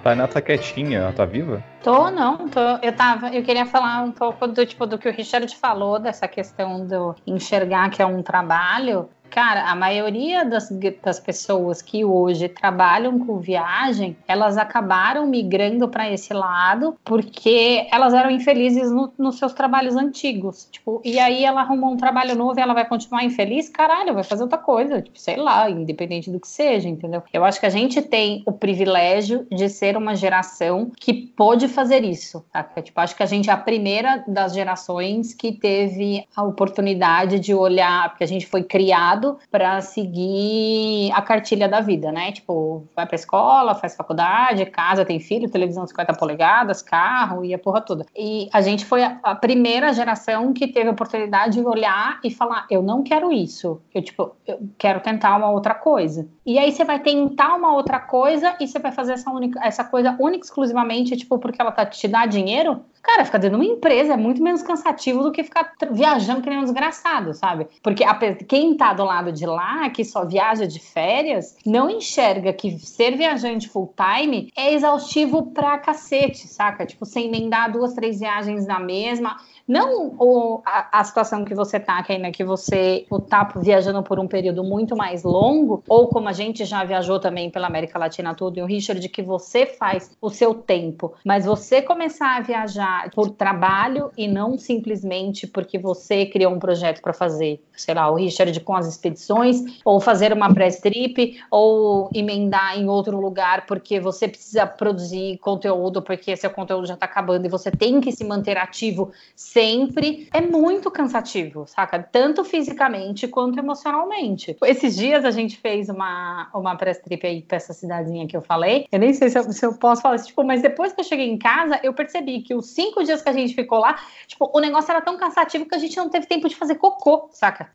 Tainá 0.10 0.28
tá 0.28 0.41
quietinha, 0.41 0.99
ela 0.99 1.14
tá 1.14 1.24
viva? 1.24 1.64
Tô, 1.84 2.10
não, 2.10 2.49
tô. 2.49 2.60
Eu 2.82 2.91
tava, 2.93 3.30
eu 3.30 3.43
queria 3.43 3.66
falar 3.66 4.01
um 4.01 4.12
pouco 4.12 4.47
do 4.47 4.66
tipo 4.66 4.88
do 4.88 4.97
que 4.97 5.07
o 5.07 5.12
Richard 5.12 5.55
falou, 5.55 5.99
dessa 5.99 6.28
questão 6.28 6.84
do 6.86 7.16
enxergar 7.28 7.91
que 7.91 8.01
é 8.01 8.05
um 8.05 8.24
trabalho. 8.24 9.07
Cara, 9.30 9.69
a 9.69 9.75
maioria 9.75 10.43
das, 10.43 10.69
das 11.03 11.19
pessoas 11.19 11.82
que 11.82 12.03
hoje 12.03 12.49
trabalham 12.49 13.19
com 13.19 13.39
viagem, 13.39 14.17
elas 14.27 14.57
acabaram 14.57 15.25
migrando 15.27 15.88
para 15.88 16.09
esse 16.09 16.34
lado 16.34 16.97
porque 17.03 17.88
elas 17.91 18.13
eram 18.13 18.32
infelizes 18.32 18.91
no, 18.91 19.13
nos 19.17 19.38
seus 19.38 19.53
trabalhos 19.53 19.95
antigos. 19.95 20.67
Tipo, 20.71 21.01
e 21.03 21.19
aí 21.19 21.43
ela 21.43 21.61
arrumou 21.61 21.91
um 21.91 21.97
trabalho 21.97 22.36
novo 22.36 22.59
e 22.59 22.61
ela 22.61 22.73
vai 22.73 22.86
continuar 22.86 23.23
infeliz? 23.23 23.69
Caralho, 23.69 24.13
vai 24.13 24.23
fazer 24.23 24.43
outra 24.43 24.57
coisa. 24.57 25.01
Tipo, 25.01 25.19
sei 25.19 25.36
lá, 25.36 25.69
independente 25.69 26.32
do 26.32 26.39
que 26.39 26.47
seja, 26.47 26.89
entendeu? 26.89 27.21
Eu 27.32 27.45
acho 27.45 27.59
que 27.59 27.65
a 27.65 27.69
gente 27.69 28.01
tem 28.01 28.43
o 28.45 28.51
privilégio 28.51 29.45
de 29.51 29.69
ser 29.69 29.95
uma 29.95 30.15
geração 30.15 30.91
que 30.97 31.13
pôde 31.13 31.67
fazer 31.67 32.03
isso. 32.03 32.43
Tá? 32.51 32.63
Tipo, 32.63 32.99
acho 33.01 33.15
que 33.15 33.23
a 33.23 33.27
gente 33.27 33.49
é 33.49 33.53
a 33.53 33.57
primeira 33.57 34.23
das 34.27 34.53
gerações 34.53 35.34
que 35.34 35.51
teve 35.51 36.25
a 36.36 36.43
oportunidade 36.43 37.39
de 37.39 37.53
olhar, 37.53 38.09
porque 38.09 38.23
a 38.23 38.27
gente 38.27 38.45
foi 38.45 38.63
criado 38.63 39.18
para 39.51 39.82
seguir 39.82 41.11
a 41.13 41.22
cartilha 41.22 41.67
da 41.67 41.82
vida, 41.82 42.11
né? 42.11 42.32
Tipo, 42.32 42.88
vai 42.95 43.05
para 43.05 43.15
escola, 43.15 43.76
faz 43.76 43.95
faculdade, 43.95 44.65
casa, 44.65 45.05
tem 45.05 45.20
filho, 45.20 45.49
televisão 45.49 45.86
50 45.86 46.13
polegadas, 46.13 46.82
carro 46.82 47.43
e 47.43 47.53
a 47.53 47.59
porra 47.59 47.82
toda. 47.82 48.05
E 48.15 48.49
a 48.51 48.61
gente 48.61 48.86
foi 48.86 49.03
a, 49.03 49.20
a 49.24 49.36
primeira 49.36 49.93
geração 49.93 50.53
que 50.53 50.67
teve 50.67 50.89
a 50.89 50.91
oportunidade 50.91 51.59
de 51.59 51.65
olhar 51.65 52.20
e 52.24 52.32
falar: 52.32 52.65
eu 52.70 52.82
não 52.82 53.03
quero 53.03 53.32
isso, 53.32 53.82
eu, 53.93 54.01
tipo, 54.01 54.36
eu 54.47 54.59
quero 54.78 54.99
tentar 54.99 55.36
uma 55.38 55.49
outra 55.49 55.74
coisa. 55.74 56.28
E 56.45 56.57
aí 56.57 56.72
você 56.72 56.84
vai 56.84 56.99
tentar 56.99 57.55
uma 57.55 57.74
outra 57.74 57.99
coisa 57.99 58.55
e 58.59 58.67
você 58.67 58.80
vai 58.80 58.91
fazer 58.91 59.13
essa, 59.13 59.30
única, 59.30 59.59
essa 59.63 59.84
coisa 59.84 60.15
única 60.20 60.45
exclusivamente, 60.45 61.15
tipo, 61.15 61.38
porque 61.38 61.61
ela 61.61 61.72
tá 61.72 61.86
te 61.86 62.07
dá 62.07 62.26
dinheiro? 62.26 62.84
Cara, 63.01 63.25
ficar 63.25 63.37
dentro 63.37 63.57
de 63.57 63.65
uma 63.65 63.73
empresa 63.73 64.13
é 64.13 64.17
muito 64.17 64.43
menos 64.43 64.61
cansativo 64.61 65.23
do 65.23 65.31
que 65.31 65.43
ficar 65.43 65.73
viajando 65.91 66.41
que 66.41 66.49
nem 66.49 66.59
um 66.59 66.63
desgraçado, 66.63 67.33
sabe? 67.33 67.67
Porque 67.81 68.03
a, 68.03 68.13
quem 68.15 68.75
tá 68.75 68.93
do 68.93 69.03
lado 69.05 69.31
de 69.31 69.45
lá, 69.45 69.89
que 69.89 70.03
só 70.03 70.25
viaja 70.25 70.67
de 70.67 70.79
férias, 70.79 71.55
não 71.65 71.89
enxerga 71.89 72.51
que 72.51 72.77
ser 72.79 73.15
viajante 73.15 73.69
full 73.69 73.93
time 73.95 74.51
é 74.55 74.73
exaustivo 74.73 75.51
pra 75.51 75.77
cacete, 75.77 76.47
saca? 76.47 76.85
Tipo, 76.85 77.05
sem 77.05 77.27
emendar 77.27 77.71
duas, 77.71 77.93
três 77.93 78.19
viagens 78.19 78.67
na 78.67 78.79
mesma. 78.79 79.37
Não 79.70 80.15
o, 80.17 80.63
a, 80.65 80.99
a, 80.99 81.03
situação 81.03 81.45
que 81.45 81.53
você 81.53 81.80
tá, 81.80 82.01
que 82.01 82.11
ainda 82.11 82.32
que 82.32 82.43
você 82.43 83.05
tá 83.30 83.47
viajando 83.55 84.01
por 84.01 84.20
um 84.20 84.28
período 84.28 84.63
muito 84.63 84.97
mais 84.97 85.22
longo, 85.22 85.84
ou 85.88 86.07
como 86.07 86.28
a 86.28 86.34
gente 86.34 86.65
já 86.65 86.84
viajou 86.84 87.20
também 87.20 87.51
pela 87.51 87.67
América 87.67 87.99
Latina 87.99 88.34
tudo, 88.34 88.57
e 88.57 88.63
o 88.63 88.65
Richard, 88.65 89.07
que 89.09 89.22
você 89.22 89.67
faz 89.67 90.17
o 90.20 90.32
seu 90.32 90.55
tempo, 90.55 91.13
mas 91.24 91.45
você 91.45 91.84
começar 91.84 92.38
a 92.38 92.41
viajar 92.41 93.11
por 93.11 93.30
trabalho 93.30 94.09
e 94.17 94.28
não 94.28 94.57
simplesmente 94.57 95.45
porque 95.45 95.78
você 95.78 96.26
criou 96.26 96.51
um 96.51 96.57
projeto 96.57 96.99
para 96.99 97.13
fazer, 97.13 97.61
sei 97.78 97.93
lá, 97.93 98.09
o 98.09 98.15
Richard 98.15 98.59
com 98.61 98.76
as 98.76 98.88
expedições, 98.88 99.61
ou 99.86 99.99
fazer 99.99 100.34
uma 100.34 100.51
press 100.51 100.80
trip, 100.80 101.39
ou 101.51 102.09
emendar 102.11 102.76
em 102.76 102.89
outro 102.89 103.22
lugar 103.22 103.67
porque 103.67 103.99
você 103.99 104.28
precisa 104.28 104.65
produzir 104.65 105.38
conteúdo, 105.38 106.01
porque 106.01 106.36
seu 106.36 106.49
conteúdo 106.49 106.88
já 106.88 106.97
tá 106.97 107.05
acabando 107.05 107.45
e 107.45 107.49
você 107.49 107.70
tem 107.70 108.01
que 108.01 108.11
se 108.11 108.24
manter 108.24 108.57
ativo 108.57 109.11
sempre 109.60 110.30
é 110.32 110.39
muito 110.39 110.89
cansativo, 110.89 111.66
saca? 111.68 112.01
Tanto 112.01 112.45
fisicamente 112.45 113.28
quanto 113.28 113.60
emocionalmente. 113.60 114.55
Esses 114.64 114.95
dias 114.95 115.26
a 115.26 115.32
gente 115.32 115.57
fez 115.57 115.89
uma, 115.89 116.49
uma 116.53 116.78
press 116.78 116.99
trip 116.99 117.28
aí 117.28 117.41
pra 117.41 117.57
essa 117.57 117.74
cidadezinha 117.74 118.26
que 118.26 118.38
eu 118.38 118.41
falei. 118.41 118.88
Eu 118.89 118.99
nem 118.99 119.14
sei 119.14 119.30
se 119.30 119.38
eu, 119.38 119.51
se 119.51 119.66
eu 119.66 119.74
posso 119.74 120.01
falar 120.01 120.16
isso, 120.16 120.28
tipo, 120.28 120.45
mas 120.45 120.62
depois 120.62 120.93
que 120.93 121.01
eu 121.01 121.03
cheguei 121.03 121.30
em 121.30 121.38
casa, 121.38 121.78
eu 121.84 121.93
percebi 121.93 122.41
que 122.41 122.55
os 122.55 122.68
cinco 122.68 123.03
dias 123.03 123.22
que 123.22 123.28
a 123.28 123.34
gente 123.34 123.53
ficou 123.53 123.80
lá, 123.80 123.99
tipo, 124.28 124.49
o 124.53 124.62
negócio 124.62 124.91
era 124.91 125.01
tão 125.01 125.18
cansativo 125.18 125.66
que 125.66 125.76
a 125.76 125.80
gente 125.80 125.97
não 125.97 126.07
teve 126.07 126.26
tempo 126.26 126.47
de 126.47 126.55
fazer 126.55 126.76
cocô, 126.76 127.30
saca? 127.34 127.70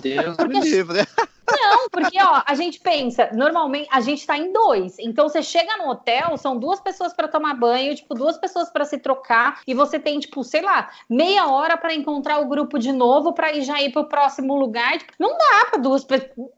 Deus 0.00 0.36
me 0.36 0.60
livre, 0.60 0.98
né? 0.98 1.06
Não, 1.48 1.88
porque 1.90 2.20
ó, 2.20 2.42
a 2.44 2.54
gente 2.54 2.80
pensa, 2.80 3.30
normalmente 3.32 3.88
a 3.92 4.00
gente 4.00 4.26
tá 4.26 4.36
em 4.36 4.52
dois. 4.52 4.98
Então 4.98 5.28
você 5.28 5.42
chega 5.42 5.76
no 5.76 5.90
hotel, 5.90 6.36
são 6.36 6.58
duas 6.58 6.80
pessoas 6.80 7.12
para 7.12 7.28
tomar 7.28 7.54
banho, 7.54 7.94
tipo, 7.94 8.14
duas 8.14 8.36
pessoas 8.36 8.70
para 8.70 8.84
se 8.84 8.98
trocar, 8.98 9.60
e 9.66 9.74
você 9.74 9.98
tem, 9.98 10.18
tipo, 10.18 10.42
sei 10.42 10.62
lá, 10.62 10.90
meia 11.08 11.46
hora 11.46 11.76
para 11.76 11.94
encontrar 11.94 12.38
o 12.40 12.48
grupo 12.48 12.78
de 12.78 12.92
novo 12.92 13.32
para 13.32 13.52
ir 13.52 13.62
já 13.62 13.80
ir 13.80 13.92
pro 13.92 14.08
próximo 14.08 14.56
lugar. 14.56 14.98
Tipo, 14.98 15.12
não 15.18 15.36
dá 15.36 15.66
para 15.70 15.80
duas 15.80 16.04
pessoas 16.04 16.55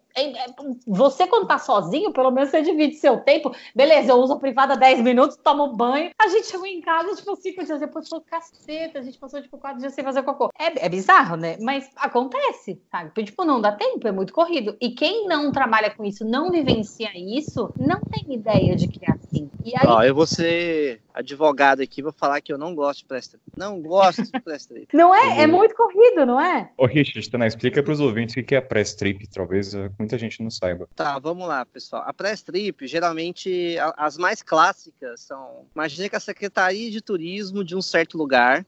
você, 0.86 1.26
quando 1.26 1.46
tá 1.46 1.58
sozinho, 1.58 2.12
pelo 2.12 2.30
menos 2.30 2.50
você 2.50 2.62
divide 2.62 2.96
seu 2.96 3.20
tempo. 3.20 3.54
Beleza, 3.74 4.12
eu 4.12 4.16
uso 4.16 4.32
a 4.32 4.38
privada 4.38 4.76
10 4.76 5.00
minutos, 5.00 5.36
tomo 5.36 5.76
banho. 5.76 6.10
A 6.20 6.28
gente 6.28 6.46
chegou 6.46 6.66
em 6.66 6.80
casa, 6.80 7.14
tipo, 7.14 7.36
cinco 7.36 7.64
dias 7.64 7.80
depois, 7.80 8.08
falou, 8.08 8.24
caceta, 8.24 8.98
a 8.98 9.02
gente 9.02 9.18
passou, 9.18 9.40
tipo, 9.40 9.58
quatro 9.58 9.78
dias 9.78 9.94
sem 9.94 10.04
fazer 10.04 10.22
cocô. 10.22 10.50
É, 10.58 10.86
é 10.86 10.88
bizarro, 10.88 11.36
né? 11.36 11.56
Mas 11.60 11.88
acontece, 11.96 12.82
sabe? 12.90 13.24
Tipo, 13.24 13.44
não 13.44 13.60
dá 13.60 13.72
tempo, 13.72 14.06
é 14.08 14.12
muito 14.12 14.32
corrido. 14.32 14.76
E 14.80 14.90
quem 14.90 15.26
não 15.26 15.52
trabalha 15.52 15.94
com 15.94 16.04
isso, 16.04 16.24
não 16.24 16.50
vivencia 16.50 17.10
isso, 17.14 17.72
não 17.78 18.00
tem 18.10 18.34
ideia 18.34 18.74
de 18.76 18.88
que 18.88 19.04
é 19.04 19.10
assim. 19.30 19.50
E 19.64 19.76
aí... 19.76 19.86
Ó, 19.86 20.02
eu 20.02 20.14
vou 20.14 20.26
ser 20.26 21.00
advogado 21.12 21.80
aqui, 21.80 22.02
vou 22.02 22.12
falar 22.12 22.40
que 22.40 22.52
eu 22.52 22.58
não 22.58 22.74
gosto 22.74 23.00
de 23.00 23.04
presta. 23.06 23.38
Não 23.56 23.80
gosto 23.80 24.22
de 24.22 24.40
presta. 24.40 24.74
não 24.92 25.14
é? 25.14 25.42
É 25.42 25.46
muito 25.46 25.74
corrido, 25.74 26.24
não 26.24 26.40
é? 26.40 26.70
Ô, 26.76 26.86
Richard, 26.86 27.28
Tana, 27.30 27.46
explica 27.46 27.82
para 27.82 27.92
os 27.92 28.00
ouvintes 28.00 28.36
o 28.36 28.42
que 28.42 28.54
é 28.54 28.60
press 28.60 28.94
trip, 28.94 29.28
talvez 29.28 29.74
muita 29.98 30.18
gente 30.18 30.42
não 30.42 30.50
saiba. 30.50 30.88
Tá, 30.94 31.18
vamos 31.18 31.46
lá, 31.46 31.64
pessoal. 31.66 32.02
A 32.06 32.12
press 32.12 32.42
trip, 32.42 32.86
geralmente, 32.86 33.76
as 33.96 34.16
mais 34.16 34.42
clássicas 34.42 35.20
são. 35.20 35.66
Imagina 35.74 36.08
que 36.08 36.16
a 36.16 36.20
Secretaria 36.20 36.90
de 36.90 37.00
Turismo 37.00 37.64
de 37.64 37.76
um 37.76 37.82
certo 37.82 38.16
lugar 38.16 38.64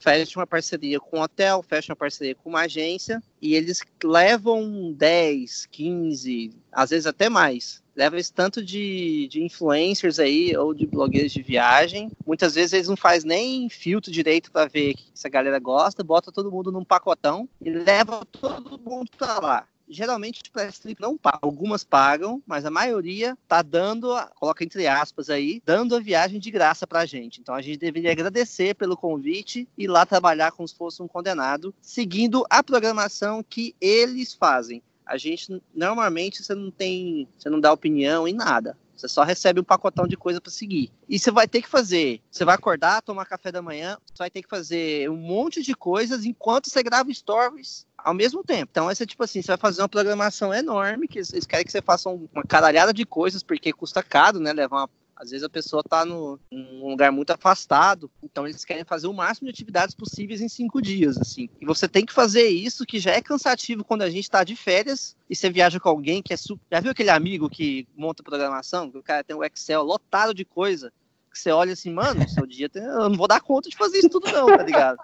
fecha 0.00 0.40
uma 0.40 0.46
parceria 0.46 0.98
com 0.98 1.18
um 1.18 1.22
hotel, 1.22 1.62
fecha 1.62 1.92
uma 1.92 1.96
parceria 1.96 2.34
com 2.34 2.48
uma 2.48 2.62
agência 2.62 3.22
e 3.40 3.54
eles 3.54 3.82
levam 4.02 4.92
10, 4.96 5.66
15, 5.66 6.52
às 6.72 6.90
vezes 6.90 7.06
até 7.06 7.28
mais. 7.28 7.82
Leva 8.00 8.18
esse 8.18 8.32
tanto 8.32 8.64
de, 8.64 9.28
de 9.28 9.42
influencers 9.42 10.18
aí 10.18 10.56
ou 10.56 10.72
de 10.72 10.86
blogueiros 10.86 11.32
de 11.32 11.42
viagem. 11.42 12.10
Muitas 12.26 12.54
vezes 12.54 12.72
eles 12.72 12.88
não 12.88 12.96
fazem 12.96 13.28
nem 13.28 13.68
filtro 13.68 14.10
direito 14.10 14.50
para 14.50 14.66
ver 14.66 14.94
se 15.12 15.26
a 15.26 15.30
galera 15.30 15.58
gosta, 15.58 16.02
bota 16.02 16.32
todo 16.32 16.50
mundo 16.50 16.72
num 16.72 16.82
pacotão 16.82 17.46
e 17.60 17.68
leva 17.68 18.24
todo 18.24 18.78
mundo 18.78 19.10
para 19.18 19.38
lá 19.38 19.68
geralmente 19.90 20.40
o 20.48 20.52
press 20.52 20.78
trip 20.78 21.00
não 21.00 21.18
paga. 21.18 21.40
Algumas 21.42 21.84
pagam, 21.84 22.40
mas 22.46 22.64
a 22.64 22.70
maioria 22.70 23.36
tá 23.48 23.60
dando, 23.60 24.08
coloca 24.36 24.64
entre 24.64 24.86
aspas 24.86 25.28
aí, 25.28 25.60
dando 25.66 25.96
a 25.96 26.00
viagem 26.00 26.38
de 26.38 26.50
graça 26.50 26.86
pra 26.86 27.04
gente. 27.04 27.40
Então 27.40 27.54
a 27.54 27.60
gente 27.60 27.78
deveria 27.78 28.12
agradecer 28.12 28.74
pelo 28.76 28.96
convite 28.96 29.68
e 29.76 29.86
lá 29.86 30.06
trabalhar 30.06 30.52
como 30.52 30.68
se 30.68 30.76
fosse 30.76 31.02
um 31.02 31.08
condenado, 31.08 31.74
seguindo 31.82 32.46
a 32.48 32.62
programação 32.62 33.42
que 33.42 33.74
eles 33.80 34.32
fazem. 34.32 34.82
A 35.10 35.16
gente 35.16 35.60
normalmente 35.74 36.40
você 36.40 36.54
não 36.54 36.70
tem, 36.70 37.26
você 37.36 37.50
não 37.50 37.58
dá 37.58 37.72
opinião 37.72 38.28
em 38.28 38.32
nada. 38.32 38.78
Você 38.96 39.08
só 39.08 39.24
recebe 39.24 39.58
um 39.58 39.64
pacotão 39.64 40.06
de 40.06 40.16
coisa 40.16 40.40
para 40.40 40.52
seguir. 40.52 40.92
E 41.08 41.18
você 41.18 41.32
vai 41.32 41.48
ter 41.48 41.62
que 41.62 41.68
fazer. 41.68 42.20
Você 42.30 42.44
vai 42.44 42.54
acordar, 42.54 43.02
tomar 43.02 43.24
café 43.24 43.50
da 43.50 43.60
manhã, 43.60 43.98
você 44.06 44.18
vai 44.18 44.30
ter 44.30 44.40
que 44.40 44.48
fazer 44.48 45.10
um 45.10 45.16
monte 45.16 45.62
de 45.62 45.74
coisas 45.74 46.24
enquanto 46.24 46.70
você 46.70 46.80
grava 46.80 47.12
stories 47.12 47.86
ao 47.98 48.14
mesmo 48.14 48.44
tempo. 48.44 48.68
Então, 48.70 48.88
essa 48.88 49.04
tipo 49.04 49.24
assim, 49.24 49.42
você 49.42 49.48
vai 49.48 49.56
fazer 49.56 49.82
uma 49.82 49.88
programação 49.88 50.54
enorme, 50.54 51.08
que 51.08 51.18
eles 51.18 51.46
querem 51.46 51.64
que 51.64 51.72
você 51.72 51.82
faça 51.82 52.08
uma 52.08 52.44
caralhada 52.46 52.94
de 52.94 53.04
coisas, 53.04 53.42
porque 53.42 53.72
custa 53.72 54.00
caro, 54.00 54.38
né? 54.38 54.52
Levar 54.52 54.82
uma 54.82 54.90
às 55.20 55.30
vezes 55.30 55.44
a 55.44 55.50
pessoa 55.50 55.82
está 55.84 56.02
num 56.02 56.38
lugar 56.80 57.12
muito 57.12 57.30
afastado, 57.30 58.10
então 58.22 58.48
eles 58.48 58.64
querem 58.64 58.84
fazer 58.84 59.06
o 59.06 59.12
máximo 59.12 59.46
de 59.46 59.52
atividades 59.52 59.94
possíveis 59.94 60.40
em 60.40 60.48
cinco 60.48 60.80
dias, 60.80 61.18
assim. 61.18 61.46
E 61.60 61.66
você 61.66 61.86
tem 61.86 62.06
que 62.06 62.12
fazer 62.12 62.48
isso, 62.48 62.86
que 62.86 62.98
já 62.98 63.12
é 63.12 63.20
cansativo 63.20 63.84
quando 63.84 64.00
a 64.00 64.08
gente 64.08 64.24
está 64.24 64.42
de 64.42 64.56
férias 64.56 65.14
e 65.28 65.36
você 65.36 65.50
viaja 65.50 65.78
com 65.78 65.90
alguém 65.90 66.22
que 66.22 66.32
é 66.32 66.36
super... 66.38 66.64
Já 66.72 66.80
viu 66.80 66.90
aquele 66.90 67.10
amigo 67.10 67.50
que 67.50 67.86
monta 67.94 68.22
programação? 68.22 68.90
Que 68.90 68.96
o 68.96 69.02
cara 69.02 69.22
tem 69.22 69.36
um 69.36 69.44
Excel 69.44 69.82
lotado 69.82 70.32
de 70.32 70.44
coisa 70.44 70.90
que 71.30 71.38
você 71.38 71.52
olha 71.52 71.74
assim, 71.74 71.92
mano, 71.92 72.28
seu 72.28 72.44
dia 72.44 72.68
tem... 72.68 72.82
eu 72.82 73.08
não 73.08 73.16
vou 73.16 73.28
dar 73.28 73.40
conta 73.40 73.68
de 73.68 73.76
fazer 73.76 73.98
isso 73.98 74.08
tudo, 74.08 74.32
não, 74.32 74.46
tá 74.46 74.64
ligado? 74.64 74.98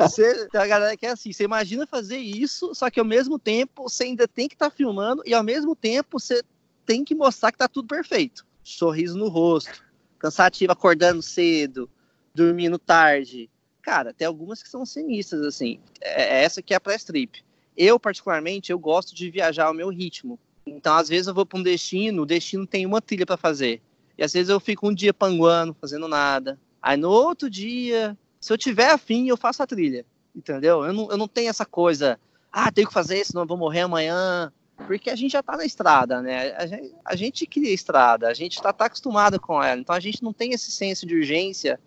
Você, 0.00 0.48
tem 0.48 0.60
uma 0.60 0.66
galera 0.66 0.96
que 0.96 1.04
é 1.04 1.10
assim, 1.10 1.30
você 1.30 1.44
imagina 1.44 1.86
fazer 1.86 2.16
isso, 2.16 2.74
só 2.74 2.88
que 2.88 2.98
ao 2.98 3.04
mesmo 3.04 3.38
tempo 3.38 3.82
você 3.82 4.04
ainda 4.04 4.26
tem 4.26 4.48
que 4.48 4.54
estar 4.54 4.70
tá 4.70 4.74
filmando 4.74 5.22
e 5.26 5.34
ao 5.34 5.42
mesmo 5.42 5.76
tempo 5.76 6.18
você 6.18 6.42
tem 6.86 7.04
que 7.04 7.14
mostrar 7.14 7.52
que 7.52 7.58
tá 7.58 7.68
tudo 7.68 7.86
perfeito. 7.86 8.47
Sorriso 8.76 9.16
no 9.16 9.28
rosto, 9.28 9.82
cansativo 10.18 10.72
acordando 10.72 11.22
cedo, 11.22 11.88
dormindo 12.34 12.78
tarde. 12.78 13.48
Cara, 13.80 14.12
tem 14.12 14.26
algumas 14.26 14.62
que 14.62 14.68
são 14.68 14.84
sinistras, 14.84 15.42
assim. 15.42 15.80
É, 16.00 16.40
é 16.40 16.44
essa 16.44 16.60
que 16.60 16.74
é 16.74 16.76
a 16.76 16.80
press 16.80 17.04
trip. 17.04 17.42
Eu, 17.76 17.98
particularmente, 17.98 18.70
eu 18.70 18.78
gosto 18.78 19.14
de 19.14 19.30
viajar 19.30 19.66
ao 19.66 19.74
meu 19.74 19.88
ritmo. 19.88 20.38
Então, 20.66 20.94
às 20.94 21.08
vezes 21.08 21.28
eu 21.28 21.34
vou 21.34 21.46
para 21.46 21.58
um 21.58 21.62
destino, 21.62 22.22
o 22.22 22.26
destino 22.26 22.66
tem 22.66 22.84
uma 22.84 23.00
trilha 23.00 23.24
para 23.24 23.36
fazer. 23.36 23.80
E 24.18 24.22
às 24.22 24.32
vezes 24.32 24.50
eu 24.50 24.60
fico 24.60 24.88
um 24.88 24.94
dia 24.94 25.14
panguando, 25.14 25.76
fazendo 25.80 26.06
nada. 26.06 26.58
Aí 26.82 26.96
no 26.96 27.08
outro 27.08 27.48
dia, 27.48 28.18
se 28.40 28.52
eu 28.52 28.58
tiver 28.58 28.90
afim, 28.90 29.28
eu 29.28 29.36
faço 29.36 29.62
a 29.62 29.66
trilha. 29.66 30.04
Entendeu? 30.34 30.84
Eu 30.84 30.92
não, 30.92 31.10
eu 31.10 31.16
não 31.16 31.26
tenho 31.26 31.48
essa 31.48 31.64
coisa, 31.64 32.20
ah, 32.52 32.70
tenho 32.70 32.86
que 32.86 32.92
fazer 32.92 33.20
isso, 33.20 33.34
não 33.34 33.46
vou 33.46 33.56
morrer 33.56 33.80
amanhã. 33.80 34.52
Porque 34.86 35.10
a 35.10 35.16
gente 35.16 35.32
já 35.32 35.42
tá 35.42 35.56
na 35.56 35.64
estrada, 35.64 36.22
né? 36.22 36.52
A 36.56 36.66
gente, 36.66 36.94
a 37.04 37.16
gente 37.16 37.46
cria 37.46 37.72
estrada, 37.72 38.28
a 38.28 38.34
gente 38.34 38.60
tá, 38.62 38.72
tá 38.72 38.86
acostumado 38.86 39.40
com 39.40 39.62
ela. 39.62 39.80
Então 39.80 39.94
a 39.94 40.00
gente 40.00 40.22
não 40.22 40.32
tem 40.32 40.52
esse 40.52 40.70
senso 40.70 41.06
de 41.06 41.16
urgência 41.16 41.78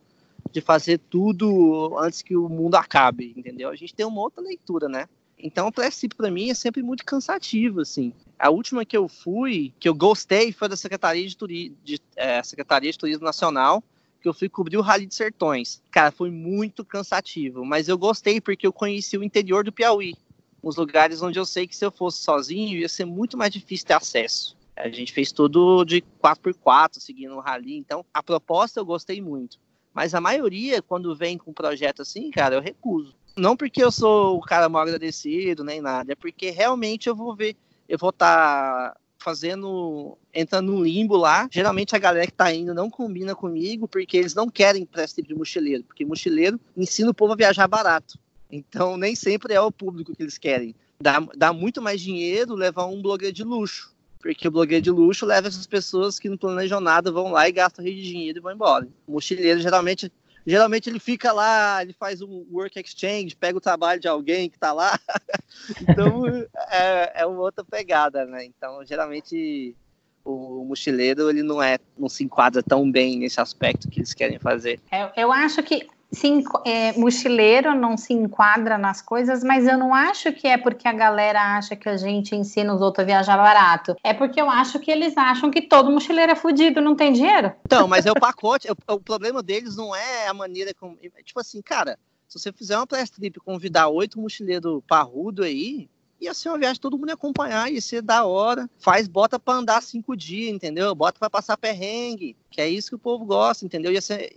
de 0.51 0.61
fazer 0.61 0.99
tudo 1.09 1.97
antes 1.97 2.21
que 2.21 2.35
o 2.35 2.49
mundo 2.49 2.75
acabe, 2.75 3.33
entendeu? 3.35 3.69
A 3.69 3.75
gente 3.75 3.95
tem 3.95 4.05
uma 4.05 4.21
outra 4.21 4.43
leitura, 4.43 4.89
né? 4.89 5.07
Então 5.37 5.67
o 5.67 5.71
princípio 5.71 6.17
para 6.17 6.29
mim 6.29 6.49
é 6.49 6.53
sempre 6.53 6.83
muito 6.83 7.05
cansativo, 7.05 7.81
assim. 7.81 8.13
A 8.37 8.49
última 8.49 8.85
que 8.85 8.95
eu 8.95 9.07
fui, 9.07 9.73
que 9.79 9.89
eu 9.89 9.95
gostei, 9.95 10.51
foi 10.51 10.67
da 10.67 10.75
Secretaria 10.75 11.27
de, 11.27 11.35
Turi 11.35 11.75
de, 11.83 11.99
é, 12.15 12.43
Secretaria 12.43 12.91
de 12.91 12.97
Turismo 12.97 13.23
Nacional, 13.23 13.83
que 14.21 14.27
eu 14.27 14.33
fui 14.33 14.47
cobrir 14.47 14.77
o 14.77 14.81
Rally 14.81 15.07
de 15.07 15.15
Sertões. 15.15 15.81
Cara, 15.89 16.11
foi 16.11 16.29
muito 16.29 16.85
cansativo, 16.85 17.65
mas 17.65 17.87
eu 17.87 17.97
gostei 17.97 18.39
porque 18.39 18.67
eu 18.67 18.73
conheci 18.73 19.17
o 19.17 19.23
interior 19.23 19.63
do 19.63 19.71
Piauí, 19.71 20.15
uns 20.63 20.75
lugares 20.75 21.21
onde 21.21 21.39
eu 21.39 21.45
sei 21.45 21.67
que 21.67 21.75
se 21.75 21.85
eu 21.85 21.91
fosse 21.91 22.23
sozinho 22.23 22.77
ia 22.77 22.89
ser 22.89 23.05
muito 23.05 23.37
mais 23.37 23.51
difícil 23.51 23.87
ter 23.87 23.93
acesso. 23.93 24.57
A 24.75 24.89
gente 24.89 25.11
fez 25.11 25.31
tudo 25.31 25.83
de 25.83 26.01
4x4, 26.23 26.99
seguindo 26.99 27.35
o 27.35 27.39
rally, 27.39 27.77
então 27.77 28.05
a 28.13 28.23
proposta 28.23 28.79
eu 28.79 28.85
gostei 28.85 29.21
muito. 29.21 29.59
Mas 29.93 30.15
a 30.15 30.21
maioria, 30.21 30.81
quando 30.81 31.15
vem 31.15 31.37
com 31.37 31.51
um 31.51 31.53
projeto 31.53 32.01
assim, 32.01 32.31
cara, 32.31 32.55
eu 32.55 32.61
recuso. 32.61 33.13
Não 33.35 33.55
porque 33.55 33.83
eu 33.83 33.91
sou 33.91 34.37
o 34.37 34.41
cara 34.41 34.69
mal 34.69 34.83
agradecido, 34.83 35.63
nem 35.63 35.81
nada, 35.81 36.13
é 36.13 36.15
porque 36.15 36.49
realmente 36.49 37.07
eu 37.07 37.15
vou 37.15 37.35
ver, 37.35 37.55
eu 37.87 37.97
vou 37.97 38.09
estar 38.09 38.91
tá 38.91 38.97
fazendo, 39.21 40.17
entrando 40.33 40.71
num 40.71 40.83
limbo 40.83 41.15
lá. 41.15 41.47
Geralmente 41.51 41.95
a 41.95 41.99
galera 41.99 42.25
que 42.25 42.33
tá 42.33 42.51
indo 42.53 42.73
não 42.73 42.89
combina 42.89 43.35
comigo, 43.35 43.87
porque 43.87 44.17
eles 44.17 44.33
não 44.33 44.49
querem 44.49 44.87
esse 44.97 45.15
tipo 45.15 45.27
de 45.29 45.35
mochileiro, 45.35 45.83
porque 45.83 46.05
mochileiro 46.05 46.59
ensina 46.75 47.11
o 47.11 47.13
povo 47.13 47.33
a 47.33 47.35
viajar 47.35 47.67
barato. 47.67 48.19
Então 48.51 48.97
nem 48.97 49.15
sempre 49.15 49.53
é 49.53 49.61
o 49.61 49.71
público 49.71 50.15
que 50.15 50.21
eles 50.21 50.37
querem. 50.37 50.75
Dá, 50.99 51.19
dá 51.35 51.53
muito 51.53 51.81
mais 51.81 52.01
dinheiro 52.01 52.53
levar 52.53 52.85
um 52.85 53.01
blogueiro 53.01 53.33
de 53.33 53.43
luxo. 53.43 53.95
Porque 54.19 54.47
o 54.47 54.51
blogueiro 54.51 54.83
de 54.83 54.91
luxo 54.91 55.25
leva 55.25 55.47
essas 55.47 55.65
pessoas 55.65 56.19
que 56.19 56.29
não 56.29 56.37
planejam 56.37 56.79
nada, 56.79 57.11
vão 57.11 57.31
lá 57.31 57.49
e 57.49 57.51
gastam 57.51 57.83
rio 57.83 57.95
de 57.95 58.03
dinheiro 58.03 58.37
e 58.37 58.41
vão 58.41 58.51
embora. 58.51 58.87
O 59.07 59.13
mochileiro 59.13 59.59
geralmente 59.59 60.11
Geralmente 60.45 60.89
ele 60.89 60.99
fica 60.99 61.31
lá, 61.31 61.83
ele 61.83 61.93
faz 61.93 62.21
um 62.21 62.45
work 62.51 62.79
exchange, 62.79 63.35
pega 63.35 63.57
o 63.57 63.61
trabalho 63.61 63.99
de 63.99 64.07
alguém 64.07 64.49
que 64.49 64.57
tá 64.57 64.73
lá. 64.73 64.99
então 65.81 66.25
é, 66.69 67.21
é 67.21 67.25
uma 67.25 67.41
outra 67.41 67.63
pegada, 67.63 68.25
né? 68.25 68.45
Então, 68.45 68.83
geralmente 68.83 69.75
o 70.23 70.63
mochileiro 70.65 71.29
ele 71.29 71.43
não 71.43 71.61
é 71.61 71.79
não 71.97 72.07
se 72.07 72.23
enquadra 72.23 72.61
tão 72.61 72.91
bem 72.91 73.17
nesse 73.17 73.39
aspecto 73.39 73.89
que 73.89 73.99
eles 73.99 74.13
querem 74.13 74.39
fazer. 74.39 74.79
Eu, 74.91 75.09
eu 75.15 75.31
acho 75.31 75.61
que 75.63 75.87
sim, 76.11 76.43
é, 76.65 76.93
mochileiro 76.93 77.73
não 77.73 77.95
se 77.95 78.13
enquadra 78.13 78.77
nas 78.77 79.01
coisas, 79.01 79.43
mas 79.43 79.65
eu 79.65 79.77
não 79.77 79.93
acho 79.93 80.31
que 80.33 80.47
é 80.47 80.57
porque 80.57 80.87
a 80.87 80.93
galera 80.93 81.57
acha 81.57 81.75
que 81.75 81.87
a 81.87 81.97
gente 81.97 82.35
ensina 82.35 82.73
os 82.73 82.81
outros 82.81 83.03
a 83.03 83.05
viajar 83.05 83.37
barato. 83.37 83.95
É 84.03 84.13
porque 84.13 84.41
eu 84.41 84.49
acho 84.49 84.79
que 84.79 84.91
eles 84.91 85.17
acham 85.17 85.49
que 85.49 85.61
todo 85.61 85.91
mochileiro 85.91 86.31
é 86.31 86.35
fudido, 86.35 86.81
não 86.81 86.95
tem 86.95 87.13
dinheiro. 87.13 87.53
Então, 87.65 87.87
mas 87.87 88.05
é 88.05 88.11
o 88.11 88.19
pacote. 88.19 88.67
é, 88.67 88.71
o 88.91 88.99
problema 88.99 89.41
deles 89.41 89.75
não 89.75 89.95
é 89.95 90.27
a 90.27 90.33
maneira 90.33 90.73
como. 90.73 90.97
Tipo 91.23 91.39
assim, 91.39 91.61
cara, 91.61 91.97
se 92.27 92.37
você 92.37 92.51
fizer 92.51 92.77
uma 92.77 92.87
press 92.87 93.09
trip 93.09 93.39
convidar 93.39 93.87
oito 93.87 94.19
mochileiros 94.19 94.81
parrudo 94.87 95.43
aí, 95.43 95.89
ia 96.19 96.33
ser 96.33 96.49
uma 96.49 96.59
viagem 96.59 96.79
todo 96.79 96.97
mundo 96.97 97.09
ia 97.09 97.15
acompanhar, 97.15 97.71
ia 97.71 97.81
ser 97.81 98.01
da 98.01 98.25
hora. 98.25 98.69
Faz, 98.79 99.07
bota 99.07 99.39
pra 99.39 99.55
andar 99.55 99.81
cinco 99.81 100.15
dias, 100.15 100.53
entendeu? 100.53 100.93
Bota 100.93 101.17
pra 101.17 101.29
passar 101.29 101.57
perrengue, 101.57 102.35
que 102.49 102.61
é 102.61 102.69
isso 102.69 102.89
que 102.89 102.95
o 102.95 102.99
povo 102.99 103.25
gosta, 103.25 103.65
entendeu? 103.65 103.91
Ia 103.91 104.01
ser... 104.01 104.33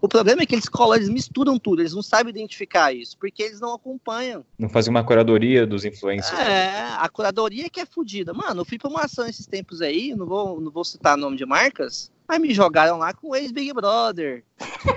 O 0.00 0.08
problema 0.08 0.42
é 0.42 0.46
que 0.46 0.54
eles 0.54 0.68
colam, 0.68 0.96
eles 0.96 1.08
misturam 1.08 1.58
tudo, 1.58 1.82
eles 1.82 1.94
não 1.94 2.02
sabem 2.02 2.30
identificar 2.30 2.92
isso, 2.92 3.16
porque 3.18 3.42
eles 3.42 3.60
não 3.60 3.74
acompanham. 3.74 4.44
Não 4.58 4.68
fazem 4.68 4.90
uma 4.90 5.04
curadoria 5.04 5.66
dos 5.66 5.84
influencers. 5.84 6.38
É, 6.38 6.94
a 6.98 7.08
curadoria 7.08 7.68
que 7.68 7.80
é 7.80 7.86
fodida. 7.86 8.32
Mano, 8.32 8.60
eu 8.60 8.64
fui 8.64 8.78
pra 8.78 8.88
uma 8.88 9.04
ação 9.04 9.26
esses 9.26 9.46
tempos 9.46 9.80
aí, 9.82 10.14
não 10.14 10.26
vou, 10.26 10.60
não 10.60 10.70
vou 10.70 10.84
citar 10.84 11.16
nome 11.16 11.36
de 11.36 11.46
marcas, 11.46 12.10
mas 12.28 12.40
me 12.40 12.54
jogaram 12.54 12.96
lá 12.98 13.12
com 13.12 13.30
o 13.30 13.36
ex-Big 13.36 13.72
Brother. 13.72 14.44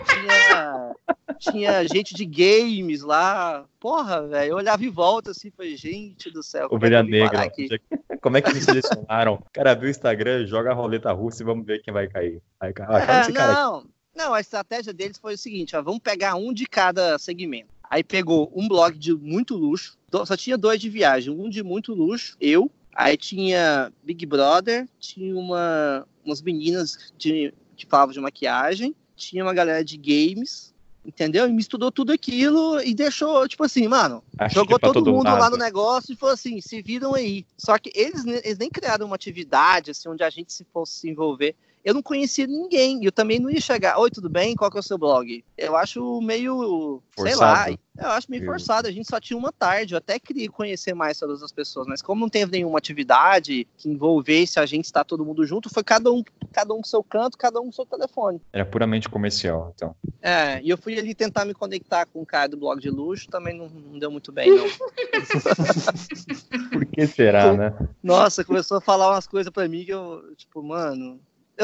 Tinha, 0.06 0.96
tinha 1.40 1.88
gente 1.88 2.14
de 2.14 2.26
games 2.26 3.02
lá. 3.02 3.66
Porra, 3.80 4.28
velho. 4.28 4.52
Eu 4.52 4.58
olhava 4.58 4.86
em 4.86 4.90
volta 4.90 5.32
assim, 5.32 5.50
falei, 5.50 5.76
gente 5.76 6.30
do 6.30 6.44
céu. 6.44 6.68
Ovelha 6.70 6.98
é 6.98 7.04
negra. 7.04 7.52
Como 8.22 8.38
é 8.38 8.42
que 8.42 8.54
me 8.54 8.62
selecionaram? 8.62 9.34
O 9.34 9.46
cara 9.52 9.74
viu 9.74 9.88
o 9.88 9.92
Instagram, 9.92 10.46
joga 10.46 10.72
a 10.72 10.74
roleta 10.74 11.12
russa 11.12 11.42
e 11.42 11.46
vamos 11.46 11.66
ver 11.66 11.82
quem 11.82 11.94
vai 11.94 12.08
cair. 12.08 12.42
Aí, 12.60 12.72
ah, 12.88 13.00
é, 13.00 13.32
não, 13.32 13.84
não, 14.16 14.34
a 14.34 14.42
estratégia 14.42 14.94
deles 14.94 15.18
foi 15.18 15.34
o 15.36 15.38
seguinte: 15.38 15.76
ó, 15.76 15.82
vamos 15.82 16.00
pegar 16.00 16.36
um 16.36 16.54
de 16.54 16.66
cada 16.66 17.18
segmento. 17.18 17.74
Aí 17.90 18.04
pegou 18.04 18.52
um 18.56 18.68
blog 18.68 18.98
de 18.98 19.14
muito 19.14 19.56
luxo, 19.56 19.98
só 20.26 20.36
tinha 20.36 20.58
dois 20.58 20.80
de 20.80 20.90
viagem, 20.90 21.32
um 21.32 21.50
de 21.50 21.62
muito 21.62 21.94
luxo, 21.94 22.36
eu, 22.42 22.72
Aí 22.96 23.18
tinha 23.18 23.92
Big 24.04 24.26
Brother, 24.26 24.88
tinha 25.00 25.36
uma, 25.36 26.08
umas 26.24 26.42
meninas 26.42 27.12
de, 27.18 27.54
de 27.76 27.86
falavam 27.88 28.14
de 28.14 28.20
maquiagem, 28.20 28.96
tinha 29.16 29.44
uma 29.44 29.54
galera 29.54 29.84
de 29.84 29.98
games, 29.98 30.74
entendeu? 31.04 31.48
E 31.48 31.52
misturou 31.52 31.92
tudo 31.92 32.12
aquilo 32.12 32.80
e 32.82 32.94
deixou, 32.94 33.48
tipo 33.48 33.64
assim, 33.64 33.88
mano, 33.88 34.24
Acho 34.38 34.56
jogou 34.56 34.78
todo, 34.80 34.94
todo, 34.94 35.12
mundo 35.12 35.24
lá 35.24 35.50
no 35.50 35.58
negócio 35.58 36.14
e 36.14 36.16
falou 36.16 36.34
assim, 36.34 36.62
se 36.62 36.82
viram 36.84 37.16
aí. 37.16 37.46
Só 37.58 37.78
que 37.80 37.92
eles, 37.96 38.26
eles 38.26 38.58
nem 38.60 38.70
criaram 38.70 39.08
uma 39.08 39.16
atividade, 39.16 39.90
assim, 39.90 40.08
onde 40.08 40.24
a 40.24 40.30
gente 40.30 40.54
se 40.54 40.64
fosse 40.72 40.94
se 40.94 41.10
envolver 41.10 41.56
eu 41.84 41.94
não 41.94 42.02
conhecia 42.02 42.48
ninguém. 42.48 43.04
Eu 43.04 43.12
também 43.12 43.40
não 43.40 43.50
ia 43.50 43.60
chegar. 43.60 44.00
Oi, 44.00 44.10
tudo 44.10 44.30
bem? 44.30 44.56
Qual 44.56 44.72
que 44.72 44.78
é 44.78 44.80
o 44.80 44.84
seu 44.84 44.98
blog? 44.98 45.44
Eu 45.58 45.76
acho 45.76 46.22
meio. 46.22 47.02
Forçado. 47.12 47.66
Sei 47.66 47.76
lá. 47.76 47.78
Eu 47.96 48.10
acho 48.16 48.32
meio 48.32 48.46
forçado. 48.46 48.88
A 48.88 48.92
gente 48.92 49.08
só 49.08 49.20
tinha 49.20 49.38
uma 49.38 49.52
tarde. 49.52 49.94
Eu 49.94 49.98
até 49.98 50.18
queria 50.18 50.50
conhecer 50.50 50.94
mais 50.94 51.20
todas 51.20 51.44
as 51.44 51.52
pessoas, 51.52 51.86
mas 51.86 52.02
como 52.02 52.22
não 52.22 52.30
teve 52.30 52.52
nenhuma 52.52 52.78
atividade 52.78 53.68
que 53.78 53.90
envolvesse 53.90 54.60
a 54.60 54.66
gente 54.66 54.86
estar 54.86 55.04
todo 55.04 55.26
mundo 55.26 55.46
junto, 55.46 55.70
foi 55.70 55.84
cada 55.84 56.12
um, 56.12 56.24
cada 56.52 56.74
um 56.74 56.78
com 56.78 56.86
seu 56.86 57.04
canto, 57.04 57.38
cada 57.38 57.60
um 57.60 57.66
com 57.66 57.72
seu 57.72 57.86
telefone. 57.86 58.42
Era 58.52 58.66
puramente 58.66 59.10
comercial, 59.10 59.74
então. 59.76 59.96
É, 60.22 60.62
e 60.64 60.70
eu 60.70 60.78
fui 60.78 60.98
ali 60.98 61.14
tentar 61.14 61.46
me 61.46 61.54
conectar 61.54 62.06
com 62.06 62.22
o 62.22 62.26
cara 62.26 62.48
do 62.48 62.58
blog 62.58 62.80
de 62.80 62.90
luxo, 62.90 63.30
também 63.30 63.56
não, 63.56 63.68
não 63.68 64.00
deu 64.00 64.10
muito 64.10 64.32
bem, 64.32 64.50
não. 64.50 64.66
Por 66.72 66.86
que 66.86 67.06
será, 67.06 67.54
né? 67.54 67.76
Nossa, 68.02 68.44
começou 68.44 68.78
a 68.78 68.82
falar 68.82 69.12
umas 69.12 69.28
coisas 69.28 69.52
pra 69.52 69.68
mim 69.68 69.86
que 69.86 69.94
eu, 69.94 70.34
tipo, 70.36 70.64
mano, 70.64 71.20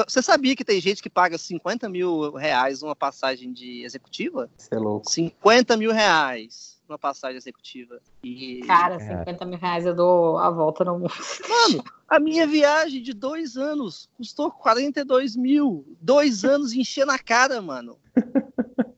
você 0.07 0.21
sabia 0.21 0.55
que 0.55 0.63
tem 0.63 0.79
gente 0.79 1.01
que 1.01 1.09
paga 1.09 1.37
50 1.37 1.89
mil 1.89 2.33
reais 2.33 2.83
uma 2.83 2.95
passagem 2.95 3.51
de 3.51 3.83
executiva? 3.83 4.49
Você 4.57 4.75
é 4.75 4.77
louco. 4.77 5.09
50 5.09 5.77
mil 5.77 5.91
reais 5.91 6.79
uma 6.89 6.97
passagem 6.97 7.37
executiva. 7.37 8.01
E... 8.23 8.61
Cara, 8.65 8.99
50 8.99 9.45
mil 9.45 9.59
reais 9.59 9.85
eu 9.85 9.95
dou 9.95 10.37
a 10.37 10.49
volta 10.49 10.83
no 10.83 10.99
mundo. 10.99 11.13
Mano, 11.47 11.83
a 12.09 12.19
minha 12.19 12.47
viagem 12.47 13.01
de 13.01 13.13
dois 13.13 13.55
anos 13.55 14.09
custou 14.17 14.51
42 14.51 15.35
mil. 15.35 15.85
Dois 16.01 16.43
anos 16.45 16.73
encher 16.73 17.05
na 17.05 17.19
cara, 17.19 17.61
mano. 17.61 17.97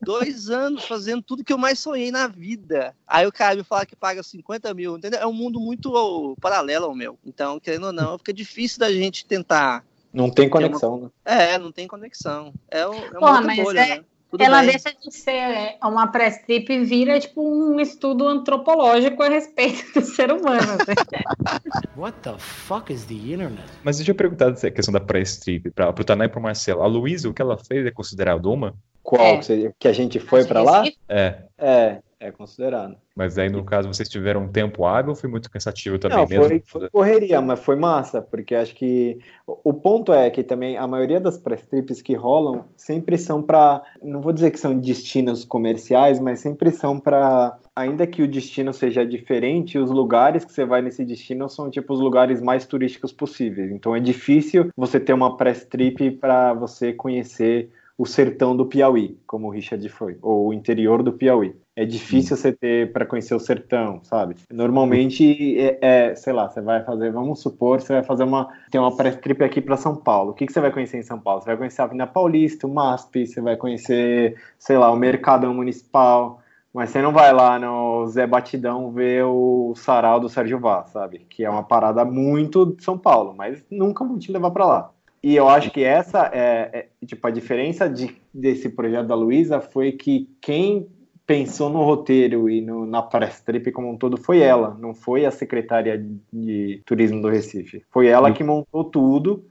dois 0.01 0.49
anos 0.49 0.85
fazendo 0.85 1.21
tudo 1.21 1.43
que 1.43 1.53
eu 1.53 1.57
mais 1.57 1.79
sonhei 1.79 2.11
na 2.11 2.27
vida. 2.27 2.95
Aí 3.05 3.27
o 3.27 3.31
cara 3.31 3.55
me 3.55 3.63
fala 3.63 3.85
que 3.85 3.95
paga 3.95 4.23
50 4.23 4.73
mil, 4.73 4.97
entendeu? 4.97 5.19
É 5.19 5.27
um 5.27 5.33
mundo 5.33 5.59
muito 5.59 6.35
paralelo 6.39 6.85
ao 6.85 6.95
meu. 6.95 7.19
Então, 7.25 7.59
querendo 7.59 7.87
ou 7.87 7.93
não, 7.93 8.17
fica 8.17 8.33
difícil 8.33 8.79
da 8.79 8.91
gente 8.91 9.25
tentar 9.25 9.85
não 10.13 10.29
tem 10.29 10.49
conexão, 10.49 10.95
uma... 10.95 11.03
né? 11.05 11.53
É, 11.53 11.57
não 11.57 11.71
tem 11.71 11.87
conexão. 11.87 12.53
É, 12.69 12.85
o, 12.85 12.93
é 12.93 13.17
uma 13.17 13.41
Pô, 13.41 13.63
bolha, 13.63 13.79
é... 13.79 13.97
né? 13.97 14.03
Tudo 14.31 14.45
ela 14.45 14.61
bem. 14.61 14.69
deixa 14.69 14.93
de 14.93 15.13
ser 15.13 15.31
é, 15.31 15.77
uma 15.83 16.07
press 16.07 16.41
trip 16.45 16.71
e 16.71 16.85
vira 16.85 17.19
tipo 17.19 17.41
um 17.43 17.77
estudo 17.81 18.25
antropológico 18.25 19.21
a 19.21 19.27
respeito 19.27 19.99
do 19.99 20.05
ser 20.05 20.31
humano. 20.31 20.77
Né? 20.87 20.95
What 21.97 22.17
the 22.21 22.37
fuck 22.37 22.93
is 22.93 23.03
the 23.03 23.13
internet? 23.13 23.67
Mas 23.83 23.97
deixa 23.97 24.11
eu 24.11 24.15
perguntar 24.15 24.47
a 24.47 24.71
questão 24.71 24.93
da 24.93 25.01
press 25.01 25.37
trip 25.37 25.69
para 25.71 25.89
o 25.89 25.93
Tanay 25.93 26.27
e 26.27 26.29
para 26.29 26.39
o 26.39 26.43
Marcelo. 26.43 26.81
A 26.81 26.87
Luísa, 26.87 27.27
o 27.27 27.33
que 27.33 27.41
ela 27.41 27.57
fez 27.57 27.85
é 27.85 27.91
considerado 27.91 28.45
uma? 28.45 28.73
Qual? 29.03 29.21
É. 29.21 29.73
Que 29.77 29.87
a 29.87 29.93
gente 29.93 30.19
foi 30.19 30.45
para 30.45 30.61
lá? 30.61 30.83
É. 31.09 31.37
É, 31.57 31.99
é 32.19 32.31
considerado. 32.31 32.95
Mas 33.15 33.37
aí, 33.37 33.49
no 33.49 33.63
caso, 33.63 33.87
vocês 33.87 34.09
tiveram 34.09 34.43
um 34.43 34.47
tempo 34.47 34.85
hábil 34.85 35.11
ou 35.11 35.15
foi 35.15 35.29
muito 35.29 35.49
cansativo 35.51 35.99
também 35.99 36.17
Não, 36.17 36.27
mesmo? 36.27 36.45
Foi, 36.45 36.63
foi 36.65 36.89
correria, 36.89 37.41
mas 37.41 37.59
foi 37.59 37.75
massa, 37.75 38.21
porque 38.21 38.55
acho 38.55 38.73
que 38.73 39.19
o 39.45 39.73
ponto 39.73 40.13
é 40.13 40.29
que 40.29 40.43
também 40.43 40.77
a 40.77 40.87
maioria 40.87 41.19
das 41.19 41.37
press 41.37 41.65
trips 41.67 42.01
que 42.01 42.15
rolam 42.15 42.65
sempre 42.75 43.17
são 43.17 43.41
para, 43.41 43.83
não 44.01 44.21
vou 44.21 44.31
dizer 44.31 44.49
que 44.49 44.59
são 44.59 44.77
destinos 44.79 45.43
comerciais, 45.43 46.19
mas 46.19 46.39
sempre 46.39 46.71
são 46.71 46.99
para, 46.99 47.57
ainda 47.75 48.07
que 48.07 48.23
o 48.23 48.27
destino 48.27 48.73
seja 48.73 49.05
diferente, 49.05 49.77
os 49.77 49.91
lugares 49.91 50.45
que 50.45 50.51
você 50.51 50.65
vai 50.65 50.81
nesse 50.81 51.03
destino 51.03 51.49
são 51.49 51.69
tipo 51.69 51.93
os 51.93 51.99
lugares 51.99 52.41
mais 52.41 52.65
turísticos 52.65 53.11
possíveis. 53.11 53.71
Então 53.71 53.95
é 53.95 53.99
difícil 53.99 54.69
você 54.75 54.99
ter 54.99 55.13
uma 55.13 55.37
press 55.37 55.65
trip 55.65 56.11
para 56.11 56.53
você 56.53 56.93
conhecer 56.93 57.69
o 58.01 58.05
sertão 58.07 58.57
do 58.57 58.65
Piauí, 58.65 59.15
como 59.27 59.45
o 59.45 59.51
Richard 59.51 59.87
foi, 59.89 60.17
ou 60.23 60.47
o 60.47 60.53
interior 60.53 61.03
do 61.03 61.13
Piauí. 61.13 61.55
É 61.75 61.85
difícil 61.85 62.35
você 62.35 62.51
ter 62.51 62.91
para 62.91 63.05
conhecer 63.05 63.35
o 63.35 63.39
sertão, 63.39 63.99
sabe? 64.03 64.37
Normalmente 64.51 65.55
é, 65.59 65.77
é, 65.79 66.15
sei 66.15 66.33
lá, 66.33 66.49
você 66.49 66.61
vai 66.61 66.83
fazer, 66.83 67.11
vamos 67.11 67.41
supor, 67.41 67.79
você 67.79 67.93
vai 67.93 68.01
fazer 68.01 68.23
uma 68.23 68.49
tem 68.71 68.81
uma 68.81 68.97
pré-trip 68.97 69.43
aqui 69.43 69.61
para 69.61 69.77
São 69.77 69.95
Paulo. 69.95 70.31
O 70.31 70.33
que, 70.33 70.47
que 70.47 70.51
você 70.51 70.59
vai 70.59 70.71
conhecer 70.71 70.97
em 70.97 71.03
São 71.03 71.19
Paulo? 71.19 71.41
Você 71.41 71.45
vai 71.45 71.57
conhecer 71.57 71.81
a 71.83 71.85
Avenida 71.85 72.07
Paulista, 72.07 72.65
o 72.65 72.73
MASP, 72.73 73.27
você 73.27 73.39
vai 73.39 73.55
conhecer, 73.55 74.35
sei 74.57 74.79
lá, 74.79 74.89
o 74.89 74.95
Mercadão 74.95 75.53
Municipal, 75.53 76.41
mas 76.73 76.89
você 76.89 77.03
não 77.03 77.13
vai 77.13 77.31
lá 77.31 77.59
no 77.59 78.07
Zé 78.07 78.25
Batidão 78.25 78.91
ver 78.91 79.25
o 79.25 79.75
sarau 79.75 80.19
do 80.19 80.27
Sérgio 80.27 80.59
Vaz, 80.59 80.89
sabe? 80.89 81.19
Que 81.29 81.45
é 81.45 81.49
uma 81.51 81.61
parada 81.61 82.03
muito 82.03 82.65
de 82.65 82.83
São 82.83 82.97
Paulo, 82.97 83.35
mas 83.37 83.63
nunca 83.69 84.03
vou 84.03 84.17
te 84.17 84.31
levar 84.31 84.49
para 84.49 84.65
lá. 84.65 84.91
E 85.23 85.35
eu 85.35 85.47
acho 85.47 85.69
que 85.69 85.83
essa 85.83 86.31
é, 86.33 86.89
é 87.01 87.05
tipo 87.05 87.25
a 87.27 87.31
diferença 87.31 87.89
de, 87.89 88.15
desse 88.33 88.69
projeto 88.69 89.07
da 89.07 89.15
Luísa 89.15 89.61
foi 89.61 89.91
que 89.91 90.29
quem 90.41 90.87
pensou 91.27 91.69
no 91.69 91.83
roteiro 91.83 92.49
e 92.49 92.59
no, 92.59 92.85
na 92.85 93.01
press 93.01 93.39
trip 93.41 93.71
como 93.71 93.89
um 93.89 93.97
todo 93.97 94.17
foi 94.17 94.39
ela, 94.39 94.75
não 94.79 94.93
foi 94.93 95.25
a 95.25 95.31
secretária 95.31 96.03
de 96.33 96.81
turismo 96.85 97.21
do 97.21 97.29
Recife. 97.29 97.85
Foi 97.89 98.07
ela 98.07 98.33
que 98.33 98.43
montou 98.43 98.83
tudo 98.83 99.45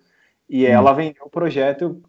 e 0.48 0.66
hum. 0.66 0.68
ela 0.68 0.92
vendeu 0.92 1.24
o 1.24 1.30
projeto 1.30 2.02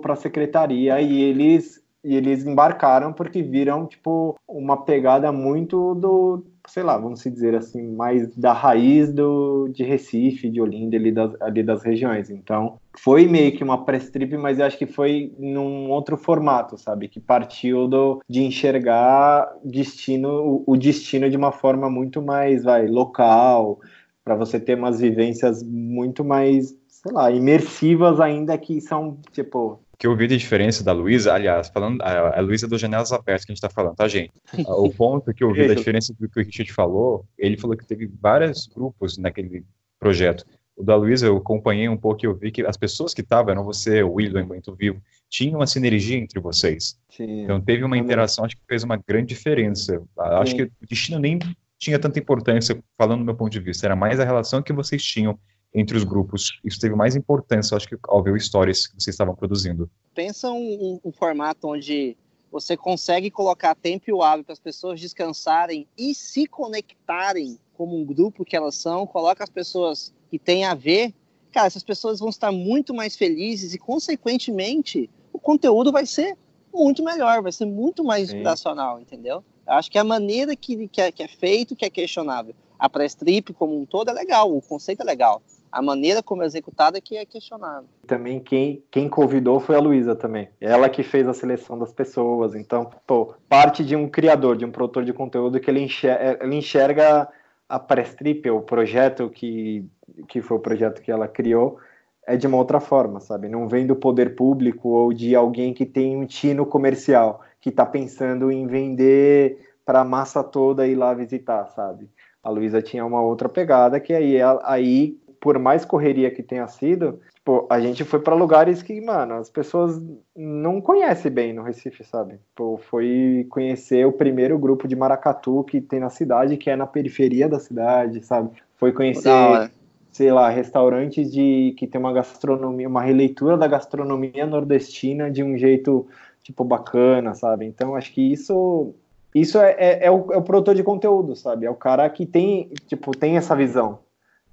para 0.00 0.12
a 0.12 0.16
secretaria 0.16 1.00
e 1.00 1.22
eles 1.22 1.82
e 2.04 2.14
eles 2.14 2.44
embarcaram 2.44 3.14
porque 3.14 3.42
viram 3.42 3.86
tipo 3.86 4.38
uma 4.46 4.84
pegada 4.84 5.32
muito 5.32 5.94
do 5.94 6.44
sei 6.66 6.82
lá, 6.82 6.96
vamos 6.96 7.22
dizer 7.22 7.54
assim, 7.54 7.82
mais 7.94 8.34
da 8.36 8.52
raiz 8.52 9.12
do, 9.12 9.68
de 9.68 9.84
Recife, 9.84 10.48
de 10.48 10.60
Olinda, 10.60 10.96
ali 10.96 11.12
das, 11.12 11.40
ali 11.40 11.62
das 11.62 11.82
regiões. 11.82 12.30
Então, 12.30 12.78
foi 12.98 13.26
meio 13.26 13.56
que 13.56 13.62
uma 13.62 13.84
press 13.84 14.10
trip, 14.10 14.36
mas 14.36 14.58
eu 14.58 14.66
acho 14.66 14.78
que 14.78 14.86
foi 14.86 15.34
num 15.38 15.90
outro 15.90 16.16
formato, 16.16 16.78
sabe? 16.78 17.08
Que 17.08 17.20
partiu 17.20 17.86
do, 17.86 18.22
de 18.28 18.42
enxergar 18.42 19.52
destino, 19.64 20.28
o, 20.28 20.64
o 20.66 20.76
destino 20.76 21.28
de 21.28 21.36
uma 21.36 21.52
forma 21.52 21.90
muito 21.90 22.22
mais, 22.22 22.64
vai, 22.64 22.86
local, 22.86 23.80
para 24.24 24.34
você 24.34 24.58
ter 24.58 24.78
umas 24.78 25.00
vivências 25.00 25.62
muito 25.62 26.24
mais, 26.24 26.74
sei 26.88 27.12
lá, 27.12 27.30
imersivas 27.30 28.20
ainda 28.20 28.56
que 28.56 28.80
são, 28.80 29.18
tipo, 29.32 29.83
que 29.98 30.06
eu 30.06 30.16
vi 30.16 30.26
de 30.26 30.36
diferença 30.36 30.82
da 30.82 30.92
Luísa, 30.92 31.32
aliás, 31.32 31.68
falando, 31.68 32.00
a, 32.02 32.38
a 32.38 32.40
Luísa 32.40 32.66
do 32.66 32.78
Janelas 32.78 33.12
Abertas 33.12 33.44
que 33.44 33.52
a 33.52 33.54
gente 33.54 33.64
está 33.64 33.70
falando, 33.70 33.96
tá, 33.96 34.08
gente? 34.08 34.32
O 34.68 34.90
ponto 34.90 35.32
que 35.32 35.44
eu 35.44 35.52
vi 35.52 35.68
da 35.68 35.74
diferença 35.74 36.14
do 36.18 36.28
que 36.28 36.40
o 36.40 36.44
Richard 36.44 36.72
falou, 36.72 37.24
ele 37.38 37.56
falou 37.56 37.76
que 37.76 37.86
teve 37.86 38.10
vários 38.20 38.66
grupos 38.66 39.18
naquele 39.18 39.64
projeto. 39.98 40.44
O 40.76 40.82
da 40.82 40.96
Luísa 40.96 41.26
eu 41.26 41.36
acompanhei 41.36 41.88
um 41.88 41.96
pouco 41.96 42.24
e 42.24 42.26
eu 42.26 42.34
vi 42.34 42.50
que 42.50 42.66
as 42.66 42.76
pessoas 42.76 43.14
que 43.14 43.20
estavam, 43.20 43.52
eram 43.52 43.64
você, 43.64 44.02
o 44.02 44.14
William, 44.14 44.44
muito 44.44 44.74
vivo, 44.74 45.00
tinham 45.28 45.56
uma 45.56 45.66
sinergia 45.66 46.16
entre 46.16 46.40
vocês. 46.40 46.98
Sim. 47.08 47.44
Então 47.44 47.60
teve 47.60 47.84
uma 47.84 47.96
interação, 47.96 48.44
acho 48.44 48.56
que 48.56 48.62
fez 48.68 48.82
uma 48.82 48.96
grande 48.96 49.28
diferença. 49.28 50.02
Acho 50.18 50.50
Sim. 50.50 50.56
que 50.56 50.62
o 50.64 50.86
destino 50.88 51.18
nem 51.18 51.38
tinha 51.78 51.98
tanta 51.98 52.18
importância, 52.18 52.82
falando 52.96 53.20
do 53.20 53.24
meu 53.24 53.34
ponto 53.34 53.52
de 53.52 53.60
vista, 53.60 53.86
era 53.86 53.94
mais 53.94 54.18
a 54.18 54.24
relação 54.24 54.62
que 54.62 54.72
vocês 54.72 55.02
tinham 55.02 55.38
entre 55.74 55.96
os 55.96 56.04
grupos. 56.04 56.60
Isso 56.64 56.78
teve 56.78 56.94
mais 56.94 57.16
importância, 57.16 57.76
acho 57.76 57.88
que, 57.88 57.96
ao 58.04 58.22
ver 58.22 58.32
o 58.32 58.40
stories 58.40 58.86
que 58.86 58.94
vocês 58.94 59.12
estavam 59.14 59.34
produzindo. 59.34 59.90
pensa 60.14 60.50
um, 60.50 61.00
um- 61.04 61.12
formato 61.12 61.66
onde 61.68 62.16
você 62.52 62.76
consegue 62.76 63.30
colocar 63.32 63.74
tempo 63.74 64.04
e 64.06 64.12
o 64.12 64.22
hábito 64.22 64.46
para 64.46 64.52
as 64.52 64.60
pessoas 64.60 65.00
descansarem 65.00 65.88
e 65.98 66.14
se 66.14 66.46
conectarem 66.46 67.58
como 67.76 67.98
um 68.00 68.04
grupo 68.04 68.44
que 68.44 68.54
elas 68.54 68.76
são, 68.76 69.04
coloca 69.08 69.42
as 69.42 69.50
pessoas 69.50 70.14
que 70.30 70.38
têm 70.38 70.64
a 70.64 70.74
ver, 70.74 71.12
cara, 71.50 71.66
essas 71.66 71.82
pessoas 71.82 72.20
vão 72.20 72.28
estar 72.28 72.52
muito 72.52 72.94
mais 72.94 73.16
felizes 73.16 73.74
e, 73.74 73.78
consequentemente, 73.78 75.10
o 75.32 75.38
conteúdo 75.40 75.90
vai 75.90 76.06
ser 76.06 76.36
muito 76.72 77.02
melhor, 77.02 77.42
vai 77.42 77.50
ser 77.52 77.66
muito 77.66 78.04
mais 78.04 78.28
Sim. 78.28 78.36
inspiracional, 78.36 79.00
entendeu? 79.00 79.44
Eu 79.66 79.72
acho 79.72 79.90
que 79.90 79.98
a 79.98 80.04
maneira 80.04 80.54
que, 80.54 80.86
que, 80.88 81.00
é, 81.00 81.10
que 81.10 81.22
é 81.22 81.28
feito 81.28 81.74
que 81.74 81.84
é 81.84 81.90
questionável. 81.90 82.54
A 82.78 82.88
press 82.88 83.14
trip 83.14 83.52
como 83.54 83.80
um 83.80 83.86
todo 83.86 84.10
é 84.10 84.12
legal, 84.12 84.54
o 84.56 84.60
conceito 84.62 85.00
é 85.00 85.04
legal. 85.04 85.42
A 85.74 85.82
maneira 85.82 86.22
como 86.22 86.44
é 86.44 86.46
executada 86.46 86.98
é 86.98 87.00
que 87.00 87.16
é 87.16 87.26
questionável. 87.26 87.88
Também 88.06 88.38
quem, 88.38 88.84
quem 88.92 89.08
convidou 89.08 89.58
foi 89.58 89.74
a 89.74 89.80
Luísa 89.80 90.14
também. 90.14 90.48
Ela 90.60 90.88
que 90.88 91.02
fez 91.02 91.26
a 91.26 91.34
seleção 91.34 91.76
das 91.76 91.92
pessoas. 91.92 92.54
Então, 92.54 92.88
pô, 93.04 93.34
parte 93.48 93.84
de 93.84 93.96
um 93.96 94.08
criador, 94.08 94.56
de 94.56 94.64
um 94.64 94.70
produtor 94.70 95.04
de 95.04 95.12
conteúdo 95.12 95.58
que 95.58 95.68
ele 95.68 95.80
enxerga, 95.80 96.44
ele 96.44 96.54
enxerga 96.54 97.28
a 97.68 97.78
press 97.80 98.14
trip, 98.14 98.48
o 98.48 98.60
projeto 98.60 99.28
que, 99.28 99.84
que 100.28 100.40
foi 100.40 100.56
o 100.58 100.60
projeto 100.60 101.02
que 101.02 101.10
ela 101.10 101.26
criou, 101.26 101.76
é 102.24 102.36
de 102.36 102.46
uma 102.46 102.58
outra 102.58 102.78
forma, 102.78 103.18
sabe? 103.18 103.48
Não 103.48 103.66
vem 103.66 103.84
do 103.84 103.96
poder 103.96 104.36
público 104.36 104.90
ou 104.90 105.12
de 105.12 105.34
alguém 105.34 105.74
que 105.74 105.84
tem 105.84 106.16
um 106.16 106.24
tino 106.24 106.64
comercial, 106.64 107.40
que 107.60 107.70
está 107.70 107.84
pensando 107.84 108.52
em 108.52 108.64
vender 108.68 109.74
para 109.84 110.02
a 110.02 110.04
massa 110.04 110.44
toda 110.44 110.86
ir 110.86 110.94
lá 110.94 111.12
visitar, 111.14 111.66
sabe? 111.74 112.08
A 112.44 112.48
Luísa 112.48 112.80
tinha 112.80 113.04
uma 113.04 113.22
outra 113.22 113.48
pegada 113.48 113.98
que 113.98 114.12
aí, 114.12 114.36
aí 114.62 115.18
por 115.44 115.58
mais 115.58 115.84
correria 115.84 116.30
que 116.30 116.42
tenha 116.42 116.66
sido, 116.66 117.20
tipo, 117.34 117.66
a 117.68 117.78
gente 117.78 118.02
foi 118.02 118.18
para 118.18 118.34
lugares 118.34 118.82
que, 118.82 118.98
mano, 118.98 119.34
as 119.34 119.50
pessoas 119.50 120.00
não 120.34 120.80
conhecem 120.80 121.30
bem 121.30 121.52
no 121.52 121.62
Recife, 121.62 122.02
sabe? 122.02 122.40
Pô, 122.56 122.78
foi 122.78 123.46
conhecer 123.50 124.06
o 124.06 124.12
primeiro 124.12 124.58
grupo 124.58 124.88
de 124.88 124.96
maracatu 124.96 125.62
que 125.64 125.82
tem 125.82 126.00
na 126.00 126.08
cidade, 126.08 126.56
que 126.56 126.70
é 126.70 126.76
na 126.76 126.86
periferia 126.86 127.46
da 127.46 127.60
cidade, 127.60 128.24
sabe? 128.24 128.52
Foi 128.78 128.90
conhecer 128.90 129.28
hora. 129.28 129.70
sei 130.10 130.32
lá, 130.32 130.48
restaurantes 130.48 131.30
de 131.30 131.74
que 131.76 131.86
tem 131.86 132.00
uma 132.00 132.14
gastronomia, 132.14 132.88
uma 132.88 133.02
releitura 133.02 133.58
da 133.58 133.66
gastronomia 133.66 134.46
nordestina 134.46 135.30
de 135.30 135.42
um 135.42 135.58
jeito 135.58 136.06
tipo 136.42 136.64
bacana, 136.64 137.34
sabe? 137.34 137.66
Então 137.66 137.94
acho 137.94 138.10
que 138.14 138.32
isso 138.32 138.94
isso 139.34 139.58
é, 139.58 139.72
é, 139.72 140.06
é 140.06 140.10
o, 140.10 140.32
é 140.32 140.38
o 140.38 140.42
produtor 140.42 140.74
de 140.74 140.82
conteúdo, 140.82 141.36
sabe? 141.36 141.66
É 141.66 141.70
o 141.70 141.74
cara 141.74 142.08
que 142.08 142.24
tem 142.24 142.70
tipo 142.86 143.14
tem 143.14 143.36
essa 143.36 143.54
visão. 143.54 143.98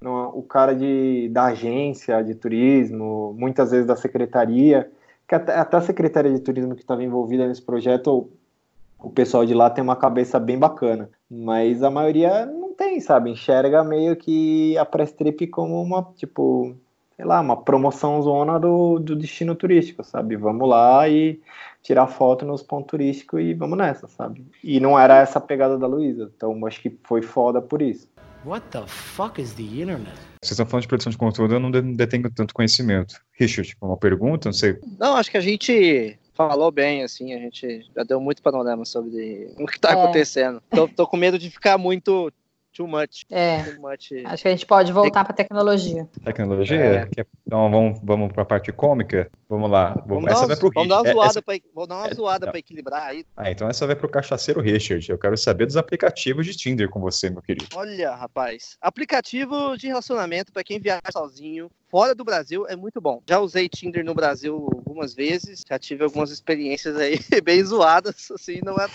Não, 0.02 0.24
é 0.24 0.26
o 0.28 0.42
cara 0.42 0.74
de, 0.74 1.28
da 1.30 1.46
agência 1.46 2.22
de 2.22 2.34
turismo, 2.34 3.34
muitas 3.38 3.70
vezes 3.70 3.86
da 3.86 3.96
secretaria, 3.96 4.90
que 5.28 5.34
até, 5.34 5.56
até 5.56 5.76
a 5.76 5.80
secretaria 5.80 6.32
de 6.32 6.40
turismo 6.40 6.74
que 6.74 6.82
estava 6.82 7.02
envolvida 7.02 7.46
nesse 7.46 7.62
projeto, 7.62 8.30
o 8.98 9.10
pessoal 9.10 9.46
de 9.46 9.54
lá 9.54 9.70
tem 9.70 9.82
uma 9.82 9.96
cabeça 9.96 10.38
bem 10.38 10.58
bacana, 10.58 11.08
mas 11.30 11.82
a 11.82 11.90
maioria 11.90 12.46
não 12.46 12.72
tem, 12.74 13.00
sabe? 13.00 13.30
Enxerga 13.30 13.82
meio 13.84 14.16
que 14.16 14.76
a 14.76 14.84
press 14.84 15.12
trip 15.12 15.46
como 15.46 15.80
uma, 15.80 16.02
tipo, 16.16 16.76
sei 17.16 17.24
lá, 17.24 17.40
uma 17.40 17.56
promoção 17.56 18.20
zona 18.22 18.58
do, 18.58 18.98
do 18.98 19.14
destino 19.16 19.54
turístico, 19.54 20.02
sabe? 20.04 20.36
Vamos 20.36 20.68
lá 20.68 21.08
e 21.08 21.40
tirar 21.82 22.06
foto 22.06 22.44
nos 22.44 22.62
pontos 22.62 22.90
turísticos 22.90 23.40
e 23.40 23.54
vamos 23.54 23.76
nessa, 23.76 24.06
sabe? 24.08 24.46
E 24.62 24.78
não 24.80 24.98
era 24.98 25.18
essa 25.18 25.38
a 25.38 25.42
pegada 25.42 25.78
da 25.78 25.86
Luísa, 25.86 26.30
então 26.34 26.64
acho 26.66 26.80
que 26.80 26.96
foi 27.04 27.22
foda 27.22 27.60
por 27.60 27.82
isso. 27.82 28.08
What 28.44 28.66
the 28.70 28.82
fuck 28.86 29.40
is 29.40 29.52
the 29.54 29.62
internet? 29.62 30.10
Vocês 30.42 30.52
estão 30.52 30.66
falando 30.66 30.82
de 30.82 30.88
produção 30.88 31.10
de 31.10 31.16
conteúdo, 31.18 31.54
eu 31.54 31.60
não 31.60 31.70
de- 31.70 31.80
não 31.82 31.92
detenho 31.92 32.28
tanto 32.30 32.52
conhecimento. 32.52 33.14
Richard, 33.38 33.76
uma 33.80 33.96
pergunta, 33.96 34.48
não 34.48 34.52
sei. 34.52 34.78
Não, 34.98 35.14
acho 35.16 35.30
que 35.30 35.36
a 35.36 35.40
gente 35.40 36.18
falou 36.34 36.72
bem, 36.72 37.04
assim, 37.04 37.32
a 37.34 37.38
gente 37.38 37.86
já 37.94 38.02
deu 38.02 38.20
muito 38.20 38.42
panorama 38.42 38.84
sobre 38.84 39.48
o 39.58 39.66
que 39.66 39.78
tá 39.78 39.90
É. 39.90 39.92
acontecendo. 39.92 40.60
Tô, 40.70 40.88
tô 40.88 41.06
com 41.06 41.16
medo 41.16 41.38
de 41.38 41.50
ficar 41.50 41.78
muito 41.78 42.32
too 42.72 42.88
much. 42.88 43.24
É, 43.30 43.62
Too 43.62 43.80
much. 43.82 44.12
acho 44.24 44.42
que 44.42 44.48
a 44.48 44.50
gente 44.50 44.66
pode 44.66 44.90
voltar 44.92 45.24
para 45.24 45.34
tecnologia. 45.34 46.08
Tecnologia? 46.24 46.76
É. 46.76 47.08
Então 47.46 47.70
vamos, 47.70 48.00
vamos 48.02 48.32
para 48.32 48.42
a 48.42 48.46
parte 48.46 48.72
cômica? 48.72 49.30
Vamos 49.52 49.70
lá. 49.70 50.02
Vamos, 50.06 50.30
essa 50.30 50.46
vai 50.46 50.56
pro 50.56 50.70
vamos 50.74 50.88
dar 50.88 51.02
uma 51.02 51.12
zoada, 51.12 51.28
essa- 51.30 51.42
pra, 51.42 51.54
dar 51.86 51.94
uma 51.96 52.06
é, 52.06 52.14
zoada 52.14 52.46
pra 52.50 52.58
equilibrar 52.58 53.02
aí. 53.08 53.22
Ah, 53.36 53.50
então 53.50 53.68
essa 53.68 53.86
vai 53.86 53.94
pro 53.94 54.08
cachaceiro 54.08 54.62
Richard. 54.62 55.10
Eu 55.10 55.18
quero 55.18 55.36
saber 55.36 55.66
dos 55.66 55.76
aplicativos 55.76 56.46
de 56.46 56.56
Tinder 56.56 56.88
com 56.88 57.00
você, 57.02 57.28
meu 57.28 57.42
querido. 57.42 57.66
Olha, 57.74 58.14
rapaz, 58.14 58.78
aplicativo 58.80 59.76
de 59.76 59.88
relacionamento 59.88 60.50
pra 60.54 60.64
quem 60.64 60.80
viaja 60.80 61.02
sozinho 61.12 61.70
fora 61.90 62.14
do 62.14 62.24
Brasil 62.24 62.66
é 62.66 62.74
muito 62.74 62.98
bom. 62.98 63.20
Já 63.28 63.40
usei 63.40 63.68
Tinder 63.68 64.02
no 64.02 64.14
Brasil 64.14 64.54
algumas 64.74 65.12
vezes, 65.14 65.62
já 65.68 65.78
tive 65.78 66.02
algumas 66.02 66.30
experiências 66.30 66.96
aí 66.96 67.18
bem 67.44 67.62
zoadas, 67.62 68.30
assim, 68.30 68.60
não 68.64 68.80
é 68.80 68.86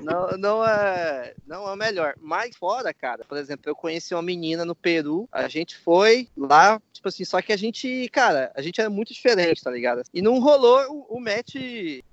não, 0.00 0.28
não 0.38 0.64
é 0.64 1.34
não 1.44 1.68
é 1.68 1.72
o 1.72 1.76
melhor. 1.76 2.14
Mas 2.20 2.54
fora, 2.56 2.94
cara, 2.94 3.24
por 3.24 3.36
exemplo, 3.36 3.64
eu 3.68 3.74
conheci 3.74 4.14
uma 4.14 4.22
menina 4.22 4.64
no 4.64 4.76
Peru, 4.76 5.28
a 5.32 5.48
gente 5.48 5.76
foi 5.76 6.28
lá, 6.36 6.80
tipo 6.92 7.08
assim, 7.08 7.24
só 7.24 7.42
que 7.42 7.52
a 7.52 7.56
gente, 7.56 8.08
cara, 8.12 8.52
a 8.54 8.62
gente 8.62 8.80
era 8.80 8.88
muito 8.88 9.12
diferente, 9.12 9.60
tá 9.64 9.70
ligado? 9.70 10.02
E 10.12 10.22
não 10.22 10.38
rolou 10.38 10.80
o, 11.10 11.16
o 11.16 11.20
match 11.20 11.54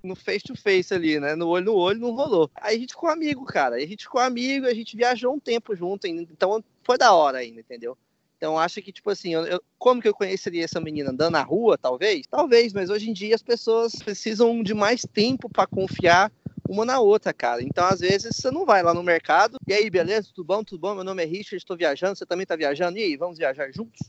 no 0.04 0.16
face 0.16 0.44
to 0.44 0.56
face 0.56 0.94
ali, 0.94 1.20
né? 1.20 1.36
No 1.36 1.48
olho 1.48 1.66
no 1.66 1.76
olho 1.76 2.00
não 2.00 2.12
rolou. 2.12 2.50
Aí 2.56 2.78
a 2.78 2.80
gente 2.80 2.94
ficou 2.94 3.10
amigo, 3.10 3.46
cara. 3.46 3.76
Aí 3.76 3.84
a 3.84 3.88
gente 3.88 4.04
ficou 4.04 4.20
amigo, 4.22 4.66
a 4.66 4.74
gente 4.74 4.96
viajou 4.98 5.34
um 5.34 5.40
tempo 5.40 5.76
junto, 5.76 6.08
então 6.08 6.64
foi 6.84 6.98
da 6.98 7.14
hora 7.14 7.40
ainda, 7.40 7.60
entendeu? 7.60 7.98
Então 8.38 8.58
acho 8.58 8.82
que, 8.82 8.92
tipo 8.92 9.10
assim, 9.12 9.34
eu- 9.36 9.46
eu- 9.46 9.62
como 9.78 10.02
que 10.02 10.08
eu 10.08 10.16
conheceria 10.16 10.64
essa 10.64 10.80
menina 10.82 11.12
andando 11.12 11.34
na 11.34 11.44
rua, 11.44 11.78
talvez? 11.78 12.26
Talvez, 12.28 12.74
mas 12.74 12.90
hoje 12.90 13.08
em 13.10 13.14
dia 13.14 13.36
as 13.36 13.44
pessoas 13.44 13.94
precisam 13.94 14.64
de 14.64 14.74
mais 14.74 15.04
tempo 15.14 15.48
pra 15.48 15.68
confiar 15.68 16.32
uma 16.68 16.84
na 16.84 17.00
outra, 17.00 17.34
cara. 17.34 17.62
Então, 17.62 17.86
às 17.86 18.00
vezes, 18.00 18.36
você 18.36 18.50
não 18.50 18.66
vai 18.66 18.82
lá 18.82 18.94
no 18.94 19.04
mercado, 19.04 19.58
e 19.68 19.74
aí, 19.74 19.90
beleza, 19.90 20.30
tudo 20.34 20.46
bom, 20.48 20.64
tudo 20.64 20.80
bom? 20.80 20.96
Meu 20.96 21.04
nome 21.04 21.22
é 21.22 21.26
Richard, 21.26 21.58
estou 21.58 21.78
viajando, 21.78 22.16
você 22.16 22.26
também 22.26 22.46
tá 22.46 22.56
viajando, 22.56 22.98
e 22.98 23.04
aí, 23.04 23.18
vamos 23.18 23.38
viajar 23.38 23.72
juntos? 23.72 24.00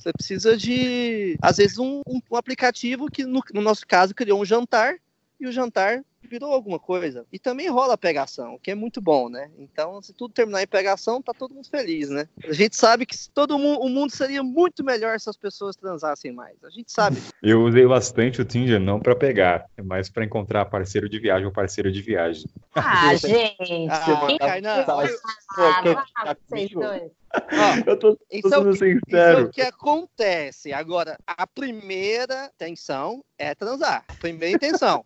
Você 0.00 0.12
precisa 0.14 0.56
de, 0.56 1.36
às 1.42 1.58
vezes, 1.58 1.78
um, 1.78 2.00
um- 2.08 2.20
um 2.30 2.36
aplicativo 2.36 3.10
que, 3.10 3.22
no, 3.26 3.42
no 3.52 3.60
nosso 3.60 3.86
caso, 3.86 4.14
criou 4.14 4.40
um 4.40 4.44
jantar, 4.46 4.94
e 5.38 5.46
o 5.46 5.52
jantar 5.52 6.02
virou 6.30 6.52
alguma 6.52 6.78
coisa. 6.78 7.26
E 7.32 7.38
também 7.38 7.68
rola 7.68 7.98
pegação, 7.98 8.54
o 8.54 8.58
que 8.58 8.70
é 8.70 8.74
muito 8.74 9.00
bom, 9.00 9.28
né? 9.28 9.50
Então, 9.58 10.00
se 10.00 10.12
tudo 10.14 10.32
terminar 10.32 10.62
em 10.62 10.66
pegação, 10.66 11.20
tá 11.20 11.32
todo 11.36 11.52
mundo 11.54 11.68
feliz, 11.68 12.08
né? 12.08 12.28
A 12.44 12.52
gente 12.52 12.76
sabe 12.76 13.04
que 13.04 13.16
todo 13.34 13.58
mundo, 13.58 13.80
o 13.80 13.88
mundo 13.88 14.10
seria 14.14 14.42
muito 14.42 14.84
melhor 14.84 15.18
se 15.18 15.28
as 15.28 15.36
pessoas 15.36 15.74
transassem 15.74 16.30
mais. 16.32 16.62
A 16.62 16.70
gente 16.70 16.92
sabe. 16.92 17.16
Eu 17.42 17.62
usei 17.64 17.84
bastante 17.86 18.40
o 18.40 18.44
Tinder 18.44 18.78
não 18.78 19.00
para 19.00 19.16
pegar, 19.16 19.66
mas 19.82 20.08
para 20.08 20.24
encontrar 20.24 20.64
parceiro 20.66 21.08
de 21.08 21.18
viagem 21.18 21.46
ou 21.46 21.52
parceiro 21.52 21.90
de 21.90 22.00
viagem. 22.00 22.48
Ah, 22.76 23.14
gente. 23.16 23.88
Ah, 23.90 24.26
quem 24.26 24.38
Ah, 24.40 26.36
vocês 26.48 26.70
dois. 26.70 27.12
ó, 27.12 27.30
Eu 27.86 27.96
tô, 27.98 28.18
isso 28.30 28.52
é 28.54 28.58
o 28.58 28.62
que- 28.64 28.70
Isso 28.70 28.84
é 28.84 28.98
sincero. 29.04 29.44
o 29.46 29.50
que 29.50 29.62
acontece. 29.62 30.72
Agora, 30.72 31.18
a 31.26 31.46
primeira 31.46 32.50
intenção 32.54 33.24
é 33.38 33.54
transar. 33.54 34.04
Primeira 34.20 34.56
intenção. 34.56 35.04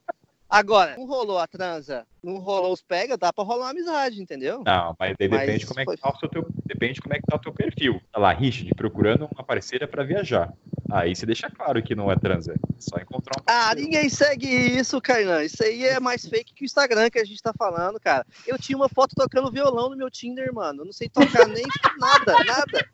Agora, 0.54 0.94
não 0.96 1.04
rolou 1.04 1.36
a 1.36 1.48
transa, 1.48 2.06
não 2.22 2.38
rolou 2.38 2.72
os 2.72 2.80
pega, 2.80 3.16
dá 3.16 3.32
pra 3.32 3.42
rolar 3.42 3.64
uma 3.64 3.70
amizade, 3.72 4.22
entendeu? 4.22 4.62
Não, 4.64 4.94
mas 4.96 5.16
daí 5.18 5.28
depende 5.28 5.58
de 5.58 5.66
como 5.66 5.80
é 5.80 5.84
que 5.84 5.96
tá 5.96 6.10
o 6.10 6.16
seu 6.16 6.28
teu, 6.28 6.46
depende 6.64 6.92
de 6.94 7.00
como 7.00 7.12
é 7.12 7.18
que 7.18 7.26
tá 7.26 7.34
o 7.34 7.40
teu 7.40 7.52
perfil. 7.52 8.00
Tá 8.12 8.20
lá, 8.20 8.32
Richard, 8.32 8.72
procurando 8.76 9.28
uma 9.34 9.42
parceira 9.42 9.88
para 9.88 10.04
viajar. 10.04 10.52
Aí 10.92 11.16
você 11.16 11.26
deixa 11.26 11.50
claro 11.50 11.82
que 11.82 11.96
não 11.96 12.08
é 12.08 12.14
transa, 12.14 12.52
é 12.52 12.56
só 12.78 12.98
encontrar 12.98 13.40
um 13.40 13.44
Ah, 13.48 13.74
ninguém 13.74 14.08
segue 14.08 14.46
isso, 14.46 15.00
Kainan. 15.00 15.42
Isso 15.42 15.60
aí 15.64 15.86
é 15.86 15.98
mais 15.98 16.24
fake 16.24 16.54
que 16.54 16.62
o 16.62 16.66
Instagram 16.66 17.10
que 17.10 17.18
a 17.18 17.24
gente 17.24 17.42
tá 17.42 17.52
falando, 17.58 17.98
cara. 17.98 18.24
Eu 18.46 18.56
tinha 18.56 18.76
uma 18.76 18.88
foto 18.88 19.16
tocando 19.16 19.50
violão 19.50 19.90
no 19.90 19.96
meu 19.96 20.08
Tinder, 20.08 20.54
mano. 20.54 20.82
Eu 20.82 20.84
não 20.84 20.92
sei 20.92 21.08
tocar 21.08 21.48
nem 21.48 21.64
nada, 21.98 22.32
nada. 22.44 22.88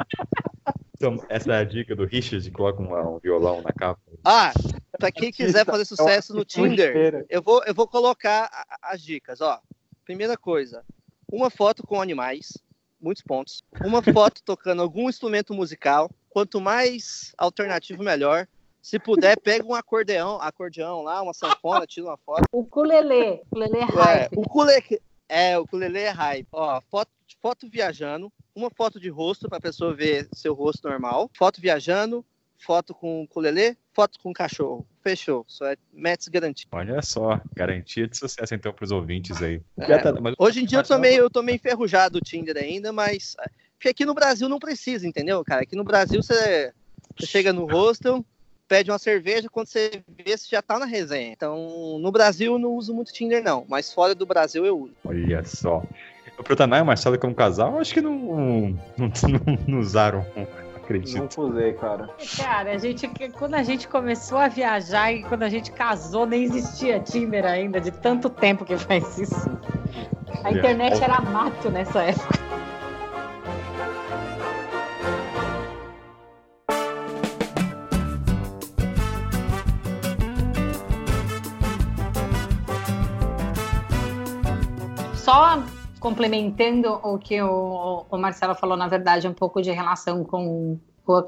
Então, 0.97 1.23
essa 1.29 1.53
é 1.53 1.59
a 1.59 1.65
dica 1.65 1.95
do 1.95 2.07
Richard, 2.07 2.51
coloca 2.53 2.83
um, 2.83 3.17
um 3.17 3.19
violão 3.19 3.61
na 3.61 3.73
capa. 3.73 4.01
Ah, 4.25 4.53
pra 5.01 5.11
quem 5.11 5.33
quiser 5.33 5.65
fazer 5.65 5.85
sucesso 5.85 6.33
no 6.35 6.45
Tinder, 6.45 7.27
eu 7.29 7.43
vou, 7.43 7.63
eu 7.65 7.75
vou 7.75 7.89
colocar 7.89 8.49
as 8.83 9.03
dicas, 9.03 9.41
ó. 9.41 9.61
Primeira 10.05 10.37
coisa, 10.37 10.85
uma 11.33 11.51
foto 11.51 11.85
com 11.87 12.01
animais, 12.01 12.53
muitos 13.01 13.23
pontos. 13.23 13.65
Uma 13.85 14.03
foto 14.03 14.43
tocando 14.45 14.83
algum 14.83 15.09
instrumento 15.09 15.55
musical. 15.55 16.11
Quanto 16.29 16.61
mais 16.61 17.33
alternativo, 17.37 18.03
melhor. 18.05 18.47
Se 18.83 18.99
puder, 18.99 19.39
pega 19.39 19.65
um 19.67 19.75
acordeão, 19.75 20.41
acordeão 20.41 21.03
lá, 21.03 21.21
uma 21.21 21.35
sanfona, 21.35 21.87
tira 21.87 22.07
uma 22.07 22.17
foto. 22.17 22.45
O 22.53 22.61
ukulele. 22.61 23.41
Ukulele 23.51 23.77
é 23.77 23.83
É, 23.83 23.85
hype. 23.85 24.37
o 24.37 24.41
ukulele, 24.41 25.03
é, 25.29 25.59
o 25.59 25.63
ukulele 25.63 25.99
é 25.99 26.09
hype. 26.11 26.49
Ó, 26.53 26.81
foto, 26.91 27.11
foto 27.43 27.69
viajando, 27.69 28.33
uma 28.55 28.71
foto 28.71 28.99
de 28.99 29.09
rosto 29.09 29.49
para 29.49 29.59
a 29.59 29.61
pessoa 29.61 29.95
ver 29.95 30.29
seu 30.33 30.55
rosto 30.55 30.89
normal, 30.89 31.31
foto 31.37 31.61
viajando, 31.61 32.25
foto 32.61 32.95
com 32.95 33.23
ukulele, 33.23 33.77
foto 33.93 34.19
com 34.21 34.33
cachorro. 34.33 34.87
Fechou. 35.03 35.45
Só 35.49 35.67
é 35.67 35.77
Mets 35.93 36.29
garantido. 36.29 36.69
Olha 36.73 37.01
só, 37.03 37.41
garantia 37.55 38.07
de 38.07 38.17
sucesso 38.17 38.55
então 38.55 38.73
para 38.73 38.85
os 38.85 38.93
ouvintes 38.93 39.43
aí. 39.43 39.61
É, 39.79 40.21
mas, 40.21 40.35
hoje 40.39 40.63
em 40.63 40.67
dia 40.67 40.79
eu 40.79 40.85
tô, 40.85 40.99
meio, 40.99 41.23
eu 41.23 41.31
tô 41.31 41.43
meio 41.43 41.57
enferrujado 41.57 42.19
o 42.19 42.21
Tinder 42.21 42.57
ainda, 42.57 42.93
mas. 42.93 43.35
Porque 43.77 43.89
aqui 43.89 44.05
no 44.05 44.13
Brasil 44.13 44.47
não 44.47 44.59
precisa, 44.59 45.07
entendeu, 45.07 45.43
cara? 45.43 45.63
Aqui 45.63 45.75
no 45.75 45.85
Brasil 45.85 46.23
você, 46.23 46.71
você 47.19 47.27
chega 47.27 47.51
no 47.51 47.65
hostel, 47.65 48.23
pede 48.69 48.91
uma 48.91 48.99
cerveja, 48.99 49.49
quando 49.49 49.69
você 49.69 50.03
vê, 50.07 50.37
você 50.37 50.49
já 50.51 50.61
tá 50.61 50.79
na 50.79 50.85
resenha. 50.85 51.33
Então, 51.33 51.99
no 51.99 52.13
Brasil 52.13 52.53
eu 52.53 52.59
não 52.59 52.75
uso 52.75 52.93
muito 52.93 53.11
Tinder, 53.11 53.43
não. 53.43 53.65
Mas 53.67 53.91
fora 53.91 54.15
do 54.15 54.27
Brasil 54.27 54.67
eu 54.67 54.79
uso. 54.79 54.95
Olha 55.03 55.43
só. 55.45 55.83
O 56.39 56.45
Protanai 56.45 56.81
e 56.81 56.83
o 56.83 56.87
Marcelo 56.87 57.19
como 57.19 57.35
casal, 57.35 57.79
acho 57.79 57.93
que 57.95 58.03
não, 58.03 58.15
não, 58.17 58.79
não, 58.99 59.59
não 59.67 59.79
usaram 59.81 60.25
acredito. 60.91 61.41
Não 61.41 61.49
usei, 61.49 61.73
cara. 61.75 62.11
Cara, 62.37 62.73
a 62.73 62.79
gente, 62.79 63.09
quando 63.39 63.55
a 63.55 63.63
gente 63.63 63.87
começou 63.87 64.39
a 64.39 64.49
viajar 64.49 65.13
e 65.13 65.23
quando 65.23 65.45
a 65.45 65.49
gente 65.49 65.71
casou, 65.71 66.27
nem 66.27 66.43
existia 66.45 66.99
Tinder 66.99 67.47
ainda, 67.47 67.81
de 67.81 67.93
tanto 67.93 68.29
tempo 68.29 68.65
que 68.65 68.77
faz 68.77 69.19
isso. 69.19 69.51
A 70.43 70.51
internet 70.51 71.03
era 71.03 71.21
mato 71.21 71.71
nessa 71.71 72.03
época. 72.03 72.41
Só 85.15 85.63
complementando 86.01 86.99
o 87.03 87.19
que 87.19 87.41
o, 87.41 88.07
o, 88.11 88.19
Marcelo 88.19 88.55
falou, 88.55 88.77
na 88.77 88.89
verdade, 88.89 89.29
um 89.29 89.35
pouco 89.35 89.61
de 89.61 89.71
relação 89.71 90.25
com 90.25 90.79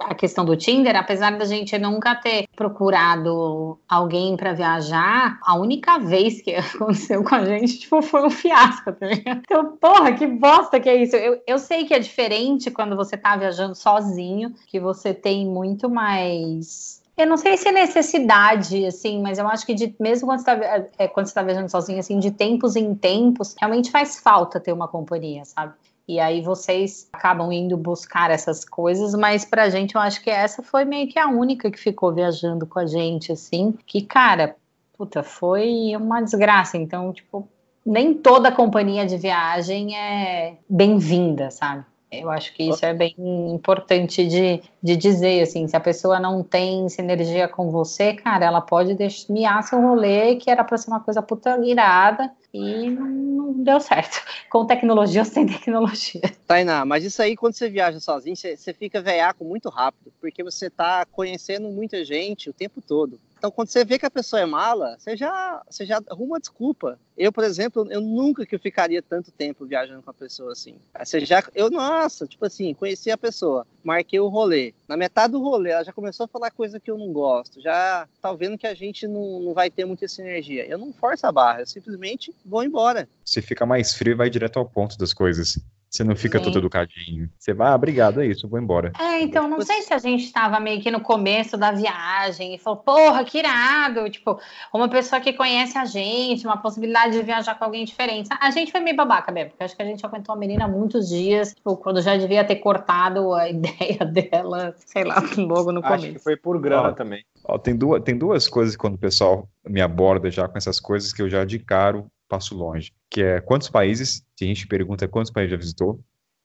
a 0.00 0.14
questão 0.14 0.44
do 0.44 0.56
Tinder, 0.56 0.96
apesar 0.96 1.36
da 1.36 1.44
gente 1.44 1.76
nunca 1.78 2.14
ter 2.14 2.46
procurado 2.54 3.78
alguém 3.88 4.36
para 4.36 4.52
viajar, 4.52 5.38
a 5.42 5.56
única 5.56 5.98
vez 5.98 6.40
que 6.40 6.54
aconteceu 6.54 7.22
com 7.24 7.34
a 7.34 7.44
gente 7.44 7.80
tipo, 7.80 8.00
foi 8.00 8.24
um 8.24 8.30
fiasco. 8.30 8.92
Tá 8.92 9.06
então, 9.26 9.76
porra, 9.76 10.12
que 10.12 10.26
bosta 10.26 10.78
que 10.78 10.88
é 10.88 11.02
isso. 11.02 11.16
Eu, 11.16 11.40
eu 11.46 11.58
sei 11.58 11.84
que 11.84 11.94
é 11.94 11.98
diferente 11.98 12.70
quando 12.70 12.96
você 12.96 13.16
tá 13.16 13.36
viajando 13.36 13.74
sozinho, 13.74 14.54
que 14.68 14.78
você 14.78 15.12
tem 15.12 15.46
muito 15.46 15.90
mais 15.90 17.01
eu 17.16 17.26
não 17.26 17.36
sei 17.36 17.56
se 17.56 17.68
é 17.68 17.72
necessidade, 17.72 18.86
assim, 18.86 19.20
mas 19.20 19.38
eu 19.38 19.46
acho 19.46 19.66
que 19.66 19.74
de, 19.74 19.94
mesmo 20.00 20.26
quando 20.26 20.40
você 20.40 20.50
está 20.50 20.86
é, 20.98 21.08
você 21.08 21.34
tá 21.34 21.42
viajando 21.42 21.70
sozinho, 21.70 21.98
assim, 21.98 22.18
de 22.18 22.30
tempos 22.30 22.74
em 22.74 22.94
tempos, 22.94 23.54
realmente 23.58 23.90
faz 23.90 24.18
falta 24.18 24.58
ter 24.58 24.72
uma 24.72 24.88
companhia, 24.88 25.44
sabe? 25.44 25.74
E 26.08 26.18
aí 26.18 26.40
vocês 26.40 27.08
acabam 27.12 27.52
indo 27.52 27.76
buscar 27.76 28.30
essas 28.30 28.64
coisas, 28.64 29.14
mas 29.14 29.44
pra 29.44 29.70
gente 29.70 29.94
eu 29.94 30.00
acho 30.00 30.22
que 30.22 30.30
essa 30.30 30.62
foi 30.62 30.84
meio 30.84 31.08
que 31.08 31.18
a 31.18 31.28
única 31.28 31.70
que 31.70 31.78
ficou 31.78 32.12
viajando 32.12 32.66
com 32.66 32.78
a 32.78 32.86
gente, 32.86 33.30
assim, 33.30 33.72
que, 33.86 34.02
cara, 34.02 34.56
puta, 34.96 35.22
foi 35.22 35.94
uma 35.96 36.20
desgraça. 36.20 36.76
Então, 36.76 37.12
tipo, 37.12 37.48
nem 37.84 38.14
toda 38.14 38.50
companhia 38.50 39.06
de 39.06 39.16
viagem 39.16 39.96
é 39.96 40.56
bem-vinda, 40.68 41.50
sabe? 41.50 41.84
Eu 42.12 42.30
acho 42.30 42.52
que 42.52 42.64
isso 42.64 42.84
é 42.84 42.92
bem 42.92 43.14
importante 43.18 44.26
de, 44.26 44.62
de 44.82 44.96
dizer, 44.96 45.40
assim, 45.40 45.66
se 45.66 45.74
a 45.74 45.80
pessoa 45.80 46.20
não 46.20 46.42
tem 46.42 46.86
sinergia 46.90 47.48
com 47.48 47.70
você, 47.70 48.12
cara, 48.12 48.44
ela 48.44 48.60
pode 48.60 48.94
miar 49.30 49.62
seu 49.62 49.80
rolê, 49.80 50.36
que 50.36 50.50
era 50.50 50.62
pra 50.62 50.76
ser 50.76 50.90
uma 50.90 51.00
coisa 51.00 51.22
puta 51.22 51.58
irada, 51.64 52.30
e 52.52 52.90
não 52.90 53.54
deu 53.54 53.80
certo. 53.80 54.22
Com 54.50 54.66
tecnologia 54.66 55.22
ou 55.22 55.24
sem 55.24 55.46
tecnologia. 55.46 56.20
Tainá, 56.46 56.84
mas 56.84 57.02
isso 57.02 57.22
aí, 57.22 57.34
quando 57.34 57.54
você 57.54 57.70
viaja 57.70 57.98
sozinho, 57.98 58.36
você, 58.36 58.56
você 58.58 58.74
fica 58.74 59.00
veiaco 59.00 59.42
muito 59.42 59.70
rápido, 59.70 60.12
porque 60.20 60.44
você 60.44 60.68
tá 60.68 61.06
conhecendo 61.10 61.70
muita 61.70 62.04
gente 62.04 62.50
o 62.50 62.52
tempo 62.52 62.82
todo. 62.82 63.18
Então, 63.42 63.50
quando 63.50 63.70
você 63.70 63.84
vê 63.84 63.98
que 63.98 64.06
a 64.06 64.10
pessoa 64.10 64.40
é 64.40 64.46
mala, 64.46 64.94
você 64.96 65.16
já, 65.16 65.60
você 65.68 65.84
já 65.84 66.00
arruma 66.08 66.38
desculpa. 66.38 66.96
Eu, 67.18 67.32
por 67.32 67.42
exemplo, 67.42 67.84
eu 67.90 68.00
nunca 68.00 68.46
que 68.46 68.54
eu 68.54 68.60
ficaria 68.60 69.02
tanto 69.02 69.32
tempo 69.32 69.66
viajando 69.66 70.00
com 70.00 70.10
a 70.10 70.14
pessoa 70.14 70.52
assim. 70.52 70.76
Você 70.96 71.24
já, 71.24 71.42
eu, 71.52 71.68
nossa, 71.68 72.24
tipo 72.24 72.46
assim, 72.46 72.72
conheci 72.72 73.10
a 73.10 73.18
pessoa, 73.18 73.66
marquei 73.82 74.20
o 74.20 74.28
rolê. 74.28 74.72
Na 74.86 74.96
metade 74.96 75.32
do 75.32 75.42
rolê, 75.42 75.70
ela 75.70 75.82
já 75.82 75.92
começou 75.92 76.22
a 76.22 76.28
falar 76.28 76.52
coisa 76.52 76.78
que 76.78 76.88
eu 76.88 76.96
não 76.96 77.12
gosto. 77.12 77.60
Já 77.60 78.06
tá 78.20 78.32
vendo 78.32 78.56
que 78.56 78.66
a 78.68 78.74
gente 78.74 79.08
não, 79.08 79.40
não 79.40 79.52
vai 79.52 79.68
ter 79.68 79.84
muita 79.84 80.06
sinergia. 80.06 80.64
Eu 80.64 80.78
não 80.78 80.92
forço 80.92 81.26
a 81.26 81.32
barra, 81.32 81.62
eu 81.62 81.66
simplesmente 81.66 82.32
vou 82.46 82.62
embora. 82.62 83.08
Se 83.24 83.42
fica 83.42 83.66
mais 83.66 83.92
frio, 83.92 84.16
vai 84.16 84.30
direto 84.30 84.60
ao 84.60 84.68
ponto 84.68 84.96
das 84.96 85.12
coisas. 85.12 85.58
Você 85.92 86.02
não 86.02 86.16
fica 86.16 86.38
Sim. 86.38 86.44
todo 86.44 86.58
educadinho. 86.58 87.28
Você 87.38 87.52
vai, 87.52 87.70
ah, 87.70 87.74
obrigado, 87.74 88.22
é 88.22 88.26
isso, 88.26 88.48
vou 88.48 88.58
embora. 88.58 88.92
É, 88.98 89.20
então, 89.20 89.46
não 89.46 89.60
sei 89.60 89.82
se 89.82 89.92
a 89.92 89.98
gente 89.98 90.24
estava 90.24 90.58
meio 90.58 90.80
que 90.80 90.90
no 90.90 91.02
começo 91.02 91.54
da 91.58 91.70
viagem 91.70 92.54
e 92.54 92.58
falou, 92.58 92.78
porra, 92.78 93.22
que 93.24 93.38
irado. 93.38 94.08
Tipo, 94.08 94.40
uma 94.72 94.88
pessoa 94.88 95.20
que 95.20 95.34
conhece 95.34 95.76
a 95.76 95.84
gente, 95.84 96.46
uma 96.46 96.56
possibilidade 96.56 97.18
de 97.18 97.22
viajar 97.22 97.58
com 97.58 97.66
alguém 97.66 97.84
diferente. 97.84 98.30
A 98.40 98.50
gente 98.50 98.72
foi 98.72 98.80
meio 98.80 98.96
babaca 98.96 99.30
mesmo, 99.30 99.50
porque 99.50 99.64
acho 99.64 99.76
que 99.76 99.82
a 99.82 99.84
gente 99.84 100.04
aguentou 100.06 100.34
a 100.34 100.38
menina 100.38 100.66
muitos 100.66 101.10
dias, 101.10 101.52
tipo, 101.52 101.76
quando 101.76 102.00
já 102.00 102.16
devia 102.16 102.42
ter 102.42 102.56
cortado 102.56 103.34
a 103.34 103.46
ideia 103.52 103.98
dela, 104.06 104.74
sei 104.86 105.04
lá, 105.04 105.22
logo 105.36 105.72
no 105.72 105.82
começo. 105.82 106.06
Acho 106.06 106.12
que 106.14 106.18
foi 106.20 106.38
por 106.38 106.58
grana 106.58 106.88
ó, 106.88 106.92
também. 106.92 107.22
Ó, 107.44 107.58
tem, 107.58 107.76
duas, 107.76 108.02
tem 108.02 108.16
duas 108.16 108.48
coisas 108.48 108.76
quando 108.76 108.94
o 108.94 108.98
pessoal 108.98 109.46
me 109.68 109.82
aborda 109.82 110.30
já 110.30 110.48
com 110.48 110.56
essas 110.56 110.80
coisas 110.80 111.12
que 111.12 111.20
eu 111.20 111.28
já 111.28 111.44
de 111.44 111.58
caro 111.58 112.10
passo 112.32 112.54
longe, 112.54 112.94
que 113.10 113.22
é 113.22 113.42
quantos 113.42 113.68
países, 113.68 114.24
a 114.40 114.44
gente 114.44 114.66
pergunta 114.66 115.06
quantos 115.06 115.30
países 115.30 115.50
já 115.50 115.56
visitou, 115.58 116.00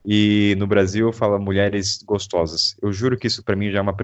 e 0.06 0.54
no 0.58 0.68
Brasil 0.68 1.14
fala 1.14 1.40
mulheres 1.40 2.04
gostosas. 2.04 2.76
Eu 2.82 2.92
juro 2.92 3.18
que 3.18 3.28
isso 3.28 3.42
para 3.42 3.56
mim 3.56 3.72
já 3.72 3.80
é 3.80 3.82
uma 3.82 3.96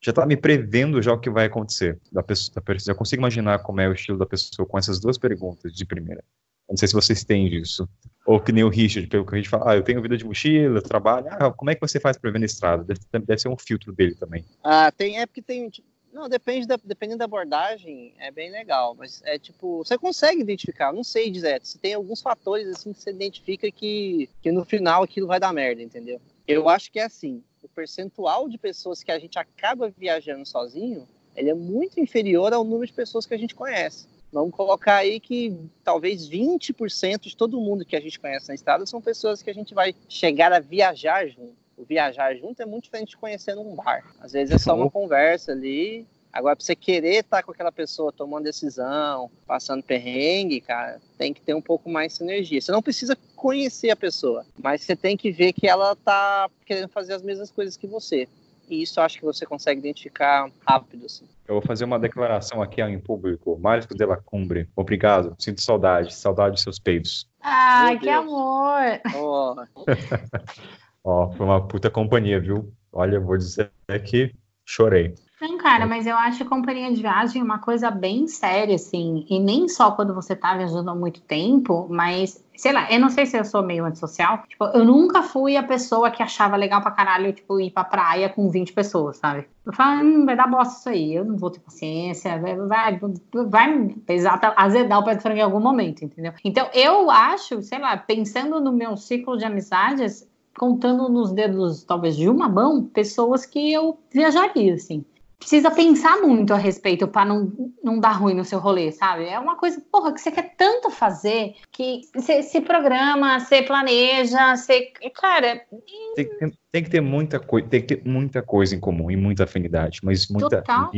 já 0.00 0.12
tá 0.12 0.24
me 0.24 0.36
prevendo 0.36 1.02
já 1.02 1.12
o 1.12 1.18
que 1.18 1.30
vai 1.30 1.46
acontecer. 1.46 2.00
Da 2.10 2.22
pessoa, 2.22 2.54
da 2.54 2.60
pessoa, 2.60 2.94
já 2.94 2.98
consigo 2.98 3.20
imaginar 3.20 3.58
como 3.60 3.80
é 3.80 3.88
o 3.88 3.92
estilo 3.92 4.18
da 4.18 4.26
pessoa 4.26 4.66
com 4.66 4.78
essas 4.78 5.00
duas 5.00 5.18
perguntas 5.18 5.72
de 5.72 5.84
primeira. 5.84 6.22
Não 6.68 6.76
sei 6.76 6.88
se 6.88 6.94
vocês 6.94 7.24
têm 7.24 7.48
disso. 7.48 7.88
Ou 8.24 8.40
que 8.40 8.52
nem 8.52 8.64
o 8.64 8.68
Richard, 8.68 9.08
pelo 9.08 9.26
que 9.26 9.34
a 9.34 9.38
gente 9.38 9.48
fala, 9.48 9.72
ah, 9.72 9.76
eu 9.76 9.82
tenho 9.82 10.00
vida 10.00 10.16
de 10.16 10.24
mochila, 10.24 10.80
trabalho. 10.80 11.26
Ah, 11.28 11.50
como 11.52 11.70
é 11.70 11.74
que 11.74 11.80
você 11.80 12.00
faz 12.00 12.16
para 12.16 12.30
ver 12.30 12.38
na 12.38 12.46
estrada? 12.46 12.84
Deve, 12.84 13.00
deve, 13.26 13.40
ser 13.40 13.48
um 13.48 13.56
filtro 13.56 13.92
dele 13.92 14.14
também. 14.14 14.44
Ah, 14.64 14.90
tem, 14.90 15.20
é 15.20 15.26
porque 15.26 15.42
tem, 15.42 15.68
tipo, 15.68 15.86
não, 16.12 16.28
depende 16.28 16.66
da, 16.66 16.78
dependendo 16.84 17.18
da 17.18 17.24
abordagem, 17.24 18.14
é 18.18 18.30
bem 18.30 18.50
legal, 18.50 18.94
mas 18.94 19.22
é 19.24 19.38
tipo, 19.38 19.78
você 19.78 19.96
consegue 19.96 20.42
identificar, 20.42 20.92
não 20.92 21.02
sei 21.02 21.30
dizer, 21.30 21.60
se 21.64 21.78
tem 21.78 21.94
alguns 21.94 22.20
fatores 22.20 22.68
assim 22.68 22.92
que 22.92 23.00
você 23.00 23.10
identifica 23.10 23.70
que, 23.70 24.28
que 24.42 24.52
no 24.52 24.64
final 24.64 25.02
aquilo 25.02 25.26
vai 25.26 25.40
dar 25.40 25.52
merda, 25.54 25.82
entendeu? 25.82 26.20
Eu 26.46 26.68
acho 26.68 26.92
que 26.92 27.00
é 27.00 27.04
assim, 27.04 27.42
o 27.62 27.68
percentual 27.68 28.48
de 28.48 28.58
pessoas 28.58 29.02
que 29.02 29.10
a 29.10 29.18
gente 29.18 29.38
acaba 29.38 29.88
viajando 29.96 30.46
sozinho, 30.46 31.08
ele 31.34 31.48
é 31.48 31.54
muito 31.54 31.98
inferior 31.98 32.52
ao 32.52 32.62
número 32.62 32.86
de 32.86 32.92
pessoas 32.92 33.24
que 33.24 33.32
a 33.32 33.38
gente 33.38 33.54
conhece. 33.54 34.06
Vamos 34.30 34.54
colocar 34.54 34.96
aí 34.96 35.18
que 35.18 35.56
talvez 35.82 36.28
20% 36.28 37.20
de 37.22 37.36
todo 37.36 37.60
mundo 37.60 37.84
que 37.84 37.96
a 37.96 38.00
gente 38.00 38.18
conhece 38.18 38.48
na 38.48 38.54
estrada 38.54 38.84
são 38.84 39.00
pessoas 39.00 39.42
que 39.42 39.50
a 39.50 39.54
gente 39.54 39.74
vai 39.74 39.94
chegar 40.08 40.52
a 40.52 40.60
viajar 40.60 41.26
junto 41.26 41.61
o 41.76 41.84
viajar 41.84 42.34
junto 42.36 42.60
é 42.62 42.66
muito 42.66 42.84
diferente 42.84 43.10
de 43.10 43.16
conhecer 43.16 43.54
num 43.54 43.74
bar. 43.74 44.04
Às 44.20 44.32
vezes 44.32 44.54
é 44.54 44.58
só 44.58 44.74
uma 44.74 44.90
conversa 44.90 45.52
ali. 45.52 46.06
Agora, 46.32 46.56
pra 46.56 46.64
você 46.64 46.74
querer 46.74 47.16
estar 47.16 47.42
com 47.42 47.52
aquela 47.52 47.70
pessoa 47.70 48.10
tomando 48.10 48.44
decisão, 48.44 49.30
passando 49.46 49.82
perrengue, 49.82 50.62
cara, 50.62 50.98
tem 51.18 51.34
que 51.34 51.42
ter 51.42 51.54
um 51.54 51.60
pouco 51.60 51.90
mais 51.90 52.12
de 52.12 52.18
sinergia. 52.18 52.60
Você 52.60 52.72
não 52.72 52.80
precisa 52.80 53.16
conhecer 53.36 53.90
a 53.90 53.96
pessoa, 53.96 54.46
mas 54.58 54.80
você 54.80 54.96
tem 54.96 55.14
que 55.14 55.30
ver 55.30 55.52
que 55.52 55.68
ela 55.68 55.94
tá 55.94 56.48
querendo 56.64 56.88
fazer 56.88 57.12
as 57.12 57.22
mesmas 57.22 57.50
coisas 57.50 57.76
que 57.76 57.86
você. 57.86 58.26
E 58.68 58.82
isso 58.82 58.98
eu 58.98 59.04
acho 59.04 59.18
que 59.18 59.24
você 59.24 59.44
consegue 59.44 59.80
identificar 59.80 60.50
rápido, 60.66 61.04
assim. 61.04 61.26
Eu 61.46 61.56
vou 61.56 61.62
fazer 61.62 61.84
uma 61.84 61.98
declaração 61.98 62.62
aqui 62.62 62.80
em 62.80 62.98
público. 62.98 63.58
Mário 63.58 63.86
de 63.86 64.06
la 64.06 64.16
Cumbre, 64.16 64.66
obrigado. 64.74 65.36
Sinto 65.38 65.60
saudade, 65.60 66.14
saudade 66.14 66.52
dos 66.52 66.62
seus 66.62 66.78
peitos. 66.78 67.28
Ai, 67.42 67.98
que 67.98 68.08
amor! 68.08 69.00
Oh. 69.14 69.56
Ó, 71.04 71.30
foi 71.32 71.46
uma 71.46 71.66
puta 71.66 71.90
companhia, 71.90 72.40
viu? 72.40 72.72
Olha, 72.92 73.18
vou 73.18 73.36
dizer 73.36 73.72
que 74.04 74.34
chorei. 74.64 75.14
Não, 75.42 75.58
cara, 75.58 75.86
mas 75.86 76.06
eu 76.06 76.16
acho 76.16 76.44
companhia 76.44 76.92
de 76.92 77.02
viagem 77.02 77.42
uma 77.42 77.58
coisa 77.58 77.90
bem 77.90 78.28
séria, 78.28 78.76
assim. 78.76 79.26
E 79.28 79.40
nem 79.40 79.68
só 79.68 79.90
quando 79.90 80.14
você 80.14 80.36
tá 80.36 80.56
viajando 80.56 80.88
há 80.88 80.94
muito 80.94 81.20
tempo, 81.20 81.88
mas, 81.90 82.44
sei 82.56 82.72
lá, 82.72 82.88
eu 82.92 83.00
não 83.00 83.10
sei 83.10 83.26
se 83.26 83.36
eu 83.36 83.44
sou 83.44 83.60
meio 83.60 83.84
antissocial. 83.84 84.44
Tipo, 84.48 84.66
eu 84.66 84.84
nunca 84.84 85.20
fui 85.24 85.56
a 85.56 85.62
pessoa 85.64 86.12
que 86.12 86.22
achava 86.22 86.56
legal 86.56 86.80
pra 86.80 86.92
caralho, 86.92 87.32
tipo, 87.32 87.58
ir 87.58 87.72
pra 87.72 87.82
praia 87.82 88.28
com 88.28 88.48
20 88.50 88.72
pessoas, 88.72 89.16
sabe? 89.16 89.48
Eu 89.66 89.72
falo, 89.72 90.04
hum, 90.04 90.24
vai 90.24 90.36
dar 90.36 90.46
bosta 90.46 90.78
isso 90.78 90.88
aí, 90.90 91.14
eu 91.14 91.24
não 91.24 91.36
vou 91.36 91.50
ter 91.50 91.58
paciência, 91.58 92.38
vai, 92.38 92.56
vai, 92.56 93.00
vai 93.48 93.96
exata, 94.10 94.54
azedar 94.56 95.00
o 95.00 95.04
pé 95.04 95.16
de 95.16 95.22
frango 95.22 95.38
em 95.38 95.42
algum 95.42 95.60
momento, 95.60 96.04
entendeu? 96.04 96.32
Então, 96.44 96.68
eu 96.72 97.10
acho, 97.10 97.60
sei 97.62 97.80
lá, 97.80 97.96
pensando 97.96 98.60
no 98.60 98.72
meu 98.72 98.96
ciclo 98.96 99.36
de 99.36 99.44
amizades, 99.44 100.24
contando 100.56 101.08
nos 101.08 101.32
dedos, 101.32 101.84
talvez 101.84 102.16
de 102.16 102.28
uma 102.28 102.48
mão, 102.48 102.84
pessoas 102.84 103.46
que 103.46 103.72
eu 103.72 103.98
viajaria, 104.10 104.74
assim. 104.74 105.04
precisa 105.38 105.70
pensar 105.70 106.20
muito 106.20 106.52
a 106.54 106.56
respeito 106.56 107.08
para 107.08 107.24
não, 107.24 107.52
não 107.82 107.98
dar 107.98 108.12
ruim 108.12 108.34
no 108.34 108.44
seu 108.44 108.58
rolê, 108.58 108.92
sabe? 108.92 109.26
É 109.26 109.38
uma 109.38 109.56
coisa, 109.56 109.82
porra, 109.90 110.12
que 110.12 110.20
você 110.20 110.30
quer 110.30 110.54
tanto 110.56 110.90
fazer 110.90 111.56
que 111.70 112.02
você 112.14 112.42
se 112.42 112.60
programa, 112.60 113.40
você 113.40 113.62
planeja, 113.62 114.56
você. 114.56 114.92
Cara. 115.14 115.66
Tem, 116.14 116.28
tem, 116.38 116.52
tem 116.72 116.82
que 116.82 116.88
ter 116.88 117.02
muita 117.02 117.38
coisa, 117.38 117.68
tem 117.68 117.82
que 117.82 117.96
ter 117.96 118.08
muita 118.08 118.40
coisa 118.40 118.74
em 118.74 118.80
comum 118.80 119.10
e 119.10 119.16
muita 119.16 119.44
afinidade, 119.44 120.00
mas 120.02 120.26
muita. 120.28 120.62
Total. 120.62 120.90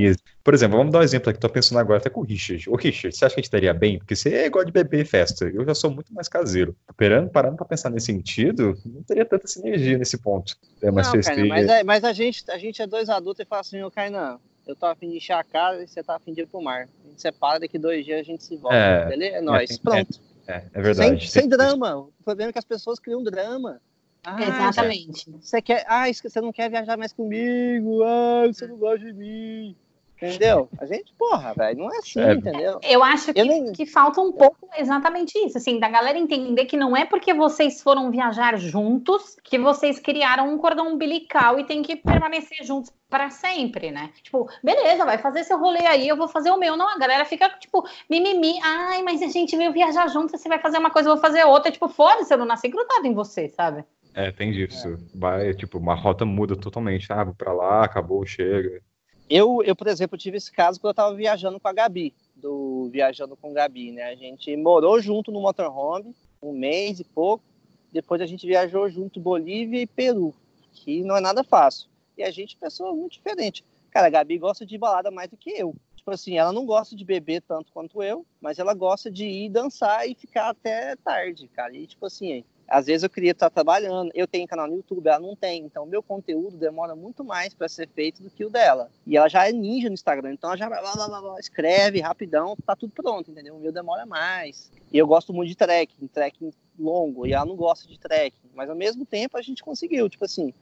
Por 0.44 0.55
exemplo, 0.55 0.78
vamos 0.78 0.92
dar 0.92 1.01
um 1.01 1.02
exemplo 1.02 1.28
aqui, 1.28 1.40
tô 1.40 1.48
pensando 1.48 1.78
agora 1.78 1.98
até 1.98 2.09
com 2.09 2.20
o 2.20 2.24
Richard. 2.24 2.70
Ô, 2.70 2.76
Richard, 2.76 3.14
você 3.14 3.24
acha 3.24 3.34
que 3.34 3.40
a 3.40 3.42
gente 3.42 3.46
estaria 3.46 3.74
bem? 3.74 3.98
Porque 3.98 4.14
você 4.14 4.32
é 4.32 4.46
igual 4.46 4.64
de 4.64 4.70
beber 4.70 5.01
e 5.01 5.05
festa. 5.05 5.46
Eu 5.46 5.64
já 5.66 5.74
sou 5.74 5.90
muito 5.90 6.14
mais 6.14 6.28
caseiro. 6.28 6.76
Parando, 6.96 7.28
parando 7.28 7.56
pra 7.56 7.66
pensar 7.66 7.90
nesse 7.90 8.06
sentido, 8.06 8.78
não 8.86 9.02
teria 9.02 9.24
tanta 9.24 9.48
sinergia 9.48 9.98
nesse 9.98 10.16
ponto. 10.16 10.56
É 10.80 10.92
mais 10.92 11.12
não, 11.12 11.20
Kainan, 11.20 11.48
mas, 11.48 11.68
é, 11.68 11.82
mas 11.82 12.05
a, 12.05 12.12
gente, 12.12 12.44
a 12.48 12.56
gente 12.56 12.80
é 12.80 12.86
dois 12.86 13.09
adultos 13.09 13.44
e 13.44 13.48
fala 13.48 13.62
assim, 13.62 13.82
ô 13.82 13.90
Kainan, 13.90 14.38
eu 14.68 14.76
tô 14.76 14.86
afim 14.86 15.10
de 15.10 15.16
encher 15.16 15.32
a 15.32 15.42
casa 15.42 15.82
e 15.82 15.88
você 15.88 16.05
tá 16.05 16.14
afim 16.14 16.32
de 16.32 16.42
ir 16.42 16.46
pro 16.46 16.62
mar. 16.62 16.88
A 17.05 17.09
gente 17.09 17.20
separa, 17.20 17.59
daqui 17.59 17.80
dois 17.80 18.05
dias 18.05 18.20
a 18.20 18.22
gente 18.22 18.44
se 18.44 18.56
volta. 18.56 18.76
É, 18.76 19.06
beleza? 19.06 19.36
É 19.38 19.40
nóis. 19.40 19.70
É, 19.72 19.78
Pronto. 19.78 20.20
É, 20.46 20.62
é 20.72 20.80
verdade. 20.80 21.28
Sem, 21.28 21.42
sem 21.42 21.48
drama. 21.48 21.96
O 21.96 22.12
problema 22.24 22.51
é 22.51 22.52
que 22.52 22.59
as 22.60 22.64
pessoas 22.64 23.01
criam 23.01 23.24
drama. 23.24 23.80
Ah, 24.24 24.42
Exatamente. 24.42 25.30
Você 25.40 25.60
quer, 25.60 25.84
ah, 25.88 26.05
você 26.10 26.40
não 26.40 26.52
quer 26.52 26.70
viajar 26.70 26.96
mais 26.96 27.12
comigo, 27.12 28.02
ah, 28.02 28.46
você 28.46 28.66
não 28.66 28.76
gosta 28.76 29.05
de 29.05 29.12
mim. 29.12 29.76
Entendeu? 30.16 30.68
A 30.78 30.86
gente, 30.86 31.12
porra, 31.18 31.52
velho, 31.55 31.78
não 31.80 31.92
é 31.92 31.98
assim, 31.98 32.20
é. 32.20 32.32
entendeu? 32.32 32.78
Eu 32.82 33.02
acho 33.02 33.32
que, 33.34 33.40
eu 33.40 33.44
nem... 33.44 33.72
que 33.72 33.84
falta 33.84 34.20
um 34.20 34.32
pouco 34.32 34.68
exatamente 34.78 35.36
isso, 35.38 35.59
assim, 35.59 35.78
da 35.78 35.88
galera 35.88 36.16
entender 36.16 36.64
que 36.66 36.76
não 36.76 36.96
é 36.96 37.05
porque 37.05 37.34
vocês 37.34 37.82
foram 37.82 38.10
viajar 38.10 38.56
juntos 38.56 39.36
que 39.42 39.59
vocês 39.59 39.98
criaram 39.98 40.52
um 40.52 40.56
cordão 40.56 40.94
umbilical 40.94 41.59
e 41.59 41.64
tem 41.64 41.82
que 41.82 41.96
permanecer 41.96 42.64
juntos 42.64 42.92
para 43.10 43.28
sempre, 43.28 43.90
né? 43.90 44.10
Tipo, 44.22 44.48
beleza, 44.62 45.05
vai 45.05 45.18
fazer 45.18 45.44
seu 45.44 45.59
rolê 45.59 45.84
aí, 45.84 46.09
eu 46.09 46.16
vou 46.16 46.28
fazer 46.28 46.51
o 46.51 46.59
meu. 46.59 46.76
Não, 46.76 46.88
a 46.88 46.98
galera 46.98 47.24
fica, 47.24 47.48
tipo, 47.59 47.86
mimimi, 48.09 48.59
ai, 48.62 49.02
mas 49.02 49.20
a 49.20 49.28
gente 49.28 49.56
veio 49.56 49.72
viajar 49.72 50.09
junto, 50.09 50.36
você 50.36 50.48
vai 50.48 50.59
fazer 50.59 50.78
uma 50.78 50.90
coisa, 50.90 51.09
eu 51.09 51.14
vou 51.14 51.20
fazer 51.20 51.44
outra. 51.44 51.70
Tipo, 51.70 51.88
foda-se, 51.88 52.32
eu 52.32 52.38
não 52.38 52.46
nasci 52.46 52.68
grudado 52.68 53.06
em 53.06 53.14
você, 53.14 53.48
sabe? 53.48 53.84
É, 54.15 54.31
tem 54.31 54.53
disso. 54.53 54.89
É. 54.89 54.97
Vai, 55.19 55.55
tipo, 55.55 55.78
uma 55.78 55.95
rota 55.95 56.24
muda 56.24 56.57
totalmente. 56.57 57.12
Ah, 57.12 57.24
vou 57.24 57.35
pra 57.35 57.53
lá, 57.53 57.85
acabou, 57.85 58.24
chega. 58.24 58.81
Eu, 59.28 59.62
eu, 59.65 59.74
por 59.74 59.89
exemplo, 59.89 60.16
tive 60.16 60.36
esse 60.36 60.53
caso 60.53 60.81
quando 60.81 60.93
eu 60.93 60.95
tava 60.95 61.15
viajando 61.15 61.59
com 61.59 61.69
a 61.69 61.73
Gabi, 61.73 62.15
do 62.36 62.89
Viajando 62.93 63.36
com 63.36 63.53
Gabi, 63.53 63.91
né? 63.91 64.05
A 64.05 64.15
gente 64.15 64.55
morou 64.57 65.01
junto 65.01 65.32
no 65.32 65.41
motorhome, 65.41 66.15
um 66.43 66.53
mês 66.53 67.01
e 67.01 67.05
pouco. 67.05 67.43
Depois 67.91 68.20
a 68.20 68.27
gente 68.27 68.47
viajou 68.47 68.89
junto 68.89 69.20
Bolívia 69.20 69.81
e 69.81 69.86
Peru, 69.86 70.35
que 70.73 71.03
não 71.03 71.16
é 71.16 71.20
nada 71.20 71.43
fácil. 71.43 71.89
E 72.16 72.23
a 72.23 72.31
gente, 72.31 72.57
pessoa 72.57 72.95
muito 72.95 73.12
diferente. 73.12 73.65
Cara, 73.91 74.09
a 74.09 74.11
Gabi 74.11 74.39
gosta 74.39 74.66
de 74.66 74.77
balada 74.77 75.11
mais 75.11 75.31
do 75.31 75.36
que 75.36 75.51
eu. 75.51 75.74
Tipo 75.97 76.11
assim, 76.11 76.36
ela 76.36 76.53
não 76.53 76.66
gosta 76.66 76.95
de 76.95 77.05
beber 77.05 77.41
tanto 77.43 77.73
quanto 77.73 78.03
eu, 78.03 78.27
mas 78.41 78.59
ela 78.59 78.74
gosta 78.74 79.11
de 79.11 79.24
ir 79.24 79.49
dançar 79.49 80.07
e 80.07 80.15
ficar 80.15 80.51
até 80.51 80.97
tarde, 80.97 81.49
cara. 81.49 81.74
E 81.74 81.86
tipo 81.86 82.05
assim, 82.05 82.45
às 82.69 82.86
vezes 82.86 83.03
eu 83.03 83.11
queria 83.11 83.32
estar 83.32 83.51
trabalhando, 83.51 84.11
eu 84.15 84.27
tenho 84.27 84.49
canal 84.49 84.66
no 84.66 84.77
YouTube, 84.77 85.07
ela 85.07 85.20
não 85.20 85.36
tem, 85.36 85.62
então 85.65 85.86
meu 85.86 86.03
conteúdo 86.03 86.57
demora 86.57 86.95
muito 86.97 87.23
mais 87.23 87.55
para 87.55 87.69
ser 87.69 87.89
feito 87.89 88.23
do 88.23 88.31
que 88.31 88.45
o 88.45 88.51
dela. 88.51 88.91
E 89.07 89.16
ela 89.16 89.28
já 89.28 89.49
é 89.49 89.53
ninja 89.53 89.89
no 89.89 89.95
Instagram, 89.95 90.32
então 90.32 90.51
ela 90.51 90.57
já 90.57 90.69
blá, 90.69 90.81
blá, 90.81 91.20
blá, 91.20 91.41
escreve 91.41 92.01
rapidão, 92.01 92.57
tá 92.65 92.74
tudo 92.74 92.93
pronto, 92.93 93.31
entendeu? 93.31 93.57
O 93.57 93.61
meu 93.61 93.73
demora 93.73 94.07
mais. 94.07 94.70
E 94.93 94.99
eu 94.99 95.07
gosto 95.07 95.32
muito 95.32 95.49
de 95.49 95.57
trekking, 95.57 96.07
trekking 96.09 96.53
longo, 96.78 97.27
e 97.27 97.32
ela 97.32 97.45
não 97.45 97.57
gosta 97.57 97.86
de 97.86 97.99
trekking, 97.99 98.51
mas 98.55 98.70
ao 98.70 98.77
mesmo 98.77 99.05
tempo 99.05 99.36
a 99.36 99.43
gente 99.43 99.62
conseguiu, 99.62 100.09
tipo 100.09 100.24
assim, 100.24 100.53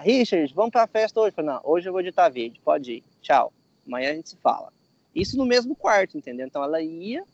Richard, 0.00 0.52
vamos 0.54 0.70
para 0.70 0.82
a 0.82 0.86
festa 0.86 1.20
hoje? 1.20 1.34
Falei, 1.34 1.52
não, 1.52 1.60
hoje 1.64 1.88
eu 1.88 1.92
vou 1.92 2.00
editar 2.00 2.28
vídeo, 2.28 2.60
pode 2.62 2.92
ir, 2.92 3.04
tchau, 3.22 3.52
amanhã 3.86 4.10
a 4.10 4.14
gente 4.14 4.30
se 4.30 4.36
fala. 4.36 4.72
Isso 5.14 5.36
no 5.36 5.46
mesmo 5.46 5.74
quarto, 5.74 6.16
entendeu? 6.16 6.46
Então 6.46 6.62
ela 6.62 6.80
ia, 6.82 7.24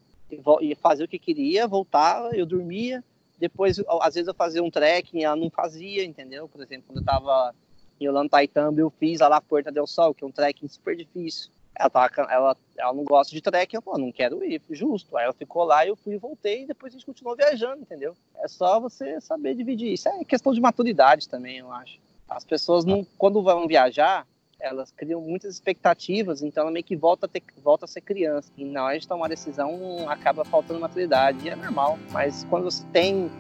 ia 0.61 0.77
fazer 0.77 1.05
o 1.05 1.09
que 1.09 1.19
queria, 1.19 1.67
voltava, 1.67 2.35
eu 2.35 2.47
dormia, 2.47 3.05
depois, 3.39 3.79
às 4.01 4.15
vezes 4.15 4.29
eu 4.29 4.35
fazia 4.35 4.63
um 4.63 4.71
trekking, 4.71 5.25
ela 5.25 5.37
não 5.37 5.51
fazia, 5.51 6.05
entendeu? 6.05 6.49
Por 6.49 6.63
exemplo, 6.63 6.87
quando 6.89 6.99
eu 6.99 7.05
tava 7.05 7.55
em 8.01 8.09
Olantaitamba, 8.09 8.81
eu 8.81 8.91
fiz 8.91 9.21
lá 9.21 9.37
a 9.37 9.41
Porta 9.41 9.71
del 9.71 9.87
Sol, 9.87 10.15
que 10.15 10.25
é 10.25 10.27
um 10.27 10.33
trekking 10.33 10.69
super 10.69 10.97
difícil. 10.97 11.51
Ela, 11.79 11.91
tava, 11.91 12.11
ela, 12.31 12.57
ela 12.79 12.93
não 12.95 13.05
gosta 13.05 13.35
de 13.35 13.43
trekking, 13.43 13.77
eu 13.77 13.83
falei, 13.83 14.05
não 14.05 14.13
quero 14.13 14.43
ir, 14.43 14.63
justo. 14.71 15.17
Aí 15.17 15.25
ela 15.25 15.33
ficou 15.33 15.65
lá, 15.65 15.87
eu 15.87 15.95
fui 15.97 16.15
e 16.15 16.19
voltei, 16.19 16.63
e 16.63 16.67
depois 16.67 16.93
a 16.93 16.97
gente 16.97 17.05
continuou 17.05 17.37
viajando, 17.37 17.83
entendeu? 17.83 18.17
É 18.37 18.49
só 18.49 18.81
você 18.81 19.21
saber 19.21 19.55
dividir. 19.55 19.93
Isso 19.93 20.09
é 20.09 20.25
questão 20.25 20.53
de 20.55 20.61
maturidade 20.61 21.29
também, 21.29 21.59
eu 21.59 21.71
acho. 21.71 21.99
As 22.29 22.45
pessoas, 22.45 22.85
não, 22.85 23.07
quando 23.19 23.43
vão 23.43 23.69
viajar, 23.69 24.27
elas 24.61 24.91
criam 24.91 25.21
muitas 25.21 25.55
expectativas, 25.55 26.43
então 26.43 26.63
ela 26.63 26.71
meio 26.71 26.85
que 26.85 26.97
volta 26.97 27.27
a, 27.27 27.29
ter, 27.29 27.43
volta 27.63 27.85
a 27.85 27.89
ser 27.89 28.01
criança. 28.01 28.51
E 28.57 28.65
na 28.65 28.85
hora 28.85 28.99
de 28.99 29.07
tomar 29.07 29.29
decisão, 29.29 30.09
acaba 30.09 30.45
faltando 30.45 30.81
maturidade, 30.81 31.39
e 31.45 31.49
é 31.49 31.57
normal. 31.57 31.99
Mas 32.11 32.45
quando 32.49 32.65
você 32.65 32.85
tem 32.93 33.31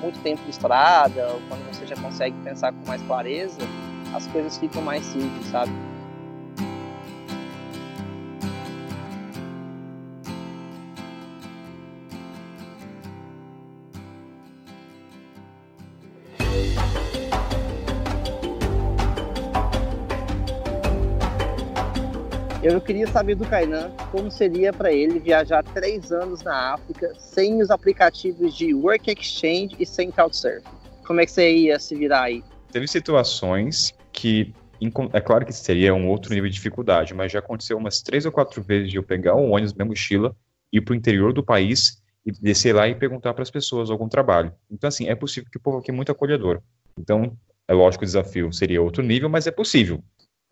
muito 0.00 0.20
tempo 0.22 0.42
de 0.44 0.50
estrada, 0.50 1.28
ou 1.32 1.40
quando 1.48 1.66
você 1.72 1.86
já 1.86 1.96
consegue 1.96 2.36
pensar 2.42 2.72
com 2.72 2.86
mais 2.86 3.02
clareza, 3.02 3.58
as 4.14 4.26
coisas 4.28 4.56
ficam 4.58 4.82
mais 4.82 5.04
simples, 5.04 5.46
sabe? 5.46 5.72
Eu 22.68 22.80
queria 22.80 23.06
saber 23.06 23.36
do 23.36 23.46
Kainan 23.46 23.92
como 24.10 24.28
seria 24.28 24.72
para 24.72 24.92
ele 24.92 25.20
viajar 25.20 25.62
três 25.62 26.10
anos 26.10 26.42
na 26.42 26.74
África 26.74 27.14
sem 27.16 27.62
os 27.62 27.70
aplicativos 27.70 28.56
de 28.56 28.74
Work 28.74 29.08
Exchange 29.08 29.76
e 29.78 29.86
sem 29.86 30.10
Couchsurfing. 30.10 30.64
Como 31.06 31.20
é 31.20 31.24
que 31.24 31.30
você 31.30 31.48
ia 31.48 31.78
se 31.78 31.94
virar 31.94 32.22
aí? 32.22 32.42
Teve 32.72 32.88
situações 32.88 33.94
que 34.10 34.52
é 35.12 35.20
claro 35.20 35.46
que 35.46 35.52
seria 35.52 35.94
um 35.94 36.08
outro 36.08 36.34
nível 36.34 36.50
de 36.50 36.56
dificuldade, 36.56 37.14
mas 37.14 37.30
já 37.30 37.38
aconteceu 37.38 37.78
umas 37.78 38.02
três 38.02 38.26
ou 38.26 38.32
quatro 38.32 38.60
vezes 38.60 38.90
de 38.90 38.96
eu 38.96 39.02
pegar 39.04 39.36
um 39.36 39.52
ônibus, 39.52 39.72
minha 39.72 39.86
mochila, 39.86 40.34
ir 40.72 40.80
para 40.80 40.92
o 40.92 40.96
interior 40.96 41.32
do 41.32 41.44
país 41.44 42.02
e 42.26 42.32
descer 42.32 42.74
lá 42.74 42.88
e 42.88 42.96
perguntar 42.96 43.32
para 43.32 43.44
as 43.44 43.50
pessoas 43.50 43.90
algum 43.90 44.08
trabalho. 44.08 44.52
Então, 44.68 44.88
assim, 44.88 45.06
é 45.06 45.14
possível 45.14 45.48
que 45.48 45.56
o 45.56 45.60
povo 45.60 45.78
aqui 45.78 45.92
é 45.92 45.94
muito 45.94 46.10
acolhedor. 46.10 46.60
Então, 46.98 47.32
é 47.68 47.72
lógico 47.72 48.00
que 48.00 48.06
o 48.06 48.08
desafio 48.08 48.52
seria 48.52 48.82
outro 48.82 49.04
nível, 49.04 49.28
mas 49.28 49.46
é 49.46 49.52
possível. 49.52 50.02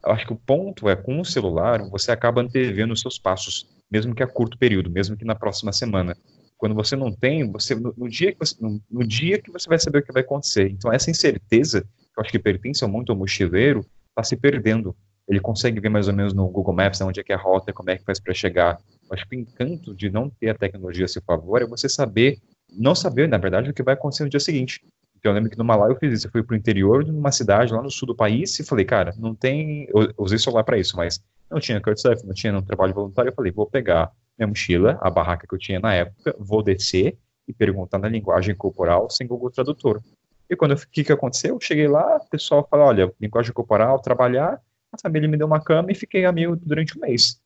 Eu 0.04 0.12
acho 0.12 0.26
que 0.26 0.32
o 0.32 0.36
ponto 0.36 0.88
é, 0.88 0.94
com 0.94 1.18
o 1.18 1.24
celular, 1.24 1.82
você 1.88 2.12
acaba 2.12 2.42
antevendo 2.42 2.92
os 2.92 3.00
seus 3.00 3.18
passos, 3.18 3.66
mesmo 3.90 4.14
que 4.14 4.22
a 4.22 4.26
curto 4.26 4.58
período, 4.58 4.90
mesmo 4.90 5.16
que 5.16 5.24
na 5.24 5.34
próxima 5.34 5.72
semana. 5.72 6.14
Quando 6.58 6.74
você 6.74 6.94
não 6.94 7.10
tem, 7.10 7.50
você 7.50 7.74
no, 7.74 7.94
no 7.96 8.08
dia, 8.08 8.32
que 8.32 8.38
você, 8.38 8.54
no, 8.60 8.80
no, 8.90 9.06
dia 9.06 9.40
que 9.40 9.50
você 9.50 9.68
vai 9.68 9.78
saber 9.78 9.98
o 9.98 10.02
que 10.02 10.12
vai 10.12 10.22
acontecer. 10.22 10.68
Então, 10.70 10.92
essa 10.92 11.10
incerteza, 11.10 11.82
que 11.82 12.18
eu 12.18 12.22
acho 12.22 12.30
que 12.30 12.38
pertence 12.38 12.86
muito 12.86 13.12
ao 13.12 13.18
mochileiro, 13.18 13.84
está 14.10 14.22
se 14.22 14.36
perdendo. 14.36 14.94
Ele 15.26 15.40
consegue 15.40 15.80
ver 15.80 15.88
mais 15.88 16.06
ou 16.06 16.14
menos 16.14 16.34
no 16.34 16.46
Google 16.48 16.74
Maps 16.74 17.00
onde 17.00 17.20
é 17.20 17.24
que 17.24 17.32
é 17.32 17.34
a 17.34 17.38
rota, 17.38 17.72
como 17.72 17.90
é 17.90 17.96
que 17.96 18.04
faz 18.04 18.20
para 18.20 18.34
chegar. 18.34 18.78
Eu 19.08 19.14
acho 19.14 19.26
que 19.26 19.36
o 19.36 19.40
encanto 19.40 19.94
de 19.94 20.10
não 20.10 20.28
ter 20.28 20.50
a 20.50 20.54
tecnologia 20.54 21.06
a 21.06 21.08
seu 21.08 21.22
favor 21.22 21.62
é 21.62 21.66
você 21.66 21.88
saber, 21.88 22.38
não 22.70 22.94
saber, 22.94 23.26
na 23.26 23.38
verdade, 23.38 23.70
o 23.70 23.74
que 23.74 23.82
vai 23.82 23.94
acontecer 23.94 24.24
no 24.24 24.30
dia 24.30 24.40
seguinte. 24.40 24.80
Eu 25.24 25.32
lembro 25.32 25.50
que 25.50 25.58
no 25.58 25.64
Malai 25.64 25.90
eu 25.90 25.96
fiz 25.96 26.12
isso. 26.12 26.26
Eu 26.26 26.30
fui 26.30 26.42
para 26.42 26.54
o 26.54 26.56
interior 26.56 27.02
de 27.02 27.10
uma 27.10 27.32
cidade 27.32 27.72
lá 27.72 27.82
no 27.82 27.90
sul 27.90 28.06
do 28.06 28.14
país 28.14 28.58
e 28.58 28.64
falei, 28.64 28.84
cara, 28.84 29.14
não 29.18 29.34
tem. 29.34 29.88
Eu 29.88 30.12
usei 30.18 30.38
celular 30.38 30.64
para 30.64 30.78
isso, 30.78 30.96
mas 30.96 31.22
não 31.50 31.58
tinha 31.58 31.80
Couchsurfing, 31.80 32.26
não 32.26 32.34
tinha 32.34 32.56
um 32.56 32.62
trabalho 32.62 32.92
voluntário. 32.92 33.30
Eu 33.30 33.34
falei, 33.34 33.50
vou 33.50 33.66
pegar 33.66 34.12
minha 34.38 34.48
mochila, 34.48 34.98
a 35.00 35.10
barraca 35.10 35.46
que 35.46 35.54
eu 35.54 35.58
tinha 35.58 35.80
na 35.80 35.94
época, 35.94 36.34
vou 36.38 36.62
descer 36.62 37.16
e 37.46 37.52
perguntar 37.52 37.98
na 37.98 38.08
linguagem 38.08 38.54
corporal 38.54 39.08
sem 39.08 39.26
Google 39.26 39.50
Tradutor. 39.50 40.02
E 40.48 40.56
quando 40.56 40.72
o 40.72 40.88
que, 40.88 41.04
que 41.04 41.12
aconteceu? 41.12 41.54
Eu 41.54 41.60
cheguei 41.60 41.88
lá, 41.88 42.16
o 42.16 42.28
pessoal 42.28 42.66
falou: 42.70 42.86
olha, 42.86 43.12
linguagem 43.20 43.52
corporal, 43.52 44.00
trabalhar. 44.00 44.60
A 44.92 44.98
família 44.98 45.28
me 45.28 45.36
deu 45.36 45.46
uma 45.46 45.60
cama 45.60 45.90
e 45.90 45.94
fiquei 45.94 46.24
amigo 46.24 46.54
durante 46.56 46.96
um 46.96 47.00
mês. 47.00 47.40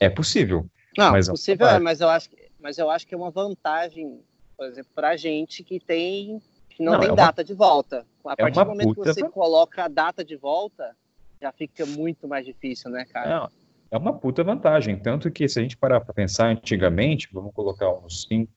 É 0.00 0.08
possível. 0.08 0.66
Não, 0.96 1.10
mas 1.10 1.28
possível 1.28 1.66
é, 1.66 1.78
mas 1.78 2.00
eu 2.00 2.08
acho 2.08 2.30
que, 2.30 2.36
mas 2.60 2.78
eu 2.78 2.88
acho 2.88 3.06
que 3.06 3.14
é 3.14 3.18
uma 3.18 3.30
vantagem, 3.30 4.20
por 4.56 4.66
exemplo, 4.66 4.90
para 4.94 5.10
a 5.10 5.16
gente 5.16 5.62
que 5.62 5.80
tem 5.80 6.40
não, 6.82 6.92
não 6.92 7.00
tem 7.00 7.08
é 7.08 7.12
uma... 7.12 7.16
data 7.16 7.44
de 7.44 7.54
volta. 7.54 8.06
A 8.26 8.32
é 8.32 8.36
partir 8.36 8.60
do 8.60 8.66
momento 8.66 8.94
que 8.94 9.00
você 9.00 9.28
coloca 9.28 9.84
a 9.84 9.88
data 9.88 10.24
de 10.24 10.36
volta, 10.36 10.96
já 11.40 11.52
fica 11.52 11.84
muito 11.84 12.26
mais 12.26 12.44
difícil, 12.44 12.90
né, 12.90 13.04
cara? 13.04 13.50
é 13.90 13.96
uma 13.96 14.12
puta 14.12 14.42
vantagem. 14.42 14.98
Tanto 14.98 15.30
que 15.30 15.48
se 15.48 15.58
a 15.58 15.62
gente 15.62 15.76
parar 15.76 16.00
para 16.00 16.12
pensar 16.12 16.48
antigamente, 16.48 17.28
vamos 17.32 17.54
colocar 17.54 17.88
uns 17.90 18.22
5, 18.28 18.50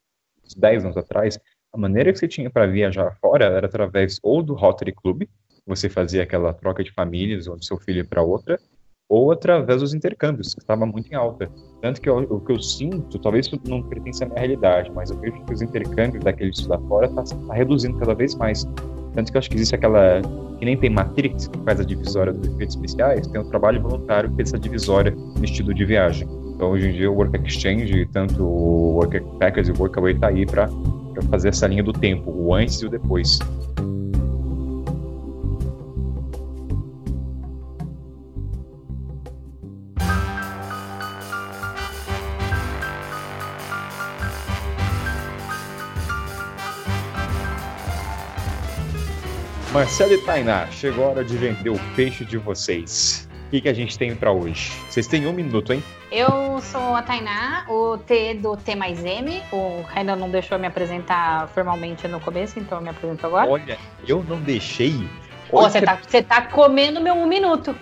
10 0.57 0.85
anos 0.85 0.97
atrás, 0.97 1.39
a 1.71 1.77
maneira 1.77 2.11
que 2.11 2.17
você 2.17 2.27
tinha 2.27 2.49
para 2.49 2.65
viajar 2.65 3.15
fora 3.19 3.45
era 3.45 3.67
através 3.67 4.19
ou 4.23 4.41
do 4.41 4.55
Rotary 4.55 4.93
Club, 4.93 5.23
você 5.65 5.89
fazia 5.89 6.23
aquela 6.23 6.53
troca 6.53 6.83
de 6.83 6.91
famílias, 6.91 7.47
onde 7.47 7.65
seu 7.65 7.77
filho 7.77 8.07
para 8.07 8.23
outra, 8.23 8.59
ou 9.09 9.31
através 9.31 9.81
dos 9.81 9.93
intercâmbios, 9.93 10.53
que 10.53 10.61
estava 10.61 10.85
muito 10.85 11.11
em 11.11 11.15
alta. 11.15 11.49
Tanto 11.81 12.01
que 12.01 12.09
o 12.09 12.39
que 12.39 12.51
eu 12.51 12.59
sinto, 12.59 13.17
talvez 13.19 13.47
isso 13.47 13.59
não 13.67 13.81
pertence 13.83 14.23
à 14.23 14.27
minha 14.27 14.39
realidade, 14.39 14.91
mas 14.93 15.09
eu 15.09 15.17
vejo 15.19 15.41
que 15.45 15.53
os 15.53 15.61
intercâmbios 15.61 16.23
daqueles 16.23 16.65
lá 16.67 16.77
fora 16.87 17.07
está 17.07 17.23
tá 17.23 17.53
reduzindo 17.53 17.97
cada 17.97 18.13
vez 18.13 18.35
mais. 18.35 18.67
Tanto 19.13 19.31
que 19.31 19.37
eu 19.37 19.39
acho 19.39 19.49
que 19.49 19.55
existe 19.55 19.75
aquela. 19.75 20.21
Que 20.59 20.65
nem 20.65 20.77
tem 20.77 20.89
Matrix, 20.89 21.47
que 21.47 21.57
faz 21.59 21.79
a 21.79 21.83
divisória 21.83 22.33
dos 22.33 22.47
efeitos 22.47 22.75
especiais, 22.75 23.27
tem 23.27 23.41
um 23.41 23.49
trabalho 23.49 23.81
voluntário 23.81 24.29
que 24.29 24.35
fez 24.35 24.49
essa 24.49 24.59
divisória 24.59 25.11
no 25.11 25.43
estilo 25.43 25.73
de 25.73 25.85
viagem. 25.85 26.27
Então, 26.55 26.71
hoje 26.71 26.89
em 26.89 26.93
dia, 26.93 27.11
o 27.11 27.15
Work 27.15 27.37
Exchange, 27.45 28.07
tanto 28.11 28.43
o 28.43 28.95
Work 28.95 29.21
Packers 29.39 29.67
e 29.67 29.71
o 29.71 29.75
Workaway, 29.77 30.15
está 30.15 30.27
aí 30.27 30.45
para 30.45 30.67
fazer 31.29 31.49
essa 31.49 31.67
linha 31.67 31.83
do 31.83 31.93
tempo, 31.93 32.31
o 32.31 32.53
antes 32.53 32.81
e 32.81 32.87
o 32.87 32.89
depois. 32.89 33.39
Marcelo 49.77 50.13
e 50.13 50.17
Tainá, 50.17 50.65
chegou 50.71 51.05
a 51.05 51.09
hora 51.09 51.23
de 51.23 51.37
vender 51.37 51.69
o 51.69 51.79
peixe 51.95 52.25
de 52.25 52.35
vocês. 52.35 53.29
O 53.45 53.49
que, 53.51 53.61
que 53.61 53.69
a 53.69 53.73
gente 53.73 53.95
tem 53.95 54.15
para 54.15 54.31
hoje? 54.31 54.71
Vocês 54.89 55.05
têm 55.05 55.27
um 55.27 55.31
minuto, 55.31 55.71
hein? 55.71 55.83
Eu 56.11 56.59
sou 56.61 56.95
a 56.95 57.03
Tainá, 57.03 57.63
o 57.69 57.95
T 57.95 58.33
do 58.33 58.57
T 58.57 58.73
mais 58.73 59.05
M. 59.05 59.39
O 59.53 59.85
ainda 59.93 60.15
não 60.15 60.31
deixou 60.31 60.57
me 60.57 60.65
apresentar 60.65 61.47
formalmente 61.49 62.07
no 62.07 62.19
começo, 62.19 62.57
então 62.57 62.79
eu 62.79 62.83
me 62.85 62.89
apresento 62.89 63.27
agora. 63.27 63.47
Olha, 63.47 63.77
eu 64.07 64.25
não 64.27 64.41
deixei. 64.41 65.07
Ô, 65.51 65.61
Você 65.61 65.79
tá, 65.79 65.99
você 66.01 66.23
tá 66.23 66.41
comendo 66.41 66.99
meu 66.99 67.13
um 67.13 67.27
minuto. 67.27 67.75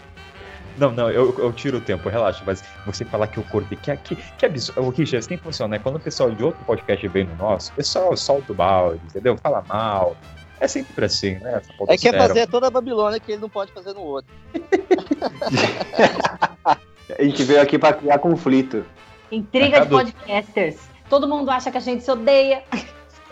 Não, 0.78 0.92
não, 0.92 1.10
eu, 1.10 1.34
eu 1.40 1.54
tiro 1.54 1.78
o 1.78 1.82
tempo, 1.82 2.10
relaxa. 2.10 2.44
Mas 2.46 2.62
você 2.86 3.06
falar 3.06 3.28
que 3.28 3.38
eu 3.38 3.44
cortei, 3.44 3.78
que, 3.82 3.96
que, 3.96 4.16
que 4.38 4.46
absurdo. 4.46 4.82
O 4.82 4.90
Richard, 4.90 5.16
assim 5.16 5.38
funciona, 5.38 5.78
né? 5.78 5.80
Quando 5.82 5.96
o 5.96 6.00
pessoal 6.02 6.30
de 6.30 6.44
outro 6.44 6.62
podcast 6.66 7.08
vem 7.08 7.24
no 7.24 7.36
nosso, 7.38 7.72
o 7.72 7.76
pessoal 7.76 8.18
solta 8.18 8.52
o 8.52 8.56
balde, 8.56 9.00
entendeu? 9.06 9.38
Fala 9.38 9.64
mal. 9.66 10.18
É 10.60 10.68
sempre 10.68 11.06
assim, 11.06 11.36
né? 11.36 11.61
É 11.88 11.98
que 11.98 12.07
é 12.07 12.14
fazer 12.14 12.48
toda 12.48 12.68
a 12.68 12.69
Babilônia 12.69 13.19
que 13.19 13.34
ele 13.34 13.41
não 13.41 13.49
pode 13.49 13.72
fazer 13.72 13.94
no 13.94 14.02
outro. 14.02 14.34
a 16.64 17.23
gente 17.23 17.44
veio 17.44 17.61
aqui 17.61 17.77
para 17.77 17.94
criar 17.94 18.19
conflito. 18.19 18.86
Intriga 19.32 19.82
de 19.82 19.90
podcasters. 19.90 20.77
Todo 21.10 21.27
mundo 21.27 21.52
acha 21.52 21.72
que 21.72 21.77
a 21.77 21.82
gente 21.82 22.03
se 22.03 22.11
odeia. 22.11 22.64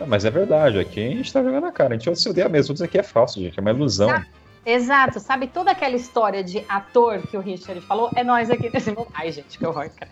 mas 0.05 0.25
é 0.25 0.29
verdade, 0.29 0.79
aqui 0.79 1.07
a 1.07 1.11
gente 1.11 1.31
tá 1.31 1.41
jogando 1.41 1.65
a 1.65 1.71
cara, 1.71 1.95
a 1.95 1.97
gente 1.97 2.19
se 2.19 2.29
odeia 2.29 2.49
mesmo. 2.49 2.75
Tudo 2.75 2.85
aqui 2.85 2.97
é 2.97 3.03
falso, 3.03 3.39
gente, 3.39 3.57
é 3.57 3.61
uma 3.61 3.71
ilusão. 3.71 4.09
Ah, 4.09 4.25
exato, 4.65 5.19
sabe 5.19 5.47
toda 5.47 5.71
aquela 5.71 5.95
história 5.95 6.43
de 6.43 6.63
ator 6.67 7.25
que 7.27 7.37
o 7.37 7.39
Richard 7.39 7.79
falou? 7.81 8.09
É 8.15 8.23
nós 8.23 8.49
aqui 8.49 8.69
nesse 8.71 8.91
momento. 8.91 9.11
Ai, 9.13 9.31
gente, 9.31 9.57
que 9.57 9.65
horror, 9.65 9.89
cara. 9.97 10.11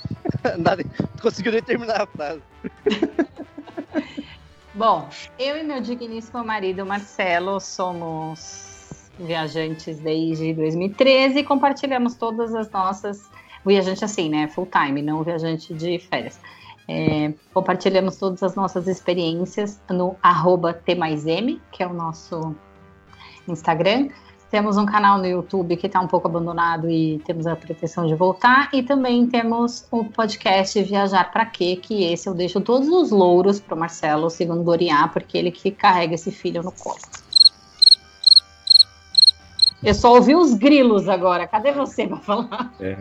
Nada, 0.58 0.84
conseguiu 1.20 1.52
nem 1.52 1.62
terminar 1.62 2.02
a 2.02 2.06
frase. 2.06 2.42
Bom, 4.72 5.08
eu 5.36 5.56
e 5.56 5.64
meu 5.64 5.80
digníssimo 5.80 6.44
marido 6.44 6.86
Marcelo 6.86 7.58
somos 7.58 9.10
viajantes 9.18 9.98
desde 9.98 10.54
2013 10.54 11.40
e 11.40 11.44
compartilhamos 11.44 12.14
todas 12.14 12.54
as 12.54 12.70
nossas. 12.70 13.28
Viajante 13.66 14.04
assim, 14.04 14.30
né? 14.30 14.46
Full 14.48 14.66
time, 14.66 15.02
não 15.02 15.22
viajante 15.22 15.74
de 15.74 15.98
férias. 15.98 16.40
É, 16.88 17.32
compartilhamos 17.52 18.16
todas 18.16 18.42
as 18.42 18.54
nossas 18.54 18.86
experiências 18.86 19.80
no 19.90 20.16
arroba 20.22 20.72
T 20.72 20.96
que 21.72 21.82
é 21.82 21.86
o 21.86 21.92
nosso 21.92 22.54
Instagram. 23.48 24.08
Temos 24.50 24.76
um 24.76 24.84
canal 24.84 25.16
no 25.16 25.26
YouTube 25.26 25.76
que 25.76 25.86
está 25.86 26.00
um 26.00 26.08
pouco 26.08 26.26
abandonado 26.26 26.90
e 26.90 27.20
temos 27.24 27.46
a 27.46 27.54
pretensão 27.54 28.06
de 28.06 28.16
voltar. 28.16 28.68
E 28.72 28.82
também 28.82 29.24
temos 29.28 29.86
o 29.92 30.04
podcast 30.04 30.82
Viajar 30.82 31.30
para 31.30 31.46
Quê, 31.46 31.76
que 31.76 32.02
esse 32.02 32.28
eu 32.28 32.34
deixo 32.34 32.60
todos 32.60 32.88
os 32.88 33.12
louros 33.12 33.60
para 33.60 33.76
o 33.76 33.78
Marcelo, 33.78 34.28
segundo 34.28 34.64
Goriá, 34.64 35.06
porque 35.06 35.38
ele 35.38 35.52
que 35.52 35.70
carrega 35.70 36.16
esse 36.16 36.32
filho 36.32 36.64
no 36.64 36.72
colo. 36.72 36.98
Eu 39.82 39.94
só 39.94 40.14
ouvi 40.14 40.34
os 40.34 40.52
grilos 40.54 41.08
agora. 41.08 41.46
Cadê 41.46 41.70
você 41.70 42.08
para 42.08 42.16
falar? 42.18 42.74
É. 42.80 42.98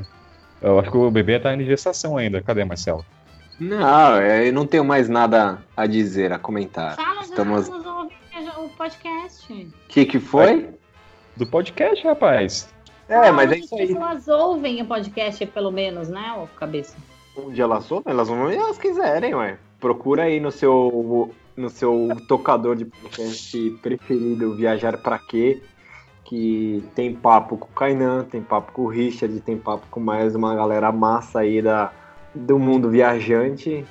Eu 0.62 0.80
acho 0.80 0.92
que 0.92 0.98
o 0.98 1.10
bebê 1.10 1.38
está 1.38 1.54
em 1.56 1.66
gestação 1.66 2.16
ainda. 2.16 2.44
Cadê, 2.44 2.64
Marcelo? 2.64 3.04
Não, 3.60 4.22
eu 4.22 4.54
não 4.54 4.68
tenho 4.68 4.86
mais 4.86 5.10
nada 5.10 5.64
a 5.76 5.88
dizer, 5.88 6.32
a 6.32 6.38
comentar. 6.38 6.96
Fala, 6.96 7.22
Estamos... 7.22 7.68
o 7.70 8.70
podcast. 8.78 9.52
O 9.52 9.72
que, 9.88 10.06
que 10.06 10.20
foi? 10.20 10.79
Do 11.40 11.48
podcast, 11.48 12.06
rapaz. 12.06 12.70
É, 13.08 13.32
mas 13.32 13.52
é 13.52 13.58
isso 13.58 13.74
aí. 13.76 13.92
Elas 13.92 14.28
ouvem 14.28 14.82
o 14.82 14.86
podcast, 14.86 15.44
pelo 15.48 15.72
menos, 15.72 16.10
né, 16.10 16.36
ô 16.38 16.46
cabeça? 16.60 16.96
Onde 17.36 17.60
elas 17.60 17.90
ouvem, 17.92 18.12
elas 18.14 18.28
vão 18.28 18.52
elas 18.52 18.78
quiserem, 18.78 19.34
ué. 19.34 19.58
Procura 19.80 20.24
aí 20.24 20.40
no 20.40 20.52
seu, 20.52 21.34
no 21.56 21.70
seu 21.70 22.10
tocador 22.28 22.76
de 22.76 22.86
podcast 22.86 23.70
preferido, 23.82 24.54
Viajar 24.54 24.98
Pra 24.98 25.18
Quê? 25.18 25.62
Que 26.26 26.84
tem 26.94 27.16
papo 27.16 27.58
com 27.58 27.68
o 27.68 27.74
Kainan, 27.74 28.26
tem 28.26 28.42
papo 28.42 28.74
com 28.74 28.82
o 28.84 28.88
Richard, 28.88 29.40
tem 29.40 29.58
papo 29.58 29.88
com 29.90 30.00
mais 30.00 30.36
uma 30.36 30.54
galera 30.54 30.92
massa 30.92 31.40
aí 31.40 31.62
da, 31.62 31.92
do 32.36 32.60
mundo 32.60 32.90
viajante. 32.90 33.86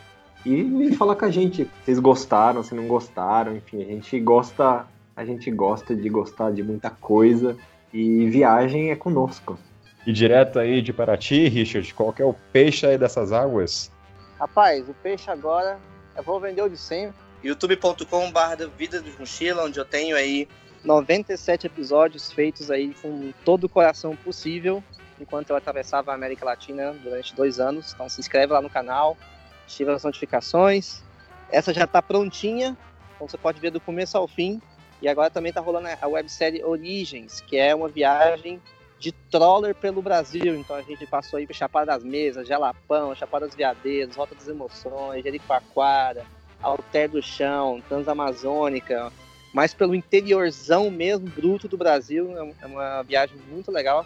E 0.45 0.63
me 0.63 0.95
fala 0.95 1.17
com 1.17 1.25
a 1.25 1.31
gente, 1.31 1.69
vocês 1.83 1.99
gostaram, 1.99 2.63
se 2.63 2.75
não 2.75 2.87
gostaram, 2.87 3.57
enfim, 3.57 3.83
a 3.83 3.87
gente 3.87 4.21
gosta 4.21 4.87
a 5.19 5.25
gente 5.25 5.51
gosta 5.51 5.97
de 5.97 6.09
gostar 6.09 6.53
de 6.53 6.63
muita 6.63 6.91
coisa 6.91 7.57
e 7.93 8.31
viagem 8.31 8.93
é 8.93 8.95
conosco. 8.95 9.59
E 10.07 10.13
direto 10.13 10.61
aí 10.61 10.81
de 10.81 10.93
Paraty, 10.93 11.49
Richard, 11.49 11.93
qual 11.93 12.13
que 12.13 12.23
é 12.23 12.25
o 12.25 12.37
peixe 12.53 12.87
aí 12.87 12.97
dessas 12.97 13.33
águas? 13.33 13.91
Rapaz, 14.39 14.89
o 14.89 14.95
peixe 14.95 15.29
agora, 15.29 15.77
eu 16.17 16.23
vou 16.23 16.39
vender 16.39 16.63
o 16.63 16.69
de 16.69 16.79
sempre. 16.79 17.17
youtube.com.br 17.43 18.65
Vida 18.77 19.03
de 19.03 19.11
Mochila, 19.19 19.65
onde 19.65 19.81
eu 19.81 19.85
tenho 19.85 20.15
aí 20.15 20.47
97 20.85 21.67
episódios 21.67 22.31
feitos 22.31 22.71
aí 22.71 22.95
com 23.03 23.33
todo 23.45 23.65
o 23.65 23.69
coração 23.69 24.15
possível, 24.15 24.85
enquanto 25.21 25.51
eu 25.51 25.57
atravessava 25.57 26.13
a 26.13 26.15
América 26.15 26.45
Latina 26.45 26.95
durante 27.03 27.35
dois 27.35 27.59
anos. 27.59 27.93
Então 27.93 28.09
se 28.09 28.21
inscreve 28.21 28.53
lá 28.53 28.63
no 28.63 28.71
canal, 28.71 29.17
ativa 29.65 29.93
as 29.97 30.05
notificações. 30.05 31.03
Essa 31.51 31.75
já 31.75 31.87
está 31.87 32.01
prontinha, 32.01 32.77
então 33.17 33.27
você 33.27 33.37
pode 33.37 33.59
ver 33.59 33.73
do 33.73 33.81
começo 33.81 34.17
ao 34.17 34.29
fim. 34.29 34.63
E 35.01 35.09
agora 35.09 35.31
também 35.31 35.51
está 35.51 35.61
rolando 35.61 35.89
a 36.01 36.09
websérie 36.09 36.65
Origens, 36.65 37.41
que 37.41 37.57
é 37.57 37.75
uma 37.75 37.89
viagem 37.89 38.61
de 38.99 39.13
troller 39.13 39.75
pelo 39.75 40.03
Brasil. 40.03 40.57
Então 40.57 40.75
a 40.75 40.83
gente 40.83 41.07
passou 41.07 41.39
aí 41.39 41.47
por 41.47 41.55
Chapada 41.55 41.87
das 41.93 42.03
Mesas, 42.03 42.49
Jalapão, 42.49 43.15
Chapada 43.15 43.47
das 43.47 43.55
Veadeiras, 43.55 44.17
Rota 44.17 44.35
das 44.35 44.49
Emoções, 44.49 45.23
Jericoacoara, 45.23 46.27
Alter 46.61 47.09
do 47.11 47.23
Chão, 47.23 47.81
Transamazônica, 47.89 49.13
mais 49.55 49.73
pelo 49.73 49.95
interiorzão 49.95 50.91
mesmo, 50.91 51.29
bruto 51.29 51.69
do 51.69 51.77
Brasil. 51.77 52.37
É, 52.37 52.55
é 52.63 52.67
uma 52.67 53.03
viagem 53.03 53.37
muito 53.49 53.71
legal. 53.71 54.05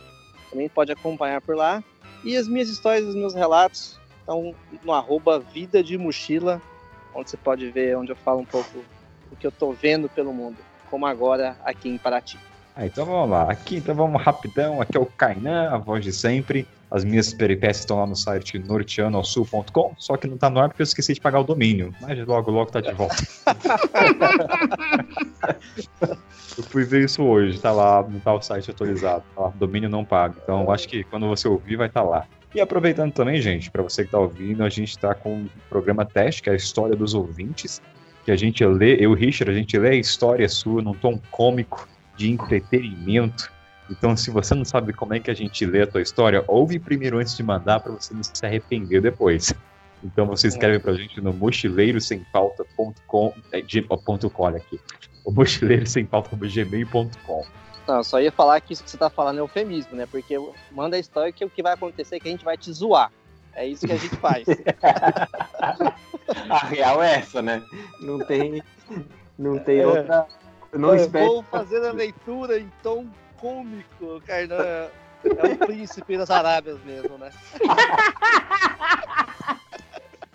Também 0.51 0.69
pode 0.69 0.93
acompanhar 0.93 1.41
por 1.41 1.57
lá. 1.57 1.83
E 2.23 2.37
as 2.37 2.47
minhas 2.47 2.69
histórias, 2.69 3.09
os 3.09 3.15
meus 3.15 3.35
relatos 3.35 3.99
estão 4.21 4.55
no 4.85 4.93
arroba 4.93 5.41
Vida 5.41 5.83
de 5.83 5.97
Mochila, 5.97 6.61
onde 7.15 7.31
você 7.31 7.37
pode 7.39 7.69
ver, 7.71 7.97
onde 7.97 8.13
eu 8.13 8.17
falo 8.17 8.41
um 8.41 8.45
pouco 8.45 8.85
o 9.31 9.37
que 9.37 9.47
eu 9.47 9.49
estou 9.49 9.73
vendo 9.73 10.11
pelo 10.11 10.33
mundo 10.33 10.59
como 10.93 11.07
agora 11.07 11.57
aqui 11.65 11.89
em 11.89 11.97
Paraty. 11.97 12.39
Ah, 12.77 12.85
então 12.85 13.07
vamos 13.07 13.31
lá. 13.31 13.51
Aqui 13.51 13.77
então 13.77 13.95
vamos 13.95 14.21
rapidão. 14.21 14.79
Aqui 14.79 14.95
é 14.95 15.01
o 15.01 15.07
Kainan, 15.07 15.71
a 15.71 15.79
voz 15.79 16.05
de 16.05 16.13
sempre. 16.13 16.69
As 16.91 17.03
minhas 17.03 17.33
peripécias 17.33 17.79
estão 17.79 17.99
lá 17.99 18.07
no 18.07 18.15
site 18.15 18.59
norteanosul.com, 18.59 19.95
só 19.97 20.19
que 20.19 20.27
não 20.27 20.35
está 20.35 20.51
no 20.51 20.61
ar 20.61 20.69
porque 20.69 20.83
eu 20.83 20.85
esqueci 20.85 21.15
de 21.15 21.21
pagar 21.23 21.41
o 21.41 21.45
domínio. 21.45 21.95
Mas 22.03 22.19
logo, 22.27 22.51
logo 22.51 22.71
tá 22.71 22.83
de 22.83 22.93
volta. 22.93 23.17
eu 26.59 26.65
fui 26.65 26.85
ver 26.85 27.07
isso 27.07 27.23
hoje, 27.23 27.59
tá 27.59 27.73
lá, 27.73 28.07
não 28.07 28.21
tá 28.21 28.35
o 28.35 28.43
site 28.43 28.71
atualizado. 28.71 29.25
Tá 29.35 29.41
lá, 29.41 29.49
domínio 29.57 29.89
não 29.89 30.05
paga. 30.05 30.35
Então 30.43 30.71
acho 30.71 30.87
que 30.87 31.05
quando 31.05 31.27
você 31.27 31.49
ouvir 31.49 31.77
vai 31.77 31.87
estar 31.87 32.03
tá 32.03 32.07
lá. 32.07 32.27
E 32.55 32.61
aproveitando 32.61 33.15
também, 33.15 33.41
gente, 33.41 33.71
para 33.71 33.83
você 33.83 34.03
que 34.03 34.09
está 34.09 34.19
ouvindo, 34.19 34.63
a 34.63 34.69
gente 34.69 34.91
está 34.91 35.15
com 35.15 35.37
um 35.37 35.49
programa 35.71 36.05
teste, 36.05 36.43
que 36.43 36.51
é 36.51 36.53
a 36.53 36.57
história 36.57 36.95
dos 36.95 37.15
ouvintes 37.15 37.81
que 38.25 38.31
a 38.31 38.37
gente 38.37 38.65
lê, 38.65 38.97
eu 38.97 39.03
e 39.03 39.07
o 39.07 39.15
Richard, 39.15 39.51
a 39.51 39.55
gente 39.55 39.77
lê 39.79 39.91
a 39.91 39.95
história 39.95 40.49
sua 40.49 40.83
num 40.83 40.95
tom 40.95 41.21
cômico 41.31 41.89
de 42.17 42.31
entretenimento. 42.31 43.51
Então, 43.91 44.17
se 44.17 44.31
você 44.31 44.55
não 44.55 44.65
sabe 44.65 44.93
como 44.93 45.15
é 45.15 45.21
que 45.21 45.31
a 45.31 45.35
gente 45.35 45.65
lê 45.67 45.83
a 45.83 45.87
tua 45.87 46.01
história, 46.01 46.43
ouve 46.47 46.79
primeiro 46.79 47.19
antes 47.19 47.37
de 47.37 47.43
mandar 47.43 47.81
para 47.81 47.93
você 47.93 48.15
não 48.15 48.23
se 48.23 48.45
arrepender 48.45 49.03
depois. 49.03 49.55
Então 50.05 50.27
você 50.27 50.49
escreve 50.49 50.81
pra 50.81 50.95
gente 50.95 51.21
no 51.21 51.33
mochileirosempauta.com, 51.33 53.35
é, 53.53 53.63
ponto 54.05 54.33
aqui, 54.57 54.81
o 55.25 55.31
mochileirosempauta.gmail.com. 55.31 57.47
Não, 57.87 58.03
só 58.03 58.21
ia 58.21 58.33
falar 58.33 58.61
que 58.61 58.73
isso 58.73 58.83
que 58.85 58.91
você 58.91 58.97
tá 58.97 59.11
falando 59.11 59.37
é 59.39 59.41
eufemismo, 59.41 59.97
né? 59.97 60.07
Porque 60.07 60.37
manda 60.71 60.97
a 60.97 61.01
história 61.01 61.33
que 61.33 61.45
o 61.45 61.51
que 61.51 61.63
vai 61.63 61.75
acontecer 61.75 62.17
é 62.17 62.21
que 62.21 62.29
a 62.29 62.31
gente 62.31 62.45
vai 62.45 62.57
te 62.57 62.73
zoar. 62.73 63.13
É 63.55 63.67
isso 63.67 63.87
que 63.87 63.93
a 63.93 63.97
gente 63.97 64.17
faz. 64.17 64.47
a 66.49 66.67
real 66.67 67.03
é 67.03 67.17
essa, 67.17 67.43
né? 67.43 67.63
Não 68.01 68.19
tem, 68.19 68.63
não 69.39 69.59
tem 69.59 69.81
é. 69.81 69.87
outra. 69.87 70.27
Não 70.73 70.95
eu 70.95 71.09
Vou 71.09 71.43
fazer 71.43 71.87
a 71.87 71.93
leitura 71.93 72.59
em 72.59 72.71
tom 72.83 73.07
cômico, 73.39 74.23
Kainan. 74.27 74.63
É, 74.63 74.91
é 75.25 75.53
o 75.53 75.59
príncipe 75.59 76.17
das 76.17 76.31
Arábias 76.31 76.79
mesmo, 76.85 77.19
né? 77.19 77.31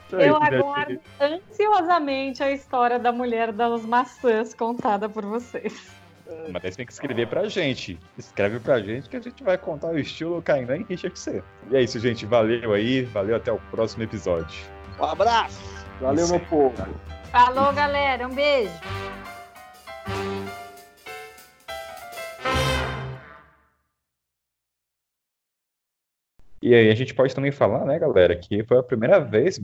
Eu 0.10 0.38
aguardo 0.38 1.02
ansiosamente 1.20 2.42
a 2.42 2.50
história 2.50 2.98
da 2.98 3.12
mulher 3.12 3.52
das 3.52 3.86
maçãs 3.86 4.54
contada 4.54 5.10
por 5.10 5.26
vocês. 5.26 5.97
Mas 6.52 6.62
daí 6.62 6.72
você 6.72 6.78
tem 6.78 6.86
que 6.86 6.94
escrever 6.94 7.28
pra 7.28 7.48
gente. 7.48 8.00
Escreve 8.18 8.60
pra 8.60 8.80
gente 8.80 9.10
que 9.10 9.18
a 9.18 9.20
gente 9.20 9.44
vai 9.44 9.58
contar 9.58 9.88
o 9.88 10.00
estilo 10.00 10.42
Kainan 10.42 10.78
e 10.78 10.84
Richard 10.84 11.18
C. 11.18 11.44
E 11.70 11.76
é 11.76 11.82
isso, 11.82 12.00
gente. 12.00 12.26
Valeu 12.26 12.74
aí. 12.74 13.04
Valeu 13.04 13.36
até 13.36 13.52
o 13.52 13.60
próximo 13.72 14.04
episódio. 14.04 14.60
Um 15.00 15.04
abraço. 15.04 15.60
Valeu, 16.02 16.24
Isso. 16.24 16.34
meu 16.34 16.46
povo. 16.48 16.76
Falou, 17.32 17.74
galera. 17.74 18.28
Um 18.28 18.34
beijo. 18.34 18.74
E 26.62 26.74
aí 26.74 26.90
a 26.90 26.96
gente 26.96 27.14
pode 27.14 27.34
também 27.34 27.52
falar, 27.52 27.86
né, 27.86 28.00
galera, 28.00 28.36
que 28.36 28.64
foi 28.66 28.80
a 28.80 28.84
primeira 28.84 29.20
vez, 29.20 29.60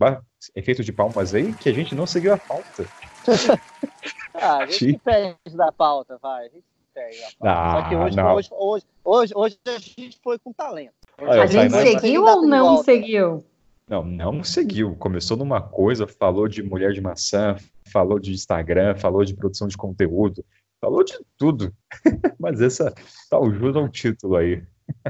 efeito 0.56 0.84
de 0.84 0.94
palmas 0.94 1.34
aí, 1.34 1.52
que 1.54 1.68
a 1.68 1.74
gente 1.74 1.96
não 1.96 2.06
seguiu 2.06 2.34
a 2.34 2.38
pauta. 2.38 2.86
Ah, 4.34 4.58
a 4.58 4.66
gente 4.66 5.00
perde 5.00 5.38
da 5.56 5.72
pauta, 5.72 6.18
vai. 6.22 6.46
A 6.46 6.50
gente 6.50 6.64
se 6.64 6.94
perde 6.94 7.18
da 7.20 7.32
pauta. 7.38 7.38
Ah, 7.42 7.82
Só 7.84 7.90
que 7.90 7.96
hoje, 7.96 8.16
não. 8.16 8.36
hoje, 8.36 8.50
hoje, 8.52 8.86
hoje, 9.04 9.34
hoje 9.36 9.60
a 9.68 9.78
gente 9.80 10.20
foi 10.24 10.40
com 10.40 10.52
talento. 10.54 10.94
Olha, 11.20 11.44
A 11.44 11.46
o 11.46 11.48
gente 11.48 11.72
seguiu 11.72 12.24
ou 12.26 12.46
não 12.46 12.84
seguiu? 12.84 13.46
Não, 13.88 14.04
não 14.04 14.44
seguiu. 14.44 14.96
Começou 14.96 15.38
numa 15.38 15.62
coisa, 15.62 16.08
falou 16.08 16.48
de 16.48 16.64
mulher 16.64 16.94
de 16.94 17.02
maçã, 17.02 17.56
falou 17.92 18.18
de 18.18 18.32
Instagram, 18.32 18.96
falou 18.96 19.24
de 19.24 19.36
produção 19.36 19.68
de 19.68 19.78
conteúdo, 19.78 20.44
falou 20.82 21.04
de 21.04 21.14
tudo. 21.38 21.74
Mas 22.40 22.62
essa 22.62 22.94
tá 23.30 23.38
ajuda 23.38 23.80
ao 23.80 23.90
título 23.90 24.38
aí. 24.38 24.64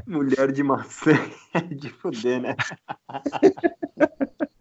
Mulher 0.08 0.52
de 0.52 0.64
maçã. 0.64 1.12
É 1.54 1.62
de 1.62 1.88
fuder, 1.90 2.42
né? 2.42 2.56